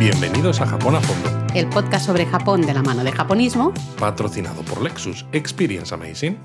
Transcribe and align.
Bienvenidos 0.00 0.62
a 0.62 0.66
Japón 0.66 0.96
a 0.96 1.00
Fondo, 1.02 1.54
el 1.54 1.68
podcast 1.68 2.06
sobre 2.06 2.24
Japón 2.24 2.62
de 2.62 2.72
la 2.72 2.80
mano 2.80 3.04
de 3.04 3.12
japonismo, 3.12 3.74
patrocinado 3.98 4.62
por 4.62 4.80
Lexus 4.80 5.26
Experience 5.32 5.94
Amazing. 5.94 6.38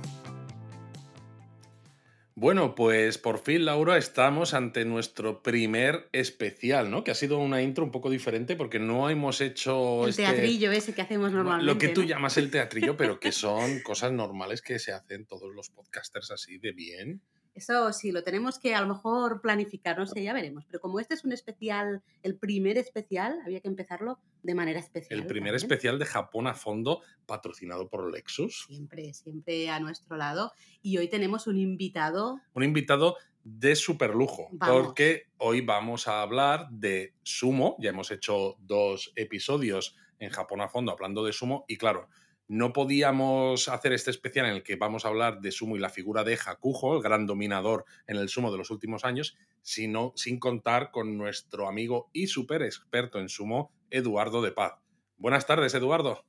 Bueno, 2.36 2.76
pues 2.76 3.18
por 3.18 3.40
fin, 3.40 3.64
Laura, 3.64 3.98
estamos 3.98 4.54
ante 4.54 4.84
nuestro 4.84 5.42
primer 5.42 6.10
especial, 6.12 6.92
¿no? 6.92 7.06
Que 7.06 7.12
ha 7.12 7.16
sido 7.16 7.40
una 7.40 7.62
intro 7.62 7.86
un 7.86 7.92
poco 7.92 8.10
diferente 8.10 8.58
porque 8.58 8.78
no 8.78 9.10
hemos 9.10 9.40
hecho. 9.40 10.04
El 10.04 10.10
este- 10.10 10.24
teatrillo 10.24 10.74
ese 10.74 10.94
que 10.94 11.02
hacemos 11.02 11.32
normalmente. 11.32 11.72
Lo 11.72 11.80
que 11.80 11.88
tú 11.88 12.02
¿no? 12.02 12.08
llamas 12.08 12.36
el 12.36 12.52
teatrillo, 12.52 12.98
pero 12.98 13.22
que 13.22 13.32
son 13.32 13.80
cosas 13.84 14.12
normales 14.12 14.62
que 14.62 14.80
se 14.80 14.92
hacen 14.92 15.26
todos 15.26 15.56
los 15.56 15.70
podcasters 15.70 16.30
así 16.32 16.58
de 16.58 16.74
bien. 16.74 17.22
Eso 17.56 17.94
sí, 17.94 18.12
lo 18.12 18.22
tenemos 18.22 18.60
que 18.60 18.76
a 18.76 18.82
lo 18.82 18.88
mejor 18.88 19.40
planificar, 19.40 19.98
no 19.98 20.06
sé, 20.06 20.22
ya 20.22 20.34
veremos. 20.34 20.66
Pero 20.66 20.82
como 20.82 21.00
este 21.00 21.14
es 21.14 21.24
un 21.24 21.32
especial, 21.32 22.04
el 22.22 22.36
primer 22.38 22.78
especial, 22.78 23.40
había 23.46 23.62
que 23.62 23.70
empezarlo 23.70 24.20
de 24.44 24.54
manera 24.54 24.80
especial. 24.80 25.22
El 25.22 25.26
primer 25.26 25.54
también. 25.54 25.56
especial 25.56 25.98
de 25.98 26.06
Japón 26.06 26.48
a 26.48 26.54
fondo, 26.54 27.02
patrocinado 27.26 27.88
por 27.88 28.12
Lexus. 28.12 28.66
Siempre, 28.68 29.14
siempre 29.14 29.70
a 29.70 29.80
nuestro 29.80 30.18
lado. 30.18 30.52
Y 30.82 30.98
hoy 30.98 31.08
tenemos 31.08 31.48
un 31.48 31.58
invitado. 31.58 32.42
Un 32.54 32.64
invitado 32.64 33.16
de 33.46 33.76
super 33.76 34.14
lujo, 34.14 34.50
porque 34.60 35.28
hoy 35.38 35.62
vamos 35.62 36.10
a 36.10 36.22
hablar 36.22 36.68
de 36.72 37.14
sumo. 37.24 37.78
Ya 37.80 37.92
hemos 37.92 38.12
hecho 38.12 38.58
dos 38.60 39.14
episodios 39.16 39.96
en 40.20 40.30
Japón 40.30 40.62
a 40.62 40.68
fondo 40.68 40.92
hablando 40.92 41.24
de 41.24 41.32
sumo 41.32 41.64
y 41.68 41.78
claro, 41.78 42.10
no 42.48 42.74
podíamos 42.74 43.68
hacer 43.70 43.94
este 43.94 44.12
especial 44.12 44.46
en 44.46 44.54
el 44.54 44.64
que 44.64 44.76
vamos 44.76 45.06
a 45.06 45.08
hablar 45.08 45.42
de 45.42 45.52
sumo 45.52 45.76
y 45.76 45.80
la 45.80 45.90
figura 45.90 46.24
de 46.24 46.38
Hakujo, 46.46 46.96
el 46.96 47.02
gran 47.02 47.26
dominador 47.26 47.86
en 48.08 48.18
el 48.18 48.30
sumo 48.30 48.52
de 48.52 48.58
los 48.58 48.70
últimos 48.70 49.04
años, 49.04 49.38
sino 49.62 50.14
sin 50.16 50.40
contar 50.40 50.92
con 50.92 51.18
nuestro 51.18 51.68
amigo 51.68 52.10
y 52.14 52.28
super 52.28 52.62
experto 52.62 53.20
en 53.20 53.30
sumo, 53.30 53.72
Eduardo 53.90 54.42
de 54.42 54.52
Paz. 54.52 54.74
Buenas 55.18 55.48
tardes, 55.48 55.74
Eduardo. 55.74 56.26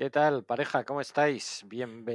¿Qué 0.00 0.08
tal, 0.08 0.44
pareja? 0.44 0.82
¿Cómo 0.84 1.02
estáis? 1.02 1.62
Bien, 1.66 2.06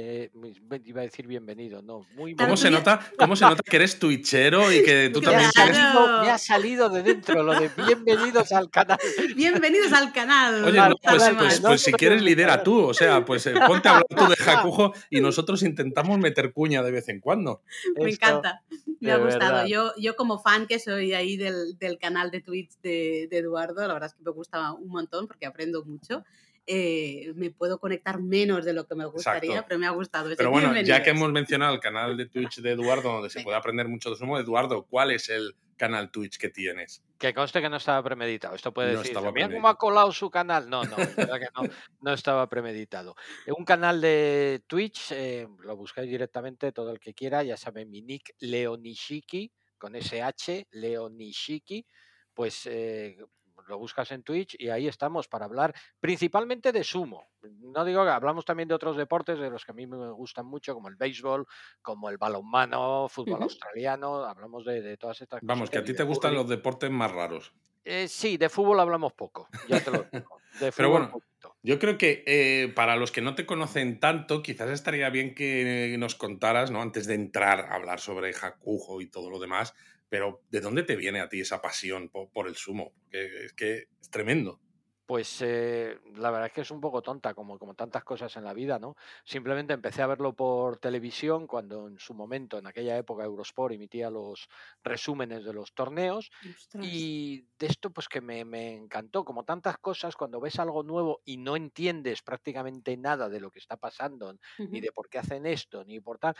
iba 0.86 1.02
a 1.02 1.04
decir 1.04 1.28
bienvenido, 1.28 1.82
no, 1.82 2.04
muy 2.16 2.34
¿Cómo 2.34 2.56
se, 2.56 2.68
nota, 2.68 2.98
¿Cómo 3.16 3.36
se 3.36 3.44
nota 3.44 3.62
que 3.62 3.76
eres 3.76 4.00
twitchero 4.00 4.72
y 4.72 4.82
que 4.82 5.08
tú 5.14 5.20
también 5.20 5.48
tienes 5.52 5.76
salido, 5.76 6.22
me 6.22 6.30
ha 6.30 6.36
salido 6.36 6.88
de 6.88 7.04
dentro 7.04 7.44
lo 7.44 7.54
de 7.54 7.70
bienvenidos 7.86 8.50
al 8.50 8.70
canal. 8.70 8.98
Bienvenidos 9.36 9.92
al 9.92 10.12
canal. 10.12 10.64
Oye, 10.64 10.80
no, 10.80 10.96
pues, 11.00 11.30
pues- 11.38 11.60
pues 11.60 11.80
si 11.80 11.92
quieres 11.92 12.22
lidera 12.22 12.64
tú, 12.64 12.86
o 12.88 12.92
sea, 12.92 13.24
pues 13.24 13.46
eh, 13.46 13.54
ponte 13.68 13.86
a 13.88 13.98
hablar 13.98 14.06
tú 14.08 14.26
de 14.26 14.50
Hakujo 14.50 14.92
y 15.08 15.20
nosotros 15.20 15.62
intentamos 15.62 16.18
meter 16.18 16.52
cuña 16.52 16.82
de 16.82 16.90
vez 16.90 17.08
en 17.08 17.20
cuando. 17.20 17.62
Me 17.96 18.10
Esto- 18.10 18.26
encanta, 18.26 18.62
me 18.98 19.12
ha 19.12 19.18
gustado. 19.18 19.64
Yo, 19.68 19.92
yo 19.96 20.16
como 20.16 20.40
fan 20.40 20.66
que 20.66 20.80
soy 20.80 21.12
ahí 21.12 21.36
del, 21.36 21.78
del 21.78 21.98
canal 21.98 22.32
de 22.32 22.40
Twitch 22.40 22.80
de, 22.82 23.28
de 23.30 23.38
Eduardo, 23.38 23.86
la 23.86 23.94
verdad 23.94 24.08
es 24.08 24.14
que 24.14 24.24
me 24.24 24.32
gusta 24.32 24.72
un 24.72 24.88
montón 24.88 25.28
porque 25.28 25.46
aprendo 25.46 25.84
mucho. 25.84 26.24
Eh, 26.68 27.32
me 27.36 27.50
puedo 27.50 27.78
conectar 27.78 28.20
menos 28.20 28.64
de 28.64 28.72
lo 28.72 28.86
que 28.86 28.96
me 28.96 29.06
gustaría, 29.06 29.50
Exacto. 29.50 29.68
pero 29.68 29.78
me 29.78 29.86
ha 29.86 29.90
gustado. 29.90 30.30
Pero 30.36 30.50
bueno, 30.50 30.74
ya 30.80 31.02
que 31.02 31.10
hemos 31.10 31.30
mencionado 31.30 31.74
el 31.74 31.80
canal 31.80 32.16
de 32.16 32.26
Twitch 32.26 32.60
de 32.60 32.72
Eduardo, 32.72 33.12
donde 33.12 33.30
se 33.30 33.42
puede 33.42 33.56
aprender 33.56 33.86
mucho 33.88 34.10
de 34.10 34.16
sumo, 34.16 34.38
Eduardo, 34.38 34.84
¿cuál 34.84 35.12
es 35.12 35.28
el 35.28 35.54
canal 35.76 36.10
Twitch 36.10 36.38
que 36.38 36.48
tienes? 36.48 37.04
Que 37.18 37.32
conste 37.32 37.60
que 37.60 37.68
no 37.68 37.76
estaba 37.76 38.02
premeditado. 38.02 38.54
Esto 38.56 38.72
puede 38.74 38.94
No 38.94 39.02
decir, 39.02 39.16
mira 39.32 39.48
cómo 39.48 39.68
ha 39.68 39.76
colado 39.76 40.10
su 40.10 40.28
canal. 40.30 40.68
No, 40.68 40.82
no, 40.84 40.96
es 40.96 41.14
verdad 41.14 41.38
que 41.38 41.48
no, 41.54 41.68
no 42.00 42.12
estaba 42.12 42.48
premeditado. 42.48 43.14
Un 43.56 43.64
canal 43.64 44.00
de 44.00 44.62
Twitch, 44.66 45.12
eh, 45.12 45.46
lo 45.60 45.76
buscáis 45.76 46.10
directamente, 46.10 46.72
todo 46.72 46.90
el 46.90 46.98
que 46.98 47.14
quiera, 47.14 47.42
ya 47.42 47.56
saben, 47.56 47.90
mi 47.90 48.02
nick 48.02 48.34
Leonishiki, 48.40 49.52
con 49.78 49.94
SH, 49.94 50.66
Leonishiki, 50.72 51.86
pues 52.34 52.66
eh, 52.66 53.18
lo 53.66 53.78
buscas 53.78 54.10
en 54.12 54.22
Twitch 54.22 54.56
y 54.58 54.68
ahí 54.68 54.88
estamos 54.88 55.28
para 55.28 55.44
hablar 55.44 55.74
principalmente 56.00 56.72
de 56.72 56.84
sumo. 56.84 57.28
No 57.42 57.84
digo 57.84 58.04
que 58.04 58.10
hablamos 58.10 58.44
también 58.44 58.68
de 58.68 58.74
otros 58.74 58.96
deportes 58.96 59.38
de 59.38 59.50
los 59.50 59.64
que 59.64 59.72
a 59.72 59.74
mí 59.74 59.86
me 59.86 60.10
gustan 60.12 60.46
mucho, 60.46 60.74
como 60.74 60.88
el 60.88 60.96
béisbol, 60.96 61.46
como 61.82 62.10
el 62.10 62.18
balonmano, 62.18 63.08
fútbol 63.08 63.42
australiano, 63.42 64.24
hablamos 64.24 64.64
de, 64.64 64.82
de 64.82 64.96
todas 64.96 65.20
estas 65.20 65.40
cosas. 65.40 65.48
Vamos, 65.48 65.70
que 65.70 65.78
a 65.78 65.84
ti 65.84 65.94
te 65.94 66.02
gustan 66.02 66.34
los 66.34 66.48
deportes 66.48 66.90
más 66.90 67.12
raros. 67.12 67.52
Eh, 67.84 68.08
sí, 68.08 68.36
de 68.36 68.48
fútbol 68.48 68.80
hablamos 68.80 69.12
poco, 69.12 69.48
ya 69.68 69.82
te 69.82 69.90
lo 69.92 70.04
digo. 70.12 70.40
De 70.58 70.72
Pero 70.72 70.72
fútbol 70.72 70.90
bueno, 70.90 71.10
poquito. 71.10 71.56
Yo 71.62 71.78
creo 71.78 71.98
que 71.98 72.24
eh, 72.26 72.72
para 72.74 72.96
los 72.96 73.12
que 73.12 73.20
no 73.20 73.34
te 73.34 73.46
conocen 73.46 74.00
tanto, 74.00 74.42
quizás 74.42 74.70
estaría 74.70 75.08
bien 75.10 75.34
que 75.34 75.94
nos 75.98 76.14
contaras, 76.14 76.70
¿no? 76.70 76.82
Antes 76.82 77.06
de 77.06 77.14
entrar 77.14 77.60
a 77.60 77.74
hablar 77.74 78.00
sobre 78.00 78.34
Hakujo 78.34 79.00
y 79.00 79.06
todo 79.06 79.30
lo 79.30 79.38
demás, 79.38 79.74
pero 80.08 80.42
¿de 80.50 80.60
dónde 80.60 80.82
te 80.84 80.96
viene 80.96 81.20
a 81.20 81.28
ti 81.28 81.40
esa 81.40 81.60
pasión 81.62 82.08
po- 82.10 82.30
por, 82.30 82.48
el 82.48 82.56
sumo? 82.56 82.92
Porque 82.94 83.46
es 83.46 83.52
que 83.54 83.88
es 84.00 84.10
tremendo. 84.10 84.60
Pues 85.08 85.40
eh, 85.40 86.00
la 86.16 86.32
verdad 86.32 86.48
es 86.48 86.52
que 86.52 86.62
es 86.62 86.70
un 86.72 86.80
poco 86.80 87.00
tonta, 87.00 87.32
como, 87.32 87.60
como 87.60 87.74
tantas 87.74 88.02
cosas 88.02 88.36
en 88.36 88.42
la 88.42 88.52
vida, 88.52 88.80
¿no? 88.80 88.96
Simplemente 89.24 89.72
empecé 89.72 90.02
a 90.02 90.08
verlo 90.08 90.34
por 90.34 90.78
televisión 90.78 91.46
cuando 91.46 91.86
en 91.86 92.00
su 92.00 92.12
momento, 92.12 92.58
en 92.58 92.66
aquella 92.66 92.98
época, 92.98 93.22
Eurosport 93.22 93.72
emitía 93.72 94.10
los 94.10 94.48
resúmenes 94.82 95.44
de 95.44 95.52
los 95.52 95.74
torneos 95.74 96.32
Ostras. 96.50 96.80
y 96.80 97.46
de 97.56 97.66
esto 97.66 97.92
pues 97.92 98.08
que 98.08 98.20
me, 98.20 98.44
me 98.44 98.74
encantó, 98.74 99.24
como 99.24 99.44
tantas 99.44 99.78
cosas, 99.78 100.16
cuando 100.16 100.40
ves 100.40 100.58
algo 100.58 100.82
nuevo 100.82 101.20
y 101.24 101.36
no 101.36 101.54
entiendes 101.54 102.22
prácticamente 102.22 102.96
nada 102.96 103.28
de 103.28 103.38
lo 103.38 103.52
que 103.52 103.60
está 103.60 103.76
pasando, 103.76 104.34
ni 104.70 104.80
de 104.80 104.90
por 104.90 105.08
qué 105.08 105.18
hacen 105.18 105.46
esto, 105.46 105.84
ni 105.84 106.00
por 106.00 106.18
tal. 106.18 106.34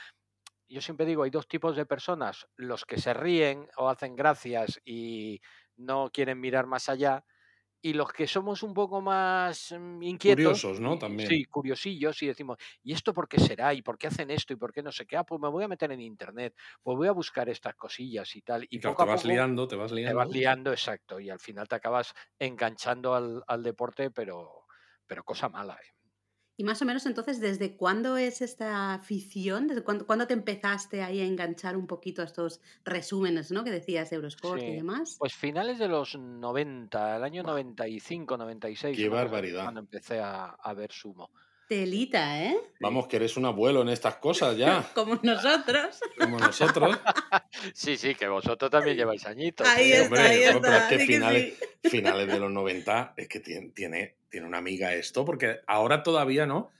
Yo 0.69 0.81
siempre 0.81 1.06
digo, 1.06 1.22
hay 1.22 1.31
dos 1.31 1.49
tipos 1.49 1.77
de 1.77 1.87
personas, 1.87 2.47
los 2.56 2.84
que 2.84 2.99
se 2.99 3.15
ríen 3.15 3.69
o 3.77 3.88
hacen 3.88 4.16
gracias 4.16 4.81
y 4.84 5.41
no 5.77 6.10
quieren 6.12 6.41
mirar 6.41 6.66
más 6.66 6.88
allá, 6.88 7.25
y 7.82 7.94
los 7.94 8.12
que 8.12 8.27
somos 8.28 8.62
un 8.62 8.75
poco 8.75 9.00
más 9.03 9.72
mm, 9.78 10.03
inquietos, 10.03 10.66
Curiosos, 10.66 10.78
¿no? 10.78 10.99
También. 10.99 11.41
sí, 11.41 11.44
curiosillos, 11.47 12.22
y 12.22 12.28
decimos, 12.28 12.59
¿y 12.82 12.93
esto 12.94 13.15
por 13.15 13.28
qué 13.28 13.38
será? 13.41 13.75
¿Y 13.75 13.82
por 13.82 13.99
qué 13.99 14.09
hacen 14.09 14.31
esto? 14.31 14.53
¿Y 14.54 14.56
por 14.56 14.72
qué 14.72 14.82
no 14.82 14.93
sé 14.93 15.06
qué? 15.06 15.16
Ah, 15.16 15.25
pues 15.25 15.41
me 15.41 15.49
voy 15.50 15.65
a 15.65 15.69
meter 15.69 15.93
en 15.93 16.00
internet, 16.00 16.54
pues 16.83 16.97
voy 16.97 17.09
a 17.09 17.12
buscar 17.12 17.48
estas 17.48 17.77
cosillas 17.77 18.34
y 18.37 18.43
tal. 18.43 18.66
Y 18.71 18.78
Y 18.78 18.81
claro, 18.81 18.94
poco 18.94 19.03
te 19.03 19.04
a 19.04 19.10
vas 19.10 19.25
poco 19.25 19.25
liando, 19.25 19.66
te 19.66 19.75
vas 19.75 19.91
te 20.04 20.12
liando. 20.12 20.15
vas 20.15 20.28
liando, 20.31 20.72
exacto, 20.72 21.21
y 21.21 21.31
al 21.31 21.41
final 21.41 21.69
te 21.69 21.77
acabas 21.77 22.15
enganchando 22.38 23.15
al, 23.15 23.43
al 23.47 23.62
deporte, 23.62 24.10
pero, 24.10 24.66
pero 25.06 25.25
cosa 25.25 25.48
mala. 25.48 25.75
¿eh? 25.83 25.95
Y 26.56 26.64
más 26.64 26.80
o 26.80 26.84
menos 26.86 27.04
entonces, 27.04 27.40
¿desde 27.40 27.76
cuándo 27.76 28.16
es 28.16 28.40
esta 28.40 28.94
afición? 28.94 29.66
¿Desde 29.66 29.82
cuándo, 29.84 30.06
cuándo 30.06 30.26
te 30.26 30.32
empezaste 30.34 31.02
ahí 31.02 31.20
a 31.20 31.24
enganchar 31.26 31.76
un 31.76 31.86
poquito 31.86 32.22
a 32.22 32.24
estos 32.24 32.60
resúmenes, 32.84 33.50
¿no? 33.50 33.62
Que 33.62 33.70
decías 33.70 34.10
Eurosport 34.12 34.62
y 34.62 34.74
demás. 34.74 35.16
Pues 35.18 35.34
finales 35.34 35.78
de 35.78 35.88
los 35.88 36.16
90, 36.18 37.16
el 37.16 37.24
año 37.24 37.42
Buah. 37.42 37.52
95, 37.52 38.36
96, 38.38 38.96
Qué 38.96 39.08
barbaridad. 39.08 39.64
cuando 39.64 39.80
empecé 39.80 40.20
a, 40.20 40.46
a 40.46 40.74
ver 40.74 40.92
sumo. 40.92 41.30
Telita, 41.69 42.43
¿eh? 42.44 42.56
Vamos, 42.81 43.06
que 43.09 43.16
eres 43.16 43.37
un 43.37 43.44
abuelo 43.44 43.82
en 43.82 43.88
estas 43.88 44.16
cosas 44.16 44.56
ya, 44.56 44.88
Como 44.94 45.19
nosotros. 45.22 46.00
como 46.19 46.38
nosotros. 46.38 46.99
Sí, 47.75 47.97
sí, 47.97 48.15
que 48.15 48.28
vosotros 48.28 48.71
también 48.71 48.97
lleváis 48.97 49.25
añitos. 49.27 49.66
Ahí 49.66 49.91
¿eh? 49.93 50.03
está, 50.03 50.04
hombre, 50.06 50.21
ahí 50.22 50.54
no, 50.54 50.60
pero 50.60 50.77
es 50.77 50.82
que 50.84 50.99
finales- 51.00 51.54
sí. 51.82 51.88
finales 51.91 52.27
de 52.28 52.38
los 52.38 52.50
90, 52.50 53.15
es 53.16 53.28
que 53.28 53.41
tiene, 53.41 53.69
tiene, 53.71 54.16
tiene 54.28 54.47
una 54.47 54.59
amiga 54.59 54.93
esto, 54.94 55.25
porque 55.25 55.60
ahora 55.66 56.03
todavía 56.03 56.47
no. 56.47 56.71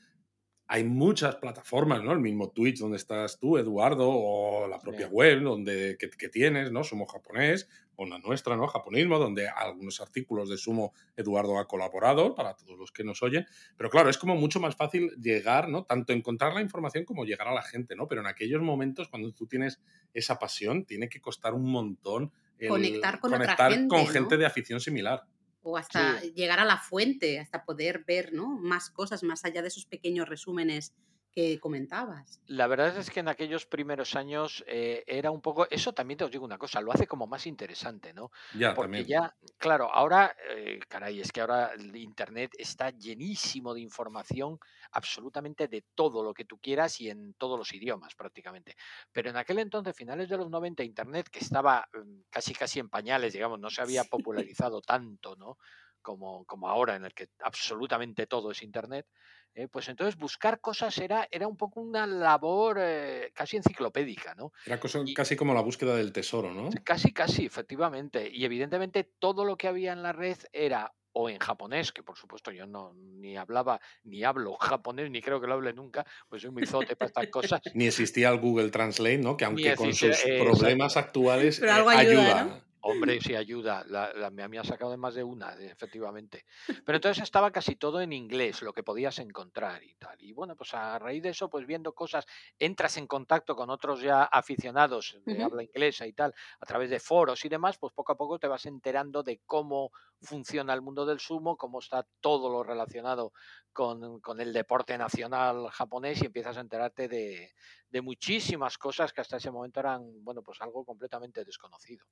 Hay 0.69 0.85
muchas 0.85 1.37
plataformas, 1.37 2.03
¿no? 2.03 2.13
El 2.13 2.19
mismo 2.21 2.51
Twitch 2.51 2.79
donde 2.79 2.97
estás 2.97 3.39
tú, 3.39 3.57
Eduardo, 3.57 4.09
o 4.09 4.67
la 4.67 4.81
propia 4.81 5.07
Sí. 5.07 5.13
web 5.13 5.43
donde, 5.43 5.97
que, 5.99 6.11
que 6.11 6.29
tienes, 6.29 6.73
¿no? 6.73 6.83
Sumo 6.83 7.07
japonés, 7.07 7.69
o 7.97 8.05
la 8.05 8.19
nuestra, 8.19 8.57
¿no? 8.57 8.67
Japonismo, 8.67 9.19
donde 9.19 9.49
algunos 9.49 10.01
artículos 10.01 10.51
de 10.51 10.59
Sumo 10.59 10.93
Eduardo 11.17 11.59
ha 11.59 11.67
colaborado, 11.67 12.35
para 12.35 12.55
todos 12.55 12.79
los 12.79 12.93
que 12.93 13.05
nos 13.05 13.23
oyen. 13.23 13.47
Pero 13.77 13.91
claro, 13.91 14.11
es 14.11 14.19
como 14.19 14.37
mucho 14.37 14.61
más 14.61 14.77
fácil 14.77 15.11
llegar, 15.21 15.69
¿no? 15.69 15.85
Tanto 15.85 16.13
encontrar 16.13 16.53
la 16.53 16.61
información 16.61 17.05
como 17.05 17.25
llegar 17.25 17.49
a 17.49 17.55
la 17.55 17.63
gente, 17.63 17.97
¿no? 17.97 18.07
Pero 18.07 18.21
en 18.21 18.27
aquellos 18.27 18.61
momentos, 18.61 19.09
cuando 19.09 19.33
tú 19.33 19.47
tienes 19.47 19.81
esa 20.13 20.39
pasión, 20.39 20.85
tiene 20.85 21.09
que 21.09 21.21
costar 21.21 21.55
un 21.55 21.71
montón 21.71 22.33
el 22.59 22.69
Conectar 22.69 23.21
con 23.21 23.33
otra 23.35 23.45
conectar 23.45 23.73
gente, 23.73 23.89
con 23.89 24.05
¿no? 24.05 24.07
gente 24.07 24.37
de 24.37 24.47
afición 24.47 24.81
similar. 24.81 25.25
O 25.69 25.77
hasta 25.77 26.21
Sí. 26.21 26.27
llegar 26.37 26.61
a 26.61 26.65
la 26.65 26.79
fuente, 26.79 27.41
hasta 27.41 27.65
poder 27.65 28.05
ver, 28.07 28.33
¿no? 28.33 28.57
Más 28.59 28.89
cosas 28.91 29.25
más 29.25 29.45
allá 29.45 29.63
de 29.63 29.69
esos 29.69 29.85
pequeños 29.87 30.29
resúmenes 30.29 30.95
que 31.37 31.61
comentabas. 31.61 32.29
La 32.49 32.69
verdad 32.69 32.97
es 32.97 33.11
que 33.11 33.19
en 33.19 33.27
aquellos 33.29 33.67
primeros 33.67 34.15
años 34.15 34.63
eh, 34.69 35.03
era 35.09 35.33
un 35.33 35.41
poco, 35.43 35.67
eso 35.69 35.93
también 35.93 36.17
te 36.19 36.23
os 36.25 36.31
digo 36.31 36.45
una 36.45 36.59
cosa, 36.59 36.81
lo 36.81 36.93
hace 36.93 37.09
como 37.09 37.27
más 37.27 37.45
interesante, 37.49 38.15
¿no? 38.15 38.31
Ya, 38.53 38.77
Porque 38.77 39.05
también. 39.05 39.05
ya, 39.05 39.35
claro, 39.59 39.93
ahora, 39.93 40.37
eh, 40.49 40.79
caray, 40.89 41.21
es 41.21 41.33
que 41.33 41.41
ahora 41.41 41.73
el 41.75 41.97
Internet 41.97 42.53
está 42.57 42.91
llenísimo 42.91 43.75
de 43.75 43.81
información 43.81 44.61
absolutamente 44.93 45.67
de 45.67 45.85
todo 45.97 46.23
lo 46.23 46.33
que 46.33 46.45
tú 46.45 46.61
quieras 46.61 47.01
y 47.01 47.11
en 47.11 47.35
todos 47.35 47.59
los 47.59 47.75
idiomas 47.75 48.15
prácticamente. 48.15 48.77
Pero 49.11 49.31
en 49.31 49.37
aquel 49.37 49.59
entonces, 49.59 49.97
finales 49.97 50.29
de 50.29 50.37
los 50.37 50.49
90, 50.49 50.85
Internet, 50.85 51.29
que 51.29 51.41
estaba 51.41 51.89
mm, 51.93 52.21
casi 52.31 52.55
casi 52.55 52.79
en 52.79 52.89
pañales, 52.89 53.33
digamos, 53.33 53.59
no 53.59 53.71
se 53.71 53.83
había 53.83 54.05
popularizado 54.05 54.83
tanto, 54.83 55.35
¿no? 55.35 55.59
Como, 56.01 56.45
como 56.45 56.69
ahora, 56.69 56.95
en 56.95 57.05
el 57.05 57.13
que 57.13 57.31
absolutamente 57.41 58.29
todo 58.29 58.53
es 58.53 58.63
Internet, 58.63 59.09
eh, 59.57 59.69
pues 59.69 59.89
entonces 59.89 60.17
buscar 60.17 60.61
cosas 60.61 60.97
era, 60.99 61.27
era 61.31 61.49
un 61.49 61.57
poco 61.57 61.81
una 61.81 62.07
labor 62.07 62.77
eh, 62.79 63.33
casi 63.35 63.57
enciclopédica, 63.57 64.35
¿no? 64.35 64.53
Era 64.67 64.79
cosa- 64.79 65.01
Y- 65.05 65.15
casi 65.15 65.35
como 65.35 65.55
la 65.55 65.63
búsqueda 65.63 65.97
del 65.97 66.13
tesoro, 66.13 66.53
¿no? 66.53 66.69
Casi, 66.85 67.13
casi, 67.13 67.47
efectivamente. 67.47 68.29
Y 68.31 68.45
evidentemente 68.45 69.03
todo 69.19 69.45
lo 69.47 69.57
que 69.57 69.67
había 69.69 69.93
en 69.95 70.03
la 70.03 70.13
red 70.13 70.37
era 70.53 70.93
o 71.19 71.31
en 71.31 71.39
japonés, 71.39 71.93
que 71.93 72.03
por 72.03 72.19
supuesto 72.19 72.53
yo 72.53 72.67
no 72.67 72.93
ni 72.95 73.39
hablaba 73.39 73.81
ni 74.05 74.23
hablo 74.23 74.55
japonés, 74.61 75.11
ni 75.11 75.23
creo 75.23 75.41
que 75.41 75.47
lo 75.47 75.55
hable 75.55 75.73
nunca, 75.73 76.05
pues 76.29 76.43
soy 76.43 76.51
muy 76.51 76.67
zote 76.67 76.95
para 76.95 77.07
estas 77.09 77.29
cosas. 77.29 77.61
Ni 77.73 77.87
existía 77.87 78.29
el 78.29 78.39
Google 78.39 78.69
Translate, 78.71 79.17
¿no? 79.19 79.39
Que 79.39 79.47
aunque 79.47 79.75
con 79.77 79.95
sus 79.95 80.23
problemas 80.45 80.99
actuales 80.99 81.63
eh, 81.63 81.67
ayuda. 81.97 82.66
Hombre, 82.89 83.21
sí 83.21 83.35
ayuda. 83.35 83.85
La, 83.89 84.31
me, 84.31 84.47
me 84.47 84.59
ha 84.61 84.65
sacado 84.65 84.93
de 84.93 84.97
más 84.97 85.15
de 85.15 85.25
una, 85.25 85.55
efectivamente. 85.55 86.45
Pero 86.85 86.97
entonces 86.97 87.21
estaba 87.23 87.51
casi 87.51 87.75
todo 87.75 88.01
en 88.01 88.13
inglés, 88.13 88.63
lo 88.63 88.73
que 88.73 88.85
podías 88.85 89.19
encontrar 89.19 89.83
y 89.83 89.97
tal. 89.97 90.17
Y 90.23 90.33
bueno, 90.33 90.55
pues 90.55 90.73
a 90.73 90.97
raíz 90.99 91.21
de 91.23 91.31
eso, 91.31 91.51
pues 91.51 91.67
viendo 91.67 91.95
cosas, 91.95 92.27
entras 92.61 92.97
en 92.97 93.09
contacto 93.09 93.57
con 93.57 93.71
otros 93.71 94.01
ya 94.03 94.23
aficionados 94.23 95.19
de 95.25 95.43
habla 95.43 95.65
inglesa 95.65 96.07
y 96.07 96.13
tal, 96.13 96.33
a 96.61 96.67
través 96.67 96.89
de 96.91 97.01
foros 97.01 97.45
y 97.45 97.49
demás, 97.49 97.77
pues 97.79 97.93
poco 97.93 98.13
a 98.13 98.17
poco 98.17 98.39
te 98.39 98.47
vas 98.47 98.67
enterando 98.67 99.25
de 99.25 99.41
cómo 99.47 99.91
funciona 100.21 100.73
el 100.73 100.81
mundo 100.81 101.05
del 101.07 101.19
sumo, 101.19 101.57
cómo 101.57 101.81
está 101.81 102.07
todo 102.21 102.49
lo 102.51 102.63
relacionado 102.63 103.33
con, 103.73 104.21
con 104.21 104.41
el 104.41 104.53
deporte 104.53 104.97
nacional 104.97 105.69
japonés 105.71 106.23
y 106.23 106.27
empiezas 106.27 106.57
a 106.57 106.61
enterarte 106.61 107.09
de, 107.09 107.51
de 107.97 108.03
muchísimas 108.03 108.77
cosas 108.77 109.11
que 109.15 109.23
hasta 109.23 109.39
ese 109.39 109.51
momento 109.51 109.81
eran, 109.81 110.23
bueno, 110.23 110.43
pues 110.43 110.61
algo 110.61 110.85
completamente 110.85 111.47
desconocido. 111.47 112.05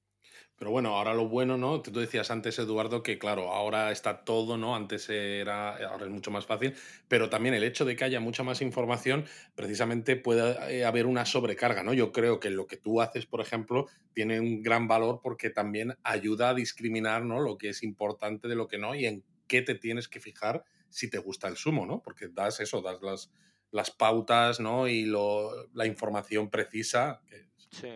Pero 0.56 0.70
bueno, 0.70 0.96
ahora 0.96 1.12
lo 1.12 1.28
bueno, 1.28 1.58
¿no? 1.58 1.82
Tú 1.82 1.92
decías 1.92 2.30
antes, 2.30 2.58
Eduardo, 2.58 3.02
que 3.02 3.18
claro, 3.18 3.52
ahora 3.52 3.92
está 3.92 4.24
todo, 4.24 4.56
¿no? 4.56 4.74
Antes 4.74 5.10
era, 5.10 5.76
ahora 5.86 6.06
es 6.06 6.10
mucho 6.10 6.30
más 6.30 6.46
fácil, 6.46 6.74
pero 7.06 7.28
también 7.28 7.54
el 7.54 7.64
hecho 7.64 7.84
de 7.84 7.96
que 7.96 8.04
haya 8.04 8.18
mucha 8.18 8.42
más 8.42 8.62
información, 8.62 9.26
precisamente 9.54 10.16
puede 10.16 10.56
eh, 10.74 10.86
haber 10.86 11.04
una 11.04 11.26
sobrecarga, 11.26 11.82
¿no? 11.82 11.92
Yo 11.92 12.12
creo 12.12 12.40
que 12.40 12.48
lo 12.48 12.66
que 12.66 12.78
tú 12.78 13.02
haces, 13.02 13.26
por 13.26 13.42
ejemplo, 13.42 13.86
tiene 14.14 14.40
un 14.40 14.62
gran 14.62 14.88
valor 14.88 15.20
porque 15.22 15.50
también 15.50 15.98
ayuda 16.02 16.48
a 16.48 16.54
discriminar, 16.54 17.26
¿no? 17.26 17.40
Lo 17.40 17.58
que 17.58 17.68
es 17.68 17.82
importante 17.82 18.48
de 18.48 18.54
lo 18.54 18.68
que 18.68 18.78
no 18.78 18.94
y 18.94 19.04
en 19.04 19.22
qué 19.46 19.60
te 19.60 19.74
tienes 19.74 20.08
que 20.08 20.18
fijar 20.18 20.64
si 20.88 21.10
te 21.10 21.18
gusta 21.18 21.46
el 21.46 21.58
sumo, 21.58 21.84
¿no? 21.84 22.00
Porque 22.00 22.28
das 22.28 22.60
eso, 22.60 22.80
das 22.80 23.02
las, 23.02 23.30
las 23.74 23.90
pautas, 23.90 24.60
¿no? 24.60 24.86
Y 24.86 25.04
lo, 25.04 25.50
la 25.74 25.84
información 25.84 26.48
precisa. 26.48 27.20
Sí. 27.72 27.90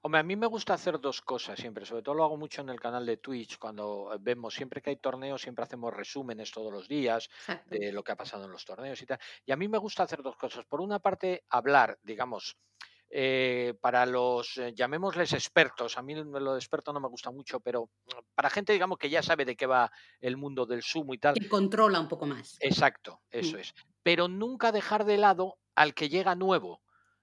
Hombre, 0.00 0.20
a 0.20 0.22
mí 0.22 0.34
me 0.34 0.46
gusta 0.46 0.72
hacer 0.72 0.98
dos 0.98 1.20
cosas 1.20 1.58
siempre, 1.58 1.84
sobre 1.84 2.02
todo 2.02 2.14
lo 2.14 2.24
hago 2.24 2.38
mucho 2.38 2.62
en 2.62 2.70
el 2.70 2.80
canal 2.80 3.04
de 3.04 3.18
Twitch, 3.18 3.58
cuando 3.58 4.16
vemos, 4.18 4.54
siempre 4.54 4.80
que 4.80 4.88
hay 4.88 4.96
torneos, 4.96 5.42
siempre 5.42 5.62
hacemos 5.62 5.92
resúmenes 5.92 6.50
todos 6.50 6.72
los 6.72 6.88
días 6.88 7.28
de 7.66 7.92
lo 7.92 8.02
que 8.02 8.12
ha 8.12 8.16
pasado 8.16 8.46
en 8.46 8.50
los 8.50 8.64
torneos 8.64 9.02
y 9.02 9.04
tal. 9.04 9.18
Y 9.44 9.52
a 9.52 9.56
mí 9.56 9.68
me 9.68 9.76
gusta 9.76 10.04
hacer 10.04 10.22
dos 10.22 10.36
cosas. 10.36 10.64
Por 10.64 10.80
una 10.80 11.00
parte, 11.00 11.44
hablar, 11.50 11.98
digamos, 12.02 12.56
eh, 13.10 13.74
para 13.78 14.06
los, 14.06 14.56
eh, 14.56 14.72
llamémosles 14.74 15.34
expertos, 15.34 15.98
a 15.98 16.02
mí 16.02 16.14
lo 16.14 16.54
de 16.54 16.58
experto 16.58 16.94
no 16.94 17.00
me 17.00 17.08
gusta 17.08 17.30
mucho, 17.30 17.60
pero 17.60 17.90
para 18.34 18.48
gente, 18.48 18.72
digamos, 18.72 18.96
que 18.96 19.10
ya 19.10 19.22
sabe 19.22 19.44
de 19.44 19.54
qué 19.54 19.66
va 19.66 19.92
el 20.22 20.38
mundo 20.38 20.64
del 20.64 20.82
sumo 20.82 21.12
y 21.12 21.18
tal. 21.18 21.34
Que 21.34 21.46
controla 21.46 22.00
un 22.00 22.08
poco 22.08 22.24
más. 22.24 22.56
Exacto, 22.60 23.20
eso 23.30 23.58
mm. 23.58 23.60
es. 23.60 23.74
Pero 24.02 24.28
nunca 24.28 24.72
dejar 24.72 25.04
de 25.04 25.18
lado 25.18 25.58
al 25.74 25.94
que 25.94 26.08
llega 26.08 26.34
nuevo. 26.34 26.80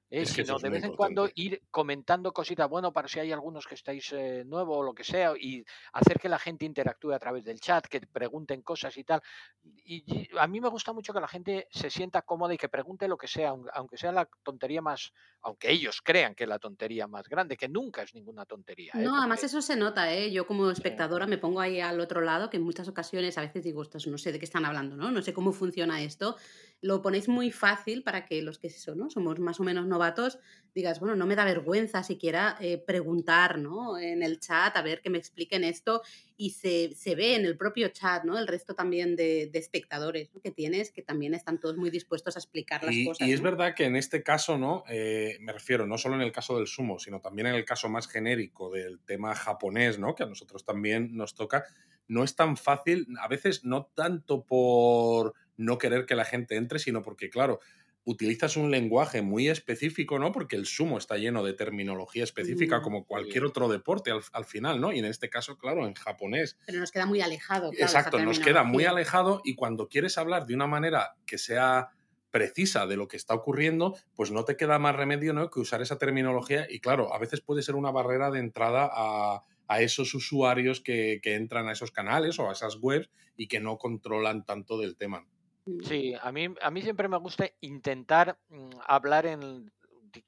¿eh? 0.09 0.25
sino 0.25 0.57
de 0.57 0.69
vez 0.69 0.83
en 0.83 0.95
cuando 0.95 1.29
ir 1.35 1.61
comentando 1.71 2.31
cositas, 2.31 2.69
bueno, 2.69 2.93
para 2.93 3.07
si 3.07 3.19
hay 3.19 3.31
algunos 3.31 3.65
que 3.65 3.75
estáis 3.75 4.11
eh, 4.13 4.43
nuevos 4.45 4.77
o 4.77 4.83
lo 4.83 4.93
que 4.93 5.03
sea, 5.03 5.33
y 5.37 5.63
hacer 5.93 6.19
que 6.19 6.29
la 6.29 6.39
gente 6.39 6.65
interactúe 6.65 7.11
a 7.11 7.19
través 7.19 7.43
del 7.43 7.59
chat, 7.59 7.85
que 7.87 8.01
pregunten 8.01 8.61
cosas 8.61 8.95
y 8.97 9.03
tal. 9.03 9.21
Y, 9.63 10.29
a 10.37 10.47
mí 10.47 10.61
me 10.61 10.69
gusta 10.69 10.93
mucho 10.93 11.13
que 11.13 11.19
la 11.19 11.27
gente 11.27 11.67
se 11.71 11.89
sienta 11.89 12.21
cómoda 12.21 12.53
y 12.53 12.57
que 12.57 12.69
pregunte 12.69 13.07
lo 13.07 13.17
que 13.17 13.27
sea, 13.27 13.53
aunque 13.73 13.97
sea 13.97 14.11
la 14.11 14.27
tontería 14.43 14.81
más, 14.81 15.11
aunque 15.41 15.71
ellos 15.71 16.01
crean 16.03 16.35
que 16.35 16.43
es 16.43 16.49
la 16.49 16.59
tontería 16.59 17.07
más 17.07 17.27
grande, 17.27 17.57
que 17.57 17.67
nunca 17.67 18.03
es 18.03 18.13
ninguna 18.13 18.45
tontería. 18.45 18.93
¿eh? 18.95 18.99
No, 18.99 19.17
además 19.17 19.43
eso 19.43 19.61
se 19.61 19.75
nota, 19.75 20.13
¿eh? 20.13 20.31
Yo 20.31 20.47
como 20.47 20.69
espectadora 20.71 21.27
me 21.27 21.37
pongo 21.37 21.59
ahí 21.59 21.79
al 21.79 21.99
otro 21.99 22.21
lado, 22.21 22.49
que 22.49 22.57
en 22.57 22.63
muchas 22.63 22.87
ocasiones 22.87 23.37
a 23.37 23.41
veces 23.41 23.63
digo, 23.63 23.83
no 23.83 24.17
sé 24.17 24.31
de 24.31 24.39
qué 24.39 24.45
están 24.45 24.65
hablando, 24.65 24.95
¿no? 24.95 25.11
No 25.11 25.21
sé 25.21 25.33
cómo 25.33 25.51
funciona 25.51 26.01
esto 26.01 26.37
lo 26.81 27.01
ponéis 27.01 27.27
muy 27.27 27.51
fácil 27.51 28.03
para 28.03 28.25
que 28.25 28.41
los 28.41 28.59
que 28.59 28.71
¿no? 28.95 29.09
somos 29.09 29.39
más 29.39 29.59
o 29.59 29.63
menos 29.63 29.87
novatos 29.87 30.39
digas, 30.75 30.99
bueno, 30.99 31.15
no 31.15 31.25
me 31.25 31.35
da 31.35 31.43
vergüenza 31.43 32.03
siquiera 32.03 32.55
eh, 32.61 32.77
preguntar 32.77 33.57
¿no? 33.57 33.97
en 33.97 34.21
el 34.21 34.39
chat 34.39 34.77
a 34.77 34.83
ver 34.83 35.01
que 35.01 35.09
me 35.09 35.17
expliquen 35.17 35.63
esto 35.63 36.03
y 36.35 36.51
se, 36.51 37.15
ve 37.15 37.35
en 37.35 37.45
el 37.45 37.57
propio 37.57 37.89
chat, 37.89 38.23
¿no? 38.23 38.37
El 38.37 38.45
resto 38.45 38.75
también 38.75 39.15
de, 39.15 39.49
espectadores 39.55 40.29
que 40.43 40.51
tienes, 40.51 40.91
que 40.91 41.01
también 41.01 41.33
están 41.33 41.59
todos 41.59 41.77
muy 41.77 41.89
dispuestos 41.89 42.35
a 42.35 42.39
explicar 42.39 42.83
las 42.83 42.95
cosas. 43.07 43.27
Y 43.27 43.33
es 43.33 43.41
verdad 43.41 43.73
que 43.73 43.85
en 43.85 43.95
este 43.95 44.21
caso, 44.21 44.55
¿no? 44.55 44.83
Eh, 44.87 45.37
me 45.41 45.51
refiero 45.51 45.87
no 45.87 45.97
solo 45.97 46.13
en 46.13 46.21
el 46.21 46.31
caso 46.31 46.57
del 46.57 46.67
sumo, 46.67 46.99
sino 46.99 47.21
también 47.21 47.47
en 47.47 47.55
el 47.55 47.65
caso 47.65 47.89
más 47.89 48.07
genérico 48.07 48.69
del 48.69 48.99
tema 48.99 49.33
japonés, 49.33 49.97
¿no? 49.97 50.13
Que 50.13 50.23
a 50.23 50.27
nosotros 50.27 50.63
también 50.63 51.17
nos 51.17 51.33
toca, 51.33 51.65
no 52.07 52.23
es 52.23 52.35
tan 52.35 52.55
fácil, 52.55 53.07
a 53.19 53.27
veces 53.27 53.63
no 53.63 53.87
tanto 53.95 54.43
por 54.45 55.33
no 55.57 55.77
querer 55.77 56.05
que 56.05 56.15
la 56.15 56.25
gente 56.25 56.55
entre, 56.55 56.79
sino 56.79 57.01
porque, 57.01 57.29
claro, 57.29 57.59
utilizas 58.07 58.55
un 58.55 58.71
lenguaje 58.71 59.21
muy 59.21 59.49
específico, 59.49 60.17
¿no? 60.17 60.31
Porque 60.31 60.55
el 60.55 60.65
sumo 60.65 60.97
está 60.97 61.17
lleno 61.17 61.43
de 61.43 61.51
terminología 61.51 62.23
específica, 62.23 62.79
mm, 62.79 62.81
como 62.81 63.05
cualquier 63.05 63.43
otro 63.43 63.67
deporte 63.67 64.11
al, 64.31 64.45
final, 64.45 64.79
¿no? 64.79 64.93
Y 64.93 64.99
en 64.99 65.05
este 65.05 65.29
caso, 65.29 65.57
claro, 65.57 65.85
en 65.85 65.93
japonés. 65.93 66.57
Pero 66.65 66.79
nos 66.79 66.91
queda 66.91 67.05
muy 67.05 67.19
alejado. 67.19 67.69
Exacto, 67.73 68.17
nos 68.19 68.39
queda 68.39 68.63
muy 68.63 68.85
alejado 68.85 69.41
y 69.43 69.55
cuando 69.55 69.89
quieres 69.89 70.17
hablar 70.17 70.45
de 70.45 70.55
una 70.55 70.67
manera 70.67 71.17
que 71.25 71.37
sea 71.37 71.89
precisa 72.31 72.87
de 72.87 72.95
lo 72.95 73.09
que 73.09 73.17
está 73.17 73.33
ocurriendo, 73.33 73.97
pues 74.15 74.31
no 74.31 74.45
te 74.45 74.55
queda 74.55 74.79
más 74.79 74.95
remedio 74.95 75.33
¿no? 75.33 75.49
que 75.49 75.59
usar 75.59 75.81
esa 75.81 75.97
terminología 75.97 76.65
y 76.69 76.79
claro, 76.79 77.13
a 77.13 77.19
veces 77.19 77.41
puede 77.41 77.61
ser 77.61 77.75
una 77.75 77.91
barrera 77.91 78.31
de 78.31 78.39
entrada 78.39 78.89
a, 78.89 79.41
a 79.67 79.81
esos 79.81 80.13
usuarios 80.13 80.79
que, 80.79 81.19
que 81.21 81.35
entran 81.35 81.67
a 81.67 81.73
esos 81.73 81.91
canales 81.91 82.39
o 82.39 82.49
a 82.49 82.53
esas 82.53 82.77
webs 82.79 83.09
y 83.35 83.47
que 83.47 83.59
no 83.59 83.77
controlan 83.77 84.45
tanto 84.45 84.77
del 84.77 84.95
tema. 84.95 85.25
Mm. 85.67 85.83
Sí, 85.83 86.13
a 86.19 86.31
mí, 86.31 86.47
a 86.61 86.71
mí 86.71 86.81
siempre 86.81 87.07
me 87.07 87.17
gusta 87.17 87.45
intentar 87.61 88.37
mm, 88.49 88.69
hablar 88.87 89.25
en, 89.25 89.71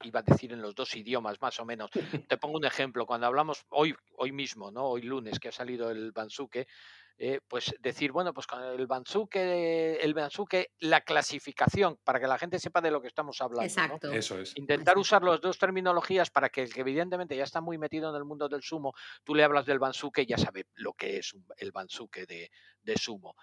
iba 0.02 0.20
a 0.20 0.22
decir 0.22 0.52
en 0.52 0.62
los 0.62 0.74
dos 0.74 0.94
idiomas 0.94 1.40
más 1.40 1.58
o 1.60 1.64
menos. 1.64 1.90
Te 2.28 2.36
pongo 2.36 2.58
un 2.58 2.64
ejemplo, 2.64 3.06
cuando 3.06 3.26
hablamos 3.26 3.64
hoy, 3.70 3.94
hoy 4.16 4.32
mismo, 4.32 4.70
¿no? 4.70 4.84
Hoy 4.84 5.02
lunes 5.02 5.38
que 5.38 5.48
ha 5.48 5.52
salido 5.52 5.90
el 5.90 6.12
Bansuke, 6.12 6.66
eh, 7.22 7.40
pues 7.46 7.74
decir, 7.80 8.12
bueno, 8.12 8.32
pues 8.32 8.46
con 8.46 8.62
el 8.62 8.86
Bansuke, 8.86 9.98
el 10.00 10.14
Bansuke, 10.14 10.70
la 10.78 11.02
clasificación, 11.02 11.98
para 12.02 12.18
que 12.18 12.26
la 12.26 12.38
gente 12.38 12.58
sepa 12.58 12.80
de 12.80 12.90
lo 12.90 13.00
que 13.02 13.08
estamos 13.08 13.40
hablando. 13.42 13.66
Exacto. 13.66 14.10
Eso 14.10 14.38
es. 14.40 14.56
Intentar 14.56 14.96
usar 14.96 15.22
las 15.22 15.40
dos 15.40 15.58
terminologías 15.58 16.30
para 16.30 16.48
que 16.48 16.62
el 16.62 16.72
que 16.72 16.80
evidentemente 16.80 17.36
ya 17.36 17.44
está 17.44 17.60
muy 17.60 17.76
metido 17.76 18.08
en 18.08 18.16
el 18.16 18.24
mundo 18.24 18.48
del 18.48 18.62
sumo, 18.62 18.94
tú 19.22 19.34
le 19.34 19.44
hablas 19.44 19.66
del 19.66 19.78
Bansuke 19.78 20.24
ya 20.26 20.38
sabe 20.38 20.66
lo 20.76 20.94
que 20.94 21.18
es 21.18 21.34
el 21.58 21.72
Bansuke 21.72 22.26
de, 22.26 22.50
de 22.82 22.96
sumo. 22.96 23.36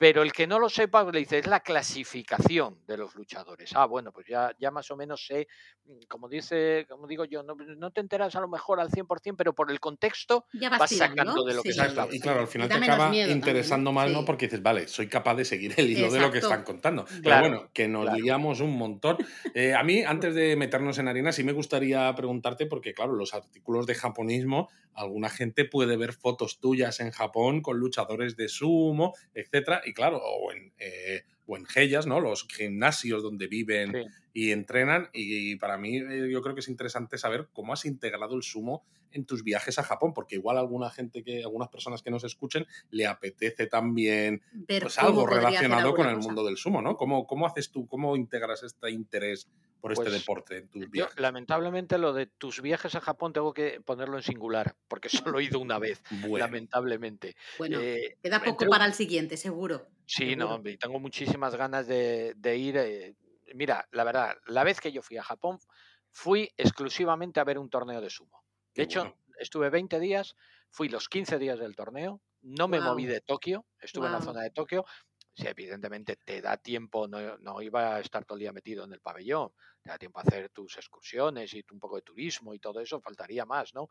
Pero 0.00 0.22
el 0.22 0.32
que 0.32 0.46
no 0.46 0.58
lo 0.58 0.70
sepa, 0.70 1.04
le 1.12 1.18
dice, 1.18 1.40
es 1.40 1.46
la 1.46 1.60
clasificación 1.60 2.78
de 2.86 2.96
los 2.96 3.14
luchadores. 3.14 3.70
Ah, 3.74 3.84
bueno, 3.84 4.12
pues 4.12 4.26
ya, 4.26 4.50
ya 4.58 4.70
más 4.70 4.90
o 4.90 4.96
menos 4.96 5.26
sé, 5.26 5.46
mm, 5.84 6.06
como 6.08 6.26
dice, 6.26 6.86
como 6.88 7.06
digo 7.06 7.26
yo, 7.26 7.42
no, 7.42 7.90
te 7.90 8.00
enteras 8.00 8.34
a 8.34 8.40
lo 8.40 8.48
mejor 8.48 8.80
al 8.80 8.88
100%, 8.88 9.36
pero 9.36 9.54
por 9.54 9.70
el 9.70 9.78
contexto 9.78 10.46
vas, 10.78 10.96
sacando 10.96 11.44
de 11.44 11.52
lo 11.52 11.62
que 11.62 11.68
está. 11.68 12.08
Y 12.10 12.18
claro, 12.18 12.40
al 12.40 12.48
final 12.48 12.70
te 12.70 12.76
acaba 12.76 13.14
interesando 13.14 13.92
más, 13.92 14.10
¿no? 14.10 14.24
Porque 14.24 14.46
dices, 14.46 14.62
vale, 14.62 14.88
soy 14.88 15.06
capaz 15.06 15.34
de 15.34 15.44
seguir 15.44 15.74
el 15.76 15.90
hilo 15.90 16.10
de 16.10 16.18
lo 16.18 16.32
que 16.32 16.38
están 16.38 16.64
contando. 16.64 17.04
Pero 17.22 17.38
bueno, 17.40 17.70
que 17.74 17.86
nos 17.86 18.10
liamos 18.14 18.60
un 18.60 18.78
montón. 18.78 19.18
Eh, 19.52 19.74
a 19.74 19.82
mí, 19.82 20.02
antes 20.02 20.34
de 20.34 20.56
meternos 20.56 20.96
en 20.96 21.08
harina, 21.08 21.30
sí 21.30 21.44
me 21.44 21.52
gustaría 21.52 22.14
preguntarte, 22.14 22.64
porque 22.64 22.94
claro, 22.94 23.12
los 23.12 23.34
artículos 23.34 23.84
de 23.84 23.96
japonismo, 23.96 24.70
alguna 24.94 25.28
gente 25.28 25.66
puede 25.66 25.98
ver 25.98 26.14
fotos 26.14 26.58
tuyas 26.58 27.00
en 27.00 27.10
Japón 27.10 27.60
con 27.60 27.78
luchadores 27.78 28.36
de 28.36 28.48
sumo, 28.48 29.14
etcétera 29.34 29.82
y 29.90 29.94
claro, 29.94 30.18
o 30.22 30.52
en, 30.52 30.72
eh, 30.78 31.24
o 31.46 31.56
en 31.56 31.66
Gellas, 31.66 32.06
¿no? 32.06 32.20
Los 32.20 32.46
gimnasios 32.48 33.22
donde 33.22 33.46
viven 33.46 33.92
y 34.32 34.52
entrenan. 34.52 35.10
Y 35.12 35.56
para 35.56 35.76
mí 35.76 35.98
eh, 35.98 36.28
yo 36.30 36.40
creo 36.42 36.54
que 36.54 36.60
es 36.60 36.68
interesante 36.68 37.18
saber 37.18 37.48
cómo 37.52 37.72
has 37.72 37.84
integrado 37.84 38.36
el 38.36 38.42
sumo 38.42 38.84
en 39.12 39.26
tus 39.26 39.42
viajes 39.42 39.78
a 39.78 39.82
Japón, 39.82 40.14
porque 40.14 40.36
igual 40.36 40.56
alguna 40.56 40.90
gente 40.90 41.24
que, 41.24 41.42
algunas 41.42 41.68
personas 41.68 42.02
que 42.02 42.10
nos 42.10 42.22
escuchen 42.24 42.66
le 42.90 43.06
apetece 43.06 43.66
también 43.66 44.42
pues, 44.68 44.98
algo 44.98 45.26
relacionado 45.26 45.94
con 45.94 46.08
el 46.08 46.16
mundo 46.16 46.44
del 46.44 46.56
sumo, 46.56 46.80
¿no? 46.80 46.96
¿Cómo, 46.96 47.26
¿Cómo 47.26 47.46
haces 47.46 47.70
tú, 47.70 47.86
cómo 47.86 48.16
integras 48.16 48.62
este 48.62 48.90
interés 48.90 49.48
por 49.80 49.92
este 49.92 50.04
pues, 50.04 50.14
deporte 50.14 50.58
en 50.58 50.68
tus 50.68 50.90
viajes? 50.90 51.18
lamentablemente 51.18 51.98
lo 51.98 52.12
de 52.12 52.26
tus 52.26 52.60
viajes 52.60 52.94
a 52.94 53.00
Japón 53.00 53.32
tengo 53.32 53.52
que 53.52 53.80
ponerlo 53.80 54.16
en 54.16 54.22
singular, 54.22 54.76
porque 54.88 55.08
solo 55.38 55.40
he 55.40 55.44
ido 55.44 55.58
una 55.58 55.78
vez, 55.78 56.02
lamentablemente. 56.28 57.36
Bueno, 57.58 57.80
eh, 57.80 58.16
queda 58.22 58.42
poco 58.42 58.66
para 58.66 58.86
el 58.86 58.94
siguiente, 58.94 59.36
seguro. 59.36 59.88
Sí, 60.06 60.34
no, 60.36 60.60
tengo 60.78 60.98
muchísimas 60.98 61.54
ganas 61.54 61.86
de, 61.86 62.34
ir. 62.56 62.76
Eh, 62.76 63.14
mira, 63.54 63.86
la 63.92 64.04
verdad, 64.04 64.36
la 64.46 64.64
vez 64.64 64.80
que 64.80 64.92
yo 64.92 65.02
fui 65.02 65.16
a 65.16 65.22
Japón, 65.22 65.58
fui 66.10 66.50
exclusivamente 66.56 67.40
a 67.40 67.44
ver 67.44 67.58
un 67.58 67.70
torneo 67.70 68.00
de 68.00 68.10
sumo. 68.10 68.44
De 68.74 68.82
hecho, 68.82 69.16
estuve 69.38 69.70
20 69.70 70.00
días, 70.00 70.36
fui 70.70 70.88
los 70.88 71.08
15 71.08 71.38
días 71.38 71.58
del 71.58 71.76
torneo, 71.76 72.20
no 72.42 72.68
me 72.68 72.80
moví 72.80 73.06
de 73.06 73.20
Tokio, 73.20 73.66
estuve 73.80 74.06
en 74.06 74.12
la 74.12 74.22
zona 74.22 74.42
de 74.42 74.50
Tokio. 74.50 74.84
Si 75.34 75.46
evidentemente 75.46 76.16
te 76.16 76.40
da 76.40 76.56
tiempo, 76.56 77.06
no, 77.06 77.38
no, 77.38 77.62
iba 77.62 77.96
a 77.96 78.00
estar 78.00 78.24
todo 78.24 78.36
el 78.36 78.40
día 78.40 78.52
metido 78.52 78.84
en 78.84 78.92
el 78.92 79.00
pabellón, 79.00 79.52
te 79.82 79.90
da 79.90 79.98
tiempo 79.98 80.18
a 80.18 80.22
hacer 80.22 80.50
tus 80.50 80.76
excursiones 80.76 81.52
y 81.54 81.64
un 81.72 81.78
poco 81.78 81.96
de 81.96 82.02
turismo 82.02 82.54
y 82.54 82.58
todo 82.58 82.80
eso, 82.80 83.00
faltaría 83.00 83.44
más, 83.44 83.74
¿no? 83.74 83.88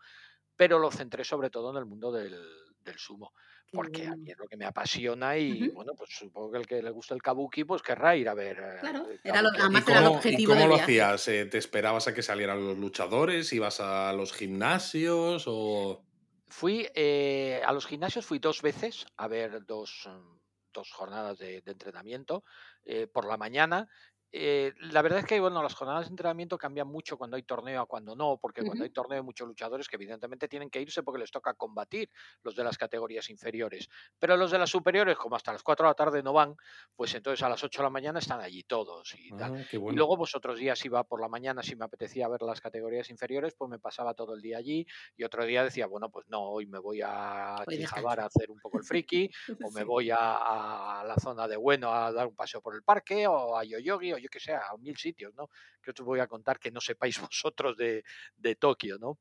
Pero 0.55 0.77
lo 0.79 0.91
centré 0.91 1.23
sobre 1.23 1.49
todo 1.49 1.71
en 1.71 1.77
el 1.77 1.85
mundo 1.85 2.11
del, 2.11 2.37
del 2.83 2.97
sumo, 2.97 3.33
porque 3.71 4.07
a 4.07 4.15
mí 4.15 4.31
es 4.31 4.37
lo 4.37 4.47
que 4.47 4.57
me 4.57 4.65
apasiona 4.65 5.37
y 5.37 5.69
bueno, 5.69 5.93
pues 5.95 6.09
supongo 6.11 6.51
que 6.51 6.57
el 6.57 6.67
que 6.67 6.81
le 6.81 6.89
gusta 6.89 7.13
el 7.13 7.21
kabuki 7.21 7.63
pues 7.63 7.81
querrá 7.81 8.15
ir 8.15 8.27
a 8.29 8.33
ver. 8.33 8.57
Claro, 8.79 9.07
era 9.23 9.41
lo, 9.41 9.49
además 9.49 9.81
¿Y 9.81 9.85
cómo, 9.85 9.99
el 9.99 10.05
objetivo. 10.07 10.41
¿Y 10.41 10.45
cómo 10.45 10.67
lo 10.67 10.75
hacías? 10.75 11.27
Eh, 11.27 11.45
¿Te 11.45 11.57
esperabas 11.57 12.07
a 12.07 12.13
que 12.13 12.23
salieran 12.23 12.65
los 12.65 12.77
luchadores? 12.77 13.53
¿Ibas 13.53 13.79
a 13.79 14.11
los 14.13 14.33
gimnasios 14.33 15.45
o...? 15.47 16.03
Fui 16.47 16.89
eh, 16.95 17.61
a 17.63 17.71
los 17.71 17.85
gimnasios, 17.85 18.25
fui 18.25 18.39
dos 18.39 18.63
veces 18.63 19.05
a 19.17 19.27
ver 19.27 19.65
dos, 19.67 20.09
mm, 20.09 20.39
dos 20.73 20.91
jornadas 20.91 21.37
de, 21.37 21.61
entrenamiento. 21.65 22.43
Eh, 22.83 23.05
por 23.05 23.27
la 23.27 23.37
mañana 23.37 23.87
eh, 24.31 24.73
la 24.79 25.01
verdad 25.01 25.19
es 25.19 25.25
que 25.25 25.39
bueno, 25.39 25.63
las 25.63 25.73
jornadas 25.73 26.05
de 26.05 26.11
entrenamiento 26.11 26.57
cambian 26.57 26.87
mucho 26.87 27.17
cuando 27.17 27.35
hay 27.35 27.43
torneo 27.43 27.81
a 27.81 27.85
cuando 27.87 28.15
no, 28.15 28.37
porque 28.37 28.63
cuando 28.63 28.83
hay 28.83 28.91
torneo 28.91 29.17
hay 29.17 29.23
muchos 29.23 29.47
luchadores 29.47 29.87
que 29.87 29.95
evidentemente 29.95 30.47
tienen 30.47 30.69
que 30.69 30.81
irse 30.81 31.01
porque 31.01 31.19
les 31.19 31.31
toca 31.31 31.55
combatir 31.55 32.09
los 32.43 32.55
de 32.55 32.63
las 32.63 32.77
categorías 32.77 33.29
inferiores. 33.29 33.89
Pero 34.19 34.37
los 34.37 34.51
de 34.51 34.59
las 34.59 34.69
superiores, 34.69 35.17
como 35.17 35.35
hasta 35.35 35.51
las 35.51 35.63
4 35.63 35.85
de 35.85 35.89
la 35.89 35.95
tarde 35.95 36.21
no 36.21 36.33
van, 36.33 36.55
pues 36.95 37.13
entonces 37.15 37.41
a 37.43 37.49
las 37.49 37.63
8 37.63 37.81
de 37.81 37.83
la 37.83 37.89
mañana 37.89 38.19
están 38.19 38.39
allí 38.39 38.63
todos 38.63 39.15
y 39.17 39.31
tal. 39.31 39.55
Ah, 39.55 39.65
y 39.71 39.95
luego 39.95 40.17
pues 40.17 40.35
otros 40.35 40.59
días 40.59 40.83
iba 40.85 41.03
por 41.03 41.21
la 41.21 41.27
mañana 41.27 41.63
si 41.63 41.75
me 41.75 41.85
apetecía 41.85 42.27
ver 42.27 42.43
las 42.43 42.61
categorías 42.61 43.09
inferiores, 43.09 43.55
pues 43.57 43.69
me 43.69 43.79
pasaba 43.79 44.13
todo 44.13 44.35
el 44.35 44.41
día 44.41 44.57
allí 44.57 44.85
y 45.17 45.23
otro 45.23 45.43
día 45.43 45.63
decía, 45.63 45.87
bueno, 45.87 46.09
pues 46.11 46.27
no, 46.29 46.41
hoy 46.41 46.67
me 46.67 46.77
voy 46.77 47.01
a 47.03 47.55
Chijabar 47.67 48.19
a 48.19 48.25
hacer 48.25 48.51
un 48.51 48.59
poco 48.59 48.77
el 48.77 48.83
friki 48.83 49.29
o 49.65 49.71
me 49.71 49.83
voy 49.83 50.11
a, 50.11 51.03
la 51.03 51.15
zona 51.19 51.47
de 51.47 51.57
Bueno 51.57 51.91
a 51.91 52.11
dar 52.11 52.27
un 52.27 52.35
paseo 52.35 52.61
por 52.61 52.75
el 52.75 52.83
parque 52.83 53.25
o 53.25 53.57
a 53.57 53.63
Yoyogi 53.63 54.18
yo 54.19 54.29
que 54.29 54.39
sé, 54.39 54.53
a 54.53 54.75
mil 54.79 54.97
sitios, 54.97 55.33
¿no? 55.35 55.49
Que 55.81 55.91
os 55.91 56.01
voy 56.01 56.19
a 56.19 56.27
contar 56.27 56.59
que 56.59 56.71
no 56.71 56.81
sepáis 56.81 57.19
vosotros 57.31 57.77
de, 57.77 58.03
de 58.35 58.55
Tokio, 58.55 58.97
¿no? 58.97 59.19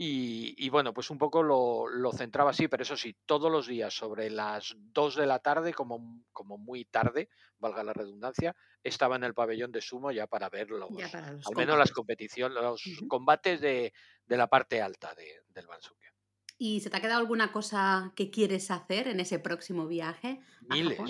Y, 0.00 0.68
bueno, 0.68 0.94
pues 0.94 1.10
un 1.10 1.18
poco 1.18 1.42
lo, 1.42 1.88
lo, 1.88 2.12
centraba 2.12 2.50
así, 2.50 2.68
pero 2.68 2.84
eso 2.84 2.96
sí, 2.96 3.16
todos 3.26 3.50
los 3.50 3.66
días 3.66 3.92
sobre 3.92 4.30
las 4.30 4.76
2 4.76 5.16
de 5.16 5.26
la 5.26 5.40
tarde, 5.40 5.74
como, 5.74 6.22
como 6.32 6.56
muy 6.56 6.84
tarde, 6.84 7.28
valga 7.58 7.82
la 7.82 7.92
redundancia, 7.92 8.54
estaba 8.84 9.16
en 9.16 9.24
el 9.24 9.34
pabellón 9.34 9.72
de 9.72 9.80
sumo 9.80 10.12
ya 10.12 10.28
para 10.28 10.48
ver 10.50 10.70
los, 10.70 10.88
al 11.12 11.56
menos 11.56 11.76
las 11.76 11.90
competiciones, 11.90 12.56
los 12.62 12.80
combates 13.08 13.60
de, 13.60 13.92
de, 14.24 14.36
la 14.36 14.46
parte 14.46 14.80
alta 14.80 15.16
de, 15.16 15.42
del 15.48 15.66
Bansuke. 15.66 16.12
¿Y 16.58 16.78
se 16.80 16.90
te 16.90 16.96
ha 16.96 17.00
quedado 17.00 17.18
alguna 17.18 17.50
cosa 17.50 18.12
que 18.14 18.30
quieres 18.30 18.70
hacer 18.70 19.08
en 19.08 19.18
ese 19.18 19.40
próximo 19.40 19.88
viaje? 19.88 20.40
Miles. 20.68 21.00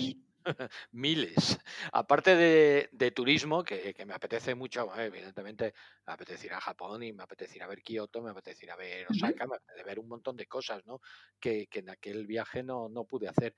miles. 0.91 1.59
Aparte 1.91 2.35
de, 2.35 3.11
turismo, 3.11 3.63
que, 3.63 3.95
me 4.05 4.13
apetece 4.13 4.55
mucho, 4.55 4.93
eh, 4.95 5.05
evidentemente 5.05 5.73
me 6.05 6.13
apetece 6.13 6.47
ir 6.47 6.53
a 6.53 6.61
Japón 6.61 7.03
y 7.03 7.13
me 7.13 7.23
apetece 7.23 7.57
ir 7.57 7.63
a 7.63 7.67
ver 7.67 7.81
Kioto, 7.81 8.21
me 8.21 8.31
apetece 8.31 8.65
ir 8.65 8.71
a 8.71 8.75
ver 8.75 9.07
Osaka, 9.09 9.47
me 9.47 9.55
apetece 9.55 9.83
ver 9.83 9.99
un 9.99 10.07
montón 10.07 10.35
de 10.35 10.47
cosas, 10.47 10.85
¿no? 10.85 11.01
Que, 11.39 11.67
en 11.71 11.89
aquel 11.89 12.27
viaje 12.27 12.63
no, 12.63 12.89
no 12.89 13.05
pude 13.05 13.27
hacer. 13.27 13.55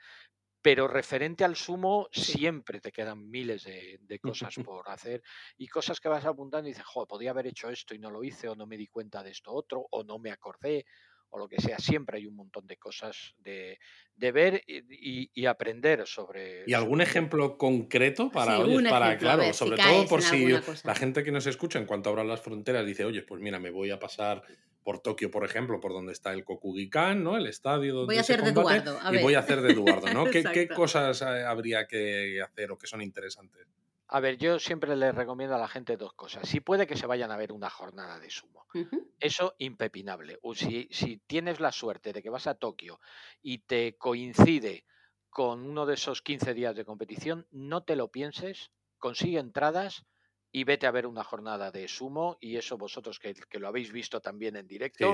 Pero 0.61 0.87
referente 0.87 1.43
al 1.43 1.55
sumo, 1.55 2.07
siempre 2.11 2.79
te 2.79 2.91
quedan 2.91 3.29
miles 3.29 3.63
de, 3.63 4.19
cosas 4.19 4.53
por 4.69 4.87
hacer 4.89 5.23
y 5.57 5.67
cosas 5.67 5.99
que 5.99 6.07
vas 6.07 6.25
apuntando 6.25 6.67
y 6.67 6.71
dices, 6.71 6.85
joder, 6.85 7.07
podía 7.07 7.31
haber 7.31 7.47
hecho 7.47 7.69
esto 7.69 7.95
y 7.95 7.99
no 7.99 8.11
lo 8.11 8.23
hice, 8.23 8.47
o 8.47 8.55
no 8.55 8.67
me 8.67 8.77
di 8.77 8.87
cuenta 8.87 9.23
de 9.23 9.31
esto 9.31 9.51
otro, 9.53 9.87
o 9.89 10.03
no 10.03 10.19
me 10.19 10.31
acordé, 10.31 10.85
o 11.31 11.39
lo 11.39 11.47
que 11.47 11.61
sea, 11.61 11.79
siempre 11.79 12.17
hay 12.17 12.27
un 12.27 12.35
montón 12.35 12.67
de 12.67 12.77
cosas 12.77 13.33
de, 13.39 13.79
ver 14.17 14.61
y, 14.67 15.45
aprender 15.45 16.05
sobre... 16.05 16.63
¿Y 16.67 16.73
algún 16.73 17.01
ejemplo 17.01 17.57
concreto 17.57 18.29
para, 18.31 18.59
para 18.89 19.17
claro, 19.17 19.53
sobre 19.53 19.77
todo 19.77 20.07
por 20.07 20.21
si 20.21 20.47
la 20.83 20.95
gente 20.95 21.23
que 21.23 21.31
nos 21.31 21.47
escucha 21.47 21.79
en 21.79 21.85
cuanto 21.85 22.09
abran 22.09 22.27
las 22.27 22.41
fronteras 22.41 22.85
dice, 22.85 23.05
oye, 23.05 23.23
pues 23.23 23.41
mira, 23.41 23.59
me 23.59 23.71
voy 23.71 23.91
a 23.91 23.99
pasar 23.99 24.43
por 24.83 24.99
Tokio, 24.99 25.31
por 25.31 25.45
ejemplo, 25.45 25.79
por 25.79 25.93
donde 25.93 26.11
está 26.11 26.33
el 26.33 26.43
Kokugikan, 26.43 27.23
¿no? 27.23 27.37
El 27.37 27.47
estadio 27.47 27.93
donde 27.93 28.07
voy 28.07 28.17
a 28.17 28.21
hacer 28.21 28.41
de 28.41 28.49
Eduardo, 28.49 28.99
y 29.13 29.21
voy 29.21 29.35
a 29.35 29.39
hacer 29.39 29.61
de 29.61 29.71
Eduardo, 29.71 30.13
¿no? 30.13 30.25
¿Qué, 30.31 30.43
¿Qué, 30.43 30.67
cosas 30.67 31.21
eh, 31.21 31.43
habría 31.45 31.87
que 31.87 32.41
hacer 32.41 32.71
o 32.71 32.77
que 32.77 32.87
son 32.87 33.01
interesantes? 33.01 33.67
A 34.13 34.19
ver, 34.19 34.37
yo 34.37 34.59
siempre 34.59 34.93
le 34.97 35.13
recomiendo 35.13 35.55
a 35.55 35.59
la 35.59 35.69
gente 35.69 35.95
dos 35.95 36.13
cosas. 36.13 36.47
Si 36.47 36.59
puede 36.59 36.85
que 36.85 36.97
se 36.97 37.07
vayan 37.07 37.31
a 37.31 37.37
ver 37.37 37.53
una 37.53 37.69
jornada 37.69 38.19
de 38.19 38.29
sumo. 38.29 38.65
Eso 39.21 39.55
impepinable. 39.57 40.37
si, 40.53 40.89
si 40.91 41.17
tienes 41.27 41.61
la 41.61 41.71
suerte 41.71 42.11
de 42.11 42.21
que 42.21 42.29
vas 42.29 42.45
a 42.45 42.55
Tokio 42.55 42.99
y 43.41 43.59
te 43.59 43.95
coincide 43.97 44.83
con 45.29 45.65
uno 45.65 45.85
de 45.85 45.93
esos 45.93 46.21
15 46.21 46.53
días 46.53 46.75
de 46.75 46.83
competición, 46.83 47.47
no 47.51 47.83
te 47.83 47.95
lo 47.95 48.11
pienses, 48.11 48.71
consigue 48.97 49.39
entradas 49.39 50.03
y 50.51 50.65
vete 50.65 50.87
a 50.87 50.91
ver 50.91 51.07
una 51.07 51.23
jornada 51.23 51.71
de 51.71 51.87
sumo 51.87 52.37
y 52.41 52.57
eso 52.57 52.77
vosotros 52.77 53.19
que, 53.19 53.33
lo 53.59 53.67
habéis 53.69 53.91
visto 53.91 54.19
también 54.19 54.57
en 54.57 54.67
directo 54.67 55.13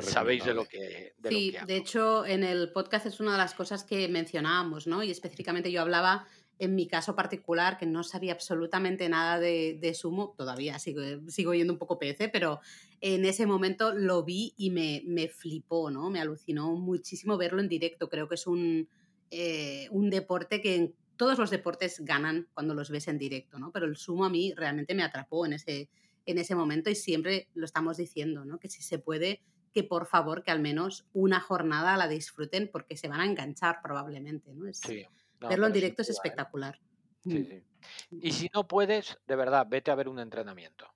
sabéis 0.00 0.44
de 0.44 0.54
lo 0.54 0.64
que 0.64 1.14
de 1.18 1.28
sí 1.28 1.54
de 1.66 1.76
hecho 1.76 2.26
en 2.26 2.42
el 2.42 2.72
podcast 2.72 3.06
es 3.06 3.20
una 3.20 3.32
de 3.32 3.38
las 3.38 3.54
cosas 3.54 3.84
que 3.84 4.08
mencionábamos 4.08 4.88
no 4.88 5.04
y 5.04 5.12
específicamente 5.12 5.70
yo 5.70 5.82
hablaba 5.82 6.26
en 6.58 6.74
mi 6.74 6.86
caso 6.86 7.14
particular, 7.14 7.76
que 7.78 7.86
no 7.86 8.02
sabía 8.02 8.32
absolutamente 8.32 9.08
nada 9.08 9.38
de, 9.38 9.92
sumo, 9.94 10.34
todavía 10.36 10.78
sigo, 10.78 11.02
sigo 11.28 11.54
yendo 11.54 11.72
un 11.72 11.78
poco 11.78 11.98
PC, 11.98 12.28
pero 12.28 12.60
en 13.00 13.24
ese 13.24 13.46
momento 13.46 13.92
lo 13.92 14.24
vi 14.24 14.54
y 14.56 14.70
me, 14.70 15.02
me 15.06 15.28
flipó, 15.28 15.90
¿no? 15.90 16.08
Me 16.10 16.20
alucinó 16.20 16.74
muchísimo 16.74 17.36
verlo 17.36 17.60
en 17.60 17.68
directo. 17.68 18.08
Creo 18.08 18.28
que 18.28 18.36
es 18.36 18.46
un, 18.46 18.88
eh, 19.30 19.88
un 19.90 20.08
deporte 20.08 20.62
que 20.62 20.76
en 20.76 20.94
todos 21.16 21.38
los 21.38 21.50
deportes 21.50 22.00
ganan 22.00 22.48
cuando 22.54 22.74
los 22.74 22.90
ves 22.90 23.08
en 23.08 23.18
directo, 23.18 23.58
¿no? 23.58 23.70
Pero 23.70 23.86
el 23.86 23.96
sumo 23.96 24.24
a 24.24 24.30
mí 24.30 24.54
realmente 24.54 24.94
me 24.94 25.02
atrapó 25.02 25.44
en 25.44 25.54
ese, 25.54 25.90
en 26.24 26.38
ese 26.38 26.54
momento 26.54 26.88
y 26.88 26.94
siempre 26.94 27.48
lo 27.54 27.66
estamos 27.66 27.98
diciendo, 27.98 28.44
¿no? 28.44 28.58
Que 28.58 28.68
si 28.68 28.82
se 28.82 28.98
puede, 28.98 29.42
que 29.72 29.84
por 29.84 30.06
favor 30.06 30.42
que 30.42 30.50
al 30.50 30.60
menos 30.60 31.06
una 31.12 31.40
jornada 31.40 31.96
la 31.98 32.08
disfruten 32.08 32.70
porque 32.72 32.96
se 32.96 33.08
van 33.08 33.20
a 33.20 33.26
enganchar 33.26 33.80
probablemente, 33.82 34.54
¿no? 34.54 34.72
sí. 34.72 35.04
Verlo 35.40 35.66
en 35.66 35.72
directo 35.72 36.02
es 36.02 36.08
¿eh? 36.08 36.12
espectacular. 36.12 36.78
Sí, 37.22 37.38
mm. 37.38 37.44
sí. 37.44 37.64
Y 38.10 38.32
si 38.32 38.50
no 38.52 38.66
puedes, 38.66 39.18
de 39.26 39.36
verdad, 39.36 39.66
vete 39.68 39.90
a 39.90 39.94
ver 39.94 40.08
un 40.08 40.18
entrenamiento. 40.18 40.92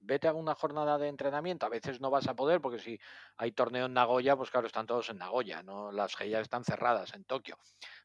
Vete 0.00 0.28
a 0.28 0.34
una 0.34 0.54
jornada 0.54 0.98
de 0.98 1.08
entrenamiento. 1.08 1.64
A 1.64 1.70
veces 1.70 2.00
no 2.00 2.10
vas 2.10 2.28
a 2.28 2.34
poder 2.34 2.60
porque 2.60 2.78
si 2.78 2.98
hay 3.36 3.52
torneo 3.52 3.86
en 3.86 3.94
Nagoya, 3.94 4.36
pues 4.36 4.50
claro, 4.50 4.66
están 4.66 4.86
todos 4.86 5.08
en 5.10 5.18
Nagoya, 5.18 5.62
¿no? 5.62 5.90
Las 5.92 6.14
GIA 6.16 6.40
están 6.40 6.64
cerradas 6.64 7.14
en 7.14 7.24
Tokio. 7.24 7.58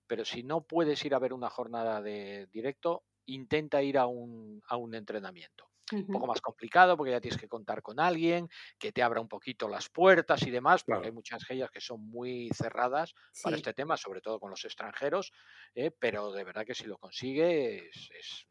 Pero 0.07 0.23
si 0.23 0.43
no 0.43 0.61
puedes 0.61 1.03
ir 1.03 1.13
a 1.13 1.19
ver 1.19 1.33
una 1.33 1.49
jornada 1.49 2.01
de 2.01 2.47
directo, 2.47 3.03
intenta 3.25 3.81
ir 3.81 3.97
a 3.97 4.07
un, 4.07 4.61
a 4.67 4.77
un 4.77 4.95
entrenamiento 4.95 5.68
un 5.91 6.07
poco 6.07 6.27
más 6.27 6.41
complicado 6.41 6.97
porque 6.97 7.11
ya 7.11 7.21
tienes 7.21 7.39
que 7.39 7.47
contar 7.47 7.81
con 7.81 7.99
alguien 7.99 8.49
que 8.77 8.91
te 8.91 9.03
abra 9.03 9.21
un 9.21 9.27
poquito 9.27 9.67
las 9.67 9.89
puertas 9.89 10.43
y 10.43 10.51
demás, 10.51 10.83
porque 10.83 11.07
hay 11.07 11.13
muchas 11.13 11.43
gellas 11.43 11.71
que 11.71 11.81
son 11.81 12.01
muy 12.09 12.49
cerradas 12.53 13.13
para 13.43 13.55
este 13.55 13.73
tema, 13.73 13.97
sobre 13.97 14.21
todo 14.21 14.39
con 14.39 14.49
los 14.49 14.63
extranjeros, 14.65 15.31
¿eh? 15.75 15.91
pero 15.91 16.31
de 16.31 16.43
verdad 16.43 16.65
que 16.65 16.75
si 16.75 16.85
lo 16.85 16.97
consigues 16.97 18.09
es, 18.17 18.47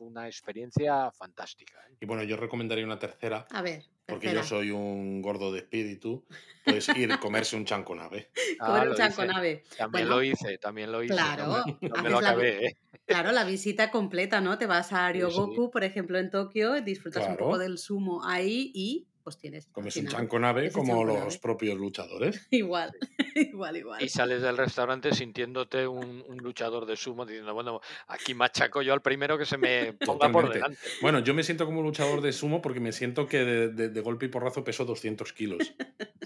una 0.00 0.26
experiencia 0.26 1.10
fantástica. 1.10 1.78
¿eh? 1.88 1.96
Y 2.00 2.06
bueno, 2.06 2.22
yo 2.22 2.36
recomendaría 2.36 2.84
una 2.84 2.98
tercera. 2.98 3.46
A 3.50 3.62
ver. 3.62 3.84
Porque 4.06 4.32
yo 4.32 4.42
soy 4.42 4.70
un 4.70 5.22
gordo 5.22 5.52
de 5.52 5.60
espíritu, 5.60 6.24
pues 6.64 6.88
ir 6.96 7.12
a 7.12 7.18
comerse 7.18 7.56
un 7.56 7.64
chanconave. 7.64 8.30
Comer 8.58 8.88
ah, 8.88 8.90
un 8.90 8.96
chanconave. 8.96 9.64
También 9.76 10.08
lo 10.08 10.22
hice, 10.22 10.58
también 10.58 10.92
lo 10.92 11.02
hice. 11.02 11.14
Claro, 11.14 11.64
no 11.80 12.02
me, 12.02 12.10
lo 12.10 12.18
acabé. 12.18 12.66
¿eh? 12.66 12.76
Claro, 13.06 13.32
la 13.32 13.44
visita 13.44 13.90
completa, 13.90 14.40
¿no? 14.40 14.58
Te 14.58 14.66
vas 14.66 14.92
a 14.92 15.10
Ryogoku, 15.10 15.70
por 15.70 15.84
ejemplo, 15.84 16.18
en 16.18 16.30
Tokio, 16.30 16.80
disfrutas 16.80 17.28
un 17.28 17.36
poco 17.36 17.58
del 17.58 17.78
sumo 17.78 18.24
ahí 18.24 18.70
y 18.74 19.06
pues 19.22 19.38
tienes. 19.38 19.66
Comes 19.66 19.96
un 19.96 20.06
chanco 20.08 20.38
nave 20.38 20.70
como 20.70 21.04
los 21.04 21.38
propios 21.38 21.78
luchadores. 21.78 22.46
igual, 22.50 22.92
igual, 23.34 23.76
igual. 23.76 24.02
Y 24.02 24.08
sales 24.08 24.42
del 24.42 24.56
restaurante 24.56 25.12
sintiéndote 25.12 25.86
un, 25.86 26.22
luchador 26.42 26.86
de 26.86 26.96
sumo 26.96 27.24
diciendo, 27.24 27.54
bueno, 27.54 27.80
aquí 28.08 28.34
machaco 28.34 28.82
yo 28.82 28.92
al 28.92 29.02
primero 29.02 29.38
que 29.38 29.46
se 29.46 29.56
me 29.58 29.92
ponga 29.92 30.30
por 30.30 30.52
delante. 30.52 30.78
Bueno, 31.00 31.20
yo 31.20 31.34
me 31.34 31.44
siento 31.44 31.66
como 31.66 31.82
luchador 31.82 32.20
de 32.20 32.32
sumo 32.32 32.60
porque 32.60 32.80
me 32.80 32.92
siento 32.92 33.26
que 33.26 33.38
de, 33.44 33.88
de 33.88 34.00
golpe 34.00 34.26
y 34.26 34.28
porrazo 34.28 34.64
peso 34.64 34.84
200 34.84 35.32
kilos. 35.32 35.72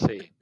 Sí. 0.07 0.33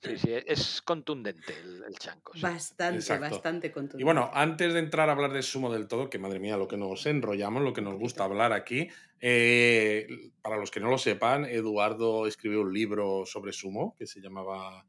Sí, 0.00 0.16
sí, 0.16 0.30
es 0.46 0.80
contundente 0.82 1.54
el, 1.60 1.94
chanco. 1.98 2.32
Bastante, 2.40 3.18
bastante 3.18 3.72
contundente. 3.72 4.00
Y 4.00 4.04
bueno, 4.04 4.30
antes 4.32 4.72
de 4.72 4.78
entrar 4.78 5.08
a 5.08 5.12
hablar 5.12 5.32
de 5.32 5.42
sumo 5.42 5.72
del 5.72 5.88
todo, 5.88 6.08
que 6.08 6.20
madre 6.20 6.38
mía, 6.38 6.56
lo 6.56 6.68
que 6.68 6.76
nos 6.76 7.04
enrollamos, 7.06 7.62
lo 7.62 7.72
que 7.72 7.82
nos 7.82 7.98
gusta 7.98 8.22
hablar 8.22 8.52
aquí, 8.52 8.88
eh, 9.20 10.06
para 10.40 10.56
los 10.56 10.70
que 10.70 10.78
no 10.78 10.88
lo 10.88 10.98
sepan, 10.98 11.44
Eduardo 11.46 12.28
escribió 12.28 12.60
un 12.60 12.72
libro 12.72 13.26
sobre 13.26 13.52
sumo 13.52 13.96
que 13.98 14.06
se 14.06 14.20
llamaba 14.20 14.86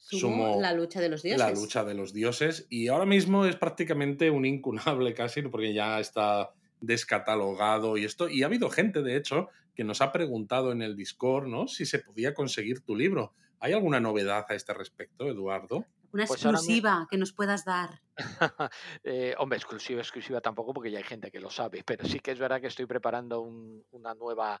Sumo, 0.00 0.60
la 0.60 0.72
lucha 0.72 1.00
de 1.00 1.08
los 1.08 1.22
dioses. 1.22 1.38
La 1.38 1.52
lucha 1.52 1.84
de 1.84 1.94
los 1.94 2.12
dioses. 2.12 2.66
Y 2.68 2.88
ahora 2.88 3.06
mismo 3.06 3.44
es 3.46 3.54
prácticamente 3.54 4.30
un 4.30 4.44
incunable 4.44 5.14
casi, 5.14 5.42
porque 5.42 5.72
ya 5.72 6.00
está 6.00 6.50
descatalogado 6.80 7.96
y 7.96 8.04
esto. 8.04 8.28
Y 8.28 8.42
ha 8.42 8.46
habido 8.46 8.70
gente, 8.70 9.02
de 9.02 9.16
hecho, 9.16 9.48
que 9.74 9.84
nos 9.84 10.00
ha 10.00 10.10
preguntado 10.10 10.72
en 10.72 10.82
el 10.82 10.96
Discord, 10.96 11.46
¿no? 11.46 11.68
Si 11.68 11.86
se 11.86 12.00
podía 12.00 12.34
conseguir 12.34 12.80
tu 12.80 12.96
libro. 12.96 13.34
¿Hay 13.60 13.74
alguna 13.74 14.00
novedad 14.00 14.46
a 14.48 14.54
este 14.54 14.72
respecto, 14.72 15.26
Eduardo? 15.28 15.86
Una 16.12 16.26
pues 16.26 16.42
exclusiva 16.42 17.06
que 17.10 17.18
nos 17.18 17.32
puedas 17.32 17.64
dar. 17.64 18.00
eh, 19.04 19.34
hombre, 19.38 19.58
exclusiva, 19.58 20.00
exclusiva 20.00 20.40
tampoco, 20.40 20.72
porque 20.72 20.90
ya 20.90 20.98
hay 20.98 21.04
gente 21.04 21.30
que 21.30 21.40
lo 21.40 21.50
sabe, 21.50 21.84
pero 21.84 22.06
sí 22.06 22.20
que 22.20 22.32
es 22.32 22.38
verdad 22.38 22.60
que 22.60 22.66
estoy 22.66 22.86
preparando 22.86 23.42
una 23.42 24.14
nueva 24.14 24.60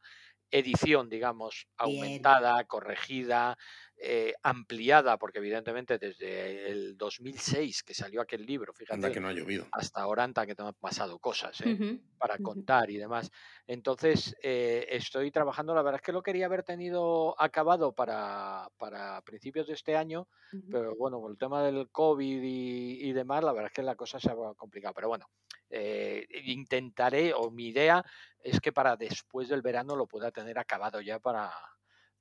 edición, 0.50 1.08
digamos, 1.08 1.66
aumentada, 1.76 2.62
corregida, 2.64 3.56
eh, 4.02 4.32
ampliada, 4.42 5.18
porque 5.18 5.40
evidentemente 5.40 5.98
desde 5.98 6.70
el 6.70 6.96
2006 6.96 7.82
que 7.82 7.92
salió 7.92 8.22
aquel 8.22 8.46
libro, 8.46 8.72
fíjate, 8.72 9.12
que 9.12 9.20
no 9.20 9.28
ha 9.28 9.32
llovido. 9.34 9.66
hasta 9.72 10.00
ahora 10.00 10.24
anda 10.24 10.46
que 10.46 10.54
no 10.56 10.68
han 10.68 10.74
pasado 10.74 11.18
cosas 11.18 11.60
¿eh? 11.60 12.00
para 12.16 12.38
contar 12.38 12.90
y 12.90 12.96
demás. 12.96 13.30
Entonces, 13.66 14.34
eh, 14.42 14.86
estoy 14.88 15.30
trabajando, 15.30 15.74
la 15.74 15.82
verdad 15.82 16.00
es 16.00 16.06
que 16.06 16.12
lo 16.12 16.22
quería 16.22 16.46
haber 16.46 16.62
tenido 16.62 17.38
acabado 17.38 17.92
para, 17.92 18.70
para 18.78 19.20
principios 19.20 19.66
de 19.66 19.74
este 19.74 19.94
año, 19.94 20.28
pero 20.70 20.96
bueno, 20.96 21.20
con 21.20 21.32
el 21.32 21.36
tema 21.36 21.62
del 21.62 21.90
COVID 21.90 22.42
y, 22.42 23.06
y, 23.06 23.12
demás, 23.12 23.44
la 23.44 23.52
verdad 23.52 23.70
es 23.70 23.74
que 23.74 23.82
la 23.82 23.96
cosa 23.96 24.18
se 24.18 24.30
ha 24.30 24.34
complicado. 24.56 24.94
Pero 24.94 25.08
bueno, 25.08 25.28
intentaré, 26.46 27.34
o 27.34 27.50
mi 27.50 27.68
idea 27.68 28.02
es 28.42 28.60
que 28.60 28.72
para 28.72 28.96
después 28.96 29.50
del 29.50 29.60
verano 29.60 29.94
lo 29.94 30.06
pueda 30.06 30.30
tener 30.30 30.58
acabado 30.58 31.02
ya 31.02 31.18
para, 31.18 31.52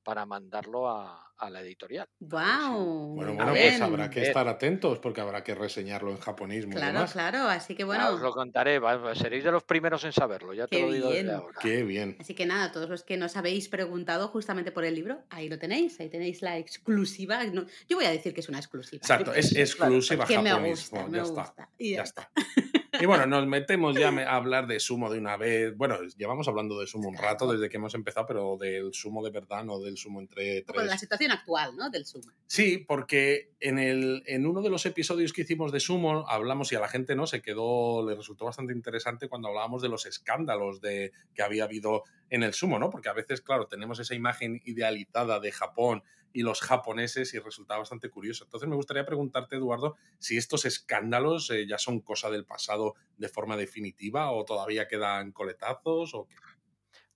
para 0.03 0.25
mandarlo 0.25 0.89
a, 0.89 1.25
la 1.49 1.61
editorial. 1.61 2.05
¡Wow! 2.19 3.15
Bueno, 3.15 3.33
bueno, 3.33 3.51
pues 3.51 3.79
habrá 3.79 4.09
que 4.09 4.23
estar 4.23 4.45
atentos 4.49 4.99
porque 4.99 5.21
habrá 5.21 5.41
que 5.41 5.55
reseñarlo 5.55 6.11
en 6.11 6.17
japonés. 6.17 6.65
Claro, 6.65 7.05
claro, 7.09 7.47
así 7.47 7.75
que 7.75 7.85
bueno. 7.85 8.09
os 8.09 8.19
lo 8.19 8.33
contaré, 8.33 8.81
seréis 9.15 9.45
de 9.45 9.51
los 9.51 9.63
primeros 9.63 10.03
en 10.03 10.11
saberlo, 10.11 10.53
ya 10.53 10.67
te 10.67 10.81
lo 10.81 10.91
digo 10.91 11.09
desde 11.09 11.31
ahora. 11.31 11.57
Qué 11.61 11.83
bien. 11.83 12.17
Así 12.19 12.33
que 12.33 12.45
nada, 12.45 12.73
todos 12.73 12.89
los 12.89 13.03
que 13.03 13.15
nos 13.15 13.37
habéis 13.37 13.69
preguntado 13.69 14.27
justamente 14.27 14.73
por 14.73 14.83
el 14.83 14.95
libro, 14.95 15.21
ahí 15.29 15.47
lo 15.47 15.57
tenéis, 15.57 15.97
ahí 16.01 16.09
tenéis 16.09 16.41
la 16.41 16.57
exclusiva. 16.57 17.41
yo 17.45 17.95
voy 17.95 18.05
a 18.05 18.11
decir 18.11 18.33
que 18.33 18.41
es 18.41 18.49
una 18.49 18.59
exclusiva. 18.59 18.99
Exacto, 19.01 19.33
es 19.33 19.55
exclusiva 19.55 20.25
Me 20.25 20.71
gusta, 20.71 21.07
me 21.07 21.21
gusta. 21.21 21.69
ya, 21.79 22.03
está. 22.03 22.29
Y 22.99 23.05
bueno, 23.05 23.25
nos 23.25 23.45
metemos 23.47 23.95
ya 23.95 24.09
a 24.09 24.35
hablar 24.35 24.67
de 24.67 24.79
sumo 24.79 25.09
de 25.11 25.19
una 25.19 25.37
vez. 25.37 25.75
Bueno, 25.75 25.99
llevamos 26.17 26.47
hablando 26.47 26.79
de 26.79 26.87
sumo 26.87 27.09
un 27.09 27.17
rato 27.17 27.51
desde 27.51 27.69
que 27.69 27.77
hemos 27.77 27.93
empezado, 27.93 28.25
pero 28.25 28.57
del 28.57 28.93
sumo 28.93 29.23
de 29.23 29.31
verdad, 29.31 29.63
no 29.63 29.79
del 29.79 29.97
sumo 29.97 30.19
entre 30.19 30.63
tres. 30.63 30.85
la 30.85 30.97
situación 30.97 31.31
actual, 31.31 31.75
¿no? 31.75 31.89
Del 31.89 32.05
sumo. 32.05 32.31
Sí, 32.47 32.83
porque 32.87 33.51
en, 33.59 33.79
el, 33.79 34.23
en 34.25 34.45
uno 34.45 34.61
de 34.61 34.69
los 34.69 34.85
episodios 34.85 35.33
que 35.33 35.41
hicimos 35.41 35.71
de 35.71 35.79
sumo 35.79 36.27
hablamos 36.27 36.71
y 36.71 36.75
a 36.75 36.79
la 36.79 36.87
gente 36.87 37.15
no 37.15 37.27
se 37.27 37.41
quedó, 37.41 38.07
le 38.07 38.15
resultó 38.15 38.45
bastante 38.45 38.73
interesante 38.73 39.27
cuando 39.27 39.49
hablábamos 39.49 39.81
de 39.81 39.89
los 39.89 40.05
escándalos 40.05 40.81
de, 40.81 41.11
que 41.33 41.43
había 41.43 41.65
habido 41.65 42.03
en 42.29 42.43
el 42.43 42.53
sumo, 42.53 42.79
¿no? 42.79 42.89
Porque 42.89 43.09
a 43.09 43.13
veces, 43.13 43.41
claro, 43.41 43.67
tenemos 43.67 43.99
esa 43.99 44.15
imagen 44.15 44.61
idealizada 44.65 45.39
de 45.39 45.51
Japón 45.51 46.03
y 46.33 46.43
los 46.43 46.61
japoneses 46.61 47.33
y 47.33 47.39
resulta 47.39 47.77
bastante 47.77 48.09
curioso. 48.09 48.43
Entonces 48.43 48.69
me 48.69 48.75
gustaría 48.75 49.05
preguntarte, 49.05 49.55
Eduardo, 49.55 49.95
si 50.19 50.37
estos 50.37 50.65
escándalos 50.65 51.49
eh, 51.51 51.67
ya 51.67 51.77
son 51.77 52.01
cosa 52.01 52.29
del 52.29 52.45
pasado 52.45 52.95
de 53.17 53.29
forma 53.29 53.57
definitiva 53.57 54.31
o 54.31 54.45
todavía 54.45 54.87
quedan 54.87 55.31
coletazos 55.31 56.13
o 56.13 56.27
qué. 56.27 56.35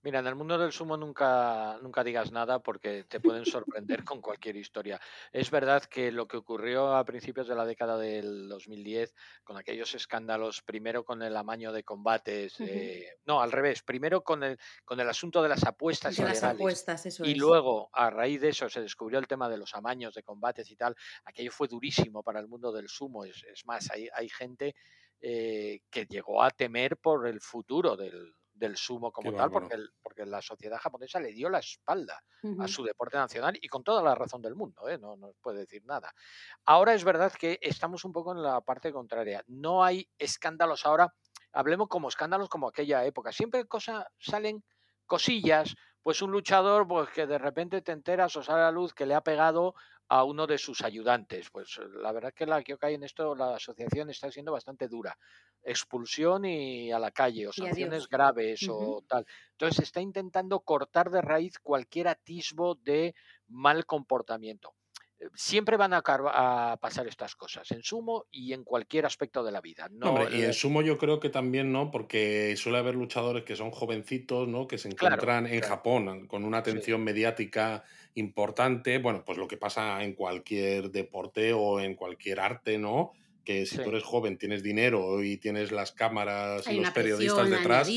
Mira, 0.04 0.18
en 0.18 0.26
el 0.26 0.34
mundo 0.34 0.58
del 0.58 0.70
sumo 0.70 0.98
nunca, 0.98 1.78
nunca 1.80 2.04
digas 2.04 2.30
nada 2.30 2.58
porque 2.58 3.04
te 3.04 3.20
pueden 3.20 3.46
sorprender 3.46 4.04
con 4.04 4.20
cualquier 4.20 4.54
historia. 4.56 5.00
Es 5.32 5.50
verdad 5.50 5.82
que 5.84 6.12
lo 6.12 6.28
que 6.28 6.36
ocurrió 6.36 6.94
a 6.94 7.06
principios 7.06 7.48
de 7.48 7.54
la 7.54 7.64
década 7.64 7.96
del 7.96 8.46
2010, 8.46 9.14
con 9.44 9.56
aquellos 9.56 9.94
escándalos, 9.94 10.60
primero 10.60 11.06
con 11.06 11.22
el 11.22 11.34
amaño 11.34 11.72
de 11.72 11.84
combates, 11.84 12.60
eh, 12.60 13.16
no, 13.24 13.40
al 13.40 13.50
revés, 13.50 13.82
primero 13.82 14.22
con 14.22 14.42
el, 14.42 14.58
con 14.84 15.00
el 15.00 15.08
asunto 15.08 15.42
de 15.42 15.48
las 15.48 15.64
apuestas. 15.64 16.14
De 16.14 16.24
las 16.24 16.42
apuestas, 16.42 17.06
eso 17.06 17.24
Y 17.24 17.36
luego, 17.36 17.88
a 17.90 18.10
raíz 18.10 18.42
de 18.42 18.50
eso, 18.50 18.68
se 18.68 18.82
descubrió 18.82 19.18
el 19.18 19.26
tema 19.26 19.48
de 19.48 19.56
los 19.56 19.74
amaños 19.74 20.12
de 20.12 20.22
combates 20.22 20.70
y 20.70 20.76
tal. 20.76 20.94
Aquello 21.24 21.50
fue 21.50 21.66
durísimo 21.66 22.22
para 22.22 22.40
el 22.40 22.46
mundo 22.46 22.70
del 22.72 22.90
sumo. 22.90 23.24
Es, 23.24 23.42
más, 23.64 23.90
hay, 23.90 24.10
hay 24.14 24.28
gente 24.28 24.74
eh, 25.22 25.80
que 25.90 26.04
llegó 26.04 26.42
a 26.42 26.50
temer 26.50 26.98
por 26.98 27.26
el 27.26 27.40
futuro 27.40 27.96
del, 27.96 28.34
del 28.54 28.76
sumo 28.76 29.12
como 29.12 29.34
tal, 29.34 29.50
porque, 29.50 29.76
porque 30.02 30.24
la 30.24 30.40
sociedad 30.40 30.78
japonesa 30.78 31.20
le 31.20 31.32
dio 31.32 31.48
la 31.48 31.58
espalda 31.58 32.22
a 32.58 32.68
su 32.68 32.84
deporte 32.84 33.16
nacional 33.16 33.58
y 33.60 33.68
con 33.68 33.82
toda 33.82 34.02
la 34.02 34.14
razón 34.14 34.40
del 34.40 34.54
mundo, 34.54 34.88
¿eh? 34.88 34.98
no, 34.98 35.16
no 35.16 35.32
puede 35.40 35.60
decir 35.60 35.84
nada. 35.84 36.12
Ahora 36.64 36.94
es 36.94 37.04
verdad 37.04 37.32
que 37.32 37.58
estamos 37.60 38.04
un 38.04 38.12
poco 38.12 38.32
en 38.32 38.42
la 38.42 38.60
parte 38.60 38.92
contraria. 38.92 39.42
No 39.48 39.82
hay 39.82 40.08
escándalos 40.18 40.86
ahora, 40.86 41.12
hablemos 41.52 41.88
como 41.88 42.08
escándalos 42.08 42.48
como 42.48 42.68
aquella 42.68 43.04
época. 43.04 43.32
Siempre 43.32 43.66
cosa, 43.66 44.06
salen 44.18 44.62
cosillas, 45.06 45.74
pues 46.04 46.20
un 46.20 46.30
luchador 46.30 46.86
pues 46.86 47.08
que 47.08 47.26
de 47.26 47.38
repente 47.38 47.80
te 47.80 47.92
enteras 47.92 48.36
o 48.36 48.42
sale 48.42 48.60
a 48.60 48.64
la 48.64 48.70
luz 48.70 48.92
que 48.92 49.06
le 49.06 49.14
ha 49.14 49.22
pegado 49.22 49.74
a 50.06 50.22
uno 50.22 50.46
de 50.46 50.58
sus 50.58 50.82
ayudantes. 50.82 51.48
Pues 51.50 51.80
la 51.94 52.12
verdad 52.12 52.28
es 52.28 52.34
que 52.34 52.44
la 52.44 52.62
que 52.62 52.76
hay 52.82 52.94
en 52.94 53.04
esto, 53.04 53.34
la 53.34 53.56
asociación 53.56 54.10
está 54.10 54.30
siendo 54.30 54.52
bastante 54.52 54.86
dura. 54.86 55.16
Expulsión 55.62 56.44
y 56.44 56.92
a 56.92 56.98
la 56.98 57.10
calle, 57.10 57.48
o 57.48 57.52
sanciones 57.54 58.06
graves 58.06 58.68
o 58.68 59.02
tal. 59.08 59.26
Entonces 59.52 59.84
está 59.84 60.02
intentando 60.02 60.60
cortar 60.60 61.10
de 61.10 61.22
raíz 61.22 61.58
cualquier 61.58 62.08
atisbo 62.08 62.74
de 62.74 63.14
mal 63.48 63.86
comportamiento 63.86 64.74
siempre 65.34 65.76
van 65.76 65.92
a, 65.94 66.02
pasar 66.80 67.06
estas 67.06 67.34
cosas, 67.34 67.70
en 67.70 67.82
sumo 67.82 68.26
y 68.30 68.52
en 68.52 68.64
cualquier 68.64 69.06
aspecto 69.06 69.42
de 69.42 69.52
la 69.52 69.60
vida. 69.60 69.88
No, 69.90 70.28
y 70.30 70.42
en 70.42 70.52
sumo 70.52 70.82
yo 70.82 70.98
creo 70.98 71.20
que 71.20 71.30
también 71.30 71.72
no, 71.72 71.90
porque 71.90 72.54
suele 72.56 72.78
haber 72.78 72.94
luchadores 72.94 73.44
que 73.44 73.56
son 73.56 73.70
jovencitos, 73.70 74.48
¿no? 74.48 74.66
Que 74.66 74.78
se 74.78 74.88
encuentran 74.88 75.46
en 75.46 75.60
Japón 75.60 76.26
con 76.26 76.44
una 76.44 76.58
atención 76.58 77.02
mediática 77.02 77.84
importante. 78.14 78.98
Bueno, 78.98 79.24
pues 79.24 79.38
lo 79.38 79.48
que 79.48 79.56
pasa 79.56 80.02
en 80.02 80.14
cualquier 80.14 80.90
deporte 80.90 81.52
o 81.52 81.80
en 81.80 81.94
cualquier 81.94 82.40
arte, 82.40 82.78
¿no? 82.78 83.12
que 83.44 83.66
si 83.66 83.76
tú 83.76 83.90
eres 83.90 84.02
joven, 84.02 84.38
tienes 84.38 84.62
dinero 84.62 85.22
y 85.22 85.36
tienes 85.36 85.70
las 85.70 85.92
cámaras 85.92 86.66
y 86.66 86.80
los 86.80 86.90
periodistas 86.90 87.50
detrás, 87.50 87.88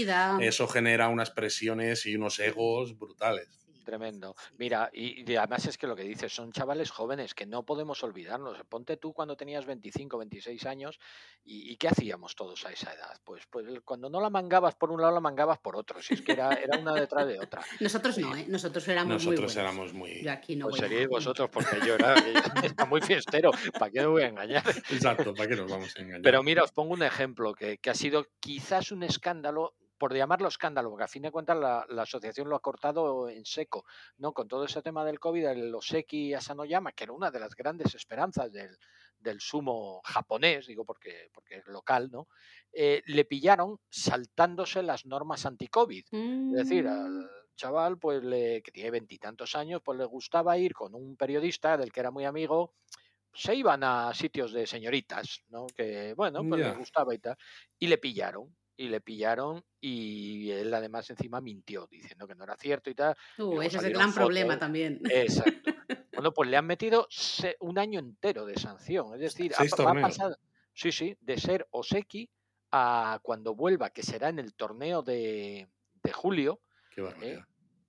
eso 0.41 0.67
genera 0.67 1.07
unas 1.07 1.31
presiones 1.31 2.05
y 2.05 2.15
unos 2.15 2.37
egos 2.39 2.97
brutales. 2.97 3.66
Tremendo. 3.87 4.35
Mira, 4.57 4.89
y, 4.91 5.33
además 5.37 5.65
es 5.65 5.77
que 5.77 5.87
lo 5.87 5.95
que 5.95 6.03
dices, 6.03 6.35
son 6.35 6.51
chavales 6.51 6.91
jóvenes 6.91 7.33
que 7.33 7.45
no 7.45 7.63
podemos 7.63 8.03
olvidarnos. 8.03 8.57
Ponte 8.67 8.97
tú 8.97 9.13
cuando 9.13 9.37
tenías 9.37 9.65
25, 9.65 10.17
26 10.17 10.65
años 10.65 10.99
y, 11.45 11.77
¿qué 11.77 11.87
hacíamos 11.87 12.35
todos 12.35 12.65
a 12.65 12.71
esa 12.73 12.93
edad? 12.93 13.17
Pues, 13.23 13.45
pues 13.49 13.65
cuando 13.85 14.09
no 14.09 14.19
la 14.19 14.29
mangabas 14.29 14.75
por 14.75 14.91
un 14.91 14.99
lado, 14.99 15.13
la 15.13 15.21
mangabas 15.21 15.59
por 15.59 15.77
otro. 15.77 16.01
Si 16.01 16.15
es 16.15 16.21
que 16.21 16.33
era, 16.33 16.51
era 16.55 16.77
una 16.77 16.93
detrás 16.95 17.25
de 17.27 17.39
otra. 17.39 17.61
Nosotros 17.79 18.17
no, 18.17 18.35
¿eh? 18.35 18.45
Nosotros 18.49 18.85
éramos 18.89 19.23
muy 19.23 19.31
Nosotros 19.31 19.55
éramos 19.55 19.93
muy... 19.93 20.21
Yo 20.21 20.33
aquí 20.33 20.57
no 20.57 20.67
pues 20.67 20.81
seríais 20.81 21.07
vosotros 21.07 21.49
porque 21.49 21.79
yo 21.87 21.95
era, 21.95 22.85
muy 22.89 22.99
fiestero. 22.99 23.51
¿Para 23.79 23.89
qué 23.89 24.01
me 24.01 24.07
voy 24.07 24.23
a 24.23 24.27
engañar? 24.27 24.67
Exacto, 24.67 25.33
¿para 25.33 25.47
qué 25.47 25.55
nos 25.55 25.71
vamos 25.71 25.95
a 25.95 26.01
engañar? 26.01 26.23
Pero 26.23 26.43
mira, 26.43 26.61
os 26.61 26.73
pongo 26.73 26.93
un 26.93 27.03
ejemplo 27.03 27.53
que, 27.53 27.77
que 27.77 27.89
ha 27.89 27.95
sido 27.95 28.27
quizás 28.41 28.91
un 28.91 29.03
escándalo 29.03 29.75
por 29.97 30.15
llamarlo 30.15 30.47
escándalo, 30.47 30.89
porque 30.89 31.03
a 31.03 31.07
fin 31.07 31.23
de 31.23 31.31
cuentas 31.31 31.57
la, 31.57 32.01
asociación 32.01 32.49
lo 32.49 32.55
ha 32.55 32.61
cortado 32.61 33.29
en 33.29 33.45
seco, 33.45 33.85
¿no? 34.17 34.33
Con 34.33 34.47
todo 34.47 34.65
ese 34.65 34.81
tema 34.81 35.03
del 35.03 35.19
COVID, 35.19 35.45
el 35.45 35.75
Oseki 35.75 36.33
Asanoyama, 36.33 36.91
que 36.91 37.05
era 37.05 37.13
una 37.13 37.31
de 37.31 37.39
las 37.39 37.55
grandes 37.55 37.95
esperanzas 37.95 38.51
del, 38.51 38.77
sumo 39.39 40.01
japonés, 40.05 40.67
digo 40.67 40.85
porque, 40.85 41.29
porque 41.33 41.57
es 41.57 41.67
local, 41.67 42.09
¿no? 42.11 42.27
Eh, 42.71 43.01
le 43.07 43.25
pillaron 43.25 43.79
saltándose 43.89 44.81
las 44.83 45.05
normas 45.05 45.45
anti-COVID. 45.45 46.05
Es 46.11 46.53
decir, 46.53 46.87
al 46.87 47.23
mm. 47.23 47.29
chaval, 47.55 47.97
pues 47.97 48.23
le, 48.23 48.61
que 48.61 48.71
tiene 48.71 48.91
veintitantos 48.91 49.55
años, 49.55 49.81
pues 49.83 49.97
le 49.97 50.05
gustaba 50.05 50.57
ir 50.57 50.73
con 50.73 50.95
un 50.95 51.17
periodista 51.17 51.75
del 51.75 51.91
que 51.91 51.99
era 51.99 52.11
muy 52.11 52.23
amigo, 52.23 52.73
se 53.33 53.53
iban 53.55 53.83
a 53.83 54.13
sitios 54.15 54.51
de 54.51 54.65
señoritas, 54.65 55.43
¿no? 55.49 55.67
Que, 55.67 56.13
bueno, 56.15 56.43
pues 56.47 56.59
le 56.59 56.73
gustaba 56.73 57.13
y 57.13 57.19
tal, 57.19 57.37
y 57.77 57.87
le 57.87 57.99
pillaron 57.99 58.55
y 58.77 58.87
le 58.87 59.01
pillaron 59.01 59.63
y 59.81 60.51
él 60.51 60.73
además 60.73 61.09
encima 61.09 61.41
mintió 61.41 61.87
diciendo 61.87 62.27
que 62.27 62.35
no 62.35 62.43
era 62.43 62.55
cierto 62.55 62.89
y 62.89 62.95
tal. 62.95 63.15
Uh, 63.39 63.61
ese 63.61 63.77
es 63.77 63.83
el 63.83 63.93
gran 63.93 64.13
problema 64.13 64.57
también. 64.57 65.01
Exacto. 65.09 65.71
bueno, 66.13 66.31
pues 66.31 66.49
le 66.49 66.57
han 66.57 66.65
metido 66.65 67.07
un 67.59 67.79
año 67.79 67.99
entero 67.99 68.45
de 68.45 68.55
sanción. 68.55 69.13
Es 69.15 69.19
decir, 69.19 69.53
ha, 69.57 69.93
pasado, 70.01 70.37
sí, 70.73 70.91
sí, 70.91 71.17
de 71.19 71.37
ser 71.37 71.67
Oseki 71.71 72.29
a 72.71 73.19
cuando 73.23 73.55
vuelva, 73.55 73.89
que 73.89 74.03
será 74.03 74.29
en 74.29 74.39
el 74.39 74.53
torneo 74.53 75.01
de, 75.01 75.67
julio, 76.13 76.61
¿eh? 77.21 77.41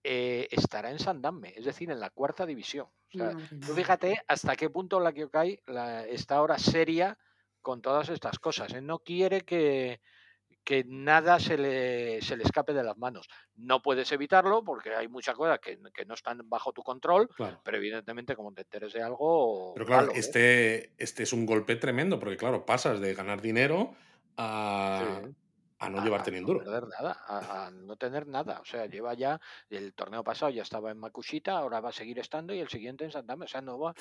Eh, 0.02 0.48
estará 0.50 0.90
en 0.90 0.98
Sandamme, 0.98 1.52
es 1.56 1.64
decir, 1.64 1.90
en 1.90 2.00
la 2.00 2.10
cuarta 2.10 2.46
división. 2.46 2.86
tú 3.10 3.74
fíjate 3.74 4.22
hasta 4.26 4.56
qué 4.56 4.70
punto 4.70 5.00
la 5.00 5.12
Kyokai 5.12 5.60
la, 5.66 6.06
está 6.06 6.36
ahora 6.36 6.58
seria 6.58 7.18
con 7.60 7.82
todas 7.82 8.08
estas 8.08 8.38
cosas. 8.38 8.72
¿eh? 8.72 8.80
No 8.80 9.00
quiere 9.00 9.42
que, 9.42 10.00
que 10.68 10.84
nada 10.86 11.40
se 11.40 11.56
le, 11.56 12.20
se 12.20 12.36
le 12.36 12.44
escape 12.44 12.74
de 12.74 12.84
las 12.84 12.98
manos. 12.98 13.26
No 13.56 13.80
puedes 13.80 14.12
evitarlo 14.12 14.62
porque 14.62 14.94
hay 14.94 15.08
muchas 15.08 15.34
cosas 15.34 15.58
que, 15.60 15.78
no 16.04 16.12
están 16.12 16.42
bajo 16.44 16.74
tu 16.74 16.82
control, 16.82 17.26
pero 17.64 17.78
evidentemente 17.78 18.36
como 18.36 18.52
te 18.52 18.60
enteres 18.60 18.92
de 18.92 19.02
algo... 19.02 19.72
Pero 19.72 19.86
claro, 19.86 20.10
¿eh? 20.10 20.16
este, 20.16 20.92
este 20.98 21.22
es 21.22 21.32
un 21.32 21.46
golpe 21.46 21.76
tremendo 21.76 22.20
porque 22.20 22.36
claro, 22.36 22.66
pasas 22.66 23.00
de 23.00 23.14
ganar 23.14 23.40
dinero 23.40 23.94
a... 24.36 25.22
no 25.88 26.04
llevarte 26.04 26.32
ni 26.32 26.40
un 26.40 26.44
duro. 26.44 26.58
No 26.58 26.66
tener 26.66 26.86
nada, 26.86 27.16
a, 27.26 27.70
no 27.70 27.96
tener 27.96 28.26
nada. 28.26 28.60
O 28.60 28.66
sea, 28.66 28.84
lleva 28.84 29.14
ya, 29.14 29.40
el 29.70 29.94
torneo 29.94 30.22
pasado 30.22 30.52
ya 30.52 30.60
estaba 30.60 30.90
en 30.90 30.98
Makushita, 30.98 31.56
ahora 31.56 31.80
va 31.80 31.88
a 31.88 31.92
seguir 31.92 32.18
estando 32.18 32.52
y 32.52 32.60
el 32.60 32.68
siguiente 32.68 33.06
en 33.06 33.12
Santama. 33.12 33.46
O 33.46 33.48
sea, 33.48 33.62
no 33.62 33.78
va, 33.78 33.94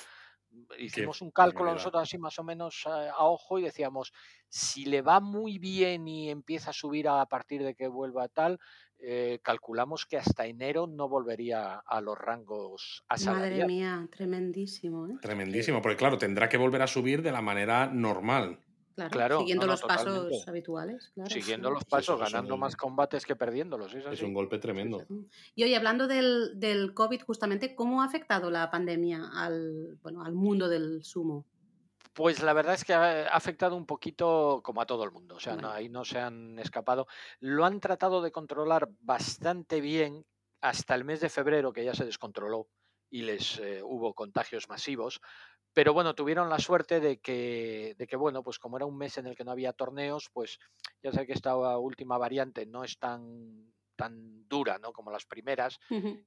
hicimos 0.78 1.22
un 1.22 1.30
cálculo 1.30 1.72
nosotros 1.72 2.02
así 2.02 2.18
más 2.18 2.38
o 2.38 2.44
menos 2.44 2.86
a, 2.86 3.10
a, 3.10 3.24
ojo 3.24 3.58
y 3.58 3.62
decíamos, 3.62 4.12
si 4.48 4.84
le 4.84 5.02
va 5.02 5.20
muy 5.20 5.58
bien 5.58 6.08
y 6.08 6.30
empieza 6.30 6.70
a 6.70 6.72
subir 6.72 7.08
a 7.08 7.24
partir 7.26 7.62
de 7.62 7.74
que 7.74 7.88
vuelva 7.88 8.28
tal, 8.28 8.58
eh, 9.00 9.38
calculamos 9.42 10.06
que 10.06 10.16
hasta 10.16 10.46
enero 10.46 10.88
no 10.88 11.08
volvería 11.08 11.76
a 11.86 12.00
los 12.00 12.18
rangos 12.18 13.04
asalariados. 13.08 13.58
Madre 13.58 13.66
mía, 13.66 14.08
tremendísimo. 14.10 15.06
¿eh? 15.06 15.14
Tremendísimo, 15.22 15.80
porque 15.80 15.96
claro, 15.96 16.18
tendrá 16.18 16.48
que 16.48 16.56
volver 16.56 16.82
a 16.82 16.88
subir 16.88 17.22
de 17.22 17.30
la 17.30 17.40
manera 17.40 17.86
normal. 17.86 18.58
Claro, 19.10 19.40
siguiendo 19.40 19.66
los 19.66 19.82
pasos 19.82 20.48
habituales. 20.48 21.12
siguiendo 21.28 21.70
los 21.70 21.84
pasos, 21.84 22.18
ganando 22.18 22.56
más 22.56 22.76
combates 22.76 23.24
que 23.24 23.36
perdiéndolos. 23.36 23.94
Es, 23.94 24.22
un 24.22 24.34
golpe 24.34 24.58
tremendo. 24.58 25.04
Y 25.54 25.64
hoy, 25.64 25.74
hablando 25.74 26.06
del, 26.06 26.58
del, 26.58 26.94
COVID, 26.94 27.22
justamente, 27.22 27.74
¿cómo 27.74 28.02
ha 28.02 28.06
afectado 28.06 28.50
la 28.50 28.70
pandemia 28.70 29.30
al, 29.32 29.98
bueno, 30.02 30.24
al 30.24 30.32
mundo 30.32 30.68
del 30.68 31.04
sumo? 31.04 31.46
Pues 32.12 32.42
la 32.42 32.52
verdad 32.52 32.74
es 32.74 32.84
que 32.84 32.94
ha 32.94 33.28
afectado 33.28 33.76
un 33.76 33.86
poquito 33.86 34.60
como 34.64 34.80
a 34.80 34.86
todo 34.86 35.04
el 35.04 35.12
mundo, 35.12 35.36
o 35.36 35.40
sea, 35.40 35.54
no, 35.54 35.70
ahí 35.70 35.88
no 35.88 36.04
se 36.04 36.18
han 36.18 36.58
escapado. 36.58 37.06
Lo 37.38 37.64
han 37.64 37.78
tratado 37.78 38.22
de 38.22 38.32
controlar 38.32 38.88
bastante 39.00 39.80
bien 39.80 40.26
hasta 40.60 40.96
el 40.96 41.04
mes 41.04 41.20
de 41.20 41.28
febrero, 41.28 41.72
que 41.72 41.84
ya 41.84 41.94
se 41.94 42.04
descontroló 42.04 42.68
y 43.10 43.22
les 43.22 43.58
eh, 43.60 43.82
hubo 43.82 44.14
contagios 44.14 44.68
masivos. 44.68 45.20
Pero 45.78 45.92
bueno, 45.92 46.12
tuvieron 46.12 46.50
la 46.50 46.58
suerte 46.58 46.98
de 46.98 47.20
que, 47.20 47.94
de 47.96 48.06
que, 48.08 48.16
bueno, 48.16 48.42
pues 48.42 48.58
como 48.58 48.76
era 48.76 48.84
un 48.84 48.98
mes 48.98 49.16
en 49.16 49.28
el 49.28 49.36
que 49.36 49.44
no 49.44 49.52
había 49.52 49.72
torneos, 49.72 50.28
pues 50.32 50.58
ya 51.04 51.12
sé 51.12 51.24
que 51.24 51.34
esta 51.34 51.54
última 51.78 52.18
variante 52.18 52.66
no 52.66 52.82
es 52.82 52.98
tan 52.98 53.70
tan 53.94 54.48
dura 54.48 54.78
¿no? 54.78 54.92
como 54.92 55.12
las 55.12 55.24
primeras 55.24 55.78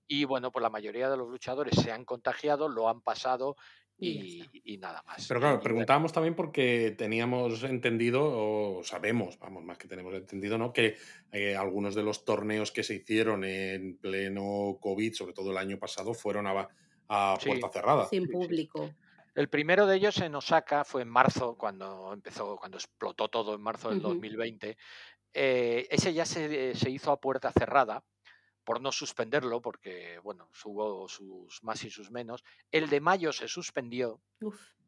y 0.08 0.24
bueno 0.24 0.52
pues 0.52 0.64
la 0.64 0.70
mayoría 0.70 1.10
de 1.10 1.18
los 1.18 1.28
luchadores 1.28 1.76
se 1.76 1.92
han 1.92 2.06
contagiado 2.06 2.70
lo 2.70 2.88
han 2.88 3.02
pasado 3.02 3.58
y, 3.98 4.78
nada 4.80 5.04
más. 5.06 5.28
Pero 5.28 5.42
claro, 5.42 5.60
preguntábamos 5.60 6.14
también 6.14 6.34
porque 6.34 6.96
teníamos 6.98 7.62
entendido, 7.64 8.24
o 8.24 8.84
sabemos, 8.86 9.38
vamos, 9.38 9.64
más 9.64 9.78
que 9.78 9.88
tenemos 9.88 10.14
entendido, 10.14 10.58
¿no? 10.58 10.74
Que 10.74 10.96
eh, 11.32 11.56
algunos 11.56 11.94
de 11.94 12.04
los 12.04 12.26
torneos 12.26 12.72
que 12.72 12.84
se 12.84 12.96
hicieron 12.96 13.44
en 13.44 13.98
pleno 13.98 14.78
COVID, 14.80 15.14
sobre 15.14 15.34
todo 15.34 15.52
el 15.52 15.58
año 15.58 15.78
pasado, 15.78 16.16
fueron 16.16 16.48
a, 16.48 16.68
a 17.10 17.38
puerta 17.46 17.70
cerrada. 17.70 18.08
Sin 18.08 18.28
público. 18.28 18.90
El 19.34 19.50
primero 19.50 19.86
de 19.88 19.96
ellos 19.96 20.20
en 20.20 20.36
Osaka 20.36 20.84
fue 20.84 21.04
en 21.04 21.10
marzo, 21.10 21.56
cuando 21.58 22.12
empezó, 22.14 22.58
cuando 22.58 22.78
explotó 22.78 23.30
todo 23.30 23.56
en 23.56 23.62
marzo 23.62 23.90
del 23.90 24.02
2020. 24.02 24.78
Eh, 25.34 25.88
ese 25.90 26.14
ya 26.14 26.26
se, 26.26 26.76
se 26.76 26.90
hizo 26.90 27.12
a 27.12 27.20
puerta 27.20 27.52
cerrada 27.52 28.04
por 28.64 28.82
no 28.82 28.92
suspenderlo, 28.92 29.62
porque, 29.62 30.20
bueno, 30.20 30.50
hubo 30.66 31.08
sus 31.08 31.64
más 31.64 31.84
y 31.84 31.90
sus 31.90 32.12
menos. 32.12 32.44
El 32.72 32.90
de 32.90 33.00
mayo 33.00 33.32
se 33.32 33.48
suspendió. 33.48 34.22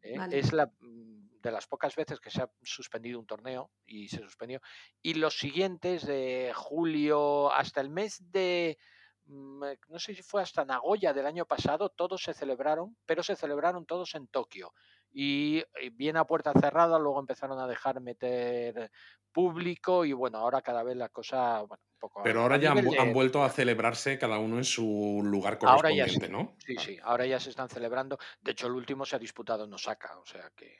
¿eh? 0.02 0.18
Es 0.32 0.54
la, 0.54 0.68
mm, 0.80 1.40
de 1.42 1.52
las 1.52 1.68
pocas 1.68 1.96
veces 1.96 2.20
que 2.20 2.30
se 2.30 2.42
ha 2.42 2.52
suspendido 2.62 3.20
un 3.20 3.26
torneo 3.26 3.72
y 3.86 4.08
se 4.10 4.20
suspendió. 4.20 4.62
Y 5.02 5.16
los 5.16 5.38
siguientes, 5.38 6.06
de 6.06 6.52
julio 6.56 7.52
hasta 7.52 7.82
el 7.82 7.90
mes 7.90 8.32
de, 8.32 8.70
eh, 8.72 8.78
no 9.26 10.00
sé 10.00 10.14
si 10.16 10.22
fue 10.22 10.42
hasta 10.42 10.66
Nagoya 10.66 11.14
del 11.14 11.26
año 11.26 11.46
pasado, 11.46 11.90
todos 11.90 12.24
se 12.24 12.34
celebraron, 12.34 12.98
pero 13.06 13.24
se 13.24 13.36
celebraron 13.36 13.86
todos 13.86 14.16
en 14.16 14.28
Tokio 14.28 14.74
y 15.14 15.64
bien 15.92 16.18
a 16.18 16.26
puerta 16.26 16.52
cerrada, 16.54 16.98
luego 16.98 17.20
empezaron 17.20 17.60
a 17.60 17.68
dejar 17.68 18.02
meter 18.02 18.92
público 19.32 20.06
y 20.06 20.14
bueno, 20.14 20.40
ahora 20.40 20.62
cada 20.62 20.84
vez 20.84 20.96
la 20.96 21.10
cosa, 21.10 21.62
bueno, 21.62 21.84
un 21.94 22.00
poco... 22.00 22.24
Pero 22.24 22.42
ahora 22.42 22.58
ya 22.58 22.72
han, 22.72 23.14
vuelto 23.14 23.44
a 23.44 23.50
celebrarse 23.50 24.18
cada 24.18 24.40
uno 24.40 24.58
en 24.58 24.64
su 24.64 25.22
lugar 25.24 25.58
correspondiente, 25.58 26.30
¿no? 26.30 26.56
Sí, 26.60 26.76
sí, 26.78 27.00
ahora 27.04 27.26
ya 27.26 27.40
se 27.40 27.52
están 27.52 27.70
celebrando. 27.70 28.18
De 28.42 28.52
hecho, 28.52 28.68
el 28.68 28.74
último 28.74 29.06
se 29.06 29.16
ha 29.16 29.20
disputado 29.20 29.66
en 29.66 29.74
Osaka, 29.74 30.18
o 30.20 30.26
sea 30.26 30.52
que, 30.56 30.78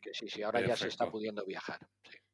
que 0.00 0.12
sí, 0.12 0.28
sí, 0.28 0.42
ahora 0.42 0.60
ya 0.60 0.76
se 0.76 0.88
está 0.88 1.10
pudiendo 1.10 1.44
viajar. 1.44 1.78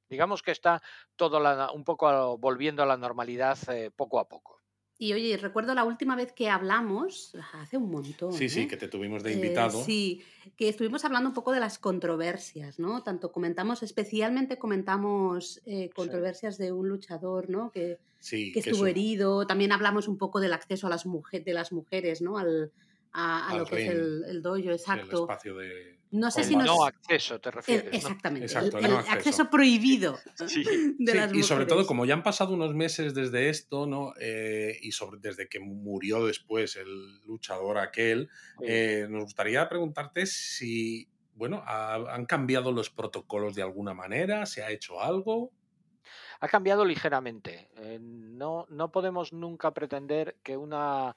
Digamos 0.08 0.42
que 0.42 0.50
está 0.50 0.82
todo 1.16 1.40
un 1.72 1.84
poco 1.84 2.38
volviendo 2.38 2.82
a 2.82 2.86
la 2.86 2.96
normalidad 2.96 3.58
eh, 3.70 3.90
poco 3.90 4.18
a 4.18 4.28
poco. 4.28 4.63
Y 4.96 5.12
oye, 5.12 5.36
recuerdo 5.36 5.74
la 5.74 5.84
última 5.84 6.14
vez 6.14 6.32
que 6.32 6.48
hablamos, 6.48 7.36
hace 7.54 7.76
un 7.76 7.90
montón. 7.90 8.32
Sí, 8.32 8.48
sí, 8.48 8.62
¿eh? 8.62 8.68
que 8.68 8.76
te 8.76 8.86
tuvimos 8.86 9.24
de 9.24 9.32
eh, 9.32 9.34
invitado. 9.34 9.84
sí, 9.84 10.22
que 10.56 10.68
estuvimos 10.68 11.04
hablando 11.04 11.28
un 11.28 11.34
poco 11.34 11.50
de 11.50 11.58
las 11.58 11.78
controversias, 11.78 12.78
¿no? 12.78 13.02
Tanto 13.02 13.32
comentamos, 13.32 13.82
especialmente 13.82 14.56
comentamos 14.56 15.60
eh, 15.66 15.90
controversias 15.94 16.58
de 16.58 16.70
un 16.70 16.88
luchador, 16.88 17.50
¿no? 17.50 17.72
Que, 17.72 17.98
que 18.30 18.52
estuvo 18.54 18.86
herido. 18.86 19.46
También 19.46 19.72
hablamos 19.72 20.06
un 20.06 20.16
poco 20.16 20.38
del 20.38 20.52
acceso 20.52 20.86
a 20.86 20.90
las, 20.90 21.06
mujeres 21.06 21.44
de 21.44 21.54
las 21.54 21.72
mujeres, 21.72 22.22
¿no? 22.22 22.38
Al, 22.38 22.70
a, 23.14 23.56
lo 23.56 23.64
que 23.64 23.84
es 23.84 23.90
el, 23.90 24.24
el 24.26 24.42
dojo, 24.42 24.70
exacto. 24.70 25.16
el 25.16 25.22
espacio 25.22 25.54
de... 25.54 25.98
No 26.10 26.30
sé 26.30 26.44
si 26.44 26.56
nos... 26.56 26.66
No 26.66 26.84
acceso, 26.84 27.40
te 27.40 27.50
refieres. 27.50 27.92
exactamente, 27.92 28.46
el, 28.46 28.94
acceso. 29.08 29.50
prohibido 29.50 30.18
sí. 30.46 30.64
de 30.98 31.14
las 31.14 31.32
Y 31.32 31.42
sobre 31.42 31.66
todo, 31.66 31.86
como 31.86 32.04
ya 32.06 32.14
han 32.14 32.22
pasado 32.22 32.54
unos 32.54 32.74
meses 32.74 33.14
desde 33.14 33.48
esto, 33.48 33.86
¿no? 33.86 34.14
Eh, 34.20 34.78
y 34.82 34.92
sobre, 34.92 35.20
desde 35.20 35.48
que 35.48 35.60
murió 35.60 36.26
después 36.26 36.76
el 36.76 37.20
luchador 37.24 37.78
aquel, 37.78 38.28
eh, 38.62 39.06
nos 39.08 39.24
gustaría 39.24 39.68
preguntarte 39.68 40.26
si, 40.26 41.08
bueno, 41.34 41.62
han 41.66 42.26
cambiado 42.26 42.72
los 42.72 42.90
protocolos 42.90 43.54
de 43.54 43.62
alguna 43.62 43.94
manera, 43.94 44.46
se 44.46 44.62
ha 44.62 44.70
hecho 44.70 45.00
algo. 45.00 45.52
Ha 46.40 46.48
cambiado 46.48 46.84
ligeramente. 46.84 47.70
Eh, 47.76 47.98
no, 48.00 48.66
no 48.70 48.90
podemos 48.90 49.32
nunca 49.32 49.72
pretender 49.72 50.36
que 50.42 50.56
una 50.56 51.16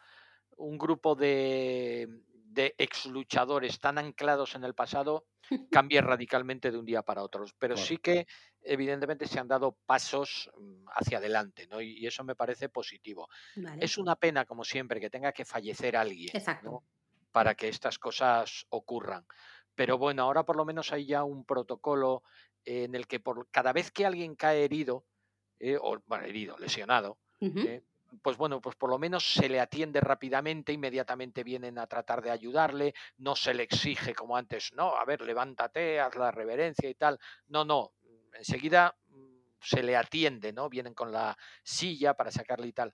un 0.58 0.78
grupo 0.78 1.15
de, 1.15 2.08
de 2.58 2.74
ex 2.78 3.06
luchadores 3.06 3.80
tan 3.80 3.98
anclados 3.98 4.56
en 4.56 4.63
el 4.63 4.74
pasado 4.74 5.26
cambie 5.72 6.02
radicalmente 6.02 6.72
de 6.72 6.78
un 6.78 6.86
día 6.86 7.04
para 7.04 7.24
otro. 7.24 7.46
Pero 7.60 7.78
sí 7.78 7.98
que 7.98 8.28
evidentemente 8.62 9.28
se 9.28 9.39
han 9.39 9.48
dado 9.48 9.78
pasos 9.86 10.50
mm, 10.58 10.86
hacia 10.96 11.20
adelante, 11.20 11.67
¿no? 11.67 11.80
Y, 11.82 12.06
eso 12.06 12.24
me 12.24 12.36
parece 12.36 12.70
positivo. 12.70 13.30
Es 13.80 13.98
una 13.98 14.15
pena, 14.15 14.46
como 14.46 14.63
siempre, 14.63 15.00
que 15.00 15.10
tenga 15.10 15.32
que 15.32 15.46
fallecer 15.46 15.96
alguien 15.96 16.32
para 17.32 17.56
que 17.56 17.67
estas 17.70 18.00
cosas 18.00 18.65
ocurran. 18.70 19.26
Pero 19.76 20.00
bueno, 20.00 20.24
ahora 20.24 20.43
por 20.43 20.56
lo 20.56 20.65
menos 20.65 20.91
hay 20.91 21.06
ya 21.06 21.24
un 21.24 21.46
protocolo 21.46 22.24
en 22.65 22.96
el 22.96 23.06
que 23.06 23.20
por 23.20 23.48
cada 23.52 23.74
vez 23.74 23.91
que 23.91 24.06
alguien 24.06 24.36
cae 24.36 24.63
herido, 24.63 25.06
eh, 25.60 25.78
o 25.80 26.00
bueno, 26.08 26.26
herido, 26.26 26.58
lesionado, 26.58 27.20
pues 28.21 28.38
bueno, 28.38 28.62
pues 28.62 28.75
por 28.75 28.89
lo 28.89 28.97
menos 28.97 29.34
se 29.34 29.49
le 29.49 29.60
atiende 29.60 30.01
rápidamente, 30.01 30.73
inmediatamente 30.73 31.43
vienen 31.43 31.77
a 31.77 31.88
tratar 31.88 32.21
de 32.21 32.32
ayudarle, 32.32 32.93
no 33.17 33.36
se 33.36 33.53
le 33.53 33.63
exige 33.63 34.13
como 34.13 34.38
antes, 34.38 34.71
no, 34.73 34.95
a 34.95 35.06
ver, 35.06 35.21
levántate, 35.21 35.99
haz 35.99 36.15
la 36.15 36.32
reverencia 36.32 36.89
y 36.89 36.95
tal. 36.95 37.19
No, 37.47 37.65
no, 37.65 37.93
enseguida 38.34 38.95
mm, 39.10 39.38
se 39.60 39.84
le 39.84 39.95
atiende, 39.95 40.53
¿no? 40.53 40.69
Vienen 40.69 40.93
con 40.93 41.12
la 41.12 41.38
silla 41.63 42.13
para 42.13 42.32
sacarle 42.32 42.67
y 42.67 42.73
tal. 42.73 42.93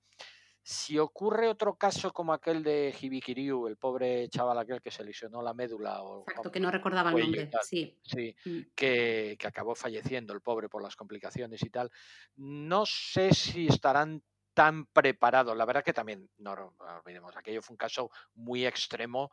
Si 0.65 0.97
ocurre 0.97 1.49
otro 1.49 1.75
caso 1.75 2.13
como 2.13 2.31
aquel 2.31 2.63
de 2.63 2.95
Hibikiryu, 2.97 3.67
el 3.67 3.75
pobre 3.75 4.29
chaval 4.29 4.57
aquel 4.57 4.81
que 4.81 4.91
se 4.91 5.03
lesionó 5.03 5.41
la 5.41 5.53
médula. 5.53 6.01
O, 6.01 6.21
Exacto, 6.21 6.49
que 6.49 6.61
no 6.61 6.71
recordaba 6.71 7.11
el 7.11 7.19
nombre, 7.19 7.51
sí. 7.63 7.99
Sí, 8.01 8.33
mm. 8.45 8.59
que, 8.73 9.35
que, 9.37 9.47
acabó 9.47 9.75
falleciendo 9.75 10.33
el 10.33 10.39
pobre 10.39 10.69
por 10.69 10.81
las 10.81 10.95
complicaciones 10.95 11.61
y 11.63 11.69
tal. 11.69 11.91
No 12.37 12.85
sé 12.85 13.33
si 13.33 13.67
estarán 13.67 14.23
tan 14.53 14.85
preparado. 14.87 15.55
La 15.55 15.65
verdad 15.65 15.83
que 15.83 15.93
también, 15.93 16.29
no 16.37 16.73
olvidemos, 16.77 17.35
aquello 17.35 17.61
fue 17.61 17.73
un 17.73 17.77
caso 17.77 18.09
muy 18.35 18.65
extremo 18.65 19.31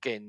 que 0.00 0.22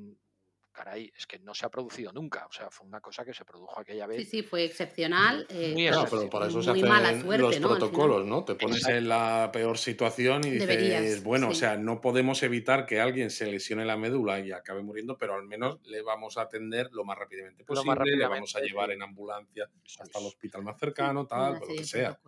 caray, 0.71 1.11
es 1.15 1.27
que 1.27 1.39
no 1.39 1.53
se 1.53 1.65
ha 1.65 1.69
producido 1.69 2.11
nunca. 2.11 2.45
O 2.47 2.51
sea, 2.51 2.69
fue 2.69 2.87
una 2.87 3.01
cosa 3.01 3.25
que 3.25 3.33
se 3.33 3.45
produjo 3.45 3.79
aquella 3.79 4.07
vez. 4.07 4.17
Sí, 4.19 4.25
sí, 4.25 4.43
fue 4.43 4.63
excepcional. 4.63 5.45
Eh, 5.49 5.91
pero 6.09 6.29
para 6.29 6.47
eso 6.47 6.61
se 6.61 6.71
hacen 6.71 7.39
los 7.39 7.57
protocolos, 7.57 8.25
¿no? 8.25 8.43
Te 8.43 8.55
pones 8.55 8.87
en 8.87 9.07
la 9.07 9.49
peor 9.51 9.77
situación 9.77 10.45
y 10.45 10.51
dices, 10.51 11.23
bueno, 11.23 11.49
o 11.49 11.53
sea, 11.53 11.77
no 11.77 12.01
podemos 12.01 12.41
evitar 12.43 12.85
que 12.85 12.99
alguien 12.99 13.29
se 13.29 13.45
lesione 13.45 13.85
la 13.85 13.97
médula 13.97 14.39
y 14.39 14.51
acabe 14.51 14.81
muriendo, 14.81 15.17
pero 15.17 15.35
al 15.35 15.43
menos 15.43 15.79
le 15.85 16.01
vamos 16.01 16.37
a 16.37 16.41
atender 16.41 16.89
lo 16.91 17.03
más 17.03 17.17
rápidamente 17.17 17.63
posible, 17.63 18.15
le 18.15 18.27
vamos 18.27 18.55
a 18.55 18.59
llevar 18.59 18.91
en 18.91 19.01
ambulancia 19.01 19.69
hasta 19.99 20.19
el 20.19 20.25
hospital 20.25 20.63
más 20.63 20.79
cercano, 20.79 21.25
tal, 21.25 21.59
lo 21.59 21.67
que 21.67 21.83
sea. 21.83 22.19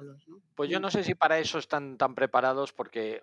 Pues 0.56 0.70
yo 0.70 0.80
no 0.80 0.90
sé 0.90 1.04
si 1.04 1.16
para 1.16 1.40
eso 1.40 1.58
están 1.58 1.98
tan 1.98 2.16
preparados 2.16 2.74
porque 2.74 3.22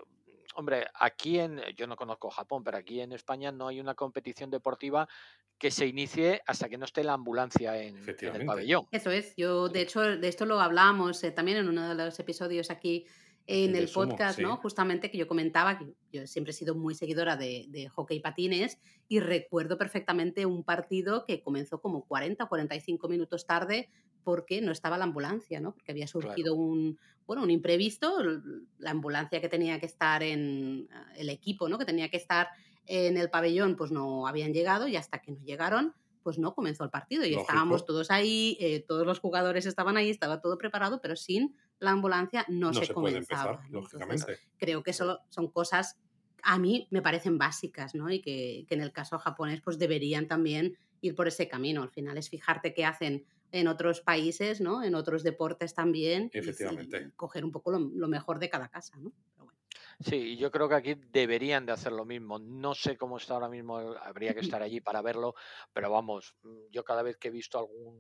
Hombre, 0.61 0.85
aquí 0.93 1.39
en, 1.39 1.59
yo 1.75 1.87
no 1.87 1.97
conozco 1.97 2.29
Japón, 2.29 2.63
pero 2.63 2.77
aquí 2.77 3.01
en 3.01 3.13
España 3.13 3.51
no 3.51 3.69
hay 3.69 3.81
una 3.81 3.95
competición 3.95 4.51
deportiva 4.51 5.09
que 5.57 5.71
se 5.71 5.87
inicie 5.87 6.43
hasta 6.47 6.69
que 6.69 6.77
no 6.77 6.85
esté 6.85 7.03
la 7.03 7.15
ambulancia 7.15 7.81
en, 7.83 7.97
el 8.07 8.45
pabellón. 8.45 8.87
Eso 8.91 9.11
es, 9.11 9.35
yo 9.37 9.71
de 9.71 9.81
hecho 9.81 10.03
de 10.03 10.29
esto 10.29 10.45
lo 10.45 10.61
hablábamos 10.61 11.25
eh, 11.25 11.31
también 11.31 11.57
en 11.57 11.69
uno 11.71 11.89
de 11.89 12.05
los 12.05 12.21
episodios 12.21 12.71
aquí 12.71 13.07
en 13.47 13.75
el 13.75 13.89
podcast, 13.89 14.39
¿no? 14.39 14.59
Justamente 14.59 15.11
que 15.11 15.17
yo 15.17 15.27
comentaba 15.27 15.79
que 15.79 15.95
yo 16.13 16.27
siempre 16.27 16.51
he 16.51 16.55
sido 16.55 16.75
muy 16.75 16.95
seguidora 16.95 17.37
de, 17.37 17.65
de, 17.71 17.89
hockey 17.89 18.21
patines 18.21 18.79
y 19.09 19.21
recuerdo 19.21 19.79
perfectamente 19.79 20.45
un 20.45 20.63
partido 20.63 21.25
que 21.25 21.43
comenzó 21.43 21.81
como 21.81 22.05
40 22.05 22.45
o 22.45 22.49
45 22.51 23.09
minutos 23.09 23.47
tarde 23.47 23.89
porque 24.23 24.61
no 24.61 24.73
estaba 24.73 24.99
la 24.99 25.05
ambulancia, 25.05 25.61
¿no? 25.61 25.73
Porque 25.73 25.93
había 25.93 26.07
surgido 26.07 26.55
un, 26.55 26.99
bueno, 27.27 27.43
un 27.43 27.51
imprevisto, 27.51 28.19
la 28.79 28.91
ambulancia 28.91 29.41
que 29.41 29.49
tenía 29.49 29.79
que 29.79 29.87
estar 29.87 30.23
en, 30.23 30.89
el 31.17 31.29
equipo, 31.29 31.69
¿no? 31.69 31.79
Que 31.79 31.85
tenía 31.85 32.09
que 32.09 32.17
estar 32.17 32.49
en 32.87 33.17
el 33.17 33.31
pabellón 33.31 33.77
pues 33.77 33.93
no 33.93 34.27
habían 34.27 34.53
llegado 34.53 34.89
y 34.89 34.97
hasta 34.97 35.21
que 35.21 35.33
no 35.33 35.41
llegaron 35.45 35.95
pues 36.23 36.39
no 36.39 36.55
comenzó 36.55 36.85
el 36.85 36.91
partido 36.91 37.25
y 37.25 37.35
estábamos 37.35 37.87
todos 37.87 38.11
ahí, 38.11 38.59
eh, 38.61 38.81
todos 38.81 39.07
los 39.07 39.21
jugadores 39.21 39.65
estaban 39.65 39.97
ahí, 39.97 40.11
estaba 40.11 40.41
todo 40.41 40.59
preparado, 40.59 41.01
pero 41.01 41.17
sin 41.17 41.57
la 41.79 41.93
ambulancia 41.93 42.45
no, 42.49 42.75
se, 42.75 42.93
comenzaba. 42.93 43.63
lógicamente. 43.71 44.39
creo 44.59 44.83
que 44.83 44.93
solo 44.93 45.21
son 45.31 45.49
cosas 45.51 45.99
a 46.43 46.59
mí 46.59 46.89
me 46.91 47.03
parecen 47.03 47.39
básicas, 47.39 47.95
¿no? 47.95 48.11
Y 48.11 48.21
que, 48.21 48.65
que, 48.69 48.75
en 48.75 48.81
el 48.81 48.93
caso 48.93 49.19
japonés 49.19 49.61
pues 49.61 49.79
deberían 49.79 50.27
también 50.27 50.77
ir 51.01 51.15
por 51.15 51.29
ese 51.29 51.49
camino. 51.49 51.83
Al 51.83 51.91
final 51.91 52.19
es 52.19 52.29
fijarte 52.29 52.75
qué 52.75 52.85
hacen 52.85 53.25
en 53.53 53.69
otros 53.69 54.01
países, 54.01 54.61
¿no? 54.61 54.83
En 54.83 54.95
otros 54.95 55.23
deportes 55.23 55.75
también. 55.75 56.31
Efectivamente. 56.33 57.13
coger 57.17 57.45
un 57.45 57.53
poco 57.53 57.73
lo, 57.73 58.09
mejor 58.09 58.39
de 58.39 58.49
cada 58.49 58.69
casa, 58.69 58.97
¿no? 58.99 59.13
Sí, 60.01 60.39
yo 60.39 60.51
creo 60.51 60.69
que 60.69 60.75
aquí 60.75 60.95
deberían 60.95 61.67
de 61.67 61.73
hacer 61.73 61.93
lo 61.93 62.07
mismo. 62.07 62.39
No 62.39 62.75
sé 62.75 62.97
cómo 62.97 63.19
está 63.19 63.35
ahora 63.35 63.51
mismo, 63.51 63.77
habría 63.77 64.35
que 64.35 64.41
estar 64.59 64.63
allí 64.63 64.81
para 64.81 65.03
verlo, 65.03 65.35
pero 65.73 65.91
vamos, 65.91 66.35
mm, 66.43 66.71
yo 66.71 66.85
cada 66.85 67.03
vez 67.03 67.17
que 67.17 67.29
he 67.29 67.31
visto 67.31 67.59
algún 67.59 67.99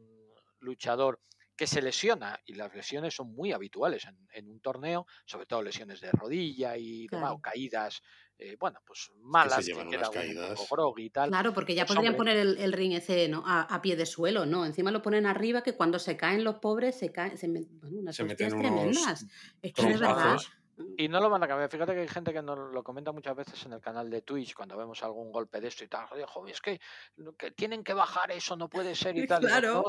luchador 0.60 1.20
que 1.60 1.66
se 1.66 1.82
lesiona, 1.82 2.40
y 2.46 2.54
las 2.54 2.74
lesiones 2.74 3.14
son 3.14 3.34
muy 3.34 3.52
habituales 3.52 4.08
en, 4.32 4.48
un 4.48 4.60
torneo, 4.60 5.06
sobre 5.26 5.44
todo 5.44 5.60
lesiones 5.60 6.00
de 6.00 6.10
rodilla 6.10 6.74
y 6.74 7.06
caídas, 7.42 8.00
eh, 8.38 8.56
bueno, 8.58 8.80
pues 8.86 9.12
malas, 9.20 9.66
que, 9.66 9.72
y 10.96 11.10
tal. 11.10 11.28
Claro, 11.28 11.52
porque 11.52 11.74
ya 11.74 11.84
pues 11.84 11.96
podrían 11.96 12.16
poner 12.16 12.38
el, 12.38 12.72
ring 12.72 12.94
ese 12.94 13.28
¿no? 13.28 13.44
a, 13.46 13.78
pie 13.82 13.94
de 13.94 14.06
suelo, 14.06 14.46
¿no? 14.46 14.64
Encima 14.64 14.90
lo 14.90 15.02
ponen 15.02 15.26
arriba 15.26 15.62
que 15.62 15.74
cuando 15.74 15.98
se 15.98 16.16
caen 16.16 16.44
los 16.44 16.54
pobres 16.60 16.98
se 16.98 17.12
caen, 17.12 17.36
se, 17.36 17.46
bueno, 17.46 17.98
unas 17.98 18.16
se 18.16 18.24
meten 18.24 18.58
tremendas. 18.58 19.26
Es 19.60 19.74
que 19.74 19.82
es 19.82 20.00
verdad 20.00 20.38
y 20.96 21.08
no 21.08 21.20
lo 21.20 21.30
van 21.30 21.42
a 21.42 21.48
cambiar. 21.48 21.70
Fíjate 21.70 21.94
que 21.94 22.00
hay 22.00 22.08
gente 22.08 22.32
que 22.32 22.42
nos 22.42 22.72
lo 22.72 22.82
comenta 22.82 23.12
muchas 23.12 23.36
veces 23.36 23.64
en 23.66 23.72
el 23.72 23.80
canal 23.80 24.10
de 24.10 24.22
Twitch 24.22 24.54
cuando 24.54 24.76
vemos 24.76 25.02
algún 25.02 25.32
golpe 25.32 25.60
de 25.60 25.68
esto 25.68 25.84
y 25.84 25.88
tal. 25.88 26.06
Joder, 26.06 26.52
es 26.52 26.60
que, 26.60 26.80
tienen 27.54 27.84
que 27.84 27.94
bajar 27.94 28.30
eso, 28.30 28.56
no 28.56 28.68
puede 28.68 28.94
ser 28.94 29.16
y 29.16 29.26
tal. 29.26 29.42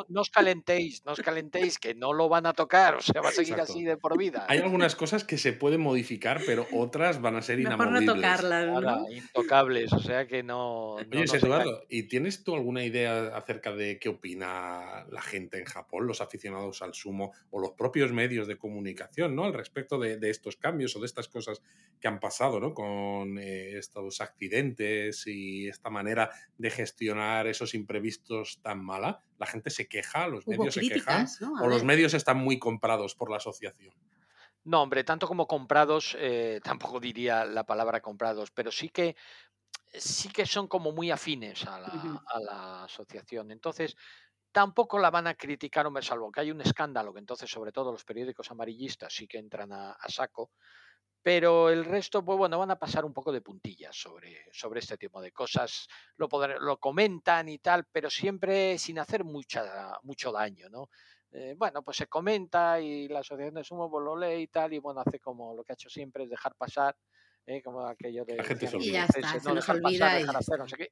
No, 0.09 0.21
os 0.21 0.29
calentéis, 0.29 1.05
no 1.05 1.13
os 1.13 1.21
calentéis, 1.21 1.79
que 1.79 1.93
no 1.93 2.13
lo 2.13 2.29
van 2.29 2.45
a 2.45 2.53
tocar. 2.53 2.95
O 3.01 3.03
sea, 3.03 3.21
va 3.21 3.29
a 3.29 3.31
seguir 3.31 3.59
así 3.59 3.83
de 3.83 3.97
por 3.97 4.15
vida. 4.15 4.45
Hay 4.47 4.59
algunas 4.59 4.95
cosas 4.95 5.23
que 5.23 5.39
se 5.39 5.53
pueden 5.53 5.81
modificar, 5.81 6.39
pero 6.45 6.67
otras 6.71 7.19
van 7.19 7.35
a 7.35 7.41
ser 7.41 7.59
inamovibles. 7.59 8.05
no 8.05 8.13
tocarlas, 8.13 9.11
intocables, 9.11 9.91
o 9.91 9.99
sea 9.99 10.27
que 10.27 10.43
no. 10.43 10.93
Oye, 10.93 11.25
Eduardo, 11.33 11.83
¿y 11.89 12.03
tienes 12.03 12.43
tú 12.43 12.53
alguna 12.53 12.83
idea 12.83 13.35
acerca 13.35 13.73
de 13.73 13.97
qué 13.97 14.09
opina 14.09 15.05
la 15.09 15.21
gente 15.21 15.57
en 15.57 15.65
Japón, 15.65 16.05
los 16.05 16.21
aficionados 16.21 16.83
al 16.83 16.93
sumo 16.93 17.33
o 17.49 17.59
los 17.59 17.71
propios 17.71 18.11
medios 18.11 18.47
de 18.47 18.57
comunicación, 18.57 19.35
¿no? 19.35 19.45
Al 19.45 19.53
respecto 19.53 19.97
de 19.97 20.29
estos 20.29 20.57
cambios? 20.57 20.80
O 20.95 20.99
de 20.99 21.05
estas 21.05 21.27
cosas 21.27 21.61
que 21.99 22.07
han 22.07 22.19
pasado, 22.19 22.59
¿no? 22.59 22.73
Con 22.73 23.37
eh, 23.37 23.77
estos 23.77 24.21
accidentes 24.21 25.25
y 25.27 25.67
esta 25.67 25.89
manera 25.89 26.31
de 26.57 26.69
gestionar 26.69 27.47
esos 27.47 27.73
imprevistos 27.73 28.59
tan 28.61 28.83
mala. 28.83 29.23
La 29.37 29.45
gente 29.45 29.69
se 29.69 29.87
queja, 29.87 30.27
los 30.27 30.47
medios 30.47 30.73
se 30.73 30.81
quejan, 30.81 31.27
o 31.61 31.67
los 31.67 31.83
medios 31.83 32.13
están 32.13 32.37
muy 32.37 32.59
comprados 32.59 33.15
por 33.15 33.29
la 33.29 33.37
asociación. 33.37 33.93
No, 34.63 34.83
hombre, 34.83 35.03
tanto 35.03 35.27
como 35.27 35.47
comprados, 35.47 36.15
eh, 36.19 36.59
tampoco 36.63 36.99
diría 36.99 37.45
la 37.45 37.65
palabra 37.65 38.01
comprados, 38.01 38.51
pero 38.51 38.71
sí 38.71 38.89
que 38.89 39.15
sí 39.93 40.29
que 40.29 40.45
son 40.45 40.67
como 40.67 40.91
muy 40.91 41.11
afines 41.11 41.65
a 41.65 41.79
la, 41.79 42.23
a 42.25 42.39
la 42.39 42.83
asociación. 42.85 43.51
Entonces, 43.51 43.97
tampoco 44.51 44.99
la 44.99 45.09
van 45.09 45.27
a 45.27 45.35
criticar, 45.35 45.85
hombre, 45.85 46.03
salvo 46.03 46.31
que 46.31 46.41
hay 46.41 46.51
un 46.51 46.61
escándalo, 46.61 47.13
que 47.13 47.19
entonces 47.19 47.49
sobre 47.49 47.71
todo 47.71 47.91
los 47.91 48.03
periódicos 48.03 48.51
amarillistas 48.51 49.13
sí 49.13 49.27
que 49.27 49.37
entran 49.37 49.71
a, 49.71 49.95
saco, 50.07 50.51
pero 51.21 51.69
el 51.69 51.85
resto, 51.85 52.25
pues 52.25 52.37
bueno, 52.37 52.57
van 52.57 52.71
a 52.71 52.79
pasar 52.79 53.05
un 53.05 53.13
poco 53.13 53.31
de 53.31 53.41
puntillas 53.41 53.95
sobre, 53.95 54.45
sobre 54.51 54.79
este 54.79 54.97
tipo 54.97 55.21
de 55.21 55.31
cosas, 55.31 55.87
lo, 56.17 56.27
lo 56.59 56.77
comentan 56.77 57.47
y 57.49 57.59
tal, 57.59 57.85
pero 57.91 58.09
siempre 58.09 58.77
sin 58.77 58.99
hacer 58.99 59.23
mucha, 59.23 59.99
mucho 60.03 60.31
daño, 60.31 60.69
¿no? 60.69 60.89
Eh, 61.33 61.55
bueno, 61.57 61.81
pues 61.81 61.97
se 61.97 62.07
comenta 62.07 62.81
y 62.81 63.07
la 63.07 63.19
asociación 63.19 63.55
de 63.55 63.63
sumo 63.63 63.89
pues 63.89 64.03
lo 64.03 64.17
lee 64.17 64.41
y 64.41 64.47
tal, 64.47 64.73
y 64.73 64.79
bueno, 64.79 65.01
hace 65.01 65.19
como 65.19 65.55
lo 65.55 65.63
que 65.63 65.71
ha 65.73 65.75
hecho 65.75 65.89
siempre, 65.89 66.25
es 66.25 66.29
dejar 66.29 66.55
pasar 66.55 66.97
¿eh? 67.55 67.61
como 67.61 67.85
aquello 67.85 68.25
de... 68.25 68.35
La 68.35 68.43
gente 68.43 68.67
se 68.67 68.77
Y 68.77 68.91
ya 68.91 69.05
está, 69.05 69.39
se 69.39 69.53
nos 69.53 69.67
olvida. 69.69 70.19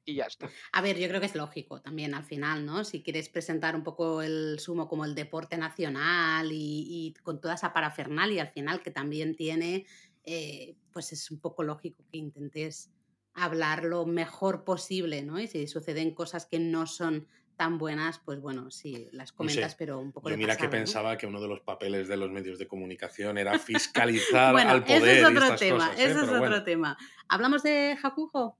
y... 0.04 0.14
ya 0.14 0.24
está. 0.24 0.48
A 0.72 0.80
ver, 0.80 0.98
yo 0.98 1.08
creo 1.08 1.20
que 1.20 1.26
es 1.26 1.34
lógico 1.34 1.80
también 1.80 2.14
al 2.14 2.24
final, 2.24 2.64
¿no? 2.64 2.84
Si 2.84 3.02
quieres 3.02 3.28
presentar 3.28 3.74
un 3.74 3.82
poco 3.82 4.22
el 4.22 4.58
sumo 4.58 4.88
como 4.88 5.04
el 5.04 5.14
deporte 5.14 5.56
nacional 5.56 6.50
y, 6.52 7.14
con 7.22 7.40
toda 7.40 7.54
esa 7.54 7.72
parafernalia 7.72 8.42
al 8.42 8.50
final 8.50 8.82
que 8.82 8.90
también 8.90 9.36
tiene, 9.36 9.86
eh, 10.24 10.76
pues 10.92 11.12
es 11.12 11.30
un 11.30 11.40
poco 11.40 11.62
lógico 11.62 12.04
que 12.10 12.18
intentes 12.18 12.90
hablar 13.34 13.84
lo 13.84 14.06
mejor 14.06 14.64
posible, 14.64 15.22
¿no? 15.22 15.38
Y 15.38 15.46
si 15.46 15.66
suceden 15.66 16.14
cosas 16.14 16.46
que 16.46 16.58
no 16.58 16.86
son 16.86 17.26
tan 17.60 17.76
buenas, 17.76 18.18
pues 18.20 18.40
bueno, 18.40 18.70
sí, 18.70 19.06
las 19.12 19.32
comentas, 19.32 19.74
pero 19.74 20.00
un 20.00 20.12
poco 20.12 20.30
Yo 20.30 20.32
de 20.32 20.38
mira 20.38 20.56
que 20.56 20.66
pensaba 20.66 21.18
que 21.18 21.26
uno 21.26 21.42
de 21.42 21.46
los 21.46 21.60
papeles 21.60 22.08
de 22.08 22.16
los 22.16 22.30
medios 22.30 22.58
de 22.58 22.66
comunicación 22.66 23.36
era 23.36 23.58
fiscalizar 23.58 24.56
al 24.56 24.82
poder. 24.82 25.02
Ese 25.02 25.20
es 25.20 25.26
otro 25.26 25.56
tema, 25.56 25.90
¿eh? 25.90 26.04
ese 26.04 26.20
es 26.22 26.28
otro 26.30 26.64
tema. 26.64 26.96
¿Hablamos 27.28 27.62
de 27.62 27.98
Hakujo? 28.02 28.56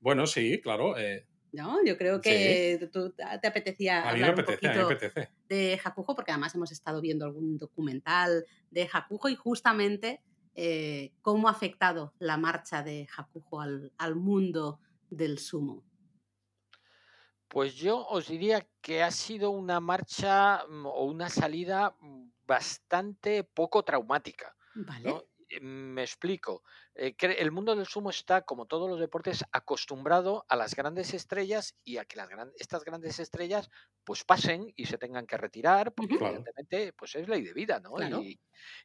Bueno, 0.00 0.26
sí, 0.26 0.60
claro. 0.60 0.98
Eh, 0.98 1.26
no, 1.52 1.82
yo 1.82 1.96
creo 1.96 2.20
que 2.20 2.90
tú, 2.92 3.14
te 3.14 3.46
apetecía 3.48 4.02
a 4.02 4.12
mí 4.12 4.20
hablar 4.20 4.36
me 4.36 4.42
apetece, 4.42 4.68
un 4.68 4.86
poquito 4.86 5.28
de 5.48 5.80
Hakujo, 5.82 6.14
porque 6.14 6.32
además 6.32 6.54
hemos 6.54 6.72
estado 6.72 7.00
viendo 7.00 7.24
algún 7.24 7.56
documental 7.56 8.44
de 8.70 8.86
Hakujo 8.92 9.30
y 9.30 9.34
justamente 9.34 10.20
eh, 10.54 11.14
cómo 11.22 11.48
ha 11.48 11.52
afectado 11.52 12.12
la 12.18 12.36
marcha 12.36 12.82
de 12.82 13.08
Hakujo 13.16 13.62
al, 13.62 13.92
al 13.96 14.14
mundo 14.14 14.78
del 15.08 15.38
sumo. 15.38 15.84
Pues 17.52 17.74
yo 17.74 18.06
os 18.08 18.28
diría 18.28 18.66
que 18.80 19.02
ha 19.02 19.10
sido 19.10 19.50
una 19.50 19.78
marcha 19.78 20.64
mm, 20.66 20.86
o 20.86 21.04
una 21.04 21.28
salida 21.28 21.94
mm, 22.00 22.30
bastante 22.46 23.44
poco 23.44 23.82
traumática. 23.82 24.56
Vale. 24.74 25.22
Eh, 25.50 25.60
me 25.60 26.00
explico. 26.00 26.62
Eh, 26.94 27.14
el 27.20 27.50
mundo 27.52 27.76
del 27.76 27.84
sumo 27.84 28.08
está, 28.08 28.40
como 28.40 28.64
todos 28.64 28.88
los 28.88 28.98
deportes, 28.98 29.44
acostumbrado 29.52 30.46
a 30.48 30.56
las 30.56 30.74
grandes 30.74 31.12
estrellas 31.12 31.76
y 31.84 31.98
a 31.98 32.06
que 32.06 32.16
las 32.16 32.30
estas 32.56 32.84
grandes 32.84 33.18
estrellas 33.18 33.68
pues 34.02 34.24
pasen 34.24 34.72
y 34.74 34.86
se 34.86 34.96
tengan 34.96 35.26
que 35.26 35.36
retirar, 35.36 35.92
porque 35.92 36.14
evidentemente 36.14 36.94
pues 36.94 37.14
es 37.16 37.28
ley 37.28 37.42
de 37.42 37.52
vida, 37.52 37.80
¿no? 37.80 37.92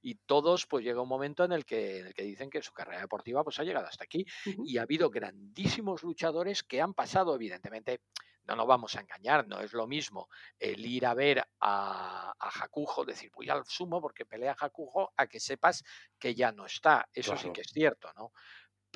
Y, 0.01 0.15
todos 0.25 0.65
pues 0.65 0.83
llega 0.83 1.01
un 1.01 1.07
momento 1.07 1.45
en 1.45 1.53
el, 1.53 1.63
que, 1.63 1.99
en 1.99 2.07
el 2.07 2.13
que 2.13 2.23
dicen 2.23 2.49
que 2.49 2.61
su 2.61 2.73
carrera 2.73 2.99
deportiva 2.99 3.45
pues 3.45 3.59
ha 3.59 3.63
llegado 3.63 3.87
hasta 3.87 4.03
aquí 4.03 4.25
y 4.65 4.77
ha 4.77 4.81
habido 4.81 5.09
grandísimos 5.09 6.03
luchadores 6.03 6.63
que 6.63 6.81
han 6.81 6.93
pasado, 6.93 7.35
evidentemente, 7.35 8.01
no 8.47 8.55
nos 8.55 8.67
vamos 8.67 8.95
a 8.95 9.01
engañar, 9.01 9.47
no 9.47 9.59
es 9.59 9.73
lo 9.73 9.87
mismo 9.87 10.29
el 10.57 10.85
ir 10.85 11.05
a 11.05 11.13
ver 11.13 11.39
a, 11.59 12.33
a 12.37 12.49
Hakujo, 12.63 13.05
decir 13.05 13.31
voy 13.33 13.49
al 13.49 13.65
sumo 13.65 14.01
porque 14.01 14.25
pelea 14.25 14.55
Hakujo, 14.59 15.13
a 15.17 15.27
que 15.27 15.39
sepas 15.39 15.83
que 16.17 16.33
ya 16.33 16.51
no 16.51 16.65
está. 16.65 17.09
Eso 17.13 17.35
sí 17.35 17.51
que 17.51 17.61
es 17.61 17.71
cierto, 17.71 18.11
¿no? 18.13 18.31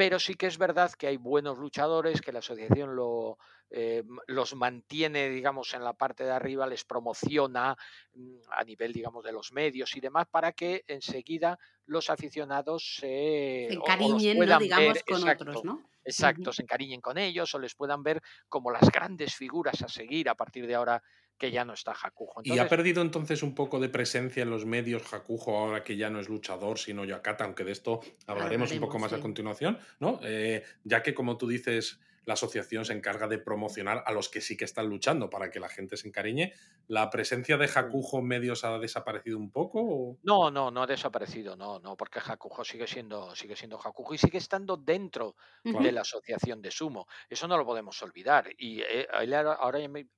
Pero 0.02 0.18
sí 0.18 0.34
que 0.34 0.48
es 0.48 0.58
verdad 0.58 0.92
que 0.94 1.06
hay 1.06 1.18
buenos 1.18 1.60
luchadores, 1.60 2.22
que 2.22 2.32
la 2.32 2.40
asociación 2.40 2.96
lo, 2.96 3.38
eh, 3.70 4.04
los 4.26 4.56
mantiene, 4.56 5.30
digamos, 5.30 5.76
en 5.76 5.84
la 5.84 5.94
parte 5.94 6.24
de 6.24 6.32
arriba, 6.32 6.66
les 6.66 6.84
promociona 6.86 7.78
mm, 8.16 8.38
a 8.50 8.64
nivel, 8.64 8.94
digamos, 8.94 9.24
de 9.24 9.32
los 9.32 9.52
medios 9.52 9.96
y 9.96 10.00
demás, 10.00 10.26
para 10.28 10.54
que 10.54 10.84
enseguida 10.88 11.60
los 11.86 12.10
aficionados 12.10 12.96
se, 13.00 13.72
encariñen, 13.72 14.40
digamos, 14.40 15.04
con 15.04 15.30
otros, 15.30 15.64
¿no? 15.64 15.84
Exacto, 16.04 16.52
se 16.52 16.64
encariñen 16.64 17.00
con 17.00 17.20
ellos 17.20 17.54
o 17.54 17.60
les 17.60 17.76
puedan 17.76 18.02
ver 18.02 18.24
como 18.50 18.72
las 18.72 18.90
grandes 18.90 19.36
figuras 19.36 19.84
a 19.84 19.88
seguir 19.88 20.30
a 20.30 20.36
partir 20.36 20.66
de 20.66 20.74
ahora 20.74 21.04
que 21.42 21.50
ya 21.50 21.66
no 21.66 21.74
está 21.74 21.92
Hakujo. 21.92 22.42
y 22.44 22.60
ha 22.60 22.70
perdido 22.70 23.02
entonces 23.02 23.42
un 23.42 23.56
poco 23.56 23.80
de 23.80 23.90
presencia 23.90 24.44
en 24.44 24.52
los 24.52 24.68
medios 24.68 25.12
Hakujo 25.12 25.58
ahora 25.58 25.84
que 25.84 25.98
ya 25.98 26.12
no 26.12 26.20
es 26.20 26.30
luchador, 26.30 26.78
sino 26.78 27.04
Yakata, 27.04 27.46
aunque 27.46 27.64
de 27.64 27.72
esto 27.72 28.00
hablaremos, 28.28 28.72
un 28.72 28.80
poco 28.80 29.00
más 29.00 29.12
a 29.12 29.20
continuación, 29.20 29.80
¿no? 30.00 30.20
Eh, 30.22 30.64
ya 30.84 31.02
que 31.02 31.16
como 31.16 31.38
tú 31.38 31.48
dices, 31.48 32.00
la 32.26 32.34
asociación 32.34 32.86
se 32.86 32.94
encarga 32.94 33.28
de 33.28 33.40
promocionar 33.40 34.04
a 34.06 34.12
los 34.12 34.30
que 34.30 34.42
sí 34.42 34.58
que 34.58 34.66
están 34.66 34.88
luchando 34.88 35.30
para 35.30 35.50
que 35.52 35.60
la 35.60 35.70
gente 35.70 35.98
se 35.98 36.08
encariñe. 36.08 36.54
¿La 36.88 37.10
presencia 37.10 37.58
de 37.58 37.70
Hakujo 37.74 38.20
en 38.20 38.26
medios 38.28 38.64
ha 38.64 38.78
desaparecido 38.80 39.38
un 39.38 39.52
poco? 39.52 40.20
No, 40.24 40.52
no, 40.52 40.70
no 40.70 40.84
ha 40.84 40.88
desaparecido, 40.88 41.56
no, 41.56 41.80
no, 41.80 41.98
porque 41.98 42.20
Hakujo 42.20 42.64
sigue 42.64 42.86
siendo, 42.88 43.36
sigue 43.36 43.56
siendo 43.56 43.80
Hakujo 43.80 44.14
y 44.14 44.20
sigue 44.20 44.38
estando 44.38 44.78
dentro 44.78 45.36
de 45.72 45.92
la 45.92 46.02
asociación 46.02 46.62
de 46.62 46.70
sumo. 46.72 47.08
Eso 47.28 47.48
no 47.48 47.58
lo 47.58 47.66
podemos 47.66 48.02
olvidar. 48.04 48.50
Y 48.58 48.82
eh, 48.82 49.08
ahora, 49.12 49.54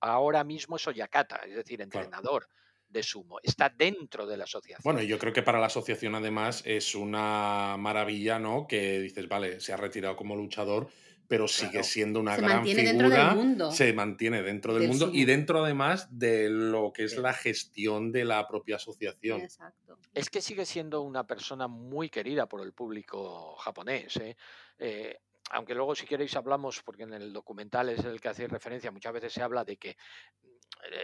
ahora 0.01 0.43
mismo 0.43 0.75
es 0.75 0.87
Oyakata, 0.87 1.37
es 1.47 1.55
decir, 1.55 1.81
entrenador. 1.81 2.47
de 2.87 3.01
sumo, 3.03 3.39
está 3.41 3.69
dentro 3.69 4.25
de 4.27 4.37
la 4.37 4.43
asociación. 4.43 4.93
Bueno, 4.93 5.01
yo 5.01 5.17
creo 5.17 5.33
que 5.33 5.41
para 5.43 5.59
la 5.59 5.65
asociación 5.67 6.15
además 6.15 6.61
es 6.65 6.93
una 6.95 7.75
maravilla, 7.77 8.37
¿no? 8.39 8.67
Que 8.67 8.99
dices, 8.99 9.27
vale, 9.27 9.59
se 9.61 9.73
ha 9.73 9.77
retirado 9.77 10.15
como 10.15 10.35
luchador, 10.35 10.89
pero 11.34 11.48
sigue 11.48 11.82
siendo 11.84 12.19
una 12.19 12.38
gran 12.38 12.63
figura. 12.63 12.84
Dentro 12.84 13.10
del 13.10 13.36
mundo. 13.36 13.72
Se 13.72 13.91
mantiene 13.91 14.43
dentro 14.43 14.76
del, 14.76 14.88
mundo 14.88 15.10
y 15.12 15.26
dentro 15.26 15.65
además 15.65 16.08
de 16.12 16.48
lo 16.48 16.93
que 16.93 17.06
es 17.06 17.17
la 17.17 17.34
gestión 17.34 18.12
de 18.12 18.24
la 18.24 18.48
propia 18.48 18.76
asociación. 18.76 19.41
Exacto. 19.41 19.98
Es 20.13 20.30
que 20.30 20.41
sigue 20.41 20.63
siendo 20.63 21.02
una 21.02 21.26
persona 21.26 21.67
muy 21.67 22.10
querida 22.10 22.48
por 22.48 22.62
el 22.62 22.72
público 22.74 23.56
japonés. 23.56 24.15
¿eh? 24.17 24.38
Eh, 24.78 25.17
aunque 25.50 25.74
luego 25.74 25.96
si 25.96 26.06
queréis 26.06 26.36
hablamos, 26.36 26.84
porque 26.84 27.02
en 27.02 27.13
el 27.13 27.34
documental 27.34 27.89
es 27.89 28.06
el 28.06 28.22
que 28.22 28.30
hacéis 28.30 28.52
referencia, 28.52 28.91
muchas 28.91 29.13
veces 29.13 29.34
se 29.34 29.41
habla 29.41 29.65
de 29.65 29.78
que 29.78 29.98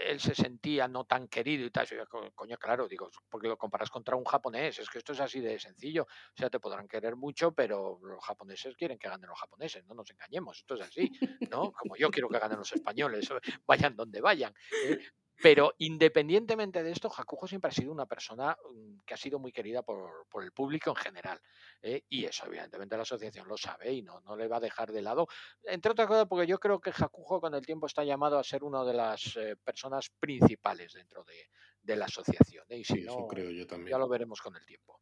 él 0.07 0.19
se 0.19 0.35
sentía 0.35 0.87
no 0.87 1.05
tan 1.05 1.27
querido 1.27 1.65
y 1.65 1.71
tal. 1.71 1.87
coño, 2.35 2.57
claro, 2.57 2.87
digo, 2.87 3.09
porque 3.29 3.47
lo 3.47 3.57
comparas 3.57 3.89
contra 3.89 4.15
un 4.15 4.23
japonés, 4.23 4.79
es 4.79 4.89
que 4.89 4.97
esto 4.97 5.13
es 5.13 5.19
así 5.19 5.39
de 5.39 5.59
sencillo. 5.59 6.03
O 6.03 6.37
sea, 6.37 6.49
te 6.49 6.59
podrán 6.59 6.87
querer 6.87 7.15
mucho, 7.15 7.51
pero 7.53 7.99
los 8.01 8.23
japoneses 8.23 8.75
quieren 8.75 8.97
que 8.97 9.09
ganen 9.09 9.29
los 9.29 9.39
japoneses, 9.39 9.85
no 9.85 9.95
nos 9.95 10.09
engañemos, 10.11 10.57
esto 10.57 10.75
es 10.75 10.81
así, 10.81 11.11
¿no? 11.49 11.71
Como 11.71 11.95
yo 11.95 12.09
quiero 12.09 12.29
que 12.29 12.39
ganen 12.39 12.57
los 12.57 12.71
españoles, 12.71 13.29
vayan 13.67 13.95
donde 13.95 14.21
vayan. 14.21 14.53
¿eh? 14.85 14.99
Pero 15.41 15.73
independientemente 15.77 16.83
de 16.83 16.91
esto, 16.91 17.09
Hakujo 17.15 17.47
siempre 17.47 17.69
ha 17.69 17.73
sido 17.73 17.91
una 17.91 18.05
persona 18.05 18.57
mm, 18.73 18.99
que 19.05 19.13
ha 19.13 19.17
sido 19.17 19.39
muy 19.39 19.51
querida 19.51 19.81
por, 19.83 20.27
el 20.43 20.51
público 20.51 20.89
en 20.89 20.95
general. 20.97 21.41
¿eh? 21.81 22.03
Y 22.09 22.25
eso, 22.25 22.45
evidentemente, 22.45 22.95
la 22.95 23.03
asociación 23.03 23.47
lo 23.47 23.57
sabe 23.57 23.93
y 23.93 24.01
no, 24.01 24.19
no 24.21 24.35
le 24.35 24.47
va 24.47 24.57
a 24.57 24.61
dejar 24.61 24.91
de 24.91 25.01
lado. 25.01 25.27
Entre 25.63 25.91
otras 25.91 26.07
cosas, 26.07 26.25
porque 26.27 26.47
yo 26.47 26.59
creo 26.59 26.79
que 26.79 26.91
Hakujo 26.91 27.39
con 27.39 27.53
el 27.55 27.65
tiempo 27.65 27.87
está 27.87 28.03
llamado 28.03 28.37
a 28.37 28.43
ser 28.43 28.63
una 28.63 28.83
de 28.83 28.93
las 28.93 29.35
eh, 29.37 29.55
personas 29.63 30.09
principales 30.19 30.93
dentro 30.93 31.23
de, 31.23 31.95
la 31.95 32.05
asociación. 32.05 32.65
¿eh? 32.69 32.77
Y 32.79 32.83
si 32.83 33.01
no, 33.01 33.25
creo 33.27 33.49
yo 33.49 33.65
también. 33.65 33.91
Ya 33.91 33.97
lo 33.97 34.07
veremos 34.07 34.41
con 34.41 34.55
el 34.55 34.65
tiempo. 34.65 34.99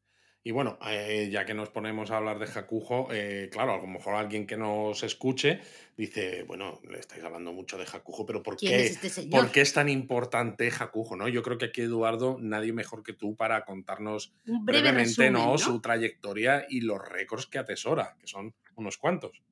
Y 0.47 0.51
bueno, 0.51 0.79
eh, 0.87 1.27
ya 1.29 1.45
que 1.45 1.53
nos 1.53 1.67
ponemos 1.67 2.09
a 2.09 2.15
hablar 2.15 2.39
de 2.39 2.45
Hakujo, 2.45 3.09
eh, 3.11 3.49
claro, 3.51 3.73
a 3.73 3.77
lo 3.79 3.85
mejor 3.85 4.15
alguien 4.15 4.47
que 4.47 4.55
nos 4.55 5.03
escuche 5.03 5.59
dice, 5.97 6.43
bueno, 6.43 6.79
le 6.89 6.99
estáis 6.99 7.21
hablando 7.21 7.51
mucho 7.51 7.77
de 7.77 7.83
Hakujo, 7.83 8.25
pero 8.25 8.41
¿por 8.41 8.55
qué, 8.55 8.85
es, 8.85 9.03
este 9.03 9.23
¿por 9.23 9.51
qué 9.51 9.59
es 9.59 9.73
tan 9.73 9.89
importante 9.89 10.71
Hakujo? 10.79 11.17
¿no? 11.17 11.27
Yo 11.27 11.43
creo 11.43 11.57
que 11.57 11.65
aquí, 11.65 11.81
Eduardo, 11.81 12.37
nadie 12.39 12.71
mejor 12.71 13.03
que 13.03 13.11
tú 13.11 13.35
para 13.35 13.65
contarnos 13.65 14.31
brevemente 14.45 15.29
¿no? 15.29 15.57
su 15.57 15.81
trayectoria 15.81 16.65
y 16.69 16.79
los 16.79 17.05
récords 17.05 17.47
que 17.47 17.57
atesora, 17.59 18.15
que 18.17 18.27
son 18.27 18.55
unos 18.77 18.97
cuantos 18.97 19.43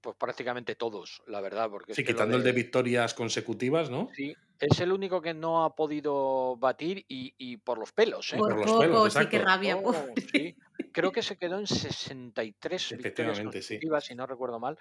pues 0.00 0.16
prácticamente 0.16 0.74
todos, 0.74 1.22
la 1.26 1.40
verdad. 1.40 1.70
Porque 1.70 1.94
sí, 1.94 2.04
quitando 2.04 2.36
el 2.36 2.42
de 2.42 2.52
victorias 2.52 3.14
consecutivas, 3.14 3.88
¿no? 3.88 4.10
Sí, 4.14 4.36
es 4.60 4.80
el 4.80 4.92
único 4.92 5.20
que 5.20 5.34
no 5.34 5.64
ha 5.64 5.74
podido 5.74 6.56
batir 6.56 7.04
y, 7.08 7.56
por 7.58 7.78
los 7.78 7.92
pelos. 7.92 8.32
¿eh? 8.32 8.36
Por, 8.36 8.54
los 8.54 8.78
pelos, 8.78 9.12
sí, 9.12 9.26
qué 9.28 9.38
rabia. 9.38 9.76
Oh, 9.76 9.94
Creo 10.92 11.12
que 11.12 11.22
se 11.22 11.36
quedó 11.36 11.58
en 11.58 11.66
63 11.66 12.96
victorias 12.98 13.40
consecutivas, 13.40 14.04
si 14.04 14.14
no 14.14 14.26
recuerdo 14.26 14.58
mal. 14.58 14.78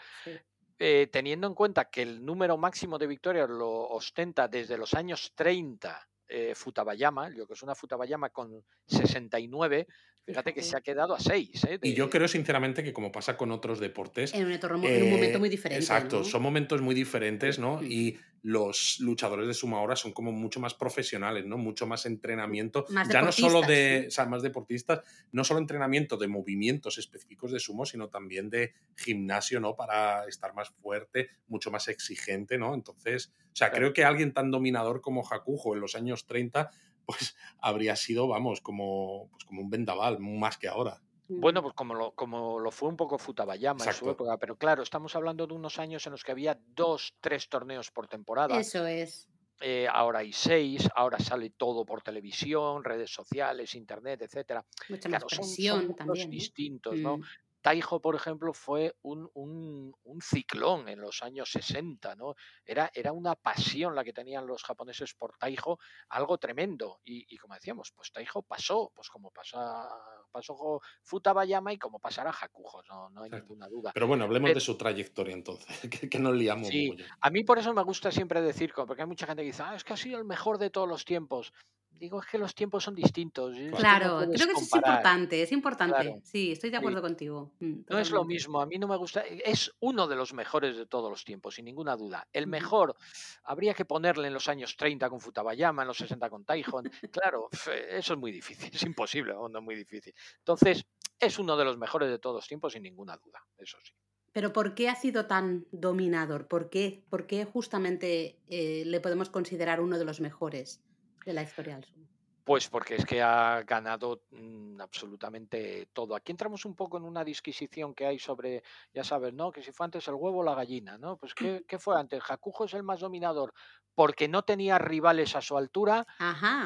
Eh, 0.79 1.07
teniendo 1.11 1.47
en 1.47 1.53
cuenta 1.53 1.89
que 1.89 2.01
el 2.01 2.25
número 2.25 2.57
máximo 2.57 2.97
de 2.97 3.07
victorias 3.07 3.49
lo 3.49 3.69
ostenta 3.69 4.47
desde 4.47 4.77
los 4.77 4.93
años 4.93 5.33
30 5.35 6.07
eh, 6.27 6.55
Futabayama, 6.55 7.29
yo 7.29 7.45
que 7.45 7.53
es 7.53 7.63
una 7.63 7.75
Futabayama 7.75 8.29
con 8.29 8.63
69, 8.87 9.87
Fíjate 10.25 10.53
que 10.53 10.61
se 10.61 10.77
ha 10.77 10.81
quedado 10.81 11.13
a 11.13 11.19
seis. 11.19 11.63
¿eh? 11.65 11.79
Y 11.81 11.93
yo 11.93 12.09
creo 12.09 12.27
sinceramente 12.29 12.83
que 12.83 12.93
como 12.93 13.11
pasa 13.11 13.35
con 13.35 13.51
otros 13.51 13.79
deportes... 13.79 14.33
En 14.33 14.45
un, 14.45 15.11
momento 15.11 15.39
muy 15.39 15.49
diferente. 15.49 15.83
Exacto, 15.83 16.23
son 16.23 16.41
momentos 16.41 16.81
muy 16.81 16.95
diferentes, 16.95 17.59
¿no? 17.59 17.83
Y 17.83 18.17
los 18.41 18.99
luchadores 18.99 19.47
de 19.47 19.53
suma 19.53 19.79
ahora 19.79 19.95
son 19.95 20.13
como 20.13 20.31
mucho 20.31 20.61
más 20.61 20.73
profesionales, 20.73 21.45
¿no? 21.45 21.57
Mucho 21.57 21.87
más 21.87 22.05
entrenamiento. 22.05 22.85
ya 23.09 23.21
no 23.21 23.31
solo 23.33 23.61
de, 23.61 24.05
o 24.07 24.11
sea, 24.11 24.25
más 24.25 24.41
deportistas, 24.41 25.01
no 25.31 25.43
solo 25.43 25.59
entrenamiento 25.59 26.15
de 26.15 26.27
movimientos 26.27 26.97
específicos 26.97 27.51
de 27.51 27.59
sumo, 27.59 27.85
sino 27.85 28.07
también 28.09 28.49
de 28.49 28.73
gimnasio, 28.95 29.59
¿no? 29.59 29.75
Para 29.75 30.25
estar 30.25 30.53
más 30.53 30.69
fuerte, 30.69 31.29
mucho 31.47 31.69
más 31.69 31.89
exigente, 31.89 32.57
¿no? 32.57 32.73
Entonces, 32.73 33.33
o 33.45 33.55
sea, 33.55 33.71
creo 33.71 33.91
que 33.91 34.03
alguien 34.05 34.33
tan 34.33 34.51
dominador 34.51 35.01
como 35.01 35.25
Hakujo 35.25 35.73
en 35.73 35.81
los 35.81 35.95
años 35.95 36.25
30 36.25 36.69
pues 37.05 37.35
habría 37.59 37.95
sido, 37.95 38.27
vamos, 38.27 38.61
como, 38.61 39.29
pues 39.31 39.45
como 39.45 39.61
un 39.61 39.69
vendaval, 39.69 40.19
más 40.19 40.57
que 40.57 40.67
ahora. 40.67 41.01
Bueno, 41.27 41.61
pues 41.61 41.73
como 41.73 41.95
lo, 41.95 42.11
como 42.11 42.59
lo 42.59 42.69
fue 42.69 42.89
un 42.89 42.97
poco 42.97 43.17
Futabayama 43.17 43.85
en 43.85 43.93
su 43.93 44.09
época, 44.09 44.37
pero 44.37 44.57
claro, 44.57 44.83
estamos 44.83 45.15
hablando 45.15 45.47
de 45.47 45.53
unos 45.53 45.79
años 45.79 46.05
en 46.05 46.11
los 46.11 46.23
que 46.23 46.31
había 46.31 46.59
dos, 46.75 47.15
tres 47.21 47.47
torneos 47.49 47.91
por 47.91 48.07
temporada. 48.07 48.59
Eso 48.59 48.85
es. 48.85 49.29
Eh, 49.61 49.87
ahora 49.89 50.19
hay 50.19 50.33
seis, 50.33 50.89
ahora 50.93 51.19
sale 51.19 51.51
todo 51.51 51.85
por 51.85 52.01
televisión, 52.01 52.83
redes 52.83 53.13
sociales, 53.13 53.75
internet, 53.75 54.21
etcétera. 54.23 54.65
Mucha 54.89 55.09
más 55.09 55.23
presión 55.23 55.95
también. 55.95 56.29
distintos, 56.29 56.99
¿no? 56.99 57.17
Mm. 57.17 57.23
Taijo, 57.63 58.01
por 58.01 58.13
ejemplo, 58.13 58.53
fue 58.53 58.93
un, 59.03 59.95
ciclón 60.21 60.89
en 60.89 60.99
los 60.99 61.23
años 61.23 61.49
60, 61.49 62.13
¿no? 62.15 62.35
Era, 62.65 62.91
era 62.93 63.13
una 63.13 63.35
pasión 63.35 63.95
la 63.95 64.03
que 64.03 64.11
tenían 64.11 64.45
los 64.45 64.63
japoneses 64.63 65.13
por 65.13 65.37
Taijo, 65.37 65.79
algo 66.09 66.37
tremendo. 66.37 66.99
Y, 67.05 67.37
como 67.37 67.53
decíamos, 67.55 67.93
pues 67.95 68.11
Taijo 68.11 68.41
pasó, 68.43 68.91
pues 68.93 69.09
como 69.09 69.31
pasa, 69.31 69.87
pasó 70.29 70.81
Futabayama 71.03 71.71
y 71.71 71.77
como 71.77 71.99
pasará 71.99 72.31
Hakujo, 72.31 72.83
no, 72.83 73.09
no 73.09 73.23
hay 73.23 73.29
ninguna 73.29 73.69
duda. 73.69 73.91
Pero 73.93 74.07
bueno, 74.07 74.25
hablemos 74.25 74.53
de 74.53 74.59
su 74.59 74.77
trayectoria 74.77 75.33
entonces, 75.33 75.65
que, 75.89 76.09
que 76.09 76.19
nos 76.19 76.35
liamos. 76.35 76.67
Sí, 76.67 76.93
a 77.21 77.29
mí 77.29 77.45
por 77.45 77.59
eso 77.59 77.73
me 77.73 77.83
gusta 77.83 78.11
siempre 78.11 78.41
decir, 78.41 78.73
porque 78.75 79.03
hay 79.03 79.07
mucha 79.07 79.25
gente 79.25 79.41
que 79.41 79.47
dice, 79.47 79.63
ah, 79.63 79.75
es 79.75 79.85
que 79.85 79.93
ha 79.93 79.97
sido 79.97 80.19
el 80.19 80.25
mejor 80.25 80.57
de 80.57 80.69
todos 80.69 80.87
los 80.87 81.05
tiempos 81.05 81.53
digo, 81.99 82.19
es 82.21 82.27
que 82.27 82.37
los 82.37 82.53
tiempos 82.53 82.83
son 82.83 82.95
distintos. 82.95 83.55
Claro, 83.77 84.19
creo 84.19 84.47
que 84.47 84.53
eso 84.53 84.61
es 84.61 84.73
importante, 84.73 85.41
es 85.41 85.51
importante. 85.51 86.21
Sí, 86.23 86.51
estoy 86.51 86.69
de 86.69 86.77
acuerdo 86.77 87.01
contigo. 87.01 87.53
Mm, 87.59 87.81
no 87.89 87.99
es 87.99 88.11
lo 88.11 88.23
mismo, 88.25 88.61
a 88.61 88.65
mí 88.65 88.77
no 88.77 88.87
me 88.87 88.97
gusta, 88.97 89.25
e, 89.25 89.41
es 89.45 89.71
uno 89.79 90.07
de 90.07 90.15
los 90.15 90.33
mejores 90.33 90.77
de 90.77 90.85
todos 90.85 91.09
los 91.09 91.23
tiempos, 91.23 91.55
sin 91.55 91.65
ninguna 91.65 91.95
duda. 91.95 92.27
El 92.31 92.47
mejor 92.47 92.95
habría 93.43 93.73
que 93.73 93.85
ponerle 93.85 94.27
en 94.27 94.33
los 94.33 94.47
años 94.49 94.75
30 94.77 95.09
con 95.09 95.19
Futabayama, 95.19 95.83
en 95.83 95.87
los 95.87 95.97
60 95.97 96.29
con 96.29 96.45
Taihon. 96.45 96.89
claro, 97.11 97.49
eso 97.51 98.13
es 98.13 98.19
muy 98.19 98.31
difícil, 98.31 98.71
es 98.73 98.83
imposible, 98.83 99.33
no 99.33 99.59
es 99.59 99.63
muy 99.63 99.75
difícil. 99.75 100.13
Entonces, 100.39 100.85
es 101.19 101.39
uno 101.39 101.55
de 101.55 101.65
los 101.65 101.77
mejores 101.77 102.09
de 102.09 102.19
todos 102.19 102.37
los 102.37 102.47
tiempos, 102.47 102.73
sin 102.73 102.83
ninguna 102.83 103.17
duda, 103.17 103.45
eso 103.57 103.77
sí. 103.81 103.93
Pero 104.33 104.51
¿por 104.51 104.73
qué 104.73 104.89
ha 104.89 104.95
sido 104.95 105.27
tan 105.27 105.67
dominador? 105.71 106.47
¿Por 106.47 106.69
qué, 106.69 107.05
¿Por 107.09 107.27
qué 107.27 107.45
justamente 107.45 108.39
eh, 108.47 108.83
le 108.85 108.99
podemos 108.99 109.29
considerar 109.29 109.79
uno 109.79 109.99
de 109.99 110.05
los 110.05 110.19
mejores? 110.21 110.81
De 111.25 111.33
la 111.33 111.43
historia 111.43 111.75
del 111.75 111.85
sumo? 111.85 112.07
Pues 112.43 112.67
porque 112.67 112.95
es 112.95 113.05
que 113.05 113.21
ha 113.21 113.63
ganado 113.63 114.23
mm, 114.31 114.81
absolutamente 114.81 115.87
todo. 115.93 116.13
Aquí 116.13 116.31
entramos 116.31 116.65
un 116.65 116.75
poco 116.75 116.97
en 116.97 117.03
una 117.03 117.23
disquisición 117.23 117.93
que 117.93 118.05
hay 118.05 118.19
sobre, 118.19 118.63
ya 118.93 119.05
sabes, 119.05 119.33
¿no? 119.33 119.49
Que 119.49 119.63
si 119.63 119.71
fue 119.71 119.85
antes 119.85 120.05
el 120.09 120.15
huevo 120.15 120.39
o 120.39 120.43
la 120.43 120.53
gallina, 120.53 120.97
¿no? 120.97 121.15
Pues 121.15 121.33
¿qué, 121.61 121.63
qué 121.65 121.79
fue 121.79 121.97
antes? 121.97 122.21
¿Jacujo 122.21 122.65
es 122.65 122.73
el 122.73 122.83
más 122.83 122.99
dominador 122.99 123.53
porque 123.95 124.27
no 124.27 124.43
tenía 124.43 124.77
rivales 124.77 125.35
a 125.35 125.41
su 125.41 125.57
altura? 125.57 126.05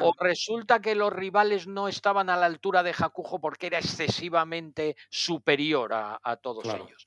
¿O 0.00 0.14
resulta 0.18 0.80
que 0.80 0.94
los 0.94 1.12
rivales 1.12 1.66
no 1.66 1.88
estaban 1.88 2.30
a 2.30 2.36
la 2.36 2.46
altura 2.46 2.82
de 2.82 2.92
Jacujo 2.92 3.40
porque 3.40 3.66
era 3.68 3.78
excesivamente 3.78 4.96
superior 5.10 5.92
a, 5.92 6.36
todos 6.36 6.64
ellos? 6.64 7.06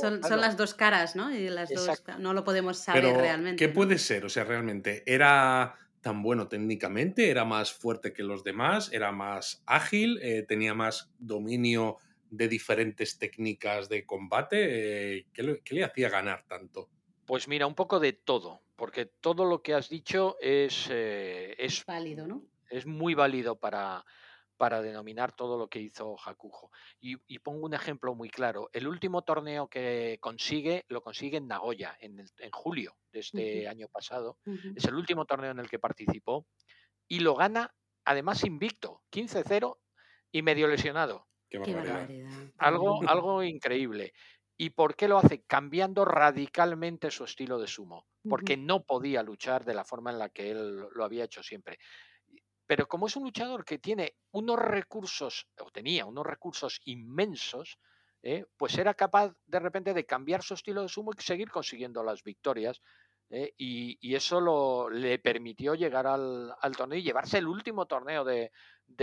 son, 0.00 0.40
las 0.40 0.56
dos 0.56 0.74
caras, 0.74 1.14
¿no? 1.14 1.32
Y 1.32 1.48
las 1.48 1.70
dos, 1.70 2.02
no 2.18 2.34
lo 2.34 2.44
podemos 2.44 2.78
saber 2.78 3.16
realmente. 3.16 3.64
¿Qué 3.64 3.72
puede 3.72 3.98
ser? 3.98 4.24
O 4.24 4.28
sea, 4.28 4.44
realmente, 4.44 5.04
¿era 5.06 5.76
tan 6.02 6.22
bueno 6.22 6.48
técnicamente, 6.48 7.30
era 7.30 7.44
más 7.44 7.72
fuerte 7.72 8.12
que 8.12 8.24
los 8.24 8.44
demás, 8.44 8.92
era 8.92 9.12
más 9.12 9.62
ágil, 9.66 10.18
eh, 10.20 10.42
tenía 10.42 10.74
más 10.74 11.10
dominio 11.18 11.96
de 12.28 12.48
diferentes 12.48 13.18
técnicas 13.18 13.88
de 13.88 14.04
combate. 14.04 15.18
Eh, 15.18 15.26
¿qué, 15.32 15.42
le, 15.42 15.84
hacía 15.84 16.08
ganar 16.10 16.44
tanto? 16.46 16.90
Pues 17.24 17.46
mira, 17.46 17.66
un 17.66 17.74
poco 17.74 18.00
de 18.00 18.12
todo, 18.12 18.62
porque 18.74 19.06
todo 19.06 19.44
lo 19.44 19.62
que 19.62 19.74
has 19.74 19.88
dicho 19.88 20.36
es, 20.40 20.88
eh, 20.90 21.54
es 21.56 21.84
válido, 21.86 22.26
¿no? 22.26 22.42
Es 22.68 22.84
muy 22.84 23.14
válido 23.14 23.56
para, 23.60 24.04
para 24.62 24.80
denominar 24.80 25.32
todo 25.32 25.58
lo 25.58 25.66
que 25.66 25.80
hizo 25.80 26.16
Hakujo. 26.24 26.70
Y, 27.00 27.16
pongo 27.40 27.66
un 27.66 27.74
ejemplo 27.74 28.14
muy 28.14 28.30
claro. 28.30 28.70
El 28.72 28.86
último 28.86 29.22
torneo 29.22 29.66
que 29.66 30.18
consigue, 30.20 30.84
lo 30.86 31.02
consigue 31.02 31.38
en 31.38 31.48
Nagoya, 31.48 31.96
en, 31.98 32.24
julio 32.52 32.96
de 33.10 33.18
este 33.18 33.66
año 33.66 33.88
pasado. 33.88 34.38
Es 34.76 34.84
el 34.84 34.94
último 34.94 35.24
torneo 35.24 35.50
en 35.50 35.58
el 35.58 35.68
que 35.68 35.80
participó 35.80 36.46
y 37.08 37.18
lo 37.18 37.34
gana, 37.34 37.74
además 38.04 38.44
invicto, 38.44 39.02
15-0 39.10 39.80
y 40.30 40.42
medio 40.42 40.68
lesionado. 40.68 41.26
Qué 41.50 41.58
barbaridad. 41.58 42.08
Algo, 42.58 43.00
algo 43.08 43.42
increíble. 43.42 44.12
¿Y 44.56 44.70
por 44.70 44.94
qué 44.94 45.08
lo 45.08 45.18
hace? 45.18 45.42
Cambiando 45.42 46.04
radicalmente 46.04 47.10
su 47.10 47.24
estilo 47.24 47.58
de 47.58 47.66
sumo, 47.66 48.06
porque 48.28 48.56
no 48.56 48.84
podía 48.84 49.24
luchar 49.24 49.64
de 49.64 49.74
la 49.74 49.84
forma 49.84 50.12
en 50.12 50.20
la 50.20 50.28
que 50.28 50.52
él 50.52 50.86
lo 50.94 51.04
había 51.04 51.24
hecho 51.24 51.42
siempre. 51.42 51.80
Pero 52.72 52.88
como 52.88 53.06
es 53.06 53.16
un 53.16 53.24
luchador 53.24 53.66
que 53.66 53.78
tiene 53.78 54.14
unos 54.30 54.58
recursos, 54.58 55.46
o 55.60 55.70
tenía 55.70 56.06
unos 56.06 56.24
recursos 56.24 56.80
inmensos, 56.86 57.78
¿eh? 58.22 58.46
pues 58.56 58.78
era 58.78 58.94
capaz 58.94 59.34
de 59.44 59.60
repente 59.60 59.92
de 59.92 60.06
cambiar 60.06 60.42
su 60.42 60.54
estilo 60.54 60.80
de 60.80 60.88
sumo 60.88 61.10
y 61.12 61.20
seguir 61.20 61.50
consiguiendo 61.50 62.02
las 62.02 62.22
victorias. 62.22 62.80
¿eh? 63.28 63.52
Y, 63.58 64.14
eso 64.14 64.40
lo, 64.40 64.88
le 64.88 65.18
permitió 65.18 65.74
llegar 65.74 66.06
al, 66.06 66.56
torneo 66.74 66.98
y 66.98 67.02
llevarse 67.02 67.36
el 67.36 67.46
último 67.46 67.84
torneo 67.84 68.24
de, 68.24 68.50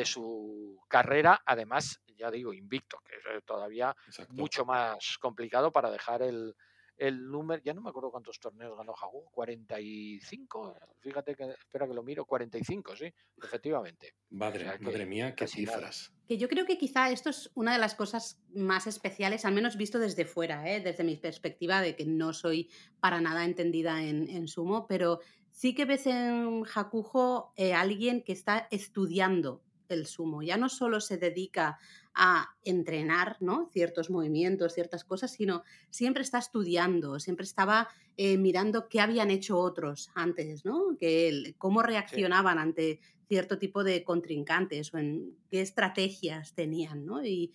su 0.03 0.81
carrera, 0.87 1.43
además, 1.45 2.01
ya 2.17 2.31
digo, 2.31 2.53
invicto, 2.53 2.99
que 3.05 3.17
es 3.37 3.45
todavía 3.45 3.95
mucho 4.29 4.65
más 4.65 5.19
complicado 5.19 5.71
para 5.71 5.91
dejar 5.91 6.23
el, 6.23 6.55
el 6.99 7.31
número, 7.31 7.63
ya 7.63 7.73
no 7.73 7.81
me 7.81 7.89
acuerdo 7.89 8.11
cuántos 8.11 8.39
torneos 8.39 8.77
ganó 8.77 8.93
Haku, 8.93 9.23
45, 9.31 10.75
fíjate 10.99 11.33
que, 11.33 11.45
espera 11.51 11.87
que 11.87 11.93
lo 11.93 12.03
miro, 12.03 12.25
45, 12.25 12.95
sí, 12.97 13.13
efectivamente. 13.41 14.15
Madre, 14.31 14.65
madre 14.79 15.05
mía, 15.05 15.33
qué 15.33 15.47
cifras. 15.47 16.13
Que 16.27 16.37
yo 16.37 16.49
creo 16.49 16.65
que 16.65 16.77
quizá 16.77 17.09
esto 17.09 17.29
es 17.29 17.49
una 17.55 17.71
de 17.73 17.79
las 17.79 17.95
cosas 17.95 18.43
más 18.53 18.85
especiales, 18.85 19.45
al 19.45 19.53
menos 19.53 19.77
visto 19.77 19.97
desde 19.97 20.25
fuera, 20.25 20.69
¿eh? 20.69 20.81
desde 20.81 21.05
mi 21.05 21.15
perspectiva 21.15 21.81
de 21.81 21.95
que 21.95 22.05
no 22.05 22.33
soy 22.33 22.69
para 22.99 23.21
nada 23.21 23.45
entendida 23.45 24.03
en, 24.03 24.47
sumo, 24.47 24.85
pero 24.85 25.21
sí 25.51 25.73
que 25.73 25.85
ves 25.85 26.05
en 26.05 26.63
Hakujo 26.75 27.53
eh, 27.55 27.73
alguien 27.73 28.23
que 28.23 28.33
está 28.33 28.67
estudiando 28.71 29.63
el 29.95 30.05
sumo. 30.05 30.41
Ya 30.41 30.57
no 30.57 30.69
solo 30.69 31.01
se 31.01 31.17
dedica 31.17 31.77
a 32.13 32.49
entrenar 32.63 33.37
¿no? 33.39 33.69
ciertos 33.71 34.09
movimientos, 34.09 34.73
ciertas 34.73 35.03
cosas, 35.03 35.31
sino 35.31 35.63
siempre 35.89 36.23
está 36.23 36.39
estudiando, 36.39 37.19
siempre 37.19 37.45
estaba 37.45 37.87
eh, 38.17 38.37
mirando 38.37 38.89
qué 38.89 38.99
habían 38.99 39.31
hecho 39.31 39.57
otros 39.57 40.11
antes, 40.15 40.65
¿no? 40.65 40.97
que, 40.99 41.55
cómo 41.57 41.81
reaccionaban 41.81 42.57
ante 42.57 42.99
cierto 43.29 43.59
tipo 43.59 43.83
de 43.83 44.03
contrincantes 44.03 44.91
o 44.93 44.97
en 44.97 45.37
qué 45.51 45.61
estrategias 45.61 46.55
tenían, 46.55 47.05
¿no? 47.05 47.23
Y, 47.23 47.53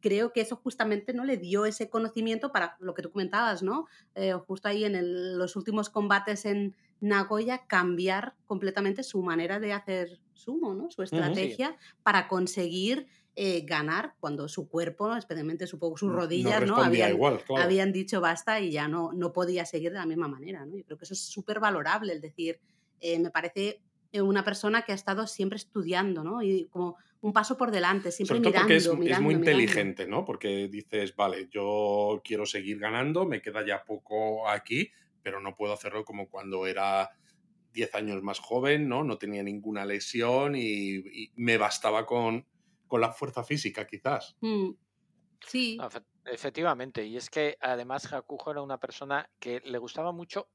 creo 0.00 0.32
que 0.32 0.42
eso 0.42 0.56
justamente 0.56 1.12
no 1.14 1.24
le 1.24 1.36
dio 1.38 1.64
ese 1.66 1.88
conocimiento 1.88 2.52
para 2.52 2.76
lo 2.80 2.94
que 2.94 3.02
tú 3.02 3.10
comentabas, 3.10 3.62
¿no? 3.62 3.86
Eh, 4.14 4.32
justo 4.32 4.68
ahí 4.68 4.84
en 4.84 5.38
los 5.38 5.56
últimos 5.56 5.88
combates 5.88 6.44
en 6.44 6.74
Nagoya 7.00 7.66
cambiar 7.66 8.34
completamente 8.46 9.02
su 9.02 9.22
manera 9.22 9.60
de 9.60 9.72
hacer 9.72 10.20
sumo, 10.32 10.74
¿no? 10.74 10.90
Su 10.90 11.02
estrategia 11.02 11.76
para 12.02 12.28
conseguir 12.28 13.06
eh, 13.36 13.62
ganar 13.66 14.14
cuando 14.20 14.48
su 14.48 14.68
cuerpo, 14.68 15.14
especialmente 15.16 15.66
supongo 15.66 15.96
sus 15.96 16.12
rodillas, 16.12 16.64
¿no? 16.66 16.76
Habían, 16.76 17.18
habían, 17.56 17.92
dicho 17.92 18.20
basta 18.20 18.60
y 18.60 18.70
ya 18.70 18.86
no, 18.86 19.12
no 19.12 19.32
podía 19.32 19.66
seguir 19.66 19.90
de 19.90 19.98
la 19.98 20.06
misma 20.06 20.28
manera, 20.28 20.64
¿no? 20.64 20.76
Yo 20.76 20.84
creo 20.84 20.98
que 20.98 21.04
eso 21.04 21.14
es 21.14 21.20
súper 21.20 21.58
valorable, 21.58 22.12
el 22.12 22.20
decir, 22.20 22.60
eh, 23.00 23.18
me 23.18 23.30
parece 23.30 23.80
eh, 24.12 24.20
una 24.22 24.44
persona 24.44 24.82
que 24.82 24.92
ha 24.92 24.94
estado 24.94 25.26
siempre 25.26 25.56
estudiando, 25.56 26.22
¿no? 26.22 26.42
Y 26.42 26.66
como 26.66 26.96
un 27.22 27.32
paso 27.32 27.56
por 27.56 27.72
delante, 27.72 28.12
siempre 28.12 28.38
mirando, 28.38 28.60
porque 28.60 28.76
es, 28.76 28.86
es, 28.86 29.20
muy 29.20 29.34
inteligente, 29.34 30.06
¿no? 30.06 30.24
Porque 30.24 30.68
dices, 30.68 31.16
vale, 31.16 31.48
yo 31.50 32.20
quiero 32.22 32.46
seguir 32.46 32.78
ganando, 32.78 33.24
me 33.24 33.42
queda 33.42 33.66
ya 33.66 33.82
poco 33.82 34.48
aquí, 34.48 34.92
pero 35.24 35.40
no 35.40 35.56
puedo 35.56 35.72
hacerlo 35.72 36.04
como 36.04 36.28
cuando 36.28 36.66
era 36.66 37.10
10 37.72 37.94
años 37.96 38.22
más 38.22 38.38
joven, 38.38 38.88
¿no? 38.88 39.02
No 39.02 39.18
tenía 39.18 39.42
ninguna 39.42 39.84
lesión 39.84 40.54
y, 40.54 41.32
me 41.34 41.58
bastaba 41.58 42.06
con, 42.06 42.46
con, 42.86 43.00
la 43.00 43.12
fuerza 43.12 43.42
física, 43.42 43.86
quizás. 43.86 44.36
Mm, 44.40 44.70
sí. 45.40 45.78
efectivamente, 46.26 47.04
y 47.04 47.16
es 47.16 47.30
que 47.30 47.56
además 47.60 48.12
Hakujo 48.12 48.52
era 48.52 48.62
una 48.62 48.78
persona 48.78 49.28
que 49.40 49.60
le 49.64 49.78
gustaba 49.78 50.12
mucho 50.12 50.48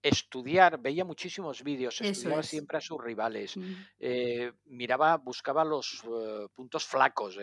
estudiar, 0.00 0.80
veía 0.80 1.04
muchísimos 1.04 1.62
vídeos, 1.62 2.00
estudiaba 2.00 2.42
siempre 2.42 2.78
a 2.78 2.80
sus 2.80 3.02
rivales, 3.02 3.56
mm. 3.56 3.72
eh, 4.00 4.52
miraba, 4.66 5.16
buscaba 5.16 5.64
los 5.64 6.02
eh, 6.04 6.46
puntos 6.54 6.84
flacos 6.84 7.36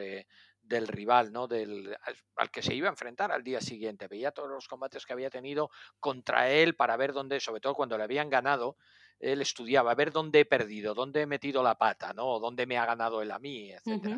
del 0.69 0.87
rival, 0.87 1.33
¿no? 1.33 1.47
Del, 1.47 1.97
al, 2.35 2.51
que 2.51 2.61
se 2.61 2.75
iba 2.75 2.87
a 2.87 2.91
enfrentar 2.91 3.31
al 3.31 3.43
día 3.43 3.59
siguiente. 3.59 4.07
Veía 4.07 4.31
todos 4.31 4.49
los 4.49 4.67
combates 4.67 5.05
que 5.05 5.13
había 5.13 5.31
tenido 5.31 5.71
contra 5.99 6.49
él 6.49 6.75
para 6.75 6.95
ver 6.95 7.11
dónde, 7.11 7.39
sobre 7.39 7.59
todo 7.59 7.73
cuando 7.73 7.97
le 7.97 8.03
habían 8.03 8.29
ganado, 8.29 8.77
él 9.19 9.41
estudiaba, 9.41 9.91
a 9.91 9.95
ver 9.95 10.11
dónde 10.11 10.41
he 10.41 10.45
perdido, 10.45 10.93
dónde 10.93 11.21
he 11.21 11.25
metido 11.25 11.63
la 11.63 11.75
pata, 11.75 12.13
¿no? 12.13 12.39
dónde 12.39 12.65
me 12.67 12.77
ha 12.77 12.85
ganado 12.85 13.21
él 13.21 13.31
a 13.31 13.39
mí, 13.39 13.71
etc. 13.71 14.15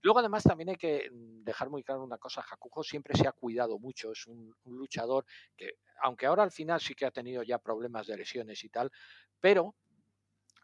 Luego, 0.00 0.18
además, 0.18 0.42
también 0.42 0.70
hay 0.70 0.76
que 0.76 1.10
mm, 1.12 1.44
dejar 1.44 1.70
muy 1.70 1.84
claro 1.84 2.02
una 2.02 2.18
cosa, 2.18 2.44
Hakujo 2.50 2.82
siempre 2.82 3.14
se 3.14 3.28
ha 3.28 3.32
cuidado 3.32 3.78
mucho, 3.78 4.10
es 4.12 4.26
un, 4.26 4.52
luchador 4.64 5.26
que, 5.56 5.76
aunque 6.02 6.26
ahora 6.26 6.42
al 6.42 6.50
final 6.50 6.80
sí 6.80 6.94
que 6.94 7.04
ha 7.06 7.12
tenido 7.12 7.42
ya 7.42 7.58
problemas 7.58 8.06
de 8.06 8.16
lesiones 8.16 8.64
y 8.64 8.70
tal, 8.70 8.90
pero 9.38 9.76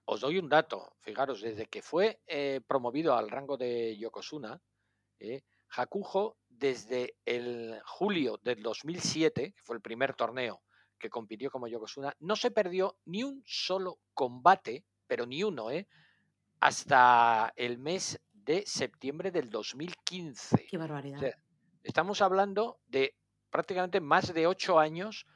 os 0.06 0.20
doy 0.20 0.38
un 0.38 0.48
dato, 0.48 0.96
fijaros, 1.00 1.42
desde 1.42 1.66
que 1.66 1.82
fue 1.82 2.22
eh, 2.26 2.60
promovido 2.66 3.14
al 3.14 3.30
rango 3.30 3.56
de 3.58 3.96
Yokozuna, 3.96 4.60
eh, 5.20 5.42
Hakujo 5.70 6.36
desde 6.48 7.16
el 7.24 7.80
julio 7.84 8.40
del 8.42 8.62
2007, 8.62 9.52
que 9.52 9.62
fue 9.62 9.76
el 9.76 9.82
primer 9.82 10.14
torneo 10.14 10.62
que 10.98 11.10
compitió 11.10 11.50
como 11.50 11.68
Yokozuna, 11.68 12.16
no 12.20 12.36
se 12.36 12.50
perdió 12.50 12.98
ni 13.04 13.22
un 13.22 13.42
solo 13.46 14.00
combate, 14.14 14.84
pero 15.06 15.26
ni 15.26 15.44
uno, 15.44 15.70
¿eh? 15.70 15.86
hasta 16.60 17.52
el 17.56 17.78
mes 17.78 18.20
de 18.32 18.64
septiembre 18.66 19.30
del 19.30 19.50
2015. 19.50 20.66
Qué 20.68 20.76
barbaridad. 20.76 21.20
estamos 21.84 22.20
hablando 22.20 22.80
de 22.88 23.14
prácticamente 23.50 24.00
más 24.00 24.32
de 24.34 24.46
ocho 24.46 24.78
años 24.78 25.26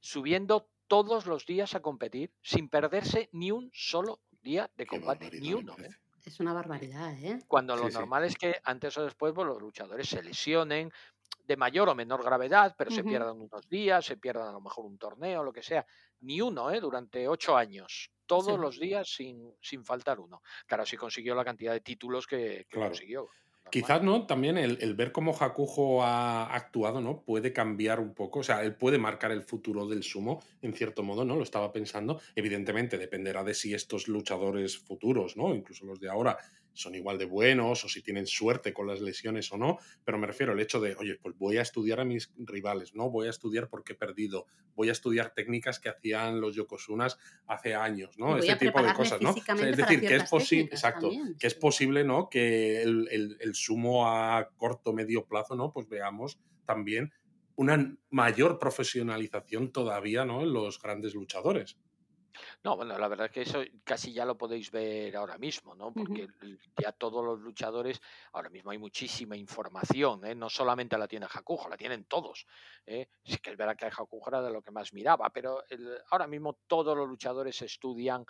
subiendo 0.00 0.68
todos 0.88 1.26
los 1.26 1.46
días 1.46 1.74
a 1.74 1.80
competir 1.80 2.32
sin 2.42 2.68
perderse 2.68 3.28
ni 3.32 3.50
un 3.50 3.70
solo 3.72 4.20
día 4.42 4.70
de 4.76 4.86
combate, 4.86 5.30
ni 5.30 5.54
uno. 5.54 5.76
¿eh? 5.78 5.88
Es 6.24 6.38
una 6.40 6.52
barbaridad, 6.52 7.12
¿eh? 7.14 7.40
Cuando 7.48 7.76
lo 7.76 7.88
normal 7.88 8.24
es 8.24 8.36
que 8.36 8.60
antes 8.64 8.96
o 8.96 9.04
después 9.04 9.32
pues, 9.34 9.46
los 9.46 9.60
luchadores 9.60 10.08
se 10.08 10.22
lesionen, 10.22 10.92
de 11.44 11.56
mayor 11.56 11.88
o 11.88 11.94
menor 11.94 12.22
gravedad, 12.24 12.74
pero 12.78 12.90
se 12.90 13.02
pierdan 13.02 13.40
unos 13.40 13.68
días, 13.68 14.04
se 14.04 14.16
pierdan 14.16 14.48
a 14.48 14.52
lo 14.52 14.60
mejor 14.60 14.86
un 14.86 14.98
torneo, 14.98 15.42
lo 15.42 15.52
que 15.52 15.62
sea. 15.62 15.84
Ni 16.20 16.40
uno, 16.40 16.70
¿eh? 16.70 16.80
durante 16.80 17.26
ocho 17.26 17.56
años, 17.56 18.10
todos 18.26 18.58
los 18.58 18.78
días 18.78 19.08
sin, 19.08 19.52
sin 19.60 19.84
faltar 19.84 20.20
uno. 20.20 20.42
Claro, 20.66 20.86
si 20.86 20.96
consiguió 20.96 21.34
la 21.34 21.44
cantidad 21.44 21.72
de 21.72 21.80
títulos 21.80 22.26
que, 22.26 22.66
consiguió. 22.72 23.28
Quizás, 23.70 24.02
¿no? 24.02 24.26
También 24.26 24.58
el, 24.58 24.94
ver 24.94 25.12
cómo 25.12 25.34
Hakujo 25.34 26.02
ha 26.02 26.54
actuado, 26.54 27.00
¿no? 27.00 27.22
Puede 27.22 27.54
cambiar 27.54 28.00
un 28.00 28.12
poco, 28.12 28.40
o 28.40 28.42
sea, 28.42 28.62
él 28.64 28.74
puede 28.74 28.98
marcar 28.98 29.32
el 29.32 29.42
futuro 29.42 29.86
del 29.86 30.02
sumo, 30.02 30.42
en 30.60 30.74
cierto 30.74 31.02
modo, 31.02 31.24
¿no? 31.24 31.36
Lo 31.36 31.42
estaba 31.42 31.72
pensando. 31.72 32.20
Evidentemente, 32.36 32.98
dependerá 32.98 33.42
de 33.44 33.54
si 33.54 33.72
estos 33.72 34.08
luchadores 34.08 34.76
futuros, 34.76 35.38
¿no? 35.38 35.54
Incluso 35.54 35.86
los 35.86 36.00
de 36.00 36.10
ahora, 36.10 36.36
son 36.72 36.94
igual 36.94 37.18
de 37.18 37.26
buenos 37.26 37.84
o 37.84 37.88
si 37.88 38.02
tienen 38.02 38.26
suerte 38.26 38.72
con 38.72 38.86
las 38.86 39.00
lesiones 39.00 39.52
o 39.52 39.58
no, 39.58 39.78
pero 40.04 40.18
me 40.18 40.26
refiero 40.26 40.52
al 40.52 40.60
hecho 40.60 40.80
de, 40.80 40.94
oye, 40.96 41.18
pues 41.20 41.36
voy 41.36 41.58
a 41.58 41.62
estudiar 41.62 42.00
a 42.00 42.04
mis 42.04 42.32
rivales, 42.36 42.94
¿no? 42.94 43.10
Voy 43.10 43.26
a 43.26 43.30
estudiar 43.30 43.68
por 43.68 43.84
qué 43.84 43.92
he 43.92 43.96
perdido, 43.96 44.46
voy 44.74 44.88
a 44.88 44.92
estudiar 44.92 45.34
técnicas 45.34 45.78
que 45.78 45.88
hacían 45.88 46.40
los 46.40 46.54
Yokosunas 46.54 47.18
hace 47.46 47.74
años, 47.74 48.18
¿no? 48.18 48.36
Este 48.36 48.56
tipo 48.56 48.82
de 48.82 48.94
cosas, 48.94 49.20
¿no? 49.20 49.34
es 49.34 49.76
decir, 49.76 50.00
que 50.00 50.16
es 50.16 50.30
posible, 50.30 50.68
exacto, 50.72 51.10
que 51.38 51.46
es 51.46 51.54
posible, 51.54 52.04
¿no? 52.04 52.28
Que 52.28 52.82
el, 52.82 53.36
el 53.40 53.54
sumo 53.54 54.08
a 54.08 54.50
corto, 54.56 54.92
medio 54.92 55.26
plazo, 55.26 55.54
¿no? 55.56 55.72
Pues 55.72 55.88
veamos 55.88 56.38
también 56.64 57.12
una 57.54 57.96
mayor 58.10 58.58
profesionalización 58.58 59.72
todavía, 59.72 60.24
¿no? 60.24 60.42
En 60.42 60.52
los 60.52 60.80
grandes 60.80 61.14
luchadores. 61.14 61.76
No, 62.64 62.76
bueno, 62.76 62.96
la 62.96 63.08
verdad 63.08 63.26
es 63.26 63.32
que 63.32 63.42
eso 63.42 63.60
casi 63.82 64.12
ya 64.12 64.24
lo 64.24 64.38
podéis 64.38 64.70
ver 64.70 65.16
ahora 65.16 65.36
mismo, 65.36 65.74
¿no? 65.74 65.92
Porque 65.92 66.28
ya 66.80 66.92
todos 66.92 67.24
los 67.24 67.40
luchadores, 67.40 68.00
ahora 68.32 68.50
mismo 68.50 68.70
hay 68.70 68.78
muchísima 68.78 69.36
información, 69.36 70.24
¿eh? 70.24 70.34
No 70.36 70.48
solamente 70.48 70.96
la 70.96 71.08
tiene 71.08 71.26
Hakujo, 71.26 71.68
la 71.68 71.76
tienen 71.76 72.04
todos. 72.04 72.46
¿eh? 72.86 73.08
Sí 73.24 73.38
que 73.38 73.50
es 73.50 73.56
verdad 73.56 73.76
que 73.76 73.86
Hakujo 73.86 74.30
era 74.30 74.42
de 74.42 74.52
lo 74.52 74.62
que 74.62 74.70
más 74.70 74.92
miraba, 74.92 75.30
pero 75.30 75.64
ahora 76.10 76.28
mismo 76.28 76.60
todos 76.68 76.96
los 76.96 77.08
luchadores 77.08 77.60
estudian. 77.62 78.24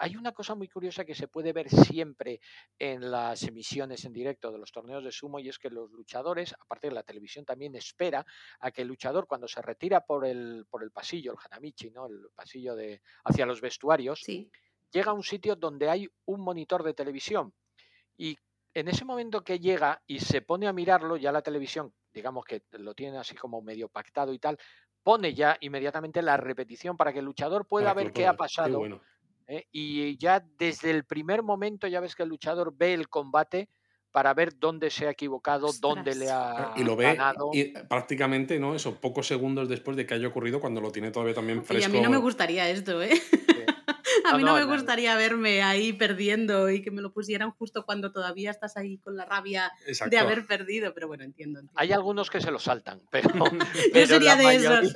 Hay 0.00 0.16
una 0.16 0.32
cosa 0.32 0.56
muy 0.56 0.66
curiosa 0.66 1.04
que 1.04 1.14
se 1.14 1.28
puede 1.28 1.52
ver 1.52 1.68
siempre 1.70 2.40
en 2.76 3.08
las 3.08 3.42
emisiones 3.44 4.04
en 4.04 4.12
directo 4.12 4.50
de 4.50 4.58
los 4.58 4.72
torneos 4.72 5.04
de 5.04 5.12
sumo 5.12 5.38
y 5.38 5.48
es 5.48 5.60
que 5.60 5.70
los 5.70 5.90
luchadores, 5.92 6.54
aparte 6.58 6.88
de 6.88 6.94
la 6.94 7.04
televisión, 7.04 7.44
también 7.44 7.76
espera 7.76 8.26
a 8.58 8.72
que 8.72 8.82
el 8.82 8.88
luchador 8.88 9.28
cuando 9.28 9.46
se 9.46 9.62
retira 9.62 10.00
por 10.04 10.26
el, 10.26 10.66
por 10.68 10.82
el 10.82 10.90
pasillo, 10.90 11.32
el 11.32 11.38
Hanamichi, 11.38 11.90
¿no? 11.92 12.06
El 12.06 12.30
pasillo 12.34 12.74
de 12.74 13.00
hacia 13.24 13.46
los 13.46 13.59
vestuarios, 13.60 14.22
llega 14.92 15.10
a 15.10 15.14
un 15.14 15.22
sitio 15.22 15.56
donde 15.56 15.88
hay 15.88 16.08
un 16.26 16.40
monitor 16.40 16.82
de 16.82 16.94
televisión. 16.94 17.52
Y 18.16 18.36
en 18.74 18.88
ese 18.88 19.04
momento 19.04 19.42
que 19.42 19.58
llega 19.58 20.02
y 20.06 20.20
se 20.20 20.42
pone 20.42 20.66
a 20.66 20.72
mirarlo, 20.72 21.16
ya 21.16 21.32
la 21.32 21.42
televisión, 21.42 21.92
digamos 22.12 22.44
que 22.44 22.62
lo 22.72 22.94
tiene 22.94 23.18
así 23.18 23.34
como 23.34 23.62
medio 23.62 23.88
pactado 23.88 24.32
y 24.32 24.38
tal, 24.38 24.58
pone 25.02 25.34
ya 25.34 25.56
inmediatamente 25.60 26.22
la 26.22 26.36
repetición 26.36 26.96
para 26.96 27.12
que 27.12 27.20
el 27.20 27.24
luchador 27.24 27.66
pueda 27.66 27.94
ver 27.94 28.12
qué 28.12 28.26
ha 28.26 28.34
pasado. 28.34 28.82
¿eh? 29.46 29.66
Y 29.72 30.16
ya 30.18 30.44
desde 30.58 30.90
el 30.90 31.04
primer 31.04 31.42
momento 31.42 31.86
ya 31.86 32.00
ves 32.00 32.14
que 32.14 32.22
el 32.22 32.28
luchador 32.28 32.74
ve 32.76 32.94
el 32.94 33.08
combate 33.08 33.68
para 34.10 34.34
ver 34.34 34.58
dónde 34.58 34.90
se 34.90 35.06
ha 35.06 35.10
equivocado, 35.10 35.68
dónde 35.80 36.14
le 36.16 36.30
ha 36.30 36.72
y 36.76 36.82
lo 36.82 36.96
ve 36.96 37.16
Y 37.52 37.66
prácticamente, 37.88 38.58
¿no? 38.58 38.74
Eso, 38.74 39.00
pocos 39.00 39.26
segundos 39.26 39.68
después 39.68 39.96
de 39.96 40.04
que 40.04 40.14
haya 40.14 40.28
ocurrido, 40.28 40.60
cuando 40.60 40.80
lo 40.80 40.90
tiene 40.90 41.10
todavía 41.10 41.34
también 41.34 41.64
fresco. 41.64 41.80
Y 41.80 41.84
a 41.84 41.88
mí 41.88 42.00
no 42.00 42.10
me 42.10 42.16
gustaría 42.16 42.68
esto, 42.68 43.00
¿eh? 43.02 43.10
a 44.32 44.36
mí 44.36 44.44
no, 44.44 44.54
me 44.54 44.64
gustaría 44.64 45.14
verme 45.16 45.62
ahí 45.62 45.92
perdiendo 45.92 46.70
y 46.70 46.82
que 46.82 46.90
me 46.90 47.02
lo 47.02 47.12
pusieran 47.12 47.50
justo 47.52 47.84
cuando 47.84 48.12
todavía 48.12 48.50
estás 48.50 48.76
ahí 48.76 48.98
con 48.98 49.16
la 49.16 49.24
rabia 49.24 49.72
de 50.08 50.18
haber 50.18 50.46
perdido, 50.46 50.92
pero 50.94 51.08
bueno, 51.08 51.24
entiendo. 51.24 51.60
Hay 51.74 51.92
algunos 51.92 52.30
que 52.30 52.40
se 52.40 52.50
lo 52.50 52.58
saltan, 52.58 53.00
pero, 53.10 53.30
Yo 53.94 54.06
sería 54.06 54.36
de 54.36 54.54
esos. 54.56 54.94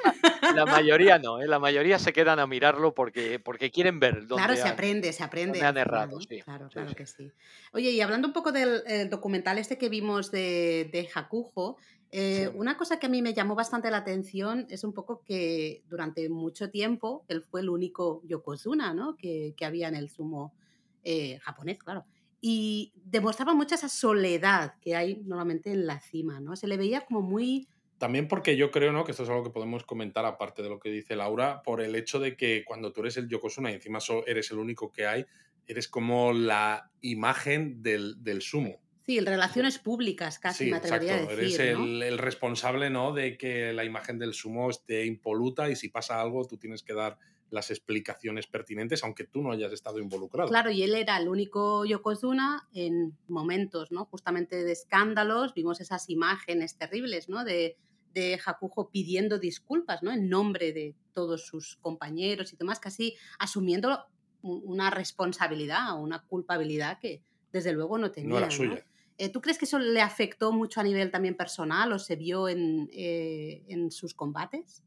La 0.55 0.67
mayoría 0.67 1.19
no, 1.19 1.41
¿eh? 1.41 1.47
la 1.47 1.59
mayoría 1.59 1.99
se 1.99 2.13
quedan 2.13 2.39
a 2.39 2.47
mirarlo 2.47 2.95
porque, 2.95 3.39
porque 3.39 3.71
quieren 3.71 4.01
ver 4.01 4.27
dónde 4.27 4.45
Claro, 4.45 4.57
se 4.57 4.69
aprende, 4.69 5.13
se 5.13 5.23
aprende. 5.23 5.63
han 5.63 5.77
errado, 5.77 6.21
sí. 6.21 6.41
Claro, 6.43 6.69
claro 6.69 6.95
que 6.95 7.07
sí. 7.07 7.31
Oye, 7.73 7.91
y 7.91 8.01
hablando 8.01 8.29
un 8.29 8.35
poco 8.35 8.53
del 8.53 8.83
documental 9.11 9.59
este 9.59 9.79
que 9.79 9.89
vimos 9.89 10.31
de, 10.31 10.89
de 10.93 11.09
Hakujo, 11.15 11.77
Eh, 12.17 12.49
una 12.55 12.77
cosa 12.77 13.01
que 13.01 13.07
a 13.07 13.09
mí 13.09 13.23
me 13.23 13.35
llamó 13.35 13.57
bastante 13.57 13.91
la 13.91 13.97
atención 13.97 14.69
es 14.71 14.85
un 14.85 14.93
poco 14.93 15.25
que 15.25 15.83
durante 15.89 16.29
mucho 16.29 16.71
tiempo 16.71 17.25
él 17.27 17.43
fue 17.43 17.61
el 17.61 17.69
único 17.69 18.23
Yokozuna 18.25 18.95
¿no? 18.95 19.17
que, 19.17 19.53
que 19.57 19.65
había 19.65 19.89
en 19.89 19.97
el 19.97 20.09
sumo 20.09 20.55
eh, 21.03 21.41
japonés, 21.43 21.83
claro. 21.83 22.05
Y 22.41 22.93
demostraba 22.95 23.53
mucha 23.53 23.75
esa 23.75 23.89
soledad 23.89 24.75
que 24.81 24.95
hay 24.95 25.23
normalmente 25.25 25.73
en 25.73 25.89
la 25.89 25.99
cima, 25.99 26.39
¿no? 26.39 26.55
Se 26.55 26.69
le 26.69 26.77
veía 26.77 27.01
como 27.01 27.21
muy... 27.21 27.67
También 27.99 28.29
porque 28.29 28.57
yo 28.57 28.71
creo, 28.71 28.93
¿no? 28.93 29.05
Que 29.05 29.11
esto 29.11 29.25
es 29.25 29.29
algo 29.29 29.43
que 29.43 29.51
podemos 29.51 29.83
comentar 29.83 30.25
aparte 30.25 30.63
de 30.63 30.69
lo 30.69 30.79
que 30.79 30.91
dice 30.91 31.17
Laura, 31.17 31.63
por 31.63 31.81
el 31.81 31.97
hecho 31.97 32.21
de 32.21 32.37
que 32.37 32.65
cuando 32.65 32.93
tú 32.93 33.01
eres 33.01 33.17
el 33.17 33.29
Yokozuna 33.29 33.73
y 33.73 33.75
encima 33.75 33.99
eres 34.25 34.53
el 34.53 34.59
único 34.59 34.93
que 34.93 35.05
hay, 35.09 35.27
eres 35.67 35.89
como 35.89 36.33
la 36.33 36.93
imagen 37.01 37.83
del, 37.83 38.23
del 38.23 38.41
sumo. 38.41 38.84
Sí, 39.07 39.21
relaciones 39.21 39.79
públicas 39.79 40.39
casi, 40.39 40.71
me 40.71 40.79
atrevería 40.79 41.17
a 41.17 41.21
decir. 41.27 41.39
Eres 41.39 41.59
el, 41.59 42.03
el, 42.03 42.19
responsable, 42.19 42.89
¿no? 42.89 43.13
De 43.13 43.37
que 43.37 43.73
la 43.75 43.85
imagen 43.85 44.19
del 44.19 44.33
sumo 44.33 44.71
esté 44.71 45.05
impoluta 45.05 45.69
y 45.69 45.77
si 45.77 45.91
pasa 45.91 46.21
algo 46.21 46.47
tú 46.47 46.57
tienes 46.57 46.83
que 46.83 46.95
dar 46.95 47.19
las 47.51 47.71
explicaciones 47.71 48.47
pertinentes, 48.47 49.05
aunque 49.05 49.25
tú 49.25 49.43
no 49.43 49.53
hayas 49.53 49.73
estado 49.73 49.99
involucrado. 49.99 50.49
Claro, 50.49 50.71
y 50.71 50.83
él 50.83 50.95
era 50.95 51.17
el 51.19 51.29
único 51.29 51.85
Yokozuna 51.85 52.69
en 52.75 53.17
momentos, 53.29 53.93
¿no? 53.93 54.07
Justamente 54.07 54.65
de 54.65 54.73
escándalos, 54.73 55.55
vimos 55.55 55.81
esas 55.81 56.11
imágenes 56.11 56.77
terribles, 56.77 57.29
¿no? 57.29 57.45
De, 57.45 57.77
de 58.13 58.41
Hakujo 58.45 58.91
pidiendo 58.91 59.39
disculpas, 59.39 60.03
¿no? 60.03 60.13
En 60.13 60.29
nombre 60.29 60.73
de 60.73 60.95
todos 61.13 61.47
sus 61.47 61.77
compañeros 61.77 62.53
y 62.53 62.57
demás, 62.57 62.81
casi 62.81 63.17
asumiendo 63.39 64.07
una 64.43 64.91
responsabilidad 64.91 65.95
o 65.95 66.01
una 66.01 66.23
culpabilidad 66.23 66.99
que 66.99 67.23
desde 67.53 67.73
luego 67.73 67.99
no 67.99 68.11
tenía. 68.11 68.31
No 68.31 68.39
era 68.39 68.51
suya. 68.51 68.75
Eh, 68.75 68.85
¿Tú 69.33 69.41
crees 69.41 69.59
que 69.59 69.65
eso 69.65 69.79
le 69.79 70.01
afectó 70.01 70.53
mucho 70.53 70.81
a 70.81 70.83
nivel 70.83 71.11
también 71.11 71.37
personal 71.37 71.93
o 71.93 71.99
se 71.99 72.17
vio 72.17 72.49
en, 72.49 72.89
eh, 72.93 73.65
en 73.69 73.91
sus 73.91 74.13
combates? 74.15 74.83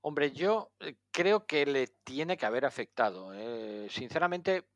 Hombre, 0.00 0.30
yo 0.30 0.70
eh, 0.78 0.96
creo 1.10 1.44
que 1.44 1.66
le 1.66 1.88
tiene 2.04 2.36
que 2.36 2.46
haber 2.46 2.64
afectado. 2.64 3.32
Sinceramente, 3.88 4.68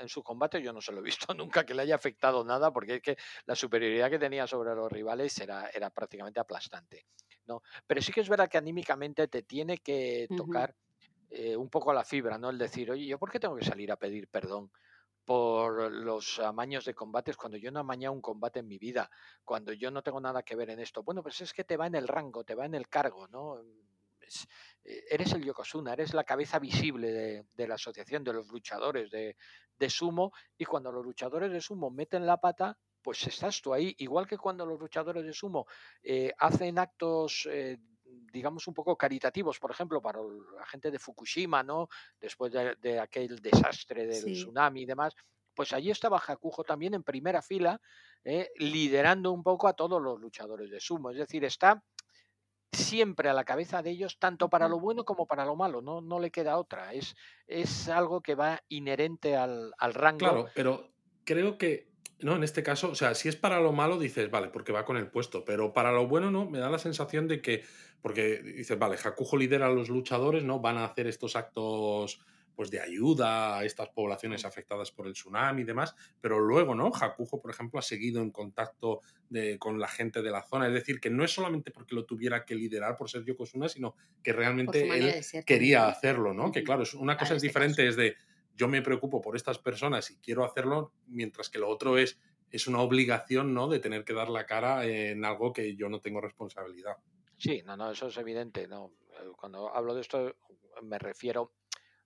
en 0.00 0.08
su 0.08 0.22
combate 0.22 0.60
yo 0.60 0.72
no 0.72 0.80
se 0.80 0.92
lo 0.92 0.98
he 0.98 1.02
visto 1.02 1.32
nunca 1.34 1.64
que 1.64 1.74
le 1.74 1.82
haya 1.82 1.94
afectado 1.94 2.44
nada, 2.44 2.72
porque 2.72 2.96
es 2.96 3.02
que 3.02 3.16
la 3.46 3.54
superioridad 3.54 4.10
que 4.10 4.18
tenía 4.18 4.46
sobre 4.46 4.74
los 4.74 4.90
rivales 4.90 5.38
era, 5.38 5.68
era 5.68 5.90
prácticamente 5.90 6.40
aplastante. 6.40 7.06
¿no? 7.46 7.62
Pero 7.86 8.02
sí 8.02 8.12
que 8.12 8.20
es 8.20 8.28
verdad 8.28 8.48
que 8.48 8.58
anímicamente 8.58 9.28
te 9.28 9.42
tiene 9.42 9.78
que 9.78 10.26
tocar 10.36 10.74
un 11.56 11.68
poco 11.68 11.92
la 11.92 12.04
fibra, 12.04 12.38
¿no? 12.38 12.48
El 12.50 12.56
decir, 12.56 12.90
oye, 12.90 13.06
¿yo 13.06 13.18
por 13.18 13.30
qué 13.30 13.38
tengo 13.38 13.54
que 13.54 13.64
salir 13.64 13.92
a 13.92 13.96
pedir 13.96 14.28
perdón? 14.28 14.72
Por 15.28 15.92
los 15.92 16.38
amaños 16.38 16.86
de 16.86 16.94
combates 16.94 17.36
cuando 17.36 17.58
yo 17.58 17.70
no 17.70 17.80
amañado 17.80 18.14
un 18.14 18.22
combate 18.22 18.60
en 18.60 18.66
mi 18.66 18.78
vida, 18.78 19.10
cuando 19.44 19.74
yo 19.74 19.90
no 19.90 20.02
tengo 20.02 20.22
nada 20.22 20.42
que 20.42 20.56
ver 20.56 20.70
en 20.70 20.80
esto. 20.80 21.02
Bueno, 21.02 21.22
pues 21.22 21.42
es 21.42 21.52
que 21.52 21.64
te 21.64 21.76
va 21.76 21.86
en 21.86 21.96
el 21.96 22.08
rango, 22.08 22.44
te 22.44 22.54
va 22.54 22.64
en 22.64 22.74
el 22.74 22.88
cargo, 22.88 23.28
¿no? 23.28 23.60
Eh, 23.60 25.04
eres 25.10 25.34
el 25.34 25.44
Yokozuna, 25.44 25.92
eres 25.92 26.14
la 26.14 26.24
cabeza 26.24 26.58
visible 26.58 27.44
de, 27.54 27.68
la 27.68 27.74
asociación 27.74 28.24
de 28.24 28.32
los 28.32 28.48
luchadores 28.48 29.10
de, 29.10 29.90
sumo 29.90 30.32
y 30.56 30.64
cuando 30.64 30.90
los 30.90 31.04
luchadores 31.04 31.52
de 31.52 31.60
sumo 31.60 31.90
meten 31.90 32.24
la 32.24 32.38
pata, 32.38 32.78
pues 33.02 33.26
estás 33.26 33.60
tú 33.60 33.74
ahí, 33.74 33.94
igual 33.98 34.26
que 34.26 34.38
cuando 34.38 34.64
los 34.64 34.80
luchadores 34.80 35.26
de 35.26 35.34
sumo 35.34 35.66
eh, 36.02 36.32
hacen 36.38 36.78
actos 36.78 37.46
eh, 37.50 37.76
digamos, 38.32 38.66
un 38.66 38.74
poco 38.74 38.96
caritativos, 38.96 39.58
por 39.58 39.70
ejemplo, 39.70 40.00
para 40.00 40.20
la 40.20 40.66
gente 40.66 40.90
de 40.90 40.98
Fukushima, 40.98 41.62
¿no? 41.62 41.88
Después 42.20 42.52
de, 42.52 43.00
aquel 43.00 43.40
desastre 43.40 44.06
del 44.06 44.32
tsunami 44.32 44.82
y 44.82 44.86
demás, 44.86 45.14
pues 45.54 45.72
allí 45.72 45.90
estaba 45.90 46.22
Hakujo 46.24 46.62
también 46.62 46.94
en 46.94 47.02
primera 47.02 47.42
fila, 47.42 47.80
¿eh? 48.24 48.50
liderando 48.56 49.32
un 49.32 49.42
poco 49.42 49.66
a 49.66 49.72
todos 49.72 50.00
los 50.00 50.20
luchadores 50.20 50.70
de 50.70 50.80
sumo. 50.80 51.10
Es 51.10 51.16
decir, 51.16 51.44
está 51.44 51.82
siempre 52.72 53.28
a 53.28 53.32
la 53.32 53.44
cabeza 53.44 53.82
de 53.82 53.90
ellos, 53.90 54.18
tanto 54.18 54.48
para 54.48 54.68
lo 54.68 54.78
bueno 54.78 55.04
como 55.04 55.26
para 55.26 55.44
lo 55.44 55.56
malo, 55.56 55.80
no, 55.80 56.00
no 56.00 56.20
le 56.20 56.30
queda 56.30 56.58
otra. 56.58 56.92
Es, 56.92 57.16
es 57.46 57.88
algo 57.88 58.20
que 58.20 58.34
va 58.34 58.62
inherente 58.68 59.36
al, 59.36 59.72
al 59.78 59.94
rango. 59.94 60.18
Claro, 60.18 60.48
pero 60.54 60.92
creo 61.24 61.58
que 61.58 61.87
no, 62.20 62.36
en 62.36 62.42
este 62.42 62.62
caso, 62.62 62.90
o 62.90 62.94
sea, 62.94 63.14
si 63.14 63.28
es 63.28 63.36
para 63.36 63.60
lo 63.60 63.72
malo, 63.72 63.98
dices, 63.98 64.30
vale, 64.30 64.48
porque 64.48 64.72
va 64.72 64.84
con 64.84 64.96
el 64.96 65.08
puesto, 65.08 65.44
pero 65.44 65.72
para 65.72 65.92
lo 65.92 66.08
bueno 66.08 66.30
no, 66.30 66.50
me 66.50 66.58
da 66.58 66.68
la 66.68 66.78
sensación 66.78 67.28
de 67.28 67.40
que, 67.40 67.62
porque 68.02 68.42
dices, 68.42 68.78
vale, 68.78 68.96
Hakujo 69.02 69.36
lidera 69.36 69.66
a 69.66 69.70
los 69.70 69.88
luchadores, 69.88 70.42
¿no? 70.42 70.60
Van 70.60 70.78
a 70.78 70.84
hacer 70.84 71.06
estos 71.06 71.36
actos 71.36 72.20
pues 72.58 72.72
de 72.72 72.80
ayuda 72.80 73.58
a 73.58 73.64
estas 73.64 73.88
poblaciones 73.90 74.44
afectadas 74.44 74.90
por 74.90 75.06
el 75.06 75.12
tsunami 75.12 75.62
y 75.62 75.64
demás, 75.64 75.94
pero 76.20 76.40
luego, 76.40 76.74
¿no? 76.74 76.90
Hakujo, 76.92 77.40
por 77.40 77.52
ejemplo, 77.52 77.78
ha 77.78 77.82
seguido 77.82 78.20
en 78.20 78.32
contacto 78.32 79.02
de, 79.30 79.60
con 79.60 79.78
la 79.78 79.86
gente 79.86 80.22
de 80.22 80.32
la 80.32 80.42
zona, 80.42 80.66
es 80.66 80.74
decir, 80.74 80.98
que 80.98 81.08
no 81.08 81.22
es 81.24 81.30
solamente 81.30 81.70
porque 81.70 81.94
lo 81.94 82.04
tuviera 82.04 82.44
que 82.44 82.56
liderar 82.56 82.96
por 82.96 83.08
ser 83.08 83.24
Yokozuna, 83.24 83.68
sino 83.68 83.94
que 84.24 84.32
realmente 84.32 84.88
él 84.88 85.24
quería 85.46 85.86
hacerlo, 85.86 86.34
¿no? 86.34 86.50
Que 86.50 86.64
claro, 86.64 86.82
una 86.98 87.16
cosa 87.16 87.36
es 87.36 87.42
diferente, 87.42 87.86
es 87.86 87.94
de 87.94 88.16
yo 88.58 88.66
me 88.66 88.82
preocupo 88.82 89.22
por 89.22 89.36
estas 89.36 89.58
personas 89.58 90.10
y 90.10 90.16
quiero 90.16 90.44
hacerlo, 90.44 90.92
mientras 91.06 91.48
que 91.48 91.60
lo 91.60 91.68
otro 91.68 91.96
es, 91.96 92.18
es 92.50 92.66
una 92.66 92.80
obligación, 92.80 93.54
¿no? 93.54 93.68
De 93.68 93.78
tener 93.78 94.04
que 94.04 94.12
dar 94.12 94.28
la 94.28 94.46
cara 94.46 94.84
en 94.84 95.24
algo 95.24 95.52
que 95.52 95.76
yo 95.76 95.88
no 95.88 96.00
tengo 96.00 96.20
responsabilidad. 96.20 96.96
Sí, 97.36 97.62
no, 97.64 97.76
no, 97.76 97.92
eso 97.92 98.08
es 98.08 98.16
evidente. 98.16 98.66
No. 98.66 98.92
Eh, 99.12 99.28
cuando 99.36 99.72
hablo 99.72 99.94
de 99.94 100.00
esto 100.00 100.34
me 100.82 100.98
refiero 100.98 101.52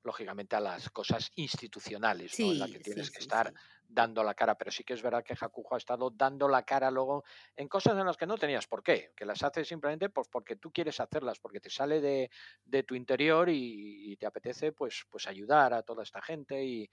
lógicamente 0.05 0.57
a 0.57 0.61
las 0.61 0.91
cosas 0.91 1.31
institucionales, 1.37 2.39
en 2.41 2.59
las 2.59 2.71
que 2.71 2.81
tienes 2.81 3.11
que 3.11 3.21
estar 3.21 3.53
dando 3.93 4.25
la 4.25 4.35
cara, 4.35 4.57
pero 4.57 4.71
sí 4.71 4.85
que 4.85 4.95
es 4.95 5.03
verdad 5.03 5.23
que 5.23 5.37
Hakujo 5.39 5.75
ha 5.75 5.79
estado 5.79 6.11
dando 6.11 6.49
la 6.49 6.63
cara 6.65 6.91
luego 6.91 7.25
en 7.55 7.69
cosas 7.69 7.99
en 7.99 8.07
las 8.07 8.17
que 8.17 8.27
no 8.27 8.39
tenías 8.39 8.67
por 8.67 8.83
qué, 8.83 9.13
que 9.15 9.27
las 9.27 9.43
haces 9.43 9.69
simplemente 9.69 10.09
pues 10.09 10.29
porque 10.29 10.57
tú 10.57 10.73
quieres 10.73 10.99
hacerlas, 10.99 11.39
porque 11.39 11.61
te 11.61 11.69
sale 11.69 12.01
de, 12.01 12.83
tu 12.85 12.95
interior 12.95 13.49
y, 13.51 14.17
te 14.17 14.27
apetece 14.27 14.73
pues, 14.73 15.05
pues 15.11 15.27
ayudar 15.27 15.75
a 15.75 15.83
toda 15.83 16.03
esta 16.03 16.23
gente 16.23 16.65
y, 16.65 16.89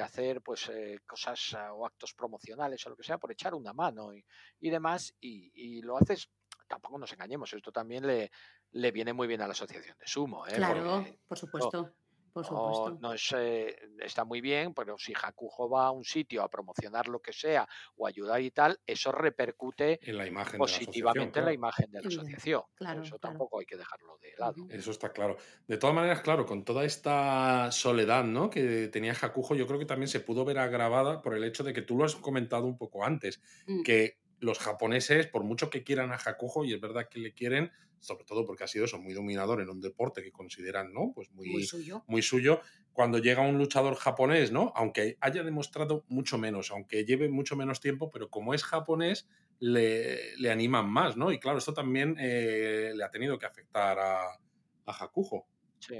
hacer 0.00 0.42
pues 0.42 0.68
eh, 0.68 0.98
cosas 1.06 1.54
ah, 1.54 1.72
o 1.72 1.86
actos 1.86 2.12
promocionales 2.12 2.84
o 2.84 2.90
lo 2.90 2.96
que 2.96 3.04
sea, 3.04 3.18
por 3.18 3.30
echar 3.30 3.54
una 3.54 3.72
mano 3.72 4.12
y, 4.12 4.70
demás, 4.70 5.14
y, 5.20 5.80
lo 5.82 5.96
haces 5.96 6.28
tampoco 6.66 6.98
nos 6.98 7.12
engañemos, 7.12 7.52
esto 7.52 7.70
también 7.70 8.06
le, 8.06 8.30
le 8.72 8.90
viene 8.90 9.12
muy 9.12 9.28
bien 9.28 9.42
a 9.42 9.46
la 9.46 9.52
asociación 9.52 9.96
de 9.98 10.06
sumo. 10.06 10.46
¿eh? 10.46 10.54
Claro, 10.54 11.04
por 11.28 11.38
supuesto. 11.38 11.94
No, 12.34 13.12
es, 13.12 13.34
eh, 13.36 13.76
está 14.00 14.24
muy 14.24 14.40
bien, 14.40 14.72
pero 14.72 14.96
si 14.98 15.12
Hakujo 15.12 15.68
va 15.68 15.86
a 15.86 15.90
un 15.90 16.04
sitio 16.04 16.42
a 16.42 16.48
promocionar 16.48 17.08
lo 17.08 17.20
que 17.20 17.32
sea 17.32 17.68
o 17.96 18.06
ayudar 18.06 18.40
y 18.40 18.50
tal, 18.50 18.80
eso 18.86 19.12
repercute 19.12 20.00
en 20.02 20.16
la 20.16 20.26
imagen 20.26 20.58
positivamente 20.58 21.40
en 21.40 21.44
la 21.44 21.52
imagen 21.52 21.90
de 21.90 22.00
la 22.00 22.08
asociación. 22.08 22.62
eso 23.02 23.18
tampoco 23.18 23.60
hay 23.60 23.66
que 23.66 23.76
dejarlo 23.76 24.16
de 24.18 24.32
lado. 24.38 24.66
Eso 24.70 24.90
está 24.90 25.12
claro. 25.12 25.36
De 25.66 25.76
todas 25.76 25.94
maneras, 25.94 26.22
claro, 26.22 26.46
con 26.46 26.64
toda 26.64 26.84
esta 26.84 27.70
soledad 27.70 28.24
¿no? 28.24 28.48
que 28.48 28.88
tenía 28.88 29.12
Hakujo, 29.12 29.54
yo 29.54 29.66
creo 29.66 29.78
que 29.78 29.86
también 29.86 30.08
se 30.08 30.20
pudo 30.20 30.44
ver 30.44 30.58
agravada 30.58 31.20
por 31.20 31.34
el 31.34 31.44
hecho 31.44 31.64
de 31.64 31.72
que 31.72 31.82
tú 31.82 31.98
lo 31.98 32.04
has 32.04 32.16
comentado 32.16 32.66
un 32.66 32.78
poco 32.78 33.04
antes, 33.04 33.42
mm. 33.66 33.82
que 33.82 34.21
los 34.42 34.58
japoneses, 34.58 35.28
por 35.28 35.44
mucho 35.44 35.70
que 35.70 35.84
quieran 35.84 36.10
a 36.12 36.16
Hakujo, 36.16 36.64
y 36.64 36.74
es 36.74 36.80
verdad 36.80 37.08
que 37.08 37.20
le 37.20 37.32
quieren, 37.32 37.70
sobre 38.00 38.24
todo 38.24 38.44
porque 38.44 38.64
ha 38.64 38.66
sido 38.66 38.84
eso, 38.84 38.98
muy 38.98 39.14
dominador 39.14 39.60
en 39.60 39.70
un 39.70 39.80
deporte 39.80 40.22
que 40.22 40.32
consideran, 40.32 40.92
¿no? 40.92 41.12
Pues 41.14 41.30
muy, 41.30 41.62
suyo. 41.62 42.02
muy 42.08 42.22
suyo. 42.22 42.60
Cuando 42.92 43.18
llega 43.18 43.42
un 43.42 43.56
luchador 43.56 43.94
japonés, 43.94 44.50
¿no? 44.50 44.72
Aunque 44.74 45.16
haya 45.20 45.44
demostrado 45.44 46.04
mucho 46.08 46.38
menos, 46.38 46.72
aunque 46.72 47.04
lleve 47.04 47.28
mucho 47.28 47.54
menos 47.54 47.80
tiempo, 47.80 48.10
pero 48.10 48.30
como 48.30 48.52
es 48.52 48.64
japonés, 48.64 49.28
le, 49.60 50.36
le 50.38 50.50
animan 50.50 50.90
más, 50.90 51.16
¿no? 51.16 51.30
Y 51.30 51.38
claro, 51.38 51.58
esto 51.58 51.72
también 51.72 52.16
eh, 52.18 52.92
le 52.96 53.04
ha 53.04 53.10
tenido 53.10 53.38
que 53.38 53.46
afectar 53.46 53.96
a, 54.00 54.24
a 54.26 55.04
Hakujo. 55.04 55.46
Sí. 55.78 55.98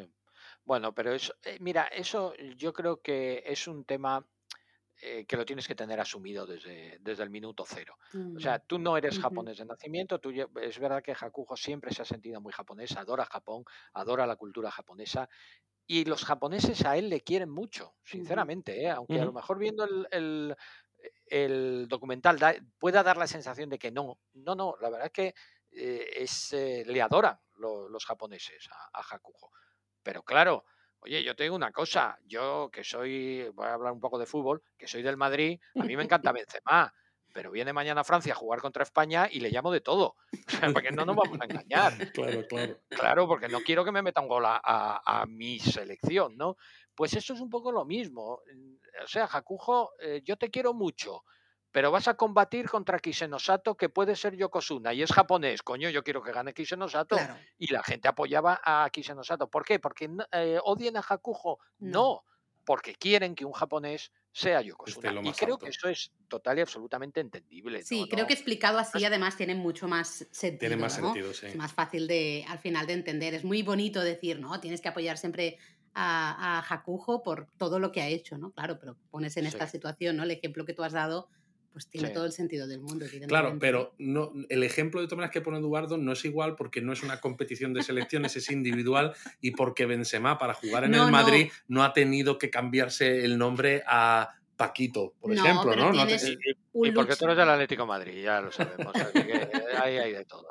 Bueno, 0.65 0.93
pero 0.93 1.13
eso, 1.13 1.35
eh, 1.45 1.59
mira, 1.61 1.85
eso 1.87 2.35
yo 2.57 2.73
creo 2.73 3.01
que 3.03 3.45
es 3.47 3.69
un 3.69 3.85
tema 3.85 4.27
eh, 5.05 5.25
que 5.27 5.37
lo 5.37 5.45
tienes 5.45 5.67
que 5.67 5.75
tener 5.75 5.99
asumido 5.99 6.47
desde, 6.47 6.97
desde 7.01 7.25
el 7.25 7.31
minuto 7.31 7.65
cero. 7.67 7.99
O 8.37 8.39
sea, 8.39 8.59
mm, 8.59 8.63
tú 8.69 8.79
no 8.79 8.97
eres 8.97 9.19
japonés 9.19 9.59
de 9.59 9.65
nacimiento, 9.65 10.21
tú, 10.21 10.31
es 10.31 10.79
verdad 10.79 11.03
que 11.03 11.11
Hakujo 11.11 11.57
siempre 11.57 11.93
se 11.93 12.03
ha 12.03 12.05
sentido 12.05 12.41
muy 12.41 12.53
japonés, 12.53 12.97
adora 12.97 13.25
Japón, 13.25 13.65
adora 13.95 14.29
la 14.29 14.37
cultura 14.37 14.71
japonesa. 14.71 15.29
Y 15.89 16.05
los 16.05 16.25
japoneses 16.25 16.85
a 16.85 16.97
él 16.97 17.09
le 17.09 17.21
quieren 17.23 17.51
mucho, 17.51 17.97
sinceramente, 18.05 18.81
¿eh? 18.81 18.91
aunque 18.91 19.21
a 19.21 19.25
lo 19.25 19.33
mejor 19.33 19.59
viendo 19.59 19.83
el, 19.85 20.57
el, 21.27 21.89
documental 21.89 22.39
pueda 22.79 23.03
dar 23.03 23.17
la 23.17 23.27
sensación 23.27 23.71
de 23.71 23.81
que 23.81 23.91
no. 23.91 24.21
No, 24.35 24.55
no, 24.55 24.77
la 24.81 24.89
verdad 24.89 25.07
es 25.07 25.13
que 25.13 25.35
eh, 25.73 26.11
es, 26.15 26.53
le 26.53 27.03
adoran 27.03 27.41
los 27.57 28.07
japoneses 28.07 28.69
a, 28.71 29.01
a 29.01 29.03
Hakujo. 29.03 29.51
Pero 30.01 30.23
claro, 30.23 30.65
Oye, 31.05 31.25
yo 31.25 31.35
te 31.35 31.43
digo 31.43 31.57
una 31.57 31.73
cosa, 31.73 32.17
yo 32.27 32.71
que 32.73 32.85
soy, 32.85 33.49
voy 33.55 33.67
a 33.67 33.75
hablar 33.75 33.93
un 33.93 33.99
poco 33.99 34.21
de 34.21 34.27
fútbol, 34.27 34.63
que 34.79 34.87
soy 34.87 35.03
del 35.03 35.17
Madrid, 35.17 35.59
a 35.75 35.83
mí 35.83 35.97
me 35.97 36.05
encanta 36.05 36.31
Benzema, 36.33 36.95
pero 37.35 37.51
viene 37.51 37.73
mañana 37.73 38.03
a 38.03 38.05
Francia 38.05 38.35
a 38.35 38.37
jugar 38.37 38.61
contra 38.61 38.85
España 38.85 39.29
y 39.29 39.41
le 39.41 39.51
llamo 39.51 39.73
de 39.73 39.81
todo. 39.81 40.15
porque 40.73 40.93
no 40.93 41.05
nos 41.05 41.17
vamos 41.17 41.41
a 41.41 41.45
engañar. 41.45 41.93
Claro, 42.13 42.47
claro. 42.47 42.79
Claro, 42.89 43.27
porque 43.27 43.49
no 43.49 43.61
quiero 43.63 43.85
que 43.85 43.91
me 43.91 44.03
meta 44.03 44.21
un 44.21 44.29
gol 44.29 44.45
a, 44.47 45.25
mi 45.27 45.59
selección, 45.59 46.37
¿no? 46.37 46.57
Pues 46.95 47.15
eso 47.15 47.35
es 47.35 47.41
un 47.41 47.51
poco 47.51 47.73
lo 47.73 47.85
mismo. 47.85 48.41
O 49.03 49.07
sea, 49.07 49.27
Jacujo, 49.27 49.91
eh, 49.99 50.21
yo 50.25 50.37
te 50.37 50.51
quiero 50.51 50.73
mucho, 50.73 51.25
pero 51.73 51.91
vas 51.91 52.07
a 52.07 52.15
combatir 52.15 52.69
contra 52.69 52.99
Kisenosato 52.99 53.77
que 53.77 53.89
puede 53.89 54.15
ser 54.15 54.37
Yokozuna 54.37 54.93
y 54.93 55.03
es 55.03 55.11
japonés, 55.11 55.63
coño, 55.63 55.89
yo 55.89 56.05
quiero 56.05 56.23
que 56.23 56.31
gane 56.31 56.53
Kisenosato. 56.53 57.17
Claro. 57.17 57.37
Y 57.59 57.73
la 57.73 57.83
gente 57.83 58.09
apoyaba 58.09 58.61
a 58.63 58.89
Kisenosato. 58.91 59.49
¿Por 59.49 59.65
qué? 59.65 59.79
¿Porque 59.79 60.11
eh, 60.33 60.59
odien 60.63 60.97
a 60.99 61.01
Hakujo? 61.01 61.59
No. 61.79 62.25
porque 62.65 62.95
quieren 62.95 63.35
que 63.35 63.45
un 63.45 63.53
japonés 63.53 64.13
sea 64.31 64.61
Yokozuna. 64.61 65.21
Y 65.25 65.33
creo 65.33 65.59
que 65.59 65.71
eso 65.71 65.89
es 65.89 66.13
total 66.29 66.59
y 66.59 66.61
absolutamente 66.61 67.21
entendible. 67.21 67.83
Sí, 67.83 68.07
creo 68.09 68.27
que 68.27 68.35
explicado 68.35 68.79
así 68.79 69.05
además 69.05 69.37
tiene 69.37 69.55
mucho 69.55 69.89
más 69.89 70.27
sentido. 70.31 70.61
Tiene 70.61 70.77
más 70.77 70.95
sentido, 70.95 71.35
sí. 71.35 71.47
Es 71.47 71.57
más 71.57 71.73
fácil 71.73 72.07
de 72.07 72.45
al 72.49 72.59
final 72.59 72.87
de 72.87 72.93
entender. 72.93 73.35
Es 73.35 73.45
muy 73.45 73.63
bonito 73.63 74.01
decir, 74.01 74.39
¿no? 74.39 74.61
Tienes 74.61 74.81
que 74.81 74.89
apoyar 74.89 75.19
siempre 75.19 75.59
a, 75.95 76.59
a 76.59 76.75
Hakujo 76.75 77.23
por 77.23 77.49
todo 77.59 77.79
lo 77.79 77.93
que 77.93 78.01
ha 78.01 78.09
hecho, 78.09 78.39
¿no? 78.39 78.53
Claro, 78.53 78.79
pero 78.79 78.97
pones 79.11 79.37
en 79.37 79.47
esta 79.47 79.67
situación, 79.67 80.17
¿no? 80.17 80.23
El 80.23 80.31
ejemplo 80.31 80.65
que 80.65 80.73
tú 80.73 80.85
has 80.85 80.93
dado 80.93 81.29
pues 81.73 81.89
tiene 81.89 82.11
todo 82.11 82.27
el 82.27 82.33
sentido 82.33 82.67
del 82.67 82.81
mundo. 82.81 83.07
Claro, 83.27 83.57
pero 83.59 83.95
no, 83.99 84.33
el 84.49 84.63
ejemplo 84.63 85.01
de 85.01 85.09
todas 85.09 85.31
que 85.31 85.41
pone 85.41 85.59
Eduardo 85.59 85.97
no 85.97 86.13
es 86.13 86.25
igual 86.25 86.55
porque 86.55 86.83
no 86.83 86.93
es 86.93 87.03
una 87.03 87.21
competición 87.21 87.73
de 87.73 87.83
selecciones, 87.83 88.37
es 88.37 88.51
individual 88.51 89.15
y 89.41 89.53
porque 89.53 89.87
Benzema 89.87 90.39
para 90.39 90.55
jugar 90.55 90.85
en 90.85 90.95
el 90.95 91.11
Madrid 91.11 91.51
no. 91.69 91.83
ha 91.83 91.93
tenido 91.93 92.39
que 92.39 92.51
cambiarse 92.51 93.25
el 93.25 93.39
nombre 93.39 93.83
a 93.87 94.35
Paquito, 94.57 95.15
por 95.21 95.33
ejemplo, 95.33 95.75
¿no? 95.75 95.93
y, 95.95 96.93
porque 96.93 97.17
tú 97.17 97.25
eres 97.25 97.37
del 97.37 97.49
Atlético 97.49 97.87
Madrid, 97.87 98.23
ya 98.23 98.41
lo 98.41 98.53
sabemos. 98.53 98.93
ahí 99.83 99.97
hay 99.97 100.13
de 100.13 100.25
todo. 100.25 100.49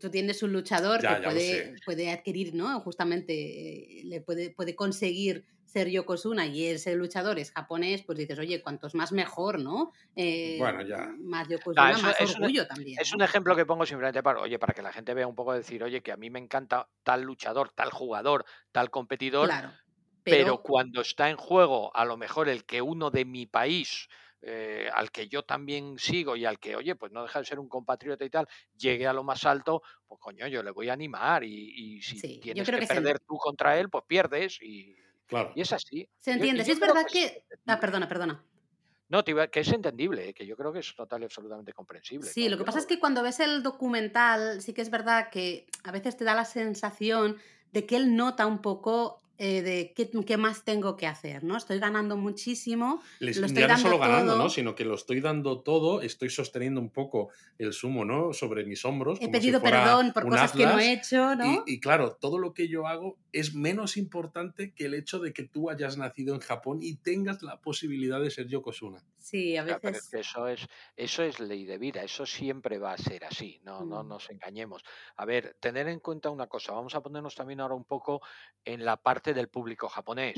tú 0.00 0.10
tienes 0.10 0.42
un 0.42 0.52
luchador 0.52 1.00
que 1.00 1.22
puede, 1.22 1.74
puede, 1.84 2.10
adquirir, 2.10 2.54
¿no? 2.54 2.80
Justamente 2.80 3.32
eh, 3.32 4.04
le 4.04 4.20
puede, 4.20 4.50
puede 4.50 4.74
conseguir 4.74 5.44
ser 5.70 5.88
Yokozuna 5.88 6.46
y 6.46 6.66
ese 6.66 6.94
luchador 6.96 7.38
es 7.38 7.52
japonés, 7.52 8.02
pues 8.02 8.18
dices, 8.18 8.38
oye, 8.38 8.60
cuantos 8.60 8.94
más 8.94 9.12
mejor, 9.12 9.60
¿no? 9.60 9.92
Eh, 10.16 10.56
bueno, 10.58 10.82
ya. 10.82 11.14
Más 11.20 11.48
Yokozuna, 11.48 11.96
más 11.98 12.20
orgullo 12.20 12.66
también. 12.66 12.98
Es 13.00 13.12
un 13.12 13.22
ejemplo 13.22 13.54
que 13.54 13.64
pongo 13.64 13.86
simplemente 13.86 14.22
para, 14.22 14.40
oye, 14.40 14.58
para 14.58 14.74
que 14.74 14.82
la 14.82 14.92
gente 14.92 15.14
vea 15.14 15.26
un 15.26 15.36
poco 15.36 15.52
decir, 15.52 15.82
oye, 15.84 16.02
que 16.02 16.10
a 16.10 16.16
mí 16.16 16.28
me 16.28 16.40
encanta 16.40 16.88
tal 17.04 17.22
luchador, 17.22 17.70
tal 17.70 17.90
jugador, 17.90 18.44
tal 18.72 18.90
competidor. 18.90 19.46
Claro. 19.46 19.72
Pero... 20.24 20.62
cuando 20.62 21.00
está 21.00 21.30
en 21.30 21.36
juego, 21.36 21.94
a 21.96 22.04
lo 22.04 22.16
mejor 22.16 22.48
el 22.48 22.64
que 22.64 22.82
uno 22.82 23.10
de 23.10 23.24
mi 23.24 23.46
país 23.46 24.08
eh, 24.42 24.88
al 24.94 25.10
que 25.10 25.28
yo 25.28 25.42
también 25.42 25.98
sigo 25.98 26.34
y 26.34 26.46
al 26.46 26.58
que, 26.58 26.74
oye, 26.74 26.96
pues 26.96 27.12
no 27.12 27.22
deja 27.22 27.40
de 27.40 27.44
ser 27.44 27.58
un 27.58 27.68
compatriota 27.68 28.24
y 28.24 28.30
tal, 28.30 28.48
llegue 28.74 29.06
a 29.06 29.12
lo 29.12 29.22
más 29.22 29.44
alto, 29.44 29.82
pues 30.06 30.18
coño, 30.18 30.46
yo 30.46 30.62
le 30.62 30.70
voy 30.70 30.88
a 30.88 30.94
animar 30.94 31.44
y, 31.44 32.00
si 32.00 32.40
tienes 32.40 32.68
que, 32.68 32.86
perder 32.86 33.20
tú 33.20 33.36
contra 33.36 33.78
él, 33.78 33.90
pues 33.90 34.04
pierdes 34.06 34.58
y, 34.62 34.96
y 35.54 35.60
es 35.60 35.72
así. 35.72 36.08
Se 36.18 36.32
entiende. 36.32 36.64
si 36.64 36.72
es 36.72 36.80
verdad 36.80 37.06
que... 37.10 37.44
Ah, 37.66 37.78
perdona, 37.80 38.08
perdona. 38.08 38.44
No, 39.08 39.24
que 39.24 39.60
es 39.60 39.72
entendible, 39.72 40.28
¿eh? 40.28 40.34
que 40.34 40.46
yo 40.46 40.56
creo 40.56 40.72
que 40.72 40.78
es 40.78 40.94
total 40.94 41.22
y 41.22 41.24
absolutamente 41.24 41.72
comprensible. 41.72 42.28
Sí, 42.28 42.48
lo 42.48 42.56
que 42.56 42.64
pasa 42.64 42.78
es 42.78 42.86
que 42.86 43.00
cuando 43.00 43.24
ves 43.24 43.40
el 43.40 43.64
documental, 43.64 44.62
sí 44.62 44.72
que 44.72 44.82
es 44.82 44.90
verdad 44.90 45.30
que 45.30 45.66
a 45.82 45.90
veces 45.90 46.16
te 46.16 46.24
da 46.24 46.34
la 46.36 46.44
sensación 46.44 47.36
de 47.72 47.86
que 47.86 47.96
él 47.96 48.14
nota 48.14 48.46
un 48.46 48.62
poco 48.62 49.20
eh, 49.42 49.62
de 49.62 49.94
qué, 49.94 50.36
más 50.36 50.64
tengo 50.64 50.98
que 50.98 51.06
hacer, 51.06 51.44
¿no? 51.44 51.56
Estoy 51.56 51.78
ganando 51.78 52.18
muchísimo. 52.18 53.02
lo 53.20 53.30
estoy 53.30 53.62
ya 53.62 53.68
no 53.68 53.78
solo 53.78 53.98
ganando, 53.98 54.36
¿no? 54.36 54.50
Sino 54.50 54.74
que 54.74 54.84
lo 54.84 54.94
estoy 54.94 55.22
dando 55.22 55.62
todo, 55.62 56.02
estoy 56.02 56.28
sosteniendo 56.28 56.78
un 56.78 56.90
poco 56.90 57.30
el 57.56 57.72
sumo, 57.72 58.04
¿no? 58.04 58.34
Sobre 58.34 58.66
mis 58.66 58.84
hombros. 58.84 59.18
He 59.22 59.30
pedido 59.30 59.62
perdón 59.62 60.12
por 60.12 60.28
cosas 60.28 60.52
que 60.52 60.66
no 60.66 60.78
he 60.78 60.92
hecho, 60.92 61.34
¿no? 61.36 61.64
Y, 61.66 61.80
claro, 61.80 62.18
todo 62.20 62.38
lo 62.38 62.52
que 62.52 62.68
yo 62.68 62.86
hago 62.86 63.16
es 63.32 63.54
menos 63.54 63.96
importante 63.96 64.74
que 64.74 64.84
el 64.84 64.92
hecho 64.92 65.18
de 65.20 65.32
que 65.32 65.44
tú 65.44 65.70
hayas 65.70 65.96
nacido 65.96 66.34
en 66.34 66.40
Japón 66.40 66.80
y 66.82 66.96
tengas 66.96 67.42
la 67.42 67.62
posibilidad 67.62 68.20
de 68.20 68.30
ser 68.30 68.46
Yokozuna. 68.46 69.02
Sí, 69.20 69.56
a 69.56 69.62
veces. 69.62 69.96
es 69.96 70.08
que 70.10 70.20
eso 70.20 70.48
es, 70.48 70.66
eso 70.96 71.22
es 71.22 71.40
ley 71.40 71.64
de 71.64 71.78
vida, 71.78 72.02
eso 72.02 72.26
siempre 72.26 72.78
va 72.78 72.92
a 72.92 72.98
ser 72.98 73.24
así, 73.24 73.60
no, 73.64 73.86
no 73.86 74.02
mm. 74.02 74.08
nos 74.08 74.30
engañemos. 74.30 74.82
A 75.16 75.24
ver, 75.24 75.56
tener 75.60 75.88
en 75.88 76.00
cuenta 76.00 76.28
una 76.28 76.46
cosa, 76.46 76.72
vamos 76.72 76.94
a 76.94 77.02
ponernos 77.02 77.34
también 77.34 77.60
ahora 77.60 77.74
un 77.74 77.84
poco 77.84 78.20
en 78.64 78.84
la 78.84 78.96
parte 78.98 79.29
del 79.34 79.48
público 79.48 79.88
japonés. 79.88 80.36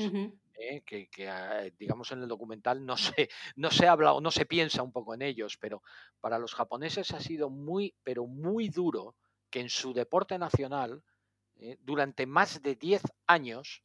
¿eh? 0.55 0.82
que, 0.82 1.28
ah, 1.28 1.64
digamos 1.78 2.11
en 2.12 2.22
el 2.22 2.28
documental 2.28 2.84
no 2.84 2.97
se, 3.16 3.28
no 3.57 3.70
se 3.70 3.86
habla 3.86 4.12
o 4.12 4.20
no 4.20 4.30
se 4.30 4.47
piensa 4.47 4.82
un 4.82 4.93
poco 4.93 5.14
en 5.14 5.22
ellos, 5.22 5.57
pero 5.59 5.82
para 6.20 6.38
los 6.38 6.55
japoneses 6.55 7.12
ha 7.12 7.20
sido 7.20 7.51
muy, 7.51 7.95
pero 8.03 8.26
muy 8.26 8.68
duro 8.68 9.16
que 9.51 9.61
en 9.61 9.68
su 9.68 9.93
deporte 9.93 10.38
nacional, 10.38 11.03
¿eh? 11.57 11.76
durante 11.80 12.26
más 12.26 12.62
de 12.62 12.74
10 12.74 13.03
años, 13.26 13.82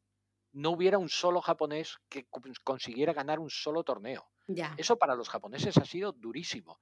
no 0.53 0.72
hubiera 0.72 0.97
un 0.97 1.10
solo 1.10 1.41
japonés 1.41 1.97
que 2.10 2.26
consiguiera 2.64 3.14
ganar 3.14 3.39
un 3.39 3.49
solo 3.49 3.84
torneo. 3.84 4.26
Eso 4.78 4.97
para 4.97 5.14
los 5.14 5.30
japoneses 5.30 5.78
ha 5.78 5.86
sido 5.86 6.14
durísimo. 6.14 6.80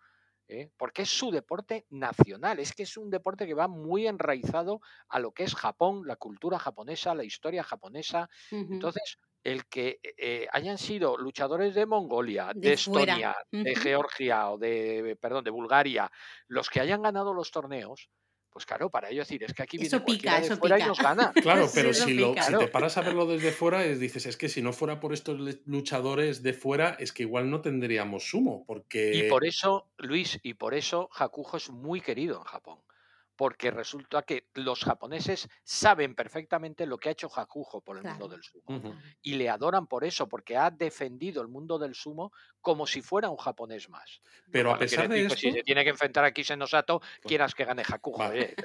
¿Eh? 0.48 0.70
porque 0.78 1.04
es 1.04 1.10
su 1.10 1.32
deporte 1.32 1.86
nacional, 1.89 2.60
es 2.60 2.74
que 2.74 2.84
es 2.84 2.98
un 2.98 3.10
deporte 3.10 3.46
que 3.46 3.54
va 3.54 3.68
muy 3.68 4.08
enraizado 4.08 4.82
a 5.10 5.20
lo 5.20 5.32
que 5.32 5.43
es 5.43 5.56
Japón, 5.56 6.04
la 6.06 6.16
cultura 6.16 6.60
japonesa, 6.60 7.16
la 7.16 7.24
historia 7.24 7.64
japonesa. 7.64 8.30
Entonces, 8.52 9.18
el 9.43 9.68
que 9.68 10.00
eh, 10.18 10.48
hayan 10.52 10.78
sido 10.78 11.18
luchadores 11.18 11.76
de 11.76 11.86
Mongolia, 11.86 12.52
de, 12.56 12.74
Estonia, 12.74 13.36
de 13.52 13.76
Georgia 13.76 14.50
o 14.50 14.58
de, 14.58 15.18
perdón, 15.22 15.43
de 15.43 15.52
Bulgaria, 15.52 16.12
los 16.48 16.70
que 16.70 16.80
hayan 16.80 17.04
ganado 17.04 17.34
los 17.34 17.52
torneos, 17.52 18.10
pues 18.56 18.66
claro, 18.66 18.89
para 18.89 19.10
ello 19.10 19.20
decir, 19.20 19.43
es 19.43 19.53
que 19.53 19.64
aquí 19.64 19.78
viene 19.78 19.99
pica, 19.99 20.39
de 20.39 20.56
fuera 20.56 20.80
y 20.80 20.84
nos 20.84 20.97
gana. 20.97 21.34
Claro, 21.43 21.68
pero 21.76 21.93
si, 21.93 22.16
te 22.16 22.68
paras 22.70 22.95
a 22.95 23.01
verlo 23.01 23.26
desde 23.28 23.51
fuera, 23.51 23.84
es, 23.84 23.99
dices, 23.99 24.26
es 24.28 24.38
que 24.38 24.47
si 24.47 24.62
no 24.62 24.72
fuera 24.72 25.01
por 25.01 25.12
estos 25.12 25.38
luchadores 25.66 26.41
de 26.41 26.53
fuera, 26.53 26.95
es 26.97 27.12
que 27.12 27.24
igual 27.24 27.49
no 27.49 27.60
tendríamos 27.60 28.30
sumo, 28.30 28.64
porque... 28.66 29.14
Y 29.14 29.30
por 29.30 29.45
eso, 29.45 29.89
Luis, 29.97 30.39
y 30.41 30.53
por 30.53 30.74
eso 30.74 31.10
Hakujo 31.14 31.58
es 31.58 31.70
muy 31.70 31.99
querido 31.99 32.38
en 32.38 32.43
Japón 32.45 32.80
porque 33.36 33.71
resulta 33.71 34.23
que 34.23 34.47
los 34.53 34.83
japoneses 34.83 35.47
saben 35.63 36.15
perfectamente 36.15 36.86
lo 36.86 36.97
que 36.97 37.09
ha 37.09 37.11
hecho 37.11 37.29
Hakujo 37.33 37.81
por 37.81 37.97
el 37.97 38.03
mundo 38.03 38.27
del 38.27 38.43
sumo 38.43 38.95
y 39.21 39.33
le 39.33 39.49
adoran 39.49 39.88
por 39.88 40.03
eso, 40.03 40.27
porque 40.27 40.57
ha 40.57 40.71
defendido 40.71 41.41
el 41.41 41.47
mundo 41.47 41.77
del 41.77 41.95
sumo 41.95 42.31
como 42.61 42.88
si 42.88 43.01
fuera 43.01 43.29
un 43.29 43.38
japonés 43.38 43.89
más. 43.89 44.21
Pero 44.51 44.73
a 44.73 44.79
pesar 44.79 45.07
de 45.07 45.25
eso... 45.25 45.36
si 45.36 45.51
se 45.51 45.63
tiene 45.63 45.83
que 45.83 45.91
enfrentar 45.91 46.25
a 46.25 46.31
Kisenosato, 46.31 46.99
pues 46.99 47.11
quieras 47.23 47.53
que 47.53 47.65
gane 47.65 47.83
Hakujo, 47.88 48.31
eh, 48.33 48.55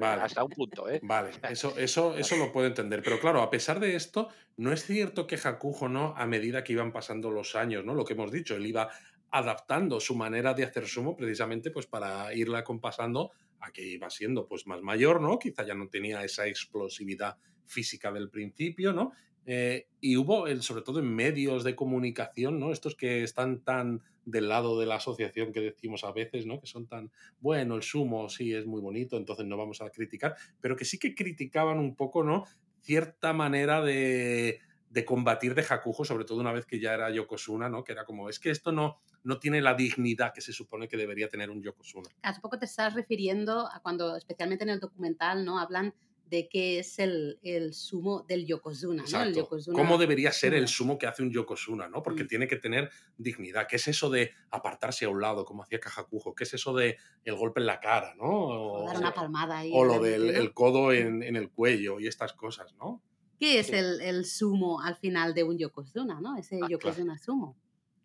hasta 0.00 0.44
un 0.44 0.50
punto. 0.50 0.88
¿eh? 0.88 1.00
Vale, 1.02 1.30
eso, 1.50 1.74
eso, 1.76 2.16
eso 2.16 2.36
lo 2.36 2.52
puedo 2.52 2.66
entender. 2.66 3.02
Pero 3.02 3.18
claro, 3.18 3.42
a 3.42 3.50
pesar 3.50 3.80
de 3.80 3.96
esto, 3.96 4.28
no 4.56 4.72
es 4.72 4.84
cierto 4.84 5.26
que 5.26 5.38
Hakujo, 5.42 5.88
¿no? 5.88 6.14
a 6.16 6.26
medida 6.26 6.62
que 6.62 6.74
iban 6.74 6.92
pasando 6.92 7.30
los 7.30 7.56
años, 7.56 7.84
¿no? 7.84 7.94
lo 7.94 8.04
que 8.04 8.12
hemos 8.12 8.30
dicho, 8.30 8.54
él 8.54 8.66
iba 8.66 8.90
adaptando 9.30 10.00
su 10.00 10.14
manera 10.14 10.54
de 10.54 10.64
hacer 10.64 10.86
sumo 10.86 11.16
precisamente 11.16 11.70
pues 11.70 11.86
para 11.86 12.34
irla 12.34 12.64
compasando 12.64 13.30
a 13.60 13.72
que 13.72 13.86
iba 13.86 14.08
siendo 14.10 14.46
pues 14.46 14.66
más 14.66 14.82
mayor, 14.82 15.20
¿no? 15.20 15.38
Quizá 15.38 15.64
ya 15.66 15.74
no 15.74 15.88
tenía 15.88 16.24
esa 16.24 16.46
explosividad 16.46 17.36
física 17.66 18.12
del 18.12 18.30
principio, 18.30 18.92
¿no? 18.92 19.12
Eh, 19.50 19.88
y 20.00 20.16
hubo, 20.16 20.46
sobre 20.60 20.82
todo 20.82 21.00
en 21.00 21.14
medios 21.14 21.64
de 21.64 21.74
comunicación, 21.74 22.60
¿no? 22.60 22.70
Estos 22.70 22.94
que 22.94 23.22
están 23.22 23.64
tan 23.64 24.02
del 24.24 24.48
lado 24.48 24.78
de 24.78 24.84
la 24.84 24.96
asociación 24.96 25.52
que 25.52 25.60
decimos 25.60 26.04
a 26.04 26.12
veces, 26.12 26.44
¿no? 26.44 26.60
Que 26.60 26.66
son 26.66 26.86
tan, 26.86 27.10
bueno, 27.40 27.76
el 27.76 27.82
sumo 27.82 28.28
sí 28.28 28.52
es 28.52 28.66
muy 28.66 28.82
bonito, 28.82 29.16
entonces 29.16 29.46
no 29.46 29.56
vamos 29.56 29.80
a 29.80 29.88
criticar, 29.90 30.36
pero 30.60 30.76
que 30.76 30.84
sí 30.84 30.98
que 30.98 31.14
criticaban 31.14 31.78
un 31.78 31.96
poco, 31.96 32.22
¿no? 32.22 32.44
Cierta 32.82 33.32
manera 33.32 33.82
de, 33.82 34.60
de 34.90 35.04
combatir 35.04 35.54
de 35.54 35.64
Hakujo, 35.68 36.04
sobre 36.04 36.24
todo 36.24 36.40
una 36.40 36.52
vez 36.52 36.64
que 36.64 36.80
ya 36.80 36.94
era 36.94 37.10
Yokozuna, 37.10 37.68
¿no? 37.68 37.84
Que 37.84 37.92
era 37.92 38.04
como, 38.04 38.28
es 38.28 38.38
que 38.38 38.50
esto 38.50 38.72
no, 38.72 39.00
no 39.22 39.38
tiene 39.38 39.60
la 39.60 39.74
dignidad 39.74 40.32
que 40.32 40.40
se 40.40 40.52
supone 40.52 40.88
que 40.88 40.96
debería 40.96 41.28
tener 41.28 41.50
un 41.50 41.62
Yokozuna. 41.62 42.08
Hace 42.22 42.40
poco 42.40 42.58
te 42.58 42.64
estás 42.64 42.94
refiriendo 42.94 43.68
a 43.70 43.80
cuando, 43.80 44.16
especialmente 44.16 44.64
en 44.64 44.70
el 44.70 44.80
documental, 44.80 45.44
¿no? 45.44 45.58
Hablan 45.58 45.94
de 46.30 46.48
qué 46.48 46.78
es 46.78 46.98
el, 46.98 47.38
el 47.42 47.72
sumo 47.72 48.24
del 48.28 48.46
Yokozuna, 48.46 49.04
¿no? 49.10 49.22
El 49.22 49.34
Yokozuna 49.34 49.76
¿Cómo 49.76 49.96
debería 49.96 50.30
ser 50.32 50.54
el 50.54 50.68
sumo 50.68 50.98
que 50.98 51.06
hace 51.06 51.22
un 51.22 51.30
Yokozuna, 51.30 51.88
¿no? 51.88 52.02
Porque 52.02 52.24
mm. 52.24 52.28
tiene 52.28 52.48
que 52.48 52.56
tener 52.56 52.90
dignidad. 53.16 53.66
¿Qué 53.66 53.76
es 53.76 53.88
eso 53.88 54.10
de 54.10 54.32
apartarse 54.50 55.06
a 55.06 55.08
un 55.08 55.20
lado, 55.20 55.44
como 55.44 55.62
hacía 55.62 55.80
Kajakujo? 55.80 56.34
¿Qué 56.34 56.44
es 56.44 56.54
eso 56.54 56.74
de 56.74 56.98
el 57.24 57.34
golpe 57.34 57.60
en 57.60 57.66
la 57.66 57.80
cara, 57.80 58.14
¿no? 58.16 58.26
O, 58.26 58.86
dar 58.86 58.98
una 58.98 59.14
palmada 59.14 59.58
ahí. 59.58 59.70
O 59.72 59.84
lo 59.84 60.00
del 60.00 60.30
el 60.30 60.52
codo 60.52 60.92
en, 60.92 61.22
en, 61.22 61.36
el 61.36 61.50
cuello 61.50 61.98
y 61.98 62.06
estas 62.06 62.34
cosas, 62.34 62.74
¿no? 62.74 63.02
¿Qué 63.38 63.60
es 63.60 63.70
el, 63.70 64.00
el, 64.00 64.24
sumo 64.24 64.80
al 64.80 64.96
final 64.96 65.34
de 65.34 65.44
un 65.44 65.58
Yokozuna, 65.58 66.20
¿no? 66.20 66.36
Ese 66.36 66.58
ah, 66.62 66.66
Yokozuna 66.68 67.18
sumo. 67.18 67.56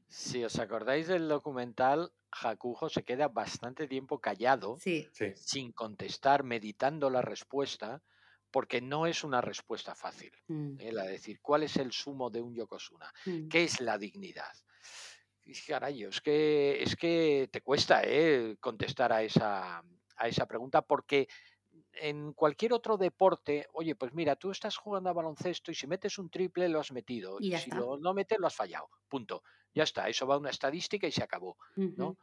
Si 0.07 0.43
os 0.43 0.59
acordáis 0.59 1.07
del 1.07 1.27
documental, 1.27 2.11
Hakujo 2.31 2.89
se 2.89 3.03
queda 3.03 3.27
bastante 3.27 3.87
tiempo 3.87 4.19
callado, 4.19 4.77
sin 5.35 5.71
contestar, 5.71 6.43
meditando 6.43 7.09
la 7.09 7.21
respuesta, 7.21 8.01
porque 8.51 8.81
no 8.81 9.07
es 9.07 9.23
una 9.23 9.41
respuesta 9.41 9.95
fácil. 9.95 10.31
Mm. 10.47 10.75
¿eh? 10.79 10.91
La 10.91 11.03
de 11.03 11.13
decir, 11.13 11.39
¿cuál 11.41 11.63
es 11.63 11.77
el 11.77 11.91
sumo 11.91 12.29
de 12.29 12.41
un 12.41 12.53
Yokozuna? 12.53 13.11
Mm. 13.25 13.47
¿Qué 13.47 13.63
es 13.63 13.81
la 13.81 13.97
dignidad? 13.97 14.53
Y 15.45 15.53
caray, 15.53 16.03
es 16.03 16.21
que, 16.21 16.81
es 16.81 16.95
que 16.95 17.49
te 17.51 17.61
cuesta 17.61 18.01
¿eh? 18.03 18.55
contestar 18.59 19.11
a 19.11 19.23
esa, 19.23 19.83
a 20.15 20.27
esa 20.27 20.45
pregunta 20.45 20.81
porque 20.83 21.27
en 21.93 22.33
cualquier 22.33 22.73
otro 22.73 22.97
deporte, 22.97 23.67
oye, 23.73 23.95
pues 23.95 24.13
mira, 24.13 24.35
tú 24.35 24.51
estás 24.51 24.77
jugando 24.77 25.09
a 25.09 25.13
baloncesto 25.13 25.71
y 25.71 25.75
si 25.75 25.87
metes 25.87 26.17
un 26.17 26.29
triple 26.29 26.69
lo 26.69 26.79
has 26.79 26.91
metido 26.91 27.37
y, 27.39 27.55
si 27.57 27.71
lo, 27.71 27.97
no 27.97 28.13
metes 28.13 28.39
lo 28.39 28.47
has 28.47 28.55
fallado, 28.55 28.89
punto. 29.07 29.43
Ya 29.73 29.83
está, 29.83 30.07
eso 30.07 30.27
va 30.27 30.35
a 30.35 30.37
una 30.37 30.51
estadística 30.51 31.07
y 31.07 31.11
se 31.11 31.23
acabó, 31.23 31.57
¿no? 31.75 32.17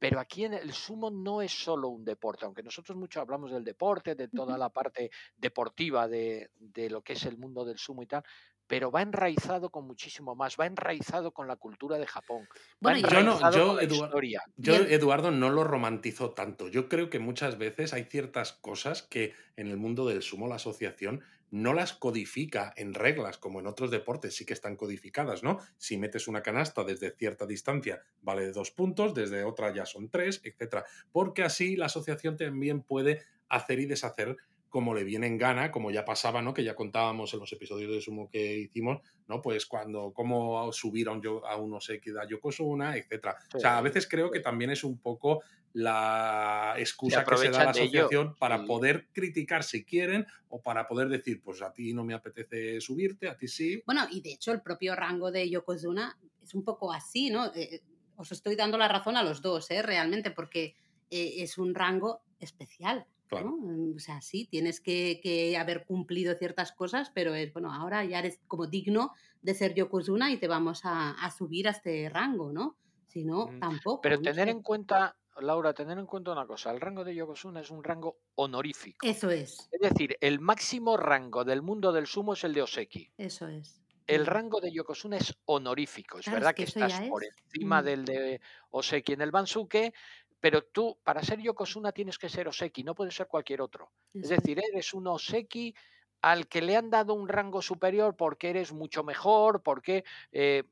Pero 0.00 0.20
aquí 0.20 0.44
en 0.44 0.54
el 0.54 0.72
sumo 0.72 1.10
no 1.10 1.42
es 1.42 1.52
solo 1.52 1.88
un 1.88 2.04
deporte, 2.04 2.44
aunque 2.44 2.62
nosotros 2.62 2.96
mucho 2.96 3.20
hablamos 3.20 3.50
del 3.50 3.64
deporte, 3.64 4.14
de 4.14 4.28
toda 4.28 4.56
la 4.56 4.68
parte 4.68 5.10
deportiva 5.36 6.06
de, 6.06 6.50
de 6.56 6.88
lo 6.88 7.02
que 7.02 7.14
es 7.14 7.24
el 7.24 7.36
mundo 7.36 7.64
del 7.64 7.78
sumo 7.78 8.02
y 8.02 8.06
tal, 8.06 8.24
pero 8.68 8.90
va 8.92 9.02
enraizado 9.02 9.70
con 9.70 9.86
muchísimo 9.86 10.36
más, 10.36 10.56
va 10.60 10.66
enraizado 10.66 11.32
con 11.32 11.48
la 11.48 11.56
cultura 11.56 11.98
de 11.98 12.06
Japón, 12.06 12.46
Bueno, 12.78 12.98
y 12.98 13.02
Yo 13.02 13.22
no, 13.22 13.50
yo, 13.50 13.74
la 13.74 13.82
Eduardo, 13.82 14.06
historia. 14.06 14.42
yo, 14.56 14.74
Eduardo, 14.74 15.30
no 15.32 15.50
lo 15.50 15.64
romantizo 15.64 16.30
tanto. 16.30 16.68
Yo 16.68 16.88
creo 16.88 17.10
que 17.10 17.18
muchas 17.18 17.58
veces 17.58 17.92
hay 17.94 18.04
ciertas 18.04 18.52
cosas 18.52 19.02
que 19.02 19.34
en 19.56 19.68
el 19.68 19.78
mundo 19.78 20.06
del 20.06 20.22
sumo 20.22 20.46
la 20.46 20.56
asociación 20.56 21.22
no 21.50 21.72
las 21.72 21.94
codifica 21.94 22.74
en 22.76 22.92
reglas, 22.92 23.38
como 23.38 23.58
en 23.60 23.66
otros 23.66 23.90
deportes 23.90 24.36
sí 24.36 24.44
que 24.44 24.52
están 24.52 24.76
codificadas, 24.76 25.42
¿no? 25.42 25.58
Si 25.78 25.96
metes 25.96 26.28
una 26.28 26.42
canasta 26.42 26.84
desde 26.84 27.10
cierta 27.12 27.46
distancia 27.46 28.02
vale 28.20 28.52
dos 28.52 28.70
puntos, 28.70 29.14
desde 29.14 29.44
otra 29.44 29.72
ya 29.74 29.86
son 29.86 30.10
tres, 30.10 30.42
etcétera. 30.44 30.84
Porque 31.10 31.42
así 31.42 31.74
la 31.76 31.86
asociación 31.86 32.36
también 32.36 32.82
puede 32.82 33.22
hacer 33.48 33.80
y 33.80 33.86
deshacer 33.86 34.36
como 34.68 34.94
le 34.94 35.04
viene 35.04 35.26
en 35.26 35.38
gana, 35.38 35.70
como 35.70 35.90
ya 35.90 36.04
pasaba, 36.04 36.42
¿no? 36.42 36.52
Que 36.54 36.64
ya 36.64 36.74
contábamos 36.74 37.32
en 37.34 37.40
los 37.40 37.52
episodios 37.52 37.90
de 37.92 38.00
sumo 38.00 38.28
que 38.28 38.58
hicimos, 38.58 39.00
¿no? 39.26 39.40
Pues 39.40 39.66
cuando, 39.66 40.12
cómo 40.12 40.70
subir 40.72 41.08
a 41.08 41.12
un, 41.12 41.22
yo- 41.22 41.46
a 41.46 41.56
un 41.56 41.72
Oseki 41.74 42.10
da 42.12 42.26
Yokozuna, 42.28 42.96
etcétera. 42.96 43.36
O 43.54 43.58
sea, 43.58 43.78
a 43.78 43.82
veces 43.82 44.06
creo 44.08 44.30
que 44.30 44.40
también 44.40 44.70
es 44.70 44.84
un 44.84 44.98
poco 44.98 45.42
la 45.72 46.72
Se 46.76 46.80
excusa 46.82 47.24
que 47.24 47.36
se 47.36 47.50
da 47.50 47.60
a 47.60 47.64
la 47.64 47.70
asociación 47.70 48.34
para 48.36 48.58
Sí. 48.58 48.66
poder 48.66 49.08
criticar 49.12 49.62
si 49.64 49.84
quieren 49.84 50.26
o 50.48 50.60
para 50.62 50.86
poder 50.88 51.08
decir, 51.08 51.42
pues 51.42 51.62
a 51.62 51.72
ti 51.72 51.92
no 51.94 52.04
me 52.04 52.14
apetece 52.14 52.80
subirte, 52.80 53.28
a 53.28 53.36
ti 53.36 53.48
sí. 53.48 53.82
Bueno, 53.86 54.06
y 54.10 54.20
de 54.20 54.32
hecho 54.32 54.52
el 54.52 54.62
propio 54.62 54.94
rango 54.96 55.30
de 55.30 55.48
Yokozuna 55.48 56.18
es 56.42 56.54
un 56.54 56.64
poco 56.64 56.92
así, 56.92 57.30
¿no? 57.30 57.54
Eh, 57.54 57.82
os 58.16 58.32
estoy 58.32 58.56
dando 58.56 58.76
la 58.78 58.88
razón 58.88 59.16
a 59.16 59.22
los 59.22 59.40
dos, 59.42 59.70
¿eh? 59.70 59.82
Realmente, 59.82 60.30
porque 60.30 60.74
eh, 61.10 61.34
es 61.42 61.58
un 61.58 61.74
rango 61.74 62.22
especial, 62.40 63.06
Claro. 63.28 63.50
¿no? 63.50 63.56
Mm, 63.58 63.94
O 63.96 63.98
sea, 63.98 64.20
sí, 64.20 64.46
tienes 64.50 64.80
que, 64.80 65.20
que 65.22 65.56
haber 65.56 65.84
cumplido 65.84 66.34
ciertas 66.36 66.72
cosas, 66.72 67.10
pero 67.14 67.34
es, 67.34 67.52
bueno, 67.52 67.72
ahora 67.72 68.04
ya 68.04 68.18
eres 68.20 68.40
como 68.46 68.66
digno 68.66 69.12
de 69.42 69.54
ser 69.54 69.74
Yokozuna 69.74 70.30
y 70.32 70.38
te 70.38 70.48
vamos 70.48 70.84
a, 70.84 71.10
a 71.12 71.30
subir 71.30 71.68
a 71.68 71.72
este 71.72 72.08
rango, 72.08 72.52
¿no? 72.52 72.78
Si 73.06 73.24
no, 73.24 73.46
Mm, 73.46 73.58
tampoco, 73.60 74.00
Pero 74.00 74.16
no 74.16 74.22
tener 74.22 74.46
sé. 74.46 74.50
en 74.50 74.62
cuenta, 74.62 75.16
Laura, 75.40 75.72
tener 75.74 75.98
en 75.98 76.06
cuenta 76.06 76.32
una 76.32 76.46
cosa, 76.46 76.70
el 76.72 76.80
rango 76.80 77.04
de 77.04 77.14
Yokozuna 77.14 77.60
es 77.60 77.70
un 77.70 77.82
rango 77.84 78.18
honorífico. 78.34 79.06
Eso 79.06 79.30
es, 79.30 79.68
Es 79.70 79.80
decir, 79.80 80.16
el 80.20 80.40
máximo 80.40 80.96
rango 80.96 81.44
del 81.44 81.62
mundo 81.62 81.92
del 81.92 82.06
sumo 82.06 82.34
es 82.34 82.44
el 82.44 82.54
de 82.54 82.62
Oseki. 82.62 83.12
eso 83.18 83.46
es. 83.48 83.82
El 84.06 84.24
rango 84.26 84.60
de 84.60 84.72
Yokozuna 84.72 85.18
es 85.18 85.34
honorífico. 85.44 86.18
Es 86.18 86.24
Claro, 86.24 86.38
es 86.38 86.44
verdad 86.44 86.54
que 86.54 86.62
estás 86.64 87.00
por 87.02 87.22
encima 87.24 87.82
mm, 87.82 87.84
del 87.84 88.04
de 88.06 88.40
Oseki 88.70 89.12
en 89.12 89.20
el 89.20 89.30
Bansuke, 89.30 89.92
pero 90.40 90.62
tú, 90.62 90.98
para 91.02 91.22
ser 91.22 91.40
Yokozuna, 91.40 91.92
tienes 91.92 92.18
que 92.18 92.28
ser 92.28 92.48
Oseki, 92.48 92.84
no 92.84 92.94
puedes 92.94 93.14
ser 93.14 93.26
cualquier 93.26 93.60
otro. 93.60 93.90
Es 94.14 94.28
decir, 94.28 94.58
eres 94.72 94.94
un 94.94 95.06
Oseki 95.06 95.74
al 96.22 96.48
que 96.48 96.62
le 96.62 96.76
han 96.76 96.90
dado 96.90 97.14
un 97.14 97.28
rango 97.28 97.62
superior 97.62 98.16
porque 98.16 98.50
eres 98.50 98.72
mucho 98.72 99.02
mejor, 99.04 99.62
porque 99.62 100.04
eh, 100.32 100.64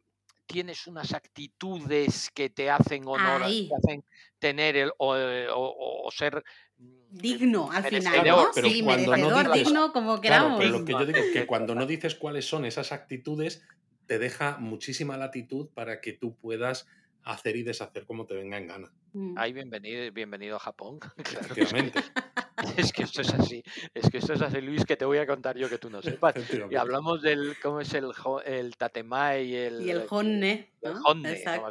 tienes 0.46 0.86
unas 0.86 1.12
actitudes 1.14 2.30
que 2.32 2.50
te 2.50 2.70
hacen 2.70 3.02
honor, 3.06 3.40
te 3.40 3.46
Ahí, 3.46 3.70
hacen 3.76 4.04
tener 4.38 4.76
el, 4.76 4.92
o, 4.98 5.16
eh, 5.16 5.48
o- 5.52 6.08
ser 6.12 6.44
mm, 6.78 7.16
digno 7.16 7.70
al 7.72 7.84
final, 7.84 8.26
¿no? 8.26 8.48
pero 8.54 8.68
Sí, 8.68 8.82
cuando 8.82 9.12
no 9.16 9.16
merecedor, 9.28 9.46
dices- 9.52 9.64
digno, 9.66 9.92
como 9.92 10.20
Claro, 10.20 10.54
pero 10.56 10.70
queramos. 10.70 10.80
lo 10.80 10.84
que 10.84 10.92
yo 10.92 11.06
digo 11.06 11.18
es 11.20 11.30
que 11.32 11.46
cuando 11.46 11.74
no 11.74 11.86
dices 11.86 12.14
cuáles 12.14 12.44
son 12.48 12.64
esas 12.64 12.92
actitudes, 12.92 13.64
te 14.06 14.18
deja 14.20 14.56
muchísima 14.58 15.16
latitud 15.16 15.68
para 15.74 16.00
que 16.00 16.12
tú 16.12 16.36
puedas 16.36 16.86
hacer 17.26 17.56
y 17.56 17.62
deshacer 17.62 18.06
como 18.06 18.24
te 18.24 18.34
venga 18.34 18.56
en 18.56 18.68
gana. 18.68 18.92
Mm. 19.12 19.34
Ay, 19.36 19.52
bienvenido, 19.52 20.10
bienvenido 20.12 20.56
a 20.56 20.58
Japón. 20.60 21.00
Claro 21.16 21.46
Efectivamente. 21.50 22.00
es 22.76 22.92
que 22.92 23.02
esto 23.02 23.22
es 23.22 23.34
así. 23.34 23.62
Es 23.94 24.08
que 24.08 24.18
esto 24.18 24.32
es 24.34 24.42
así, 24.42 24.60
Luis, 24.60 24.84
que 24.84 24.96
te 24.96 25.04
voy 25.04 25.18
a 25.18 25.26
contar 25.26 25.56
yo 25.58 25.68
que 25.68 25.78
tú 25.78 25.90
no 25.90 26.00
sepas. 26.02 26.34
Y 26.70 26.76
hablamos 26.76 27.22
del, 27.22 27.56
¿cómo 27.60 27.80
es 27.80 27.92
el, 27.94 28.12
jo- 28.12 28.42
el 28.42 28.76
tatemai 28.76 29.44
y 29.44 29.56
el, 29.56 29.82
Y 29.82 29.90
el 29.90 30.06
honne, 30.08 30.72
el 30.80 30.94
honne? 31.04 31.28
No 31.28 31.34
Exacto, 31.34 31.66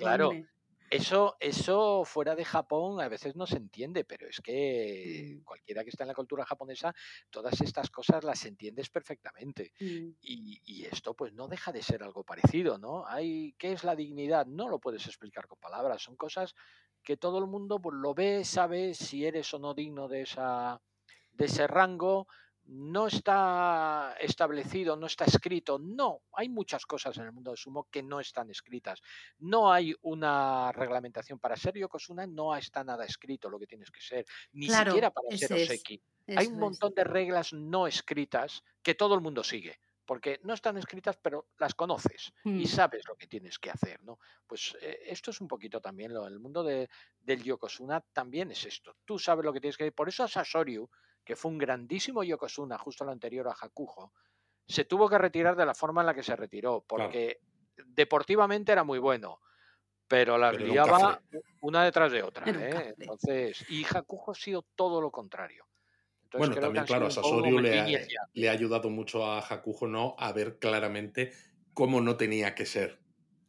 Claro, 0.00 0.28
honne. 0.30 0.46
Eso, 0.90 1.36
eso 1.40 2.04
fuera 2.04 2.34
de 2.34 2.44
Japón 2.44 3.00
a 3.00 3.08
veces 3.08 3.36
no 3.36 3.46
se 3.46 3.56
entiende, 3.56 4.04
pero 4.04 4.28
es 4.28 4.40
que 4.40 5.38
Mm, 5.38 5.44
cualquiera 5.44 5.82
que 5.84 5.90
está 5.90 6.04
en 6.04 6.08
la 6.08 6.14
cultura 6.14 6.44
japonesa, 6.46 6.94
todas 7.30 7.60
estas 7.60 7.90
cosas 7.90 8.24
las 8.24 8.44
entiendes 8.44 8.90
perfectamente. 8.90 9.72
mm. 9.80 10.16
Y, 10.20 10.60
y 10.64 10.84
esto 10.86 11.14
pues 11.14 11.32
no 11.32 11.48
deja 11.48 11.72
de 11.72 11.82
ser 11.82 12.02
algo 12.02 12.24
parecido, 12.24 12.78
¿no? 12.78 13.06
Hay, 13.06 13.54
¿qué 13.58 13.72
es 13.72 13.84
la 13.84 13.96
dignidad? 13.96 14.46
No 14.46 14.68
lo 14.68 14.78
puedes 14.80 15.06
explicar 15.06 15.46
con 15.46 15.58
palabras, 15.58 16.02
son 16.02 16.16
cosas 16.16 16.54
que 17.02 17.16
todo 17.16 17.38
el 17.38 17.46
mundo 17.46 17.80
pues, 17.80 17.94
lo 17.96 18.14
ve, 18.14 18.44
sabe 18.44 18.94
si 18.94 19.24
eres 19.24 19.52
o 19.54 19.58
no 19.58 19.74
digno 19.74 20.08
de, 20.08 20.22
esa, 20.22 20.82
de 21.32 21.44
ese 21.46 21.66
rango. 21.66 22.26
No 22.68 23.06
está 23.06 24.16
establecido, 24.20 24.96
no 24.96 25.06
está 25.06 25.24
escrito. 25.24 25.78
No, 25.78 26.22
hay 26.32 26.48
muchas 26.48 26.84
cosas 26.84 27.16
en 27.16 27.24
el 27.24 27.32
mundo 27.32 27.52
del 27.52 27.58
sumo 27.58 27.88
que 27.90 28.02
no 28.02 28.18
están 28.18 28.50
escritas. 28.50 29.00
No 29.38 29.72
hay 29.72 29.94
una 30.02 30.72
reglamentación 30.72 31.38
para 31.38 31.56
ser 31.56 31.74
Yokozuna, 31.76 32.26
no 32.26 32.56
está 32.56 32.82
nada 32.82 33.04
escrito 33.04 33.48
lo 33.48 33.58
que 33.60 33.68
tienes 33.68 33.90
que 33.92 34.00
ser, 34.00 34.26
ni 34.52 34.68
Claro, 34.68 34.70
siquiera 34.70 35.10
para 35.12 35.30
ser 35.30 35.52
es, 35.52 35.52
Oseki. 35.52 36.02
Hay 36.34 36.46
un 36.48 36.58
es. 36.58 36.58
montón 36.58 36.92
de 36.94 37.04
reglas 37.04 37.52
no 37.52 37.86
escritas 37.86 38.62
que 38.82 38.94
todo 38.96 39.14
el 39.14 39.20
mundo 39.20 39.44
sigue, 39.44 39.78
porque 40.04 40.40
no 40.42 40.52
están 40.54 40.76
escritas, 40.76 41.16
pero 41.22 41.48
las 41.58 41.74
conoces 41.74 42.32
y 42.56 42.66
Mm, 42.66 42.66
sabes 42.66 43.02
lo 43.08 43.16
que 43.16 43.28
tienes 43.28 43.58
que 43.60 43.70
hacer, 43.70 44.02
¿no? 44.02 44.18
Pues 44.46 44.76
eh, 44.80 44.98
esto 45.06 45.30
es 45.30 45.40
un 45.40 45.46
poquito 45.48 45.80
también 45.80 46.12
lo, 46.12 46.26
el 46.26 46.40
mundo 46.40 46.64
de, 46.64 46.88
del 47.20 47.42
Yokozuna 47.44 48.00
también 48.12 48.50
es 48.50 48.64
esto. 48.66 48.96
Tú 49.04 49.18
sabes 49.18 49.44
lo 49.44 49.52
que 49.52 49.60
tienes 49.60 49.76
que 49.76 49.84
hacer. 49.84 49.94
Por 49.94 50.08
eso 50.08 50.24
a 50.24 50.28
Sasoryu, 50.28 50.88
que 51.26 51.36
fue 51.36 51.50
un 51.50 51.58
grandísimo 51.58 52.22
Yokozuna 52.22 52.78
justo 52.78 53.04
lo 53.04 53.10
anterior 53.10 53.48
a 53.48 53.56
Hakujo, 53.60 54.14
se 54.66 54.84
tuvo 54.84 55.08
que 55.08 55.18
retirar 55.18 55.56
de 55.56 55.66
la 55.66 55.74
forma 55.74 56.00
en 56.00 56.06
la 56.06 56.14
que 56.14 56.22
se 56.22 56.36
retiró, 56.36 56.82
Claro. 56.82 57.04
porque 57.10 57.40
deportivamente 57.84 58.70
era 58.72 58.84
muy 58.84 59.00
bueno, 59.00 59.40
pero 60.08 60.38
las 60.38 60.56
Pero 60.56 60.66
liaba 60.68 61.20
una 61.60 61.84
detrás 61.84 62.12
de 62.12 62.22
otra. 62.22 62.44
¿eh? 62.48 62.94
Entonces, 62.96 63.68
y 63.68 63.84
Hakujo 63.84 64.30
ha 64.30 64.34
sido 64.36 64.62
todo 64.76 65.00
lo 65.00 65.10
contrario. 65.10 65.66
Entonces 66.22 66.48
Bueno, 66.50 66.60
también, 66.62 66.84
claro, 66.86 67.10
Sasoriu 67.10 67.58
le 67.58 67.80
ha, 67.80 67.86
le 68.32 68.48
ha 68.48 68.52
ayudado 68.52 68.88
mucho 68.88 69.24
a 69.26 69.40
Hakujo 69.40 69.88
¿no? 69.88 70.14
a 70.18 70.32
ver 70.32 70.58
claramente 70.58 71.32
cómo 71.74 72.00
no 72.00 72.16
tenía 72.16 72.54
que 72.54 72.66
ser. 72.66 73.00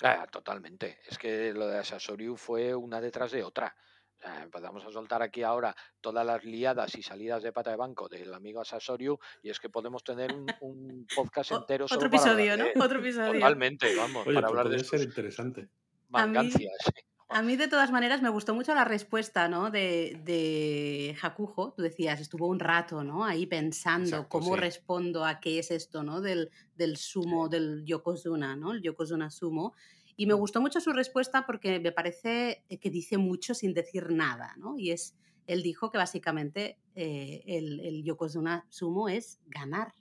Ah, 0.02 0.28
totalmente. 0.32 1.00
Es 1.08 1.18
que 1.18 1.54
lo 1.54 1.68
de 1.68 1.84
Sasoriu 1.84 2.36
fue 2.38 2.74
una 2.76 3.02
detrás 3.02 3.32
de 3.32 3.44
otra. 3.44 3.76
O 4.18 4.20
sea, 4.20 4.44
empezamos 4.44 4.84
a 4.84 4.92
soltar 4.92 5.22
aquí 5.22 5.44
ahora 5.44 5.76
todas 6.02 6.26
las 6.26 6.44
liadas 6.44 6.96
y 6.96 7.04
salidas 7.04 7.44
de 7.44 7.52
pata 7.52 7.70
de 7.70 7.78
banco 7.78 8.10
del 8.10 8.34
amigo 8.34 8.66
Sasoriu 8.66 9.20
y 9.44 9.50
es 9.52 9.60
que 9.60 9.70
podemos 9.70 10.04
tener 10.04 10.34
un, 10.34 10.48
un 10.62 11.08
podcast 11.16 11.52
O- 11.52 11.58
entero 11.60 11.86
otro 11.86 11.96
solo 12.00 12.06
hablar 12.08 12.22
episodio, 12.40 12.58
¿no? 12.58 12.84
Otro 12.84 13.00
episodio. 13.00 13.34
Totalmente, 13.34 13.96
vamos, 13.96 14.26
Oye, 14.26 14.34
para 14.36 14.48
pues 14.48 14.60
hablar 14.60 14.70
de 14.70 14.78
podría 14.84 14.90
ser 14.90 15.02
interesante. 15.08 15.62
A 15.62 16.26
mí, 16.26 16.34
mangancias. 16.34 16.74
a 17.30 17.42
mí, 17.44 17.58
de 17.58 17.68
todas 17.68 17.92
maneras, 17.92 18.22
me 18.24 18.30
gustó 18.30 18.56
mucho 18.56 18.74
la 18.74 18.86
respuesta, 18.86 19.48
¿no? 19.50 19.70
De, 19.70 20.20
de 20.24 21.16
Hakujo. 21.22 21.74
Tú 21.74 21.84
decías, 21.84 22.20
estuvo 22.20 22.48
un 22.48 22.60
rato, 22.60 23.04
¿no? 23.04 23.24
Ahí 23.24 23.46
pensando 23.46 24.08
Exacto, 24.08 24.30
cómo 24.30 24.56
sí. 24.56 24.62
respondo 24.62 25.26
a 25.26 25.40
qué 25.40 25.60
es 25.60 25.70
esto, 25.70 26.02
¿no? 26.02 26.22
Del, 26.22 26.50
del 26.76 26.98
sumo, 26.98 27.50
del 27.50 27.86
Yokozuna, 27.86 28.56
¿no? 28.56 28.72
El 28.72 28.82
Yokozuna 28.82 29.30
sumo. 29.30 29.76
Y 30.18 30.26
me 30.26 30.34
gustó 30.34 30.60
mucho 30.60 30.82
su 30.82 30.92
respuesta 30.92 31.46
porque 31.46 31.80
me 31.80 31.94
parece 31.94 32.66
que 32.82 32.90
dice 32.90 33.18
mucho 33.18 33.54
sin 33.54 33.74
decir 33.74 34.12
nada, 34.12 34.56
¿no? 34.58 34.78
Y 34.78 34.92
es, 34.92 35.16
él 35.46 35.64
dijo 35.64 35.92
que 35.92 35.98
básicamente 35.98 36.80
eh, 36.96 37.44
el, 37.46 37.80
el 37.80 38.04
Yokozuna 38.04 38.66
sumo 38.70 39.08
es 39.08 39.40
ganar. 39.46 39.94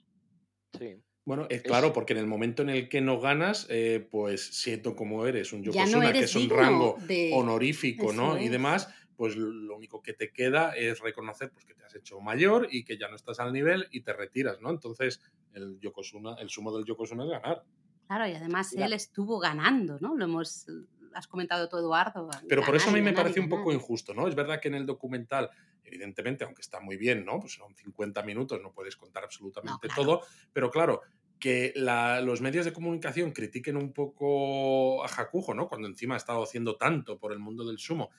Sí. 0.77 0.97
Bueno, 1.27 1.45
es 1.49 1.61
claro, 1.61 1.91
porque 1.91 2.13
en 2.13 2.19
el 2.19 2.25
momento 2.25 2.61
en 2.61 2.69
el 2.69 2.87
que 2.87 3.01
no 3.01 3.19
ganas, 3.19 3.67
eh, 3.69 4.07
pues 4.09 4.61
siendo 4.61 4.95
como 4.95 5.25
eres 5.27 5.51
un 5.51 5.61
Ya 5.61 5.85
no 5.85 5.87
Yokozuna, 5.87 6.13
que 6.13 6.19
es 6.19 6.35
un 6.37 6.49
rango 6.49 6.95
de... 7.05 7.31
honorífico, 7.33 8.11
Eso 8.11 8.13
¿no? 8.13 8.41
Y 8.41 8.47
demás, 8.47 8.87
pues 9.17 9.35
lo 9.35 9.75
único 9.75 10.01
que 10.01 10.13
te 10.13 10.31
queda 10.31 10.71
es 10.71 11.01
reconocer 11.01 11.51
pues, 11.51 11.65
que 11.65 11.73
te 11.73 11.83
has 11.83 11.93
hecho 11.95 12.21
mayor 12.21 12.69
y 12.71 12.85
que 12.85 12.97
ya 12.97 13.09
no 13.09 13.17
estás 13.17 13.41
al 13.41 13.51
nivel 13.51 13.89
y 13.91 14.03
te 14.03 14.13
retiras, 14.13 14.61
¿no? 14.61 14.69
Entonces, 14.69 15.21
el 15.51 15.77
Yokozuna, 15.81 16.35
el 16.39 16.47
sumo 16.47 16.73
del 16.73 16.85
Yokozuna 16.85 17.25
es 17.25 17.29
ganar. 17.29 17.63
Claro, 18.07 18.27
y 18.27 18.33
además 18.33 18.71
mira, 18.73 18.85
él 18.87 18.93
estuvo 18.93 19.39
ganando, 19.39 19.97
¿no? 19.99 20.15
Lo 20.15 20.25
hemos, 20.25 20.65
has 21.13 21.27
comentado 21.27 21.67
tú, 21.67 21.77
Eduardo, 21.77 22.29
Pero 22.47 22.63
por 22.63 22.75
eso 22.75 22.89
a 22.89 22.91
ganar 22.91 22.99
mí 22.99 23.01
me 23.01 23.11
ganar 23.11 23.23
parece 23.23 23.39
un 23.39 23.49
poco 23.49 23.69
ganar. 23.69 23.81
injusto, 23.83 24.13
¿no? 24.13 24.27
Es 24.27 24.35
verdad 24.35 24.59
que 24.61 24.69
en 24.69 24.75
el 24.75 24.85
documental, 24.85 25.49
evidentemente, 25.83 26.43
aunque 26.45 26.61
está 26.61 26.79
muy 26.79 26.97
bien, 26.97 27.25
¿no? 27.25 27.39
Pues 27.39 27.53
son 27.53 27.75
50 27.75 28.23
minutos, 28.23 28.61
no 28.61 28.71
puedes 28.73 28.95
contar 28.95 29.23
No, 29.23 29.27
absolutamente 29.27 29.87
claro. 29.87 30.03
todo, 30.03 30.21
pero 30.53 30.71
claro, 30.71 31.01
que 31.39 31.73
la- 31.75 32.21
los 32.21 32.41
medios 32.41 32.65
de 32.65 32.73
comunicación 32.73 33.31
critiquen 33.31 33.77
un 33.77 33.93
poco 33.93 35.03
a 35.03 35.07
Hakujo, 35.07 35.53
¿no? 35.53 35.67
Cuando 35.67 35.87
encima 35.87 36.15
ha 36.15 36.17
estado 36.17 36.41
haciendo 36.43 36.77
tanto 36.77 37.19
por 37.19 37.31
el 37.33 37.39
mundo 37.39 37.65
del 37.65 37.77
sumo 37.77 38.09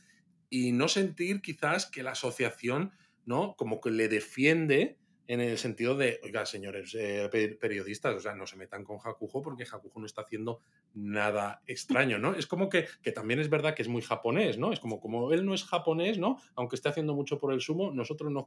y 0.51 0.73
no 0.73 0.89
sentir 0.89 1.43
quizás 1.43 1.87
que 1.87 2.03
la 2.03 2.13
asociación, 2.13 2.93
¿no? 3.25 3.55
Como 3.57 3.81
que 3.81 3.91
le 3.91 4.09
defiende 4.09 4.99
en 5.29 5.43
el 5.43 5.59
sentido 5.59 5.95
de, 5.95 6.21
oiga, 6.25 6.47
señores 6.47 6.97
eh, 6.99 7.29
periodistas, 7.61 8.17
o 8.17 8.21
sea, 8.21 8.35
no 8.35 8.47
se 8.47 8.57
metan 8.57 8.83
con 8.83 8.99
Hakujo 9.05 9.43
porque 9.43 9.65
Hakujo 9.71 10.01
no 10.01 10.07
está 10.07 10.23
haciendo 10.23 10.63
nada 10.95 11.63
extraño, 11.67 12.19
¿no? 12.19 12.35
Es 12.35 12.47
como 12.47 12.71
que, 12.71 12.89
que 13.03 13.13
también 13.13 13.39
es 13.39 13.51
verdad 13.51 13.75
que 13.75 13.83
es 13.83 13.89
muy 13.89 14.01
japonés, 14.01 14.57
¿no? 14.57 14.73
Es 14.73 14.81
como, 14.81 15.01
como 15.01 15.31
él 15.33 15.45
no 15.45 15.53
es 15.53 15.65
japonés, 15.65 16.19
¿no? 16.19 16.41
Aunque 16.55 16.77
esté 16.77 16.89
haciendo 16.89 17.15
mucho 17.15 17.39
por 17.39 17.53
el 17.53 17.61
sumo, 17.61 17.93
nosotros 17.93 18.33
nos, 18.33 18.47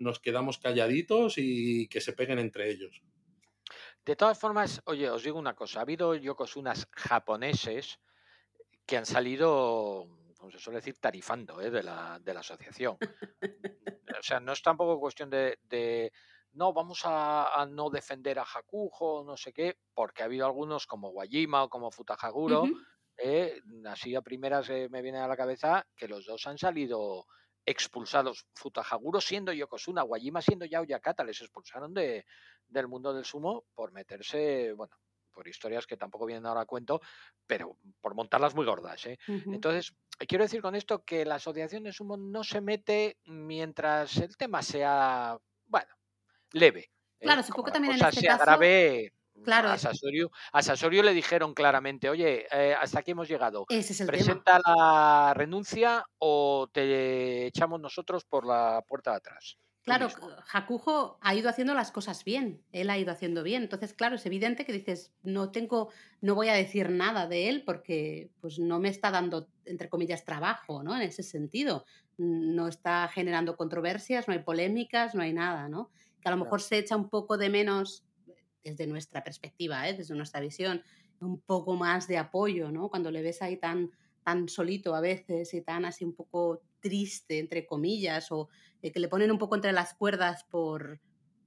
nos 0.00 0.18
quedamos 0.18 0.58
calladitos 0.58 1.34
y 1.38 1.86
que 1.86 2.00
se 2.00 2.12
peguen 2.12 2.40
entre 2.40 2.68
ellos. 2.68 3.00
De 4.04 4.16
todas 4.16 4.38
formas, 4.38 4.82
oye, 4.86 5.08
os 5.08 5.22
digo 5.22 5.38
una 5.38 5.54
cosa, 5.54 5.78
ha 5.78 5.82
habido 5.82 6.16
yokosunas 6.16 6.88
japoneses 6.90 8.00
que 8.86 8.96
han 8.96 9.06
salido 9.06 10.08
como 10.36 10.50
se 10.50 10.58
suele 10.58 10.78
decir, 10.78 10.98
tarifando 10.98 11.60
¿eh? 11.60 11.70
de, 11.70 11.82
la, 11.82 12.18
de, 12.20 12.34
la, 12.34 12.40
asociación. 12.40 12.96
o 14.18 14.22
sea, 14.22 14.40
no 14.40 14.52
es 14.52 14.62
tampoco 14.62 15.00
cuestión 15.00 15.30
de, 15.30 16.12
no, 16.52 16.72
vamos 16.72 17.02
a, 17.04 17.66
no 17.70 17.90
defender 17.90 18.38
a 18.38 18.42
Hakujo, 18.44 19.24
no 19.24 19.36
sé 19.36 19.52
qué, 19.52 19.78
porque 19.94 20.22
ha 20.22 20.26
habido 20.26 20.46
algunos 20.46 20.86
como 20.86 21.10
Wajima 21.10 21.64
o 21.64 21.68
como 21.68 21.90
Futahaguro, 21.90 22.64
eh, 23.16 23.60
así 23.86 24.14
a 24.14 24.22
primeras 24.22 24.68
eh, 24.70 24.88
me 24.90 25.02
viene 25.02 25.18
a 25.18 25.28
la 25.28 25.36
cabeza 25.36 25.86
que 25.96 26.08
los 26.08 26.26
dos 26.26 26.46
han 26.46 26.58
salido 26.58 27.26
expulsados. 27.64 28.46
Futahaguro 28.54 29.20
siendo 29.20 29.52
Yokozuna, 29.52 30.04
Wajima 30.04 30.40
siendo 30.40 30.64
Yao 30.66 30.84
Yakata, 30.84 31.24
les 31.24 31.40
expulsaron 31.40 31.92
de, 31.92 32.24
del 32.68 32.88
mundo 32.88 33.12
del 33.12 33.24
sumo 33.24 33.64
por 33.74 33.92
meterse, 33.92 34.72
bueno, 34.72 34.96
por 35.36 35.46
historias 35.46 35.86
que 35.86 35.98
tampoco 35.98 36.24
vienen 36.24 36.46
ahora 36.46 36.62
a 36.62 36.64
cuento, 36.64 37.02
pero 37.46 37.76
por 38.00 38.14
montarlas 38.14 38.54
muy 38.54 38.64
gordas. 38.64 39.04
¿eh? 39.04 39.18
Entonces, 39.26 39.94
quiero 40.26 40.44
decir 40.44 40.62
con 40.62 40.74
esto 40.74 41.04
que 41.04 41.26
la 41.26 41.34
asociación 41.34 41.84
de 41.84 41.92
sumo 41.92 42.16
no 42.16 42.42
se 42.42 42.62
mete 42.62 43.18
mientras 43.26 44.16
el 44.16 44.34
tema 44.38 44.62
sea, 44.62 45.36
bueno, 45.66 45.94
leve. 46.52 46.90
¿eh? 47.20 47.26
Claro, 47.26 47.42
supongo 47.42 47.66
que 47.66 47.72
también 47.72 47.94
en 47.96 48.06
este 48.06 48.20
sea 48.20 48.38
caso... 48.38 48.44
grave. 48.46 49.12
Claro. 49.44 49.68
A 49.68 49.76
Sasorio, 49.76 50.30
a 50.50 50.62
Sasorio, 50.62 51.02
le 51.02 51.12
dijeron 51.12 51.52
claramente, 51.52 52.08
oye, 52.08 52.46
eh, 52.50 52.74
hasta 52.80 53.00
aquí 53.00 53.10
hemos 53.10 53.28
llegado. 53.28 53.66
Presenta 54.06 54.58
la 54.64 55.34
renuncia 55.34 56.06
o 56.16 56.70
te 56.72 57.44
echamos 57.44 57.78
nosotros 57.78 58.24
por 58.24 58.46
la 58.46 58.82
puerta 58.88 59.10
de 59.10 59.16
atrás. 59.18 59.58
Claro, 59.86 60.08
Hakujo 60.52 61.16
ha 61.20 61.36
ido 61.36 61.48
haciendo 61.48 61.72
las 61.72 61.92
cosas 61.92 62.24
bien, 62.24 62.60
él 62.72 62.90
ha 62.90 62.98
ido 62.98 63.12
haciendo 63.12 63.44
bien. 63.44 63.62
Entonces, 63.62 63.94
claro, 63.94 64.16
es 64.16 64.26
evidente 64.26 64.64
que 64.64 64.72
dices, 64.72 65.14
no 65.22 65.52
tengo, 65.52 65.90
no 66.20 66.34
voy 66.34 66.48
a 66.48 66.54
decir 66.54 66.90
nada 66.90 67.28
de 67.28 67.48
él 67.48 67.62
porque 67.64 68.32
pues 68.40 68.58
no 68.58 68.80
me 68.80 68.88
está 68.88 69.12
dando, 69.12 69.48
entre 69.64 69.88
comillas, 69.88 70.24
trabajo, 70.24 70.82
¿no? 70.82 70.96
En 70.96 71.02
ese 71.02 71.22
sentido. 71.22 71.84
No 72.18 72.66
está 72.66 73.06
generando 73.06 73.56
controversias, 73.56 74.26
no 74.26 74.34
hay 74.34 74.40
polémicas, 74.40 75.14
no 75.14 75.22
hay 75.22 75.32
nada, 75.32 75.68
¿no? 75.68 75.92
Que 76.20 76.30
a 76.30 76.32
lo 76.32 76.38
mejor 76.38 76.60
se 76.62 76.78
echa 76.78 76.96
un 76.96 77.08
poco 77.08 77.38
de 77.38 77.48
menos, 77.48 78.04
desde 78.64 78.88
nuestra 78.88 79.22
perspectiva, 79.22 79.88
¿eh? 79.88 79.94
desde 79.94 80.16
nuestra 80.16 80.40
visión, 80.40 80.82
un 81.20 81.40
poco 81.40 81.74
más 81.76 82.08
de 82.08 82.18
apoyo, 82.18 82.72
¿no? 82.72 82.88
Cuando 82.88 83.12
le 83.12 83.22
ves 83.22 83.40
ahí 83.40 83.56
tan, 83.56 83.92
tan 84.24 84.48
solito 84.48 84.96
a 84.96 85.00
veces 85.00 85.54
y 85.54 85.62
tan 85.62 85.84
así 85.84 86.04
un 86.04 86.16
poco 86.16 86.60
triste, 86.86 87.38
entre 87.38 87.66
comillas, 87.66 88.30
o 88.30 88.48
eh, 88.82 88.92
que 88.92 89.00
le 89.00 89.08
ponen 89.08 89.30
un 89.30 89.38
poco 89.38 89.54
entre 89.54 89.72
las 89.72 89.94
cuerdas 89.94 90.44
por, 90.44 91.00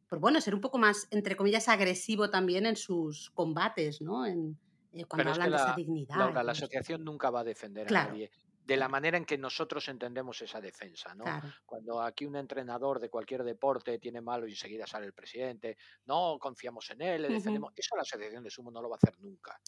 por, 0.08 0.20
bueno, 0.20 0.42
ser 0.42 0.56
un 0.56 0.62
poco 0.62 0.78
más, 0.78 1.08
entre 1.12 1.36
comillas, 1.36 1.70
agresivo 1.70 2.30
también 2.30 2.66
en 2.66 2.76
sus 2.76 3.30
combates, 3.32 4.02
¿no? 4.02 4.26
En, 4.26 4.58
eh, 4.94 5.06
cuando 5.06 5.32
hablan 5.32 5.52
de 5.52 5.56
esa 5.56 5.76
dignidad. 5.76 6.34
la 6.44 6.52
asociación 6.52 7.04
nunca 7.04 7.30
va 7.30 7.42
a 7.42 7.44
defender 7.44 7.88
a 7.88 8.06
nadie 8.08 8.32
de 8.70 8.78
la 8.78 8.88
manera 8.88 9.18
en 9.18 9.26
que 9.26 9.36
nosotros 9.36 9.88
entendemos 9.88 10.40
esa 10.44 10.62
defensa, 10.62 11.16
¿no? 11.16 11.26
Cuando 11.66 12.04
aquí 12.04 12.28
un 12.28 12.36
entrenador 12.36 13.00
de 13.00 13.10
cualquier 13.10 13.44
deporte 13.44 13.98
tiene 13.98 14.22
malo 14.22 14.46
y 14.46 14.52
enseguida 14.52 14.86
sale 14.86 15.08
el 15.08 15.14
presidente, 15.14 15.76
no 16.06 16.38
confiamos 16.40 16.88
en 16.92 17.02
él, 17.02 17.24
le 17.24 17.30
defendemos, 17.30 17.74
eso 17.76 17.96
la 17.96 18.04
asociación 18.04 18.44
de 18.44 18.52
sumo 18.52 18.70
no 18.70 18.80
lo 18.80 18.88
va 18.88 18.98
a 18.98 19.00
hacer 19.02 19.20
nunca, 19.20 19.60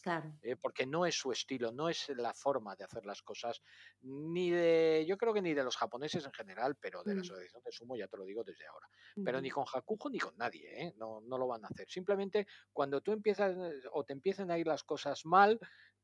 ¿eh? 0.43 0.55
porque 0.55 0.85
no 0.85 1.07
es 1.07 1.15
su 1.15 1.31
estilo, 1.31 1.71
no 1.71 1.89
es 1.89 2.09
la 2.09 2.31
forma 2.35 2.75
de 2.75 2.83
hacer 2.83 3.03
las 3.07 3.23
cosas, 3.23 3.63
ni 4.01 4.51
de, 4.51 5.03
yo 5.07 5.17
creo 5.17 5.33
que 5.33 5.41
ni 5.41 5.55
de 5.55 5.63
los 5.63 5.77
japoneses 5.77 6.23
en 6.23 6.33
general, 6.33 6.77
pero 6.79 7.03
de 7.03 7.15
la 7.15 7.21
mm. 7.21 7.23
asociación 7.23 7.63
de 7.63 7.71
sumo 7.71 7.95
ya 7.95 8.07
te 8.07 8.17
lo 8.17 8.23
digo 8.23 8.43
desde 8.43 8.67
ahora, 8.67 8.87
pero 9.25 9.41
ni 9.41 9.49
con 9.49 9.65
Hakujo 9.73 10.11
ni 10.11 10.19
con 10.19 10.37
nadie, 10.37 10.79
¿eh? 10.79 10.93
no, 10.97 11.21
no 11.21 11.39
lo 11.39 11.47
van 11.47 11.65
a 11.65 11.69
hacer, 11.69 11.89
simplemente 11.89 12.45
cuando 12.71 13.01
tú 13.01 13.13
empiezas 13.13 13.57
o 13.93 14.03
te 14.03 14.13
empiezan 14.13 14.51
a 14.51 14.59
ir 14.59 14.67
las 14.67 14.83
cosas 14.83 15.25
mal, 15.25 15.59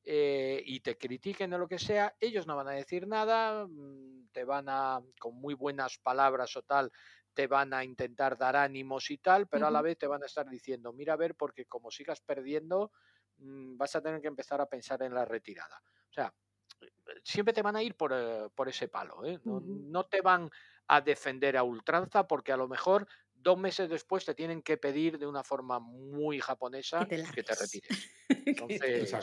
eh, 0.10 0.64
y 0.66 0.80
te 0.80 0.98
critiquen 0.98 1.54
o 1.54 1.58
lo 1.58 1.68
que 1.68 1.78
sea, 1.78 2.16
ellos 2.22 2.48
no 2.48 2.56
van 2.56 2.70
a 2.70 2.72
decir 2.72 3.06
nada, 3.06 3.68
mm, 3.68 4.30
te 4.32 4.46
van 4.46 4.70
a, 4.70 5.02
con 5.20 5.36
muy 5.36 5.54
buenas 5.54 5.98
palabras 5.98 6.56
o 6.56 6.62
tal, 6.62 6.90
te 7.34 7.46
van 7.46 7.74
a 7.74 7.84
intentar 7.84 8.38
dar 8.38 8.56
ánimos 8.56 9.12
y 9.12 9.18
tal, 9.18 9.48
pero 9.48 9.68
a 9.68 9.72
la 9.72 9.82
vez 9.82 9.98
te 9.98 10.08
van 10.08 10.24
a 10.24 10.28
estar 10.28 10.50
diciendo, 10.50 10.94
mira 10.94 11.12
a 11.12 11.18
ver, 11.18 11.36
porque 11.36 11.66
como 11.66 11.92
sigas 11.92 12.22
perdiendo, 12.22 12.94
mm, 13.40 13.76
vas 13.76 13.98
a 13.98 14.02
tener 14.02 14.22
que 14.22 14.30
empezar 14.30 14.62
a 14.62 14.66
pensar 14.66 15.04
en 15.04 15.14
la 15.14 15.26
retirada. 15.26 15.84
O 16.10 16.14
sea, 16.14 16.34
siempre 17.22 17.54
te 17.54 17.62
van 17.62 17.76
a 17.76 17.84
ir 17.84 17.96
por, 17.96 18.14
eh, 18.14 18.48
ese 18.68 18.88
palo, 18.88 19.26
¿eh? 19.26 19.42
no, 19.44 20.06
te 20.06 20.22
van 20.22 20.50
a 20.88 21.02
defender 21.02 21.58
a 21.58 21.64
ultranza 21.64 22.26
porque 22.26 22.54
a 22.54 22.58
lo 22.58 22.70
mejor 22.70 23.10
dos 23.34 23.58
meses 23.58 23.90
después 23.90 24.24
te 24.24 24.34
tienen 24.34 24.62
que 24.62 24.78
pedir 24.78 25.20
de 25.20 25.28
una 25.28 25.44
forma 25.44 25.80
muy 25.80 26.40
japonesa 26.40 27.06
que 27.06 27.44
te, 27.44 27.56
retires. 27.56 28.10
Entonces, 28.30 29.14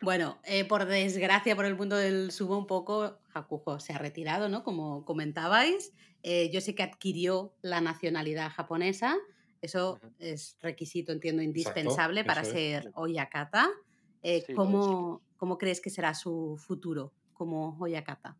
bueno, 0.00 0.38
eh, 0.44 0.64
por 0.64 0.86
desgracia, 0.86 1.56
por 1.56 1.64
el 1.64 1.76
mundo 1.76 1.96
del 1.96 2.30
subo 2.30 2.58
un 2.58 2.66
poco, 2.66 3.18
Hakujo 3.32 3.80
se 3.80 3.92
ha 3.92 3.98
retirado, 3.98 4.48
¿no? 4.48 4.62
Como 4.62 5.04
comentabais. 5.04 5.92
Eh, 6.22 6.50
yo 6.50 6.60
sé 6.60 6.74
que 6.74 6.82
adquirió 6.82 7.54
la 7.62 7.80
nacionalidad 7.80 8.50
japonesa. 8.50 9.16
Eso 9.60 9.98
es 10.18 10.56
requisito, 10.60 11.12
entiendo, 11.12 11.42
indispensable 11.42 12.24
para 12.24 12.44
ser 12.44 12.90
Oyakata. 12.94 13.70
Eh, 14.22 14.44
¿cómo, 14.54 15.22
¿Cómo 15.36 15.58
crees 15.58 15.80
que 15.80 15.90
será 15.90 16.14
su 16.14 16.56
futuro 16.58 17.12
como 17.32 17.76
Oyakata? 17.78 18.36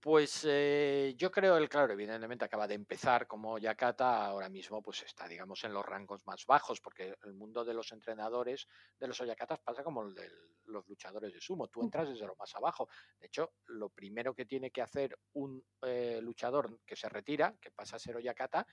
Pues 0.00 0.46
eh, 0.48 1.14
yo 1.16 1.30
creo, 1.30 1.56
el 1.56 1.68
claro, 1.68 1.92
evidentemente 1.92 2.44
acaba 2.44 2.68
de 2.68 2.74
empezar 2.74 3.26
como 3.26 3.58
Yakata, 3.58 4.26
ahora 4.26 4.48
mismo 4.48 4.80
pues 4.80 5.02
está, 5.02 5.26
digamos, 5.26 5.64
en 5.64 5.72
los 5.72 5.84
rangos 5.84 6.24
más 6.24 6.46
bajos, 6.46 6.80
porque 6.80 7.16
el 7.24 7.34
mundo 7.34 7.64
de 7.64 7.74
los 7.74 7.90
entrenadores 7.90 8.68
de 8.98 9.08
los 9.08 9.20
Oyakatas 9.20 9.58
pasa 9.58 9.82
como 9.82 10.04
el 10.04 10.14
de 10.14 10.30
los 10.66 10.86
luchadores 10.86 11.32
de 11.32 11.40
sumo, 11.40 11.66
tú 11.66 11.82
entras 11.82 12.08
desde 12.08 12.26
lo 12.26 12.36
más 12.36 12.54
abajo. 12.54 12.88
De 13.18 13.26
hecho, 13.26 13.54
lo 13.66 13.88
primero 13.88 14.34
que 14.34 14.44
tiene 14.44 14.70
que 14.70 14.82
hacer 14.82 15.18
un 15.32 15.64
eh, 15.82 16.20
luchador 16.22 16.78
que 16.86 16.94
se 16.94 17.08
retira, 17.08 17.56
que 17.60 17.72
pasa 17.72 17.96
a 17.96 17.98
ser 17.98 18.16
Oyakata, 18.16 18.66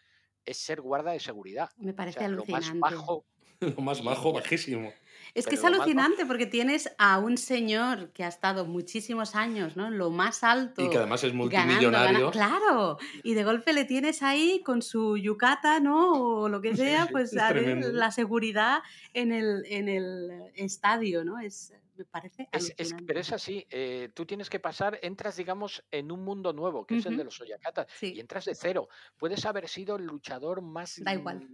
es 0.44 0.58
ser 0.58 0.80
guarda 0.80 1.12
de 1.12 1.20
seguridad. 1.20 1.70
Me 1.78 1.94
parece 1.94 2.24
alucinante. 2.24 2.68
Lo 2.70 2.76
más 2.76 2.92
bajo. 2.92 3.26
lo 3.60 3.82
más 3.82 4.04
bajo, 4.04 4.32
bajísimo. 4.32 4.94
Es 5.34 5.48
que 5.48 5.56
es 5.56 5.64
alucinante 5.64 6.26
porque 6.26 6.46
tienes 6.46 6.94
a 6.98 7.20
un 7.20 7.38
señor 7.38 8.12
que 8.12 8.24
ha 8.24 8.28
estado 8.28 8.66
muchísimos 8.66 9.36
años, 9.36 9.76
¿no? 9.76 9.90
Lo 9.90 10.10
más 10.10 10.44
alto. 10.44 10.84
Y 10.84 10.90
que 10.90 10.98
además 10.98 11.24
es 11.24 11.34
multimillonario. 11.34 12.32
claro. 12.32 12.98
Y 13.24 13.34
de 13.34 13.44
golpe 13.44 13.74
le 13.74 13.86
tienes 13.86 14.24
ahí 14.24 14.62
con 14.64 14.82
su 14.82 15.18
yucata, 15.18 15.80
¿no? 15.80 16.12
O 16.14 16.50
lo 16.50 16.62
que 16.62 16.76
sea, 16.76 17.08
pues 17.12 17.34
la 17.34 18.12
seguridad 18.12 18.82
en 19.14 19.32
el, 19.32 19.64
en 19.68 19.90
el 19.90 20.52
estadio, 20.56 21.24
¿no? 21.24 21.40
Es, 21.40 21.74
me 21.98 22.06
parece. 22.06 22.48
Es, 22.52 22.96
pero 23.06 23.20
es 23.20 23.32
así, 23.32 23.66
eh, 23.70 24.10
tú 24.14 24.26
tienes 24.26 24.50
que 24.50 24.60
pasar, 24.60 25.00
entras, 25.02 25.38
digamos, 25.38 25.84
en 25.92 26.12
un 26.12 26.24
mundo 26.24 26.54
nuevo, 26.54 26.86
que 26.86 26.98
es 26.98 27.06
el 27.06 27.18
de 27.18 27.24
los 27.24 27.40
Oyakatas, 27.42 27.88
y 28.02 28.20
entras 28.20 28.46
de 28.46 28.56
cero. 28.56 28.90
Puedes 29.18 29.46
haber 29.46 29.68
sido 29.68 29.96
el 29.96 30.06
luchador 30.06 30.62
más. 30.62 31.02
Da 31.04 31.14
igual. 31.14 31.48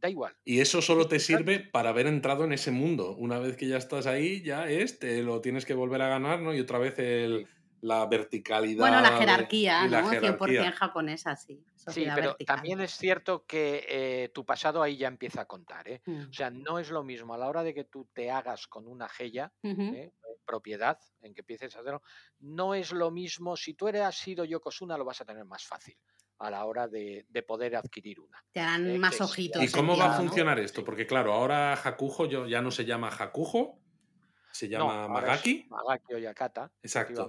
Da 0.00 0.08
igual. 0.08 0.34
Y 0.44 0.60
eso 0.60 0.82
solo 0.82 1.08
te 1.08 1.18
sirve 1.18 1.60
para 1.60 1.90
haber 1.90 2.06
entrado 2.06 2.44
en 2.44 2.52
ese 2.52 2.70
mundo. 2.70 3.14
Una 3.16 3.38
vez 3.38 3.56
que 3.56 3.68
ya 3.68 3.76
estás 3.76 4.06
ahí, 4.06 4.42
ya 4.42 4.68
es, 4.68 4.98
te 4.98 5.22
lo 5.22 5.40
tienes 5.40 5.64
que 5.64 5.74
volver 5.74 6.02
a 6.02 6.08
ganar, 6.08 6.40
¿no? 6.40 6.54
Y 6.54 6.60
otra 6.60 6.78
vez 6.78 6.98
el, 6.98 7.46
la 7.82 8.06
verticalidad. 8.06 8.78
Bueno, 8.78 9.00
la 9.00 9.18
jerarquía, 9.18 9.86
¿no? 9.86 10.10
100% 10.10 10.72
japonesa, 10.72 11.36
sí. 11.36 11.62
Sí, 11.74 12.06
pero 12.14 12.36
también 12.46 12.80
es 12.80 12.96
cierto 12.96 13.44
que 13.44 13.84
eh, 13.88 14.28
tu 14.32 14.44
pasado 14.44 14.82
ahí 14.82 14.96
ya 14.96 15.08
empieza 15.08 15.42
a 15.42 15.46
contar. 15.46 15.88
¿eh? 15.88 16.00
Mm. 16.06 16.28
O 16.30 16.32
sea, 16.32 16.48
no 16.50 16.78
es 16.78 16.90
lo 16.90 17.02
mismo 17.02 17.34
a 17.34 17.38
la 17.38 17.48
hora 17.48 17.64
de 17.64 17.74
que 17.74 17.84
tú 17.84 18.08
te 18.12 18.30
hagas 18.30 18.68
con 18.68 18.86
una 18.86 19.08
Geya, 19.08 19.52
¿eh? 19.64 20.12
propiedad, 20.46 20.98
en 21.22 21.34
que 21.34 21.40
empieces 21.40 21.74
a 21.74 21.80
hacerlo, 21.80 22.02
no 22.38 22.74
es 22.74 22.92
lo 22.92 23.10
mismo. 23.10 23.56
Si 23.56 23.74
tú 23.74 23.88
eres 23.88 24.14
sido 24.14 24.44
Yokozuna, 24.44 24.96
lo 24.96 25.04
vas 25.04 25.20
a 25.20 25.24
tener 25.24 25.44
más 25.44 25.64
fácil 25.64 25.96
a 26.42 26.50
la 26.50 26.64
hora 26.64 26.88
de, 26.88 27.24
poder 27.46 27.76
adquirir 27.76 28.18
una. 28.18 28.44
Te 28.50 28.58
harán 28.58 28.98
más 28.98 29.20
ojitos. 29.20 29.62
¿Y 29.62 29.70
cómo 29.70 29.96
va 29.96 30.14
a 30.14 30.18
funcionar 30.18 30.58
esto? 30.58 30.84
Porque 30.84 31.06
claro, 31.06 31.32
ahora 31.32 31.74
Hakujo 31.74 32.26
ya 32.26 32.60
no 32.60 32.72
se 32.72 32.84
llama 32.84 33.08
Hakujo, 33.08 33.78
se 34.50 34.68
llama 34.68 35.06
Magaki. 35.06 35.66
Magaki 35.70 36.14
o 36.14 36.18
Yakata, 36.18 36.70
Exacto. 36.82 37.28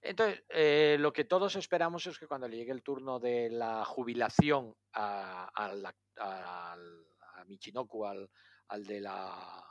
Entonces, 0.00 0.42
eh, 0.50 0.96
lo 0.98 1.12
que 1.12 1.24
todos 1.24 1.56
esperamos 1.56 2.06
es 2.06 2.18
que 2.18 2.26
cuando 2.26 2.48
le 2.48 2.56
llegue 2.56 2.72
el 2.72 2.82
turno 2.82 3.18
de 3.18 3.48
la 3.50 3.84
jubilación 3.84 4.74
a, 4.92 5.50
a, 5.54 6.76
Michinoku, 7.46 8.06
al, 8.06 8.28
de 8.86 9.00
la. 9.00 9.64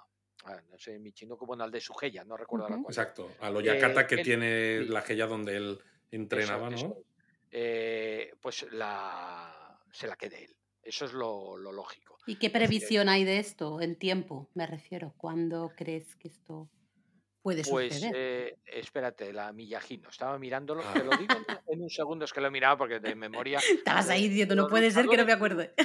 no 0.69 0.77
sé, 0.77 0.99
Michinoku, 0.99 1.45
bueno, 1.45 1.63
al 1.63 1.71
de 1.71 1.81
su 1.81 1.93
Geya, 1.93 2.23
no 2.23 2.37
recuerdo 2.37 2.69
la 2.69 2.75
cual. 2.77 2.85
Exacto, 2.87 3.31
al 3.41 3.55
Oyakata 3.55 4.01
eh, 4.01 4.07
que 4.07 4.17
tiene 4.17 4.81
la 4.85 5.01
Geya 5.01 5.25
donde 5.25 5.57
él 5.57 5.79
entrenaba, 6.11 6.69
¿no? 6.69 6.97
Eh, 7.55 8.33
pues 8.41 8.65
la, 8.71 9.79
se 9.91 10.07
la 10.07 10.15
quede 10.15 10.45
él. 10.45 10.55
Eso 10.81 11.05
es 11.05 11.13
lo, 11.13 11.55
lógico. 11.55 12.17
¿Y 12.25 12.37
qué 12.37 12.49
previsión 12.49 13.09
hay 13.09 13.23
de 13.25 13.37
esto 13.37 13.79
en 13.79 13.95
tiempo? 13.95 14.49
Me 14.55 14.65
refiero. 14.65 15.13
¿Cuándo 15.17 15.71
crees 15.77 16.15
que 16.15 16.29
esto 16.29 16.67
puede 17.43 17.63
pues, 17.63 17.93
suceder? 17.93 18.13
Eh, 18.15 18.57
espérate, 18.65 19.31
la 19.31 19.53
Millagino. 19.53 20.09
Estaba 20.09 20.39
mirándolo, 20.39 20.81
te 20.93 21.03
lo 21.03 21.11
digo 21.15 21.35
en 21.67 21.81
un 21.83 21.89
segundo, 21.91 22.25
es 22.25 22.33
que 22.33 22.41
lo 22.41 22.47
he 22.47 22.51
mirado 22.51 22.75
porque 22.79 22.99
de 22.99 23.13
memoria. 23.13 23.59
Estabas 23.85 24.09
ahí 24.09 24.29
diciendo, 24.29 24.55
no 24.55 24.67
puede 24.67 24.89
ser 24.89 25.07
que 25.07 25.17
no 25.17 25.25
me 25.25 25.33
acuerde. 25.33 25.75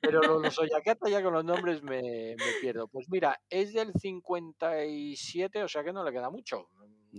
Pero 0.00 0.40
los 0.40 0.58
Oyakata 0.58 1.08
ya 1.08 1.22
con 1.22 1.34
los 1.34 1.44
nombres 1.44 1.84
me, 1.84 2.34
pierdo. 2.60 2.88
Pues 2.88 3.08
mira, 3.08 3.40
es 3.48 3.72
del 3.72 3.92
57, 3.92 5.62
o 5.62 5.68
sea 5.68 5.84
que 5.84 5.92
no 5.92 6.02
le 6.02 6.10
queda 6.10 6.30
mucho. 6.30 6.68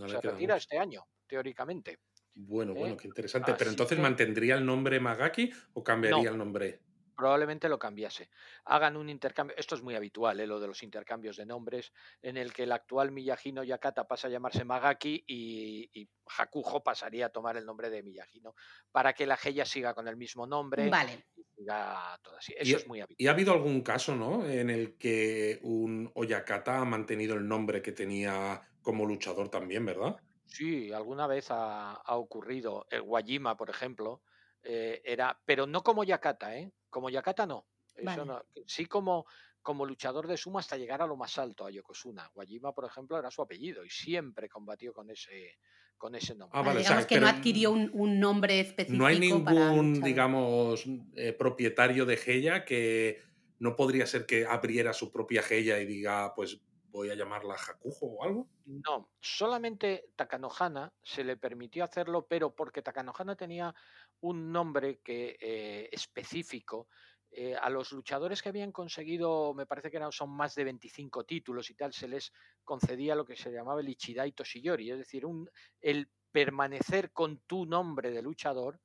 Se 0.07 0.19
retira 0.19 0.57
este 0.57 0.77
año, 0.77 1.05
teóricamente. 1.25 1.99
Bueno, 2.35 2.73
bueno, 2.73 2.95
¿Eh? 2.95 2.97
qué 2.99 3.07
interesante. 3.07 3.53
Pero 3.57 3.69
entonces, 3.69 3.99
¿mantendría 3.99 4.55
el 4.55 4.65
nombre 4.65 4.99
Magaki 4.99 5.51
o 5.73 5.83
cambiaría 5.83 6.29
el 6.29 6.37
nombre? 6.37 6.79
probablemente 7.15 7.69
lo 7.69 7.79
cambiase. 7.79 8.29
Hagan 8.65 8.97
un 8.97 9.09
intercambio, 9.09 9.55
esto 9.57 9.75
es 9.75 9.81
muy 9.81 9.95
habitual, 9.95 10.39
¿eh? 10.39 10.47
lo 10.47 10.59
de 10.59 10.67
los 10.67 10.83
intercambios 10.83 11.37
de 11.37 11.45
nombres, 11.45 11.93
en 12.21 12.37
el 12.37 12.53
que 12.53 12.63
el 12.63 12.71
actual 12.71 13.11
Miyagino 13.11 13.63
Yakata 13.63 14.07
pasa 14.07 14.27
a 14.27 14.31
llamarse 14.31 14.63
Magaki 14.63 15.23
y, 15.27 15.89
y 15.93 16.09
Hakujo 16.37 16.83
pasaría 16.83 17.27
a 17.27 17.29
tomar 17.29 17.57
el 17.57 17.65
nombre 17.65 17.89
de 17.89 18.03
Miyagino, 18.03 18.55
para 18.91 19.13
que 19.13 19.25
la 19.25 19.37
Geya 19.37 19.65
siga 19.65 19.93
con 19.93 20.07
el 20.07 20.17
mismo 20.17 20.47
nombre. 20.47 20.89
Vale. 20.89 21.25
Y 21.35 21.43
siga 21.55 22.19
todo 22.21 22.37
así. 22.37 22.53
Eso 22.57 22.77
es 22.77 22.87
muy 22.87 23.01
habitual. 23.01 23.17
Y 23.17 23.27
ha 23.27 23.31
habido 23.31 23.53
algún 23.53 23.81
caso, 23.81 24.15
¿no? 24.15 24.45
En 24.45 24.69
el 24.69 24.97
que 24.97 25.59
un 25.63 26.11
Oyakata 26.15 26.79
ha 26.79 26.85
mantenido 26.85 27.35
el 27.35 27.47
nombre 27.47 27.81
que 27.81 27.91
tenía 27.91 28.61
como 28.81 29.05
luchador 29.05 29.49
también, 29.49 29.85
¿verdad? 29.85 30.17
Sí, 30.53 30.93
alguna 30.93 31.25
vez 31.25 31.47
ha, 31.49 31.99
ocurrido. 32.09 32.85
El 32.91 33.01
Wajima, 33.01 33.57
por 33.57 33.71
ejemplo, 33.71 34.21
eh, 34.61 35.01
era, 35.03 35.39
pero 35.45 35.65
no 35.65 35.81
como 35.81 36.03
Yakata, 36.03 36.55
¿eh? 36.55 36.71
Como 36.91 37.09
Yakata 37.09 37.47
no. 37.47 37.65
Sí 38.67 38.85
como, 38.85 39.25
como 39.63 39.83
luchador 39.83 40.27
de 40.27 40.37
sumo 40.37 40.59
hasta 40.59 40.77
llegar 40.77 41.01
a 41.01 41.07
lo 41.07 41.17
más 41.17 41.39
alto, 41.39 41.65
a 41.65 41.71
Yokozuna. 41.71 42.29
Wajima, 42.35 42.71
por 42.71 42.85
ejemplo, 42.85 43.17
era 43.17 43.31
su 43.31 43.41
apellido 43.41 43.83
y 43.83 43.89
siempre 43.89 44.47
combatió 44.47 44.93
con 44.93 45.09
ese, 45.09 45.57
con 45.97 46.13
ese 46.13 46.35
nombre. 46.35 46.59
Ah, 46.63 46.75
digamos 46.75 47.07
que 47.07 47.19
no 47.19 47.27
adquirió 47.27 47.71
un, 47.71 48.19
nombre 48.19 48.59
específico. 48.59 48.99
No 48.99 49.07
hay 49.07 49.19
ningún, 49.19 50.03
digamos, 50.03 50.85
eh, 51.15 51.33
propietario 51.33 52.05
de 52.05 52.19
Heya 52.23 52.63
que 52.63 53.23
no 53.57 53.75
podría 53.75 54.05
ser 54.05 54.27
que 54.27 54.45
abriera 54.45 54.93
su 54.93 55.11
propia 55.11 55.41
Heya 55.49 55.79
y 55.79 55.87
diga, 55.87 56.35
pues 56.35 56.61
voy 56.93 57.09
a 57.09 57.15
llamarla 57.15 57.55
Hakujo 57.55 58.05
o 58.05 58.23
algo? 58.23 58.47
No, 58.65 59.09
solamente 59.19 60.11
Takanohana 60.15 60.93
se 61.01 61.23
le 61.23 61.37
permitió 61.37 61.83
hacerlo, 61.83 62.27
pero 62.27 62.55
porque 62.55 62.83
Takanohana 62.83 63.35
tenía 63.35 63.73
un 64.21 64.51
nombre 64.51 64.99
que, 64.99 65.35
eh, 65.41 65.89
específico. 65.91 66.87
Eh, 67.35 67.55
a 67.55 67.67
los 67.71 67.91
luchadores 67.91 68.43
que 68.43 68.49
habían 68.49 68.71
conseguido, 68.71 69.55
me 69.55 69.65
parece 69.65 69.89
que 69.89 69.97
eran, 69.97 70.11
son 70.11 70.29
más 70.29 70.53
de 70.53 70.65
25 70.65 71.23
títulos 71.23 71.67
y 71.71 71.75
tal, 71.75 71.91
se 71.91 72.07
les 72.07 72.31
concedía 72.63 73.15
lo 73.15 73.25
que 73.25 73.35
se 73.35 73.51
llamaba 73.51 73.81
el 73.81 73.89
Ichidai 73.89 74.33
Toshiyori, 74.33 74.91
es 74.91 74.99
decir, 74.99 75.25
un, 75.25 75.49
el 75.81 76.11
permanecer 76.31 77.11
con 77.11 77.39
tu 77.39 77.65
nombre 77.65 78.11
de 78.11 78.21
luchador 78.21 78.79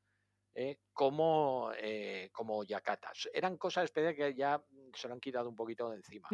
eh, 0.55 0.79
como, 0.95 1.71
como 2.33 2.65
Yakatas. 2.65 3.29
Eran 3.35 3.59
cosas 3.59 3.85
especiales 3.85 4.17
que 4.17 4.35
ya 4.35 4.65
se 4.95 5.09
lo 5.09 5.15
han 5.15 5.21
quitado 5.21 5.51
un 5.51 5.55
poquito 5.55 5.91
de 5.91 5.97
encima. 5.97 6.29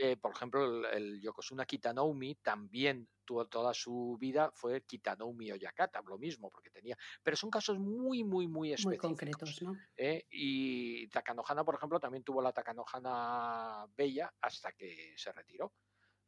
Eh, 0.00 0.16
por 0.16 0.32
ejemplo, 0.32 0.88
el, 0.88 1.20
Yokozuna 1.20 1.66
Kitanoumi 1.66 2.36
también 2.36 3.08
tuvo 3.24 3.46
toda 3.46 3.74
su 3.74 4.16
vida 4.18 4.50
fue 4.54 4.82
Kitanoumi 4.82 5.52
Oyakata, 5.52 6.02
lo 6.06 6.18
mismo, 6.18 6.50
porque 6.50 6.70
tenía. 6.70 6.96
Pero 7.22 7.36
son 7.36 7.50
casos 7.50 7.78
muy, 7.78 8.24
muy, 8.24 8.48
muy 8.48 8.72
específicos. 8.72 9.10
Muy 9.10 9.16
concretos, 9.16 9.62
¿no? 9.62 9.76
¿eh? 9.96 10.26
y 10.30 11.08
Takanohana, 11.08 11.64
por 11.64 11.74
ejemplo, 11.74 12.00
también 12.00 12.24
tuvo 12.24 12.40
la 12.40 12.52
Takanohana 12.52 13.86
Bella 13.94 14.32
hasta 14.40 14.72
que 14.72 15.14
se 15.16 15.30
retiró, 15.32 15.72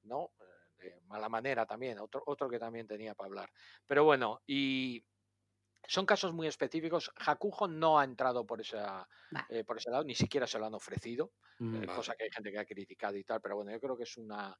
¿no? 0.02 0.32
Eh, 0.40 0.90
de 0.90 1.00
mala 1.06 1.28
manera 1.28 1.64
también, 1.64 1.98
otro, 1.98 2.22
otro 2.26 2.48
que 2.48 2.58
también 2.58 2.86
tenía 2.86 3.14
para 3.14 3.28
hablar. 3.28 3.50
Pero 3.86 4.04
bueno, 4.04 4.42
y 4.46 5.02
son 5.86 6.06
casos 6.06 6.32
muy 6.32 6.46
específicos. 6.46 7.10
Hakujo 7.16 7.68
no 7.68 7.98
ha 7.98 8.04
entrado 8.04 8.46
por, 8.46 8.60
esa, 8.60 9.08
eh, 9.48 9.64
por 9.64 9.78
ese 9.78 9.90
lado, 9.90 10.04
ni 10.04 10.14
siquiera 10.14 10.46
se 10.46 10.58
lo 10.58 10.66
han 10.66 10.74
ofrecido, 10.74 11.32
mm, 11.58 11.82
eh, 11.82 11.86
cosa 11.86 12.14
que 12.14 12.24
hay 12.24 12.30
gente 12.30 12.50
que 12.50 12.58
ha 12.58 12.64
criticado 12.64 13.16
y 13.16 13.24
tal, 13.24 13.40
pero 13.40 13.56
bueno, 13.56 13.70
yo 13.72 13.80
creo 13.80 13.96
que 13.96 14.04
es 14.04 14.16
una, 14.16 14.56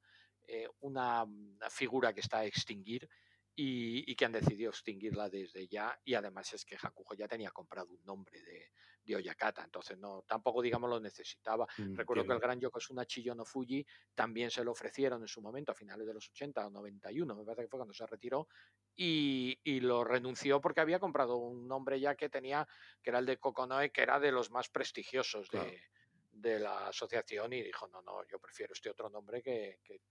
eh, 0.47 0.67
una 0.81 1.25
mm, 1.25 1.59
figura 1.69 2.13
que 2.13 2.21
está 2.21 2.39
a 2.39 2.45
extinguir 2.45 3.09
y, 3.55 4.15
que 4.15 4.25
han 4.25 4.33
decidido 4.33 4.69
extinguirla 4.69 5.29
desde 5.29 5.67
ya. 5.67 5.97
Y 6.03 6.13
además 6.13 6.53
es 6.53 6.65
que 6.65 6.77
Hakujo 6.81 7.15
ya 7.15 7.27
tenía 7.27 7.51
comprado 7.51 7.87
un 7.89 8.03
nombre 8.03 8.41
de, 8.41 8.71
de 9.05 9.15
Oyakata, 9.15 9.63
entonces 9.63 9.97
no, 9.97 10.23
tampoco 10.27 10.61
digamos 10.61 10.89
lo 10.89 10.99
necesitaba. 10.99 11.67
Mm, 11.77 11.95
Recuerdo 11.95 12.25
que 12.25 12.33
el 12.33 12.39
gran 12.39 12.59
Yokozuna 12.59 13.05
Chiyo 13.05 13.35
no 13.35 13.45
Fuji 13.45 13.85
también 14.13 14.49
se 14.49 14.63
lo 14.63 14.71
ofrecieron 14.71 15.21
en 15.21 15.27
su 15.27 15.41
momento, 15.41 15.71
a 15.71 15.75
finales 15.75 16.07
de 16.07 16.13
los 16.13 16.29
80 16.29 16.67
o 16.67 16.69
91, 16.69 17.35
me 17.35 17.43
parece 17.43 17.63
que 17.63 17.67
fue 17.67 17.79
cuando 17.79 17.93
se 17.93 18.05
retiró, 18.05 18.47
y, 18.95 19.79
lo 19.81 20.03
renunció 20.03 20.61
porque 20.61 20.81
había 20.81 20.99
comprado 20.99 21.37
un 21.37 21.67
nombre 21.67 21.99
ya 21.99 22.15
que 22.15 22.29
tenía, 22.29 22.67
que 23.03 23.09
era 23.09 23.19
el 23.19 23.25
de 23.25 23.37
Kokonoe, 23.37 23.91
que 23.91 24.01
era 24.01 24.19
de 24.19 24.31
los 24.31 24.51
más 24.51 24.69
prestigiosos 24.69 25.49
de, 25.49 25.81
de 26.31 26.59
la 26.59 26.87
asociación, 26.87 27.53
y 27.53 27.61
dijo, 27.61 27.87
no, 27.89 28.01
no, 28.01 28.25
yo 28.27 28.39
prefiero 28.39 28.73
este 28.73 28.89
otro 28.89 29.09
nombre 29.09 29.41
que, 29.41 29.79
que 29.83 30.01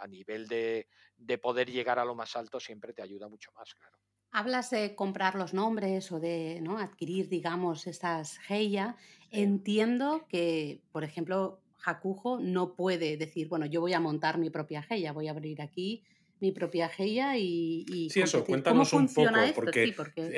a 0.00 0.06
nivel 0.06 0.48
de, 0.48 0.88
de, 1.16 1.38
poder 1.38 1.70
llegar 1.70 1.98
a 1.98 2.04
lo 2.04 2.14
más 2.14 2.34
alto 2.36 2.58
siempre 2.58 2.92
te 2.92 3.02
ayuda 3.02 3.28
mucho 3.28 3.52
más, 3.52 3.72
claro. 3.74 3.96
Hablas 4.32 4.70
de 4.70 4.94
comprar 4.94 5.34
los 5.34 5.54
nombres 5.54 6.12
o 6.12 6.20
de 6.20 6.60
¿no? 6.62 6.78
adquirir, 6.78 7.28
digamos, 7.28 7.86
estas 7.86 8.38
Heya. 8.48 8.96
Entiendo 9.30 10.26
que, 10.28 10.82
por 10.92 11.04
ejemplo, 11.04 11.60
Hakujo 11.84 12.38
no 12.40 12.74
puede 12.74 13.16
decir, 13.16 13.48
bueno, 13.48 13.66
yo 13.66 13.80
voy 13.80 13.92
a 13.92 14.00
montar 14.00 14.38
mi 14.38 14.50
propia 14.50 14.84
Heya, 14.88 15.12
voy 15.12 15.28
a 15.28 15.30
abrir 15.30 15.62
aquí 15.62 16.04
mi 16.38 16.52
propia 16.52 16.90
Heya 16.96 17.38
y, 17.38 18.10
Sí, 18.10 18.20
eso, 18.20 18.44
cuéntanos 18.44 18.92
un 18.92 19.08
poco, 19.08 19.30
porque, 19.54 19.94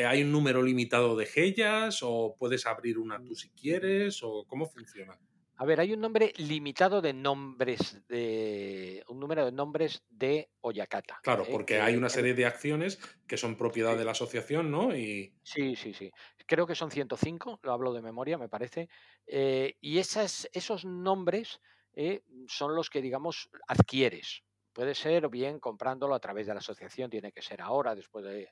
hay 0.07 0.23
un 0.23 0.31
número 0.31 0.63
limitado 0.63 1.17
de 1.17 1.29
Heyas 1.35 2.01
o 2.03 2.37
puedes 2.39 2.67
abrir 2.67 2.99
una 2.99 3.23
tú 3.23 3.35
si 3.35 3.51
quieres 3.51 4.23
o 4.23 4.45
cómo 4.47 4.67
funciona. 4.67 5.19
A 5.61 5.65
ver, 5.65 5.81
hay 5.81 5.93
un 5.93 6.01
nombre 6.01 6.33
limitado 6.37 7.03
de 7.03 7.13
nombres, 7.13 8.07
de 8.07 9.03
un 9.09 9.19
número 9.19 9.45
de 9.45 9.51
nombres 9.51 10.05
de 10.09 10.51
Oyakata. 10.61 11.19
Claro, 11.21 11.43
¿eh? 11.43 11.49
porque 11.51 11.81
hay 11.81 11.97
una 11.97 12.09
serie 12.09 12.33
de 12.33 12.47
acciones 12.47 13.01
que 13.27 13.37
son 13.37 13.57
propiedad 13.57 13.99
de 13.99 14.05
la 14.05 14.13
asociación, 14.13 14.71
¿no? 14.71 14.97
Y... 14.97 15.35
Sí, 15.43 15.75
sí, 15.75 15.93
sí. 15.93 16.13
Creo 16.47 16.65
que 16.65 16.77
son 16.77 16.93
105, 16.93 17.59
lo 17.65 17.73
hablo 17.73 17.93
de 17.93 18.03
memoria, 18.03 18.39
me 18.39 18.49
parece. 18.49 18.89
Eh, 19.27 19.77
y 19.81 19.99
esas, 19.99 20.49
esos 20.53 20.85
nombres 20.85 21.61
eh, 21.93 22.23
son 22.47 22.77
los 22.77 22.89
que, 22.89 23.03
digamos, 23.03 23.51
adquieres. 23.67 24.45
Puede 24.73 24.95
ser 24.95 25.29
bien 25.29 25.59
comprándolo 25.59 26.15
a 26.15 26.21
través 26.21 26.47
de 26.47 26.55
la 26.55 26.61
asociación, 26.61 27.11
tiene 27.11 27.33
que 27.33 27.43
ser 27.43 27.61
ahora, 27.61 27.95
después 27.95 28.25
de, 28.25 28.49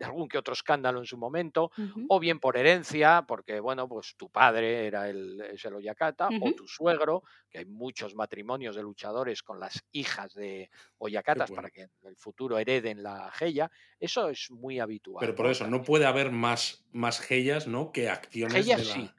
algún 0.00 0.28
que 0.28 0.38
otro 0.38 0.54
escándalo 0.54 0.98
en 0.98 1.06
su 1.06 1.18
momento, 1.18 1.70
o 2.08 2.18
bien 2.18 2.40
por 2.40 2.56
herencia, 2.56 3.24
porque 3.26 3.60
bueno, 3.60 3.88
pues 3.88 4.14
tu 4.16 4.30
padre 4.30 4.86
era 4.86 5.08
el, 5.08 5.40
es 5.40 5.64
el 5.64 5.74
Oyakata, 5.74 6.28
o 6.40 6.52
tu 6.52 6.66
suegro, 6.66 7.22
que 7.50 7.58
hay 7.58 7.64
muchos 7.66 8.14
matrimonios 8.14 8.76
de 8.76 8.82
luchadores 8.82 9.42
con 9.42 9.60
las 9.60 9.84
hijas 9.92 10.34
de 10.34 10.70
Oyakatas 10.98 11.50
para 11.50 11.70
que 11.70 11.82
en 11.82 11.90
el 12.04 12.16
futuro 12.16 12.58
hereden 12.58 13.02
la 13.02 13.30
Geya. 13.32 13.70
Eso 13.98 14.28
es 14.28 14.50
muy 14.50 14.80
habitual. 14.80 15.20
Pero 15.20 15.34
por 15.34 15.46
eso, 15.46 15.66
no 15.66 15.82
puede 15.82 16.06
haber 16.06 16.30
más, 16.30 16.84
más 16.92 17.20
Geyas, 17.20 17.66
¿no? 17.66 17.92
Que 17.92 18.08
acciones 18.08 18.66
de 18.66 18.76
la... 18.76 18.84
sí 18.84 19.10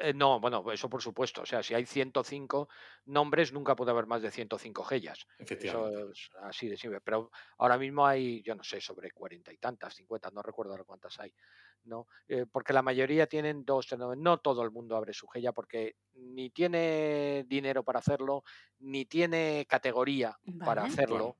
eh, 0.00 0.12
no, 0.14 0.40
bueno, 0.40 0.64
eso 0.72 0.88
por 0.88 1.02
supuesto. 1.02 1.42
O 1.42 1.46
sea, 1.46 1.62
si 1.62 1.74
hay 1.74 1.86
105 1.86 2.68
nombres, 3.06 3.52
nunca 3.52 3.76
puede 3.76 3.90
haber 3.90 4.06
más 4.06 4.22
de 4.22 4.30
105 4.30 4.84
gellas. 4.84 5.26
Eso 5.38 6.10
es 6.10 6.30
así 6.42 6.68
de 6.68 6.76
simple. 6.76 7.00
Pero 7.00 7.30
ahora 7.58 7.78
mismo 7.78 8.06
hay, 8.06 8.42
yo 8.42 8.54
no 8.54 8.64
sé, 8.64 8.80
sobre 8.80 9.10
cuarenta 9.10 9.52
y 9.52 9.58
tantas, 9.58 9.94
50, 9.94 10.30
no 10.30 10.42
recuerdo 10.42 10.84
cuántas 10.84 11.18
hay. 11.20 11.32
¿no? 11.84 12.08
Eh, 12.28 12.46
porque 12.50 12.72
la 12.72 12.82
mayoría 12.82 13.26
tienen 13.26 13.64
dos, 13.64 13.88
no 13.98 14.38
todo 14.38 14.62
el 14.62 14.70
mundo 14.70 14.96
abre 14.96 15.12
su 15.12 15.26
gella 15.28 15.52
porque 15.52 15.96
ni 16.14 16.50
tiene 16.50 17.44
dinero 17.46 17.82
para 17.82 17.98
hacerlo, 17.98 18.42
ni 18.78 19.04
tiene 19.04 19.66
categoría 19.68 20.38
para 20.64 20.84
hacerlo. 20.84 21.36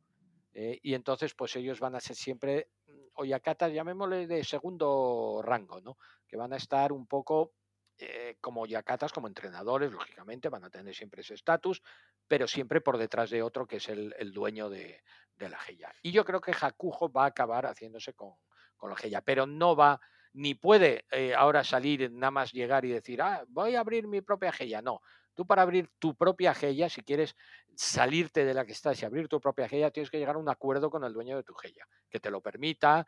Eh, 0.53 0.79
y 0.83 0.95
entonces, 0.95 1.35
pues 1.35 1.57
ellos 1.57 1.81
van 1.81 1.97
a 1.97 2.01
ser 2.01 2.15
siempre 2.15 2.69
mm, 2.87 2.93
oyakatas, 3.15 3.73
llamémosle 3.73 4.27
de 4.27 4.45
segundo 4.45 5.41
rango, 5.43 5.81
¿no? 5.81 5.99
Que 6.29 6.37
van 6.37 6.53
a 6.53 6.57
estar 6.57 6.93
un 6.93 7.07
poco 7.07 7.55
eh, 7.99 8.37
como 8.41 8.67
Yakatas, 8.67 9.13
como 9.13 9.29
entrenadores, 9.29 9.93
lógicamente, 9.93 10.49
van 10.49 10.65
a 10.65 10.71
tener 10.71 10.95
siempre 10.95 11.21
ese 11.21 11.35
estatus, 11.35 11.81
pero 12.27 12.49
siempre 12.49 12.81
por 12.81 12.99
detrás 12.99 13.31
de 13.31 13.43
otro 13.43 13.67
que 13.67 13.77
es 13.77 13.89
el, 13.89 14.33
dueño 14.33 14.69
de, 14.69 15.03
la 15.39 15.59
Geya. 15.59 15.95
Y 16.03 16.11
yo 16.11 16.25
creo 16.25 16.41
que 16.41 16.53
Hakujo 16.59 17.13
va 17.13 17.25
a 17.25 17.29
acabar 17.29 17.67
haciéndose 17.67 18.15
con, 18.15 18.35
la 18.83 18.97
Geya, 18.97 19.21
pero 19.23 19.47
no 19.47 19.77
va, 19.77 20.01
ni 20.33 20.55
puede 20.55 21.07
eh, 21.11 21.35
ahora 21.35 21.63
salir, 21.65 22.11
nada 22.11 22.33
más 22.33 22.53
llegar 22.53 22.85
y 22.85 22.91
decir, 22.91 23.23
ah, 23.23 23.45
voy 23.49 23.77
a 23.77 23.81
abrir 23.81 24.09
mi 24.09 24.21
propia 24.21 24.53
Geya. 24.53 24.83
No, 24.83 25.01
tú 25.35 25.47
para 25.47 25.63
abrir 25.63 25.89
tu 25.99 26.15
propia 26.15 26.53
Geya, 26.53 26.89
si 26.89 27.03
quieres 27.03 27.37
salirte 27.77 28.45
de 28.45 28.55
la 28.55 28.65
que 28.65 28.73
estás 28.73 29.01
y 29.01 29.05
abrir 29.05 29.29
tu 29.29 29.41
propia 29.41 29.69
Geya, 29.69 29.91
tienes 29.91 30.11
que 30.11 30.19
llegar 30.19 30.37
a 30.37 30.39
un 30.39 30.49
acuerdo 30.49 30.91
con 30.91 31.05
el 31.05 31.13
dueño 31.13 31.37
de 31.37 31.45
tu 31.45 31.55
Geya, 31.55 31.87
que 32.11 32.21
te 32.21 32.31
lo 32.31 32.41
permita, 32.41 33.07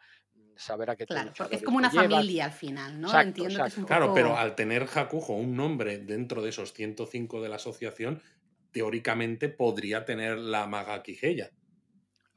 saber 0.57 0.91
a 0.91 0.97
qué 0.97 1.07
Claro, 1.07 1.33
porque 1.37 1.57
es 1.57 1.63
como 1.63 1.79
una 1.79 1.91
llevas. 1.91 2.07
familia 2.11 2.45
al 2.47 2.53
final, 2.53 3.01
¿no? 3.01 3.09
Exacto, 3.09 3.29
Entiendo 3.29 3.63
que 3.63 3.69
es 3.69 3.77
un 3.79 3.85
exacto. 3.85 3.87
Claro, 3.87 4.15
pero 4.15 4.37
al 4.37 4.55
tener 4.55 4.87
Hakujo 4.95 5.35
un 5.35 5.57
nombre 5.57 5.99
dentro 5.99 6.43
de 6.43 6.49
esos 6.51 6.73
105 6.73 7.43
de 7.43 7.49
la 7.49 7.57
asociación, 7.57 8.23
teóricamente 8.73 9.49
podría 9.49 10.05
tener 10.05 10.39
la 10.39 10.67
maga 10.67 11.03
Quijeya. 11.03 11.51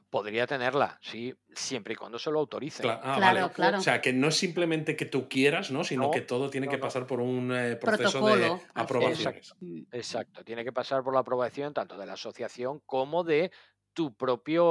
Podría 0.08 0.44
tenerla, 0.44 0.98
sí, 1.00 1.32
siempre 1.54 1.92
y 1.92 1.96
cuando 1.96 2.18
se 2.18 2.32
lo 2.32 2.40
autoricen. 2.40 2.84
Cla- 2.84 2.98
ah, 3.00 3.14
Claro, 3.16 3.40
vale. 3.42 3.52
claro. 3.54 3.78
O 3.78 3.80
sea, 3.80 4.00
que 4.00 4.12
no 4.12 4.26
es 4.26 4.34
simplemente 4.36 4.96
que 4.96 5.04
tú 5.06 5.28
quieras, 5.28 5.70
¿no? 5.70 5.84
Sino 5.84 6.04
No, 6.04 6.10
que 6.10 6.20
todo 6.20 6.50
tiene 6.50 6.66
no, 6.66 6.70
que 6.72 6.78
no. 6.78 6.82
pasar 6.82 7.06
por 7.06 7.20
un 7.20 7.52
eh, 7.54 7.76
proceso 7.76 8.18
de 8.26 8.32
Protocolo, 8.34 8.60
aprobaciones. 8.74 9.54
Mm, 9.60 9.82
Exacto, 9.92 10.42
tiene 10.44 10.64
que 10.64 10.72
pasar 10.72 11.04
por 11.04 11.14
la 11.14 11.20
aprobación 11.20 11.72
tanto 11.72 11.96
de 11.96 12.06
la 12.06 12.14
asociación 12.14 12.80
como 12.86 13.22
de 13.22 13.52
tu 14.00 14.14
propio 14.16 14.64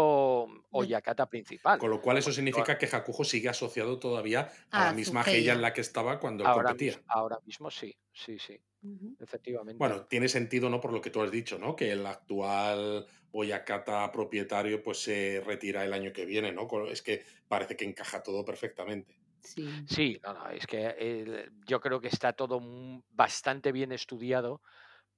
Oyakata 0.71 1.25
principal. 1.29 1.77
Con 1.79 1.89
lo 1.91 2.01
cual 2.01 2.17
eso 2.17 2.31
significa 2.31 2.77
que 2.79 2.87
Hakujo 2.91 3.23
sigue 3.23 3.49
asociado 3.49 3.99
todavía 3.99 4.41
a 4.71 4.81
A 4.81 4.85
la 4.85 4.89
su 4.91 4.95
misma 4.95 5.21
Heya 5.23 5.53
en 5.53 5.61
la 5.61 5.73
que 5.73 5.81
estaba 5.81 6.19
cuando 6.19 6.43
él 6.43 6.49
ahora 6.49 6.69
competía. 6.69 6.91
mismo, 6.93 7.03
ahora 7.07 7.37
mismo 7.45 7.69
sí, 7.69 7.95
sí, 8.11 8.39
sí, 8.39 8.59
efectivamente. 9.19 9.77
Bueno, 9.77 10.05
tiene 10.07 10.27
sentido, 10.27 10.69
¿no? 10.69 10.79
Por 10.81 10.91
lo 10.93 11.01
que 11.01 11.09
tú 11.09 11.21
has 11.21 11.31
dicho, 11.31 11.57
¿no? 11.57 11.75
Que 11.75 11.91
el 11.91 12.05
actual 12.05 13.05
Oyakata 13.31 14.11
propietario 14.11 14.83
pues 14.83 14.97
se 15.01 15.41
retira 15.45 15.83
el 15.85 15.93
año 15.93 16.11
que 16.11 16.25
viene, 16.25 16.51
¿no? 16.51 16.67
Es 16.87 17.01
que 17.01 17.23
parece 17.47 17.75
que 17.77 17.85
encaja 17.85 18.21
todo 18.23 18.43
perfectamente. 18.45 19.19
Sí. 19.41 19.87
Sí, 19.87 20.19
no, 20.23 20.33
no, 20.33 20.49
es 20.49 20.67
que 20.67 20.87
el- 20.87 21.51
yo 21.65 21.79
creo 21.79 22.01
que 22.01 22.09
está 22.09 22.33
todo 22.33 22.59
bastante 23.09 23.71
bien 23.71 23.91
estudiado 23.91 24.61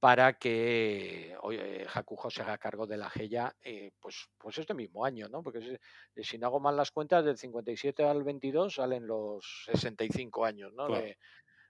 para 0.01 0.33
que 0.33 1.37
oye, 1.41 1.85
Hakujo 1.93 2.31
se 2.31 2.41
haga 2.41 2.57
cargo 2.57 2.87
de 2.87 2.97
la 2.97 3.11
Heya 3.13 3.55
eh, 3.61 3.91
pues, 3.99 4.27
pues 4.35 4.57
este 4.57 4.73
mismo 4.73 5.05
año, 5.05 5.29
¿no? 5.29 5.43
Porque 5.43 5.61
si, 6.15 6.23
si 6.23 6.39
no 6.39 6.47
hago 6.47 6.59
mal 6.59 6.75
las 6.75 6.89
cuentas, 6.89 7.23
del 7.23 7.37
57 7.37 8.03
al 8.03 8.23
22 8.23 8.73
salen 8.73 9.05
los 9.05 9.63
65 9.67 10.43
años, 10.43 10.73
¿no? 10.73 10.87
Claro. 10.87 11.03
De- 11.05 11.19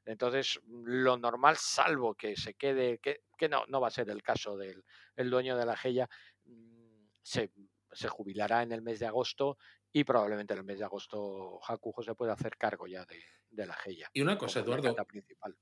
entonces, 0.05 0.61
lo 0.65 1.17
normal, 1.17 1.57
salvo 1.57 2.15
que 2.15 2.37
se 2.37 2.53
quede, 2.53 2.99
que, 2.99 3.25
que 3.37 3.49
no, 3.49 3.65
no 3.67 3.81
va 3.81 3.89
a 3.89 3.91
ser 3.91 4.09
el 4.09 4.23
caso 4.23 4.55
del 4.55 4.81
el 5.17 5.29
dueño 5.29 5.57
de 5.57 5.65
la 5.65 5.75
Heya, 5.83 6.09
mm, 6.45 7.07
se, 7.21 7.51
se 7.91 8.07
jubilará 8.07 8.63
en 8.63 8.71
el 8.71 8.81
mes 8.81 8.99
de 8.99 9.07
agosto 9.07 9.57
y 9.91 10.05
probablemente 10.05 10.53
en 10.53 10.59
el 10.59 10.65
mes 10.65 10.79
de 10.79 10.85
agosto 10.85 11.59
Hakujo 11.67 12.01
se 12.01 12.15
pueda 12.15 12.31
hacer 12.31 12.55
cargo 12.55 12.87
ya 12.87 13.03
de, 13.05 13.21
de 13.51 13.65
la 13.65 13.77
Heya 13.85 14.09
Y 14.13 14.21
una 14.21 14.37
cosa, 14.37 14.61
Eduardo. 14.61 14.95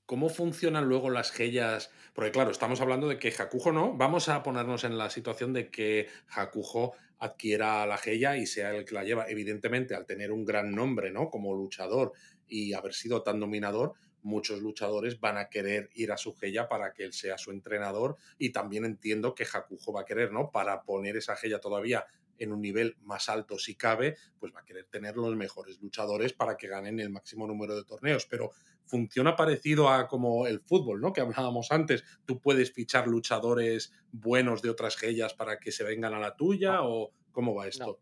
¿Cómo 0.05 0.29
funcionan 0.29 0.85
luego 0.85 1.09
las 1.09 1.37
Heyas? 1.37 1.91
Porque 2.13 2.31
claro, 2.31 2.51
estamos 2.51 2.79
hablando 2.81 3.07
de 3.07 3.19
que 3.19 3.33
Hakujo 3.37 3.71
no. 3.71 3.93
Vamos 3.95 4.29
a 4.29 4.43
ponernos 4.43 4.83
en 4.83 4.97
la 4.97 5.09
situación 5.09 5.53
de 5.53 5.69
que 5.69 6.07
Hakujo 6.29 6.93
adquiera 7.19 7.85
la 7.85 7.99
Heya 8.03 8.37
y 8.37 8.45
sea 8.45 8.73
el 8.75 8.85
que 8.85 8.95
la 8.95 9.03
lleva. 9.03 9.27
Evidentemente, 9.27 9.95
al 9.95 10.05
tener 10.05 10.31
un 10.31 10.45
gran 10.45 10.71
nombre, 10.71 11.11
¿no? 11.11 11.29
Como 11.29 11.55
luchador 11.55 12.13
y 12.47 12.73
haber 12.73 12.93
sido 12.93 13.21
tan 13.21 13.39
dominador, 13.39 13.93
muchos 14.21 14.61
luchadores 14.61 15.19
van 15.19 15.37
a 15.37 15.49
querer 15.49 15.89
ir 15.93 16.11
a 16.11 16.17
su 16.17 16.35
Heya 16.41 16.67
para 16.67 16.93
que 16.93 17.03
él 17.03 17.13
sea 17.13 17.37
su 17.37 17.51
entrenador. 17.51 18.17
Y 18.37 18.51
también 18.51 18.85
entiendo 18.85 19.35
que 19.35 19.47
Hakujo 19.51 19.93
va 19.93 20.01
a 20.01 20.05
querer, 20.05 20.31
¿no? 20.31 20.51
Para 20.51 20.83
poner 20.83 21.17
esa 21.17 21.35
Heya 21.41 21.59
todavía 21.59 22.05
en 22.39 22.53
un 22.53 22.61
nivel 22.61 22.97
más 23.01 23.29
alto 23.29 23.57
si 23.59 23.75
cabe, 23.75 24.17
pues 24.39 24.53
va 24.53 24.61
a 24.61 24.65
querer 24.65 24.85
tener 24.85 25.15
los 25.17 25.35
mejores 25.35 25.79
luchadores 25.81 26.33
para 26.33 26.57
que 26.57 26.67
ganen 26.67 26.99
el 26.99 27.09
máximo 27.09 27.47
número 27.47 27.75
de 27.75 27.83
torneos. 27.85 28.25
Pero 28.25 28.51
funciona 28.85 29.35
parecido 29.35 29.89
a 29.89 30.07
como 30.07 30.47
el 30.47 30.61
fútbol, 30.61 30.99
¿no? 31.01 31.13
Que 31.13 31.21
hablábamos 31.21 31.71
antes. 31.71 32.03
Tú 32.25 32.39
puedes 32.41 32.73
fichar 32.73 33.07
luchadores 33.07 33.91
buenos 34.11 34.61
de 34.61 34.69
otras 34.71 34.97
gellas 34.97 35.33
para 35.33 35.59
que 35.59 35.71
se 35.71 35.83
vengan 35.83 36.13
a 36.13 36.19
la 36.19 36.35
tuya 36.35 36.81
No, 36.81 36.83
o 36.83 37.13
cómo 37.31 37.53
va 37.53 37.67
esto. 37.67 37.99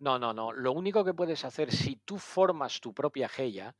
no, 0.00 0.18
no, 0.18 0.32
no. 0.34 0.52
Lo 0.52 0.72
único 0.72 1.04
que 1.04 1.14
puedes 1.14 1.44
hacer 1.44 1.72
si 1.72 1.96
tú 1.96 2.18
formas 2.18 2.80
tu 2.80 2.92
propia 2.92 3.30
Heya, 3.36 3.76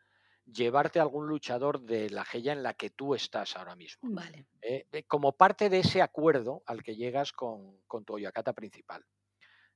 llevarte 0.46 0.98
a 0.98 1.02
algún 1.02 1.26
luchador 1.26 1.80
de 1.80 2.10
la 2.10 2.24
Heya 2.30 2.52
en 2.52 2.62
la 2.62 2.74
que 2.74 2.90
tú 2.90 3.14
estás 3.14 3.56
ahora 3.56 3.76
mismo. 3.76 4.10
Vale. 4.10 4.46
¿eh? 4.62 4.86
Eh, 4.92 5.04
como 5.04 5.32
parte 5.32 5.68
de 5.68 5.80
ese 5.80 6.02
acuerdo 6.02 6.62
al 6.66 6.82
que 6.82 6.96
llegas 6.96 7.32
con, 7.32 7.80
con 7.86 8.04
tu 8.04 8.14
Oyakata 8.14 8.52
principal. 8.52 9.04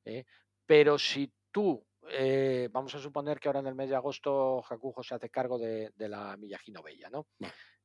¿Eh? 0.09 0.27
Pero 0.67 0.99
si 0.99 1.33
tú, 1.51 1.85
eh, 2.11 2.69
vamos 2.71 2.95
a 2.95 2.99
suponer 2.99 3.39
que 3.39 3.49
ahora 3.49 3.61
en 3.61 3.67
el 3.67 3.75
mes 3.75 3.89
de 3.91 3.97
agosto 3.97 4.65
Hakujo 4.69 5.03
se 5.03 5.15
hace 5.15 5.31
cargo 5.31 5.59
de, 5.59 5.91
de 5.95 6.09
la 6.09 6.37
Miyajino 6.37 6.83
Bella, 6.83 7.11
¿no? 7.11 7.27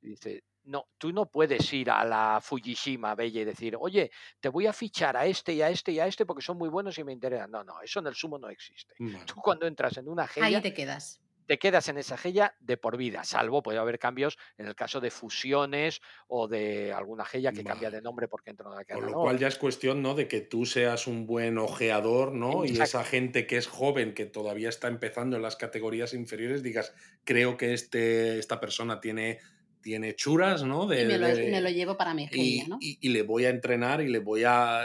Y 0.01 0.09
dice, 0.09 0.43
no, 0.65 0.87
tú 0.97 1.11
no 1.11 1.29
puedes 1.29 1.71
ir 1.73 1.89
a 1.89 2.03
la 2.03 2.39
Fujishima 2.41 3.15
Bella 3.15 3.41
y 3.41 3.45
decir, 3.45 3.75
oye, 3.79 4.11
te 4.39 4.49
voy 4.49 4.67
a 4.67 4.73
fichar 4.73 5.15
a 5.15 5.25
este 5.25 5.53
y 5.53 5.61
a 5.61 5.69
este 5.69 5.91
y 5.91 5.99
a 5.99 6.07
este 6.07 6.25
porque 6.25 6.41
son 6.43 6.57
muy 6.57 6.69
buenos 6.69 6.97
y 6.97 7.03
me 7.03 7.13
interesan. 7.13 7.51
No, 7.51 7.63
no, 7.63 7.81
eso 7.81 7.99
en 7.99 8.07
el 8.07 8.15
sumo 8.15 8.37
no 8.37 8.49
existe. 8.49 8.95
Tú 9.25 9.35
cuando 9.35 9.65
entras 9.65 9.97
en 9.97 10.09
una 10.09 10.29
Ahí 10.41 10.51
Heya, 10.51 10.61
te 10.61 10.73
quedas. 10.73 11.22
Te 11.45 11.59
quedas 11.59 11.87
en 11.89 11.97
esa 11.97 12.15
Heya 12.23 12.55
de 12.59 12.77
por 12.77 12.97
vida, 12.97 13.23
salvo 13.23 13.61
puede 13.63 13.77
haber 13.79 13.99
cambios 13.99 14.37
en 14.57 14.65
el 14.67 14.75
caso 14.75 15.01
de 15.01 15.11
fusiones 15.11 16.01
o 16.27 16.47
de 16.47 16.93
alguna 16.93 17.25
Heya 17.31 17.51
que 17.51 17.63
cambia 17.63 17.89
Vale. 17.89 17.97
de 17.97 18.01
nombre 18.01 18.27
porque 18.27 18.51
entra 18.51 18.65
en 18.67 18.73
Con 18.75 18.83
cadena. 18.85 19.05
lo 19.07 19.11
No, 19.13 19.21
cual 19.23 19.37
ya 19.39 19.47
es 19.47 19.57
cuestión, 19.57 20.01
¿no? 20.01 20.15
De 20.15 20.27
que 20.27 20.41
tú 20.41 20.65
seas 20.65 21.07
un 21.07 21.25
buen 21.27 21.57
ojeador, 21.57 22.31
¿no? 22.33 22.65
Y 22.65 22.79
esa 22.81 23.03
gente 23.03 23.45
que 23.47 23.57
es 23.57 23.67
joven, 23.67 24.13
que 24.13 24.25
todavía 24.25 24.69
está 24.69 24.87
empezando 24.87 25.35
en 25.35 25.41
las 25.41 25.55
categorías 25.55 26.13
inferiores, 26.13 26.63
digas, 26.63 26.93
creo 27.23 27.57
que 27.57 27.73
este, 27.73 28.39
esta 28.39 28.59
persona 28.59 29.01
tiene, 29.01 29.39
tiene 29.81 30.15
churas, 30.15 30.63
¿no? 30.63 30.87
De, 30.87 31.01
Y 31.01 31.05
me 31.05 31.17
lo, 31.17 31.27
de- 31.27 31.51
me 31.51 31.61
lo 31.61 31.69
llevo 31.69 31.97
para 31.97 32.13
mi 32.13 32.27
y, 32.31 32.59
Heya, 32.59 32.67
¿no? 32.69 32.77
y- 32.79 32.97
y 33.01 33.09
le 33.09 33.21
voy 33.23 33.45
a 33.45 33.49
entrenar 33.49 34.01
y 34.01 34.07
le 34.07 34.19
voy 34.19 34.43
a 34.45 34.81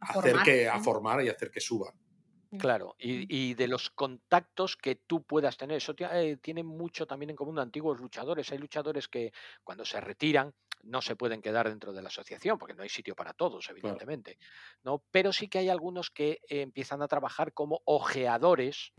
hacer 0.00 0.30
formar, 0.32 0.44
que, 0.44 0.68
a 0.68 0.80
formar 0.80 1.24
y 1.24 1.28
hacer 1.28 1.50
que 1.50 1.60
suba. 1.60 1.92
Claro, 2.56 2.94
y, 2.98 3.26
y 3.34 3.54
de 3.54 3.68
los 3.68 3.88
contactos 3.88 4.76
que 4.76 4.94
tú 4.94 5.22
puedas 5.24 5.56
tener, 5.56 5.78
eso 5.78 5.94
eh, 5.98 6.36
tiene 6.42 6.62
mucho 6.62 7.06
también 7.06 7.30
en 7.30 7.36
común 7.36 7.54
de 7.56 7.62
antiguos 7.62 7.98
luchadores. 7.98 8.52
Hay 8.52 8.58
luchadores 8.58 9.08
que 9.08 9.32
cuando 9.64 9.84
se 9.86 9.98
retiran 9.98 10.54
no 10.82 11.00
se 11.00 11.16
pueden 11.16 11.40
quedar 11.40 11.68
dentro 11.70 11.92
de 11.94 12.02
la 12.02 12.08
asociación 12.08 12.58
porque 12.58 12.74
no 12.74 12.82
hay 12.82 12.90
sitio 12.90 13.14
para 13.16 13.32
todos, 13.32 13.68
evidentemente, 13.70 14.38
¿no? 14.82 15.04
Pero 15.10 15.32
sí 15.32 15.48
que 15.48 15.58
hay 15.58 15.70
algunos 15.70 16.10
que 16.10 16.32
eh, 16.48 16.60
empiezan 16.62 17.00
a 17.00 17.08
trabajar 17.08 17.54
como 17.54 17.80
ojeadores 17.86 18.92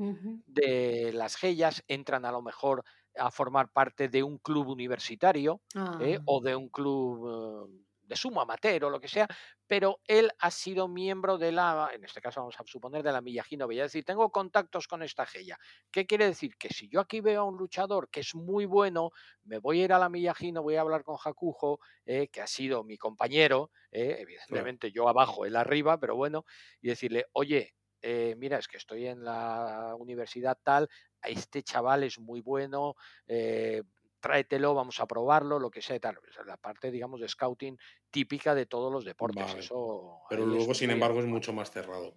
de 0.45 1.11
las 1.13 1.43
Heyas, 1.43 1.83
entran 1.87 2.25
a 2.25 2.31
lo 2.31 2.41
mejor 2.41 2.83
a 3.15 3.29
formar 3.31 3.71
parte 3.71 4.09
de 4.09 4.23
un 4.23 4.39
club 4.39 4.69
universitario 4.69 5.61
¿eh? 5.99 6.19
Ah, 6.19 6.25
o 6.25 6.41
de 6.41 6.55
un 6.55 6.69
club 6.69 7.69
de 8.11 8.17
sumo 8.17 8.41
amateur 8.41 8.83
o 8.83 8.89
lo 8.89 8.99
que 8.99 9.07
sea, 9.07 9.25
pero 9.65 10.01
él 10.05 10.29
ha 10.39 10.51
sido 10.51 10.89
miembro 10.89 11.37
de 11.37 11.53
la, 11.53 11.91
en 11.93 12.03
este 12.03 12.19
caso 12.19 12.41
vamos 12.41 12.59
a 12.59 12.63
suponer, 12.65 13.03
de 13.03 13.11
la 13.13 13.21
Miyajino 13.21 13.67
Bella. 13.67 13.85
Es 13.85 13.93
decir, 13.93 14.03
tengo 14.03 14.29
contactos 14.29 14.85
con 14.85 15.01
esta 15.01 15.25
Heya. 15.33 15.57
¿Qué 15.89 16.05
quiere 16.05 16.25
decir? 16.25 16.57
Que 16.57 16.67
si 16.67 16.89
yo 16.89 16.99
aquí 16.99 17.21
veo 17.21 17.41
a 17.41 17.45
un 17.45 17.55
luchador 17.55 18.09
que 18.09 18.19
es 18.19 18.35
muy 18.35 18.65
bueno, 18.65 19.11
me 19.45 19.59
voy 19.59 19.79
a 19.79 19.85
ir 19.85 19.93
a 19.93 19.99
la 19.99 20.09
Miyajino, 20.09 20.61
voy 20.61 20.75
a 20.75 20.81
hablar 20.81 21.05
con 21.05 21.15
Hakujo, 21.23 21.79
eh, 22.05 22.27
que 22.27 22.41
ha 22.41 22.47
sido 22.47 22.83
mi 22.83 22.97
compañero, 22.97 23.71
eh, 23.91 24.17
evidentemente 24.19 24.91
yo 24.91 25.07
abajo, 25.07 25.45
él 25.45 25.55
arriba, 25.55 25.97
pero 25.97 26.17
bueno, 26.17 26.43
y 26.81 26.89
decirle, 26.89 27.27
oye, 27.31 27.73
eh, 28.01 28.35
mira, 28.37 28.57
es 28.57 28.67
que 28.67 28.77
estoy 28.77 29.07
en 29.07 29.23
la 29.23 29.95
universidad 29.97 30.57
tal, 30.61 30.89
a 31.21 31.29
este 31.29 31.63
chaval 31.63 32.03
es 32.03 32.19
muy 32.19 32.41
bueno, 32.41 32.95
eh, 33.27 33.83
tráetelo, 34.21 34.73
vamos 34.73 34.99
a 34.99 35.07
probarlo, 35.07 35.59
lo 35.59 35.69
que 35.69 35.81
sea 35.81 35.97
y 35.97 35.99
tal. 35.99 36.17
Esa 36.29 36.41
es 36.41 36.47
la 36.47 36.57
parte, 36.57 36.91
digamos, 36.91 37.19
de 37.19 37.27
scouting 37.27 37.77
típica 38.09 38.55
de 38.55 38.65
todos 38.65 38.91
los 38.91 39.03
deportes. 39.03 39.47
Vale. 39.47 39.59
Eso 39.59 40.21
Pero 40.29 40.45
luego, 40.45 40.73
sin 40.73 40.91
embargo, 40.91 41.19
es 41.19 41.25
mucho 41.25 41.51
más 41.53 41.71
cerrado. 41.71 42.15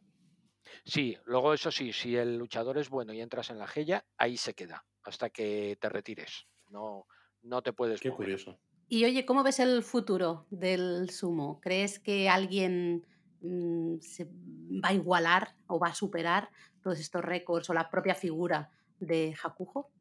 Sí, 0.85 1.17
luego 1.25 1.55
eso 1.55 1.71
sí, 1.71 1.93
si 1.93 2.17
el 2.17 2.37
luchador 2.39 2.79
es 2.79 2.89
bueno 2.89 3.13
y 3.13 3.21
entras 3.21 3.51
en 3.51 3.59
la 3.59 3.67
Heya, 3.75 4.05
ahí 4.17 4.37
se 4.37 4.55
queda, 4.55 4.85
hasta 5.03 5.31
que 5.31 5.77
te 5.81 5.89
retires. 5.89 6.47
No, 6.69 7.07
no 7.43 7.63
te 7.63 7.73
puedes 7.73 8.01
Qué 8.01 8.11
mover. 8.11 8.29
curioso. 8.29 8.59
Y 8.89 9.05
oye, 9.05 9.25
¿cómo 9.25 9.43
ves 9.43 9.61
el 9.61 9.83
futuro 9.83 10.47
del 10.51 11.11
sumo? 11.11 11.61
¿Crees 11.61 11.99
que 11.99 12.29
alguien 12.29 13.07
mm, 13.41 13.99
se 14.01 14.25
va 14.27 14.91
a 14.91 14.95
igualar 14.95 15.57
o 15.67 15.79
va 15.79 15.89
a 15.89 15.95
superar 15.95 16.51
todos 16.83 17.01
estos 17.01 17.23
récords 17.23 17.71
o 17.71 17.75
la 17.75 17.91
propia 17.91 18.15
figura 18.15 18.71
de 19.01 19.35
Hakujo? 19.43 19.94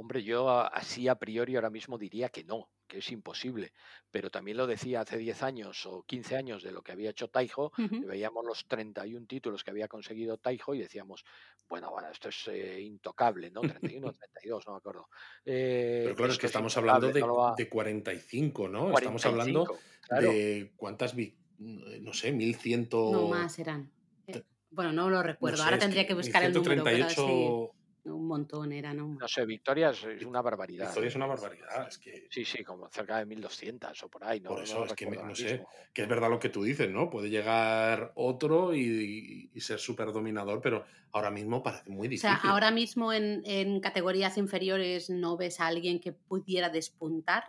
Hombre, 0.00 0.22
yo 0.22 0.48
así 0.48 1.08
a 1.08 1.16
priori 1.16 1.56
ahora 1.56 1.68
mismo 1.68 1.98
diría 1.98 2.30
que 2.30 2.42
no, 2.42 2.70
que 2.86 2.98
es 3.00 3.12
imposible. 3.12 3.74
Pero 4.10 4.30
también 4.30 4.56
lo 4.56 4.66
decía 4.66 5.02
hace 5.02 5.18
10 5.18 5.42
años 5.42 5.84
o 5.84 6.04
15 6.04 6.36
años 6.36 6.62
de 6.62 6.72
lo 6.72 6.80
que 6.82 6.92
había 6.92 7.10
hecho 7.10 7.28
Taiho, 7.28 7.70
y 7.76 7.82
Ujú. 7.82 8.06
veíamos 8.06 8.46
los 8.46 8.66
31 8.66 9.26
títulos 9.26 9.62
que 9.62 9.70
había 9.72 9.88
conseguido 9.88 10.38
Taiho 10.38 10.72
y 10.74 10.78
decíamos, 10.78 11.22
bueno, 11.68 11.90
bueno, 11.90 12.08
esto 12.10 12.30
es 12.30 12.48
eh, 12.48 12.80
intocable, 12.80 13.50
¿no? 13.50 13.60
31 13.60 14.08
o 14.08 14.12
32, 14.14 14.66
no 14.66 14.72
me 14.72 14.78
acuerdo. 14.78 15.08
Eh, 15.44 16.00
Pero 16.04 16.16
claro, 16.16 16.32
es 16.32 16.38
que 16.38 16.46
es 16.46 16.50
estamos 16.52 16.74
hablando 16.78 17.10
de, 17.12 17.20
no 17.20 17.36
va- 17.36 17.54
de 17.58 17.68
45, 17.68 18.68
¿no? 18.70 18.90
Estamos 18.94 19.26
hablando 19.26 19.64
45, 19.66 19.84
claro. 20.00 20.26
de 20.32 20.72
cuántas, 20.76 21.14
no 21.58 22.14
sé, 22.14 22.32
1100... 22.32 22.88
No 23.04 23.28
más 23.28 23.58
eran. 23.58 23.92
Eh, 24.26 24.42
Bueno, 24.70 24.92
no 24.92 25.10
lo 25.10 25.18
No 25.18 25.22
recuerdo. 25.22 25.58
sé, 25.58 25.64
Ahora 25.64 25.78
tendría 25.78 26.06
que 26.06 26.14
buscar 26.14 26.42
el 26.42 26.54
número, 26.54 26.84
pero 26.84 27.08
sí, 27.10 27.20
1138... 27.20 27.74
un 28.04 28.26
montón 28.26 28.72
eran. 28.72 28.96
¿no? 28.98 29.08
No 29.20 29.28
sé, 29.28 29.46
Victoria 29.46 29.90
es 29.90 30.02
es 30.04 30.24
una 30.24 30.42
barbaridad. 30.42 30.88
Victoria 30.88 31.08
es 31.08 31.14
¿eh? 31.14 31.16
una 31.16 31.26
barbaridad. 31.26 31.86
Es 31.88 31.98
que 31.98 32.32
Sí, 32.32 32.44
sí, 32.44 32.64
como 32.64 32.88
cerca 32.90 33.18
de 33.18 33.26
1200 33.26 34.02
o 34.04 34.08
por 34.10 34.24
ahí, 34.24 34.40
no, 34.40 34.58
por 34.58 34.62
no 34.62 34.62
eso 34.62 34.84
lo 34.84 34.84
es 34.84 34.94
que 34.94 35.06
me- 35.06 35.22
no 35.22 35.34
sé, 35.34 35.64
que 35.92 36.02
es 36.02 36.08
verdad 36.08 36.28
lo 36.30 36.38
que 36.40 36.48
tú 36.48 36.62
dices, 36.64 36.90
¿no? 36.90 37.08
Puede 37.10 37.30
llegar 37.30 38.12
otro 38.16 38.74
y, 38.74 39.50
y 39.52 39.60
ser 39.60 39.78
súper 39.78 40.12
dominador, 40.12 40.60
pero 40.60 40.86
ahora 41.12 41.30
mismo 41.30 41.62
parece 41.62 41.90
muy 41.90 42.08
O 42.12 42.14
difícil. 42.16 42.20
sea, 42.20 42.36
ahora 42.36 42.70
mismo 42.70 43.12
en, 43.12 43.42
en 43.44 43.80
categorías 43.80 44.38
inferiores 44.38 45.10
no 45.10 45.36
ves 45.36 45.58
a 45.58 45.66
alguien 45.66 45.98
que 46.00 46.12
pudiera 46.12 46.68
despuntar. 46.70 47.42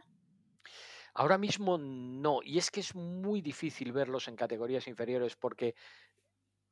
Ahora 1.13 1.37
mismo 1.37 1.77
no, 1.77 2.39
y 2.43 2.57
es 2.57 2.71
que 2.71 2.79
es 2.79 2.95
muy 2.95 3.41
difícil 3.41 3.91
verlos 3.91 4.27
en 4.27 4.35
categorías 4.35 4.87
inferiores 4.87 5.35
porque 5.35 5.75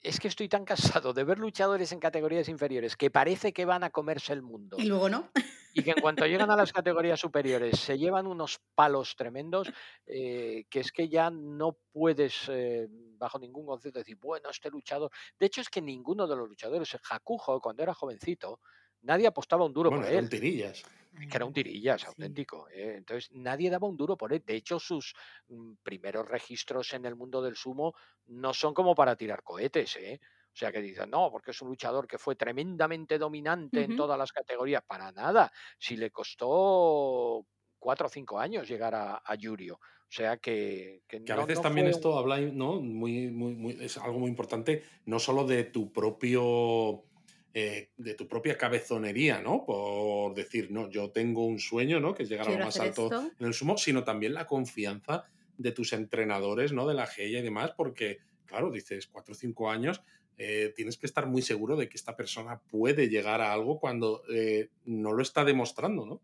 es 0.02 0.20
que 0.20 0.28
estoy 0.28 0.48
tan 0.48 0.66
cansado 0.66 1.14
de 1.14 1.24
ver 1.24 1.40
luchadores 1.40 1.92
en 1.92 2.00
categorías 2.00 2.48
inferiores 2.48 2.96
que 2.96 3.12
parece 3.12 3.52
que 3.52 3.66
van 3.66 3.84
a 3.84 3.90
comerse 3.90 4.34
el 4.34 4.42
mundo 4.42 4.78
Y 4.80 4.86
luego 4.86 5.10
no. 5.10 5.30
y 5.74 5.84
que 5.84 5.92
en 5.92 6.02
cuanto 6.02 6.26
llegan 6.26 6.50
a 6.52 6.56
las 6.56 6.72
categorías 6.72 7.20
superiores 7.20 7.80
se 7.80 7.98
llevan 7.98 8.28
unos 8.28 8.62
palos 8.76 9.16
tremendos 9.16 9.72
eh, 10.06 10.66
que 10.70 10.80
es 10.80 10.92
que 10.92 11.10
ya 11.10 11.30
no 11.30 11.78
puedes 11.92 12.48
eh, 12.50 12.88
bajo 13.18 13.38
ningún 13.40 13.66
concepto 13.66 14.00
decir, 14.00 14.18
bueno, 14.18 14.50
este 14.50 14.70
luchador... 14.70 15.12
De 15.38 15.46
hecho 15.46 15.62
es 15.62 15.70
que 15.70 15.82
ninguno 15.82 16.26
de 16.28 16.36
los 16.38 16.48
luchadores, 16.48 16.98
Hakujo, 17.10 17.60
cuando 17.60 17.84
era 17.84 17.94
jovencito, 17.94 18.62
nadie 19.02 19.28
apostaba 19.28 19.66
un 19.66 19.74
duro 19.74 19.90
bueno, 19.90 20.06
por 20.06 20.14
él 20.14 20.30
tirillas. 20.30 20.84
Que 21.30 21.38
era 21.38 21.46
un 21.46 21.54
tirillas 21.54 22.06
Sí. 22.06 22.06
auténtico. 22.06 22.68
¿eh? 22.70 22.96
Entonces 22.98 23.30
nadie 23.32 23.70
daba 23.70 23.88
un 23.88 23.98
duro 23.98 24.18
por 24.18 24.34
él. 24.34 24.44
De 24.46 24.56
hecho, 24.56 24.80
sus 24.80 25.14
mm, 25.48 25.74
primeros 25.84 26.28
registros 26.28 26.94
en 26.94 27.06
el 27.06 27.16
mundo 27.16 27.42
del 27.42 27.56
sumo 27.56 27.94
no 28.28 28.54
son 28.54 28.74
como 28.74 28.96
para 28.96 29.16
tirar 29.16 29.44
cohetes. 29.44 29.96
¿eh? 29.98 30.20
O 30.24 30.58
sea, 30.60 30.72
que 30.72 30.82
dicen, 30.82 31.10
no, 31.10 31.30
porque 31.32 31.52
es 31.52 31.62
un 31.62 31.70
luchador 31.70 32.08
que 32.08 32.18
fue 32.18 32.36
tremendamente 32.36 33.18
dominante 33.18 33.84
en 33.84 33.94
todas 33.94 34.18
las 34.18 34.32
categorías. 34.32 34.84
Para 34.88 35.12
nada. 35.12 35.52
Si 35.78 35.96
le 35.98 36.12
costó 36.12 37.46
cuatro 37.78 38.08
o 38.08 38.10
cinco 38.10 38.40
años 38.40 38.68
llegar 38.68 38.96
a, 38.96 39.22
a 39.24 39.36
Yurio. 39.36 39.76
O 39.76 40.12
sea 40.12 40.38
que, 40.38 41.04
que 41.08 41.20
Que 41.26 41.34
a 41.34 41.36
veces 41.36 41.62
no 41.62 41.66
también 41.66 41.88
fue 41.88 41.88
esto 41.88 42.18
habla, 42.18 42.40
¿no? 42.42 42.82
Muy, 42.82 43.30
muy, 43.30 43.54
muy- 43.56 43.78
es 43.82 43.98
algo 43.98 44.20
muy 44.20 44.30
importante, 44.30 44.84
no 45.06 45.20
solo 45.20 45.46
de 45.46 45.64
tu 45.66 45.92
propio. 45.94 47.06
Eh, 47.54 47.90
de 47.98 48.14
tu 48.16 48.28
propia 48.28 48.58
cabezonería, 48.58 49.42
¿no? 49.42 49.66
Por 49.66 50.34
decir, 50.36 50.72
no, 50.72 50.90
yo 50.90 51.12
tengo 51.12 51.46
un 51.46 51.60
sueño, 51.60 52.00
¿no? 52.00 52.14
Que 52.14 52.24
es 52.24 52.30
llegar 52.30 52.48
a 52.48 52.52
lo 52.52 52.60
más 52.60 52.80
alto 52.80 53.16
esto. 53.16 53.32
en 53.40 53.48
el 53.48 53.54
sumo, 53.54 53.78
sino 53.78 54.04
también 54.04 54.34
la 54.34 54.46
confianza 54.46 55.26
de 55.58 55.72
tus 55.72 55.94
entrenadores, 55.94 56.72
¿no? 56.74 56.88
De 56.88 56.94
la 56.94 57.08
GEIA 57.08 57.40
y 57.40 57.44
demás, 57.44 57.72
porque, 57.76 58.20
claro, 58.46 58.72
dices, 58.72 59.08
cuatro 59.08 59.34
o 59.34 59.36
cinco 59.38 59.70
años, 59.70 60.02
eh, 60.38 60.72
tienes 60.76 60.98
que 60.98 61.06
estar 61.08 61.28
muy 61.28 61.42
seguro 61.42 61.76
de 61.76 61.90
que 61.90 61.98
esta 61.98 62.16
persona 62.16 62.62
puede 62.62 63.10
llegar 63.10 63.42
a 63.42 63.52
algo 63.52 63.80
cuando 63.80 64.24
eh, 64.34 64.70
no 64.86 65.12
lo 65.14 65.22
está 65.22 65.44
demostrando, 65.44 66.06
¿no? 66.06 66.22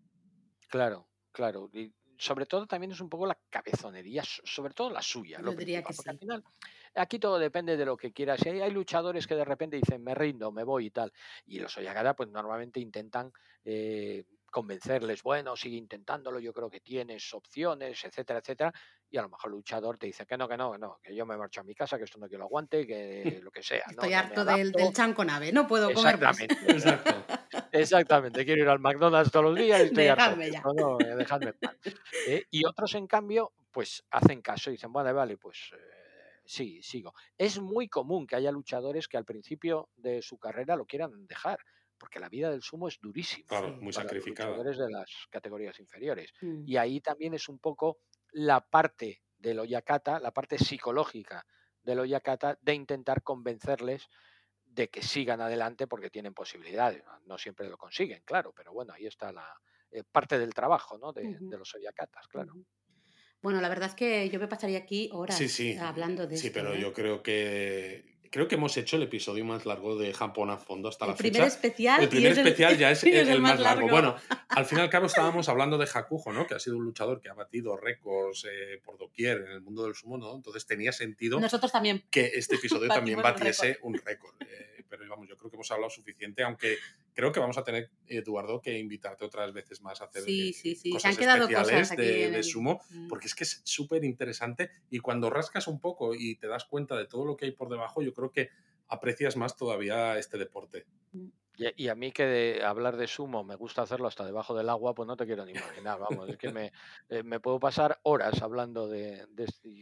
Claro, 0.70 1.10
claro. 1.32 1.70
Y 1.74 1.94
sobre 2.18 2.46
todo 2.46 2.66
también 2.68 2.92
es 2.92 3.02
un 3.02 3.10
poco 3.10 3.26
la 3.28 3.40
cabezonería, 3.50 4.24
so- 4.24 4.42
sobre 4.46 4.74
todo 4.74 4.90
la 4.90 5.02
suya, 5.02 5.42
lo 5.42 5.52
Yo 5.52 5.58
diría 5.58 5.84
que 5.84 5.94
porque 5.94 6.10
al 6.10 6.16
sí. 6.16 6.20
final 6.20 6.44
aquí 6.96 7.20
todo 7.20 7.38
depende 7.40 7.78
de 7.78 7.86
lo 7.86 7.98
que 7.98 8.12
quieras. 8.12 8.40
Si 8.42 8.50
hay, 8.50 8.62
hay 8.62 8.72
luchadores 8.72 9.28
que 9.28 9.36
de 9.36 9.46
repente 9.46 9.78
dicen 9.78 10.04
me 10.04 10.16
rindo, 10.16 10.52
me 10.52 10.64
voy 10.64 10.88
y 10.88 10.92
tal, 10.92 11.12
y 11.46 11.60
los 11.60 11.76
Oyagara 11.78 12.16
pues 12.16 12.30
normalmente 12.30 12.80
intentan 12.80 13.32
eh, 13.64 14.24
convencerles, 14.52 15.22
bueno, 15.22 15.56
sigue 15.58 15.76
intentándolo, 15.76 16.40
yo 16.40 16.54
creo 16.54 16.70
que 16.70 16.80
tienes 16.80 17.34
opciones, 17.34 18.04
etcétera, 18.06 18.40
etcétera, 18.40 18.74
y 19.10 19.18
a 19.18 19.22
lo 19.22 19.30
mejor 19.30 19.50
el 19.52 19.58
luchador 19.58 19.98
te 19.98 20.06
dice 20.08 20.26
que 20.26 20.38
no, 20.38 20.48
que 20.48 20.56
no, 20.56 20.72
que 20.72 20.78
no, 20.78 20.98
que 21.04 21.14
yo 21.14 21.26
me 21.26 21.36
marcho 21.38 21.60
a 21.60 21.64
mi 21.66 21.76
casa, 21.76 21.98
que 21.98 22.06
esto 22.06 22.18
no 22.20 22.30
que 22.30 22.38
lo 22.38 22.46
aguante, 22.46 22.88
que 22.88 23.40
lo 23.44 23.52
que 23.52 23.62
sea, 23.62 23.84
¿no? 23.96 24.04
Estoy 24.04 24.14
No 24.14 24.18
harto 24.20 24.46
del, 24.46 24.72
del 24.72 24.94
chanco 24.94 25.26
nave, 25.26 25.52
no 25.52 25.68
puedo 25.68 25.92
comer. 25.94 26.16
Exactamente, 26.16 26.56
Exacto. 26.72 27.26
Exactamente, 27.72 28.46
quiero 28.46 28.62
ir 28.64 28.70
al 28.70 28.80
McDonald's 28.80 29.32
todos 29.32 29.46
los 29.46 29.58
días 29.58 29.82
y 29.82 29.86
estoy 29.86 30.08
harto 30.08 30.36
de 30.36 30.38
Dejadme 30.38 30.52
ya. 30.52 30.60
esto, 30.60 30.74
no, 30.74 31.02
Eh, 31.06 31.16
dejadme 31.18 31.50
en 31.50 31.58
paz. 31.62 31.76
Eh, 32.24 32.46
y 32.50 32.66
otros, 32.66 32.96
en 32.96 33.08
cambio, 33.08 33.54
pues 33.72 34.04
hacen 34.12 34.42
caso 34.42 34.70
y 34.70 34.74
dicen, 34.74 34.94
vale, 34.94 35.12
vale, 35.12 35.38
pues 35.38 35.72
eh, 35.74 35.78
sí, 36.46 36.82
sigo. 36.84 37.14
Es 37.38 37.60
muy 37.60 37.88
común 37.90 38.28
que 38.28 38.36
haya 38.36 38.52
luchadores 38.52 39.08
que 39.08 39.18
al 39.18 39.26
principio 39.26 39.90
de 39.96 40.22
su 40.22 40.38
carrera 40.38 40.76
lo 40.76 40.86
quieran 40.86 41.26
dejar, 41.28 41.60
porque 41.98 42.20
la 42.20 42.30
vida 42.30 42.52
del 42.52 42.62
sumo 42.62 42.88
es 42.88 43.00
durísima 43.02 43.48
Claro, 43.48 43.68
muy 43.70 43.78
para 43.78 43.86
los 43.88 44.12
sacrificada. 44.12 44.50
luchadores 44.50 44.78
de 44.78 44.90
las 44.90 45.10
categorías 45.30 45.80
inferiores. 45.80 46.32
Mm. 46.42 46.64
Y 46.68 46.78
ahí 46.78 47.02
también 47.02 47.34
es 47.34 47.48
un 47.50 47.60
poco 47.60 48.00
la 48.32 48.62
parte 48.62 49.24
del 49.38 49.60
Oyakata, 49.60 50.20
la 50.20 50.32
parte 50.32 50.58
psicológica 50.58 51.46
del 51.84 52.00
Oyakata, 52.00 52.58
de 52.62 52.74
intentar 52.74 53.22
convencerles 53.24 54.08
de 54.66 54.90
que 54.90 55.02
sigan 55.02 55.40
adelante 55.40 55.88
porque 55.88 56.10
tienen 56.10 56.34
posibilidades. 56.34 57.04
No- 57.26 57.38
siempre 57.38 57.70
lo 57.70 57.78
consiguen, 57.78 58.24
claro, 58.26 58.52
pero 58.54 58.74
bueno, 58.74 58.94
ahí 58.94 59.06
está 59.06 59.32
la 59.32 59.48
eh, 59.92 60.04
parte 60.04 60.38
del 60.38 60.54
trabajo 60.54 60.98
¿no? 60.98 61.14
de, 61.14 61.38
los 61.58 61.74
Oyakatas, 61.76 62.28
claro. 62.28 62.54
Bueno, 63.46 63.62
la 63.62 63.70
verdad 63.70 63.90
es 63.90 63.94
que 63.96 64.28
yo 64.32 64.40
me 64.40 64.48
pasaría 64.48 64.80
aquí 64.80 65.08
horas 65.14 65.38
Sí, 65.38 65.48
sí. 65.50 65.78
hablando 65.78 66.26
de 66.26 66.36
Sí, 66.36 66.48
esto. 66.48 66.60
pero 66.60 66.74
¿eh? 66.74 66.80
yo 66.82 66.94
creo 66.94 67.22
que. 67.22 68.16
Creo 68.32 68.48
que 68.48 68.56
hemos 68.56 68.76
hecho 68.76 68.98
el 68.98 69.04
episodio 69.04 69.46
más 69.46 69.68
largo 69.68 69.96
de 69.98 70.12
Japón 70.16 70.50
a 70.50 70.58
fondo 70.58 70.90
hasta 70.90 71.06
el 71.06 71.12
la 71.12 71.16
fecha. 71.16 71.46
especial. 71.46 72.02
El 72.02 72.10
primer 72.10 72.32
el- 72.32 72.40
especial 72.40 72.76
ya 72.76 72.90
es, 72.92 73.04
el, 73.04 73.14
el 73.30 73.40
más 73.42 73.60
largo. 73.60 73.88
Bueno, 73.88 74.16
al 74.50 74.66
fin 74.66 74.80
y 74.80 74.82
al 74.82 74.90
cabo 74.96 75.06
estábamos 75.06 75.48
hablando 75.48 75.78
de 75.78 75.88
Hakujo, 75.94 76.34
¿no? 76.34 76.48
Que 76.48 76.56
ha 76.56 76.60
sido 76.60 76.76
un 76.76 76.86
luchador 76.86 77.22
que 77.22 77.30
ha 77.30 77.36
batido 77.36 77.78
récords 77.78 78.46
eh, 78.52 78.82
por 78.84 78.98
doquier 78.98 79.38
en 79.46 79.52
el 79.52 79.62
mundo 79.62 79.84
del 79.86 79.94
sumo, 79.94 80.18
¿no? 80.18 80.36
Entonces 80.36 80.66
tenía 80.66 80.92
sentido 80.92 81.40
Nosotros 81.40 81.72
también. 81.72 82.04
que 82.10 82.32
este 82.34 82.56
episodio 82.56 82.88
también 82.90 83.22
batiese 83.22 83.78
un 83.84 83.94
récord. 83.94 84.34
Eh, 84.42 84.84
pero 84.90 85.08
vamos, 85.08 85.30
yo 85.30 85.38
creo 85.38 85.52
que 85.52 85.56
hemos 85.58 85.70
hablado 85.72 85.92
suficiente, 85.92 86.42
aunque 86.42 86.78
creo 87.16 87.32
que 87.32 87.40
vamos 87.40 87.58
a 87.58 87.64
tener, 87.64 87.90
Eduardo, 88.08 88.62
que 88.62 88.78
invitarte 88.78 89.26
otras 89.26 89.54
veces 89.54 89.82
más 89.82 90.02
a 90.02 90.06
hacer 90.06 90.24
Sí, 90.24 90.50
eh, 90.50 90.54
sí, 90.54 90.76
sí. 90.76 90.90
Se 90.90 90.90
cosas 90.92 91.12
han 91.12 91.18
quedado 91.18 91.44
especiales 91.46 91.90
cosas 91.90 91.98
de, 91.98 92.44
sumo, 92.44 92.82
Mm. 92.90 93.08
porque 93.08 93.28
es 93.28 93.34
que 93.34 93.46
es 93.46 93.62
súper 93.64 94.04
interesante 94.04 94.70
y 94.90 95.00
cuando 95.00 95.30
rascas 95.30 95.68
un 95.68 95.80
poco 95.80 96.14
y 96.14 96.36
te 96.36 96.48
das 96.48 96.66
cuenta 96.66 96.96
de 96.96 97.08
todo 97.08 97.26
lo 97.26 97.36
que 97.38 97.46
hay 97.46 97.52
por 97.52 97.70
debajo, 97.70 98.02
yo 98.04 98.14
creo 98.14 98.32
que 98.32 98.50
aprecias 98.88 99.38
más 99.38 99.56
todavía 99.56 100.18
este 100.20 100.38
deporte. 100.38 100.86
Y, 101.14 101.32
y 101.57 101.88
a 101.88 101.95
mí 101.95 102.11
que 102.11 102.26
de 102.26 102.64
hablar 102.64 102.98
de 102.98 103.07
sumo 103.07 103.44
me 103.44 103.56
gusta 103.56 103.82
hacerlo 103.82 104.07
hasta 104.07 104.26
debajo 104.26 104.56
del 104.56 104.69
agua, 104.69 104.94
pues 104.94 105.07
no 105.07 105.15
te 105.15 105.26
quiero 105.26 105.45
ni 105.45 105.52
imaginar, 105.52 105.99
vamos, 105.99 106.30
es 106.30 106.38
que 106.38 106.52
me, 106.52 106.72
eh, 107.10 107.23
me 107.23 107.40
puedo 107.40 107.60
pasar 107.60 107.99
horas 108.03 108.41
hablando 108.41 108.88
de, 108.88 109.26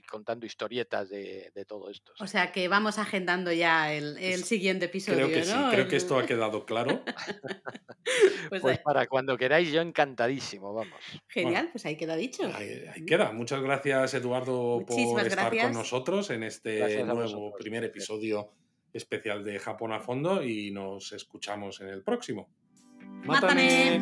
contando 0.09 0.45
historietas 0.45 1.09
de, 1.09 1.51
de 1.53 1.65
todo 1.65 1.89
esto. 1.89 2.13
O 2.19 2.27
sí. 2.27 2.33
sea 2.33 2.51
que 2.51 2.67
vamos 2.67 2.97
agendando 2.97 3.51
ya 3.51 3.93
el, 3.93 4.17
el 4.17 4.43
siguiente 4.43 4.85
episodio. 4.85 5.25
Creo 5.25 5.39
que 5.39 5.45
sí, 5.45 5.53
¿no? 5.55 5.71
creo 5.71 5.87
que 5.87 5.95
esto 5.95 6.17
ha 6.17 6.25
quedado 6.25 6.65
claro. 6.65 7.03
Pues, 8.49 8.61
Pues 8.61 8.79
para 8.79 9.07
cuando 9.07 9.37
queráis, 9.37 9.71
yo 9.71 9.81
encantadísimo, 9.81 10.73
vamos. 10.73 10.99
genial, 11.27 11.69
pues 11.71 11.85
ahí 11.85 11.95
queda 11.95 12.17
dicho. 12.17 12.43
Ahí, 12.53 12.83
ahí 12.93 13.05
queda. 13.05 13.31
Muchas 13.31 13.61
gracias, 13.61 14.13
Eduardo, 14.13 14.83
por 14.85 15.25
estar 15.25 15.57
con 15.57 15.73
nosotros 15.73 16.29
en 16.29 16.43
este 16.43 16.77
Gracias 16.77 17.07
nuevo 17.07 17.53
primer 17.53 17.85
episodio 17.85 18.51
especial 18.93 19.43
de 19.43 19.59
Japón 19.59 19.91
a 19.91 19.99
fondo 19.99 20.43
y 20.43 20.71
nos 20.71 21.11
escuchamos 21.11 21.81
en 21.81 21.89
el 21.89 22.03
próximo. 22.03 22.47
¡Mátame! 23.25 23.99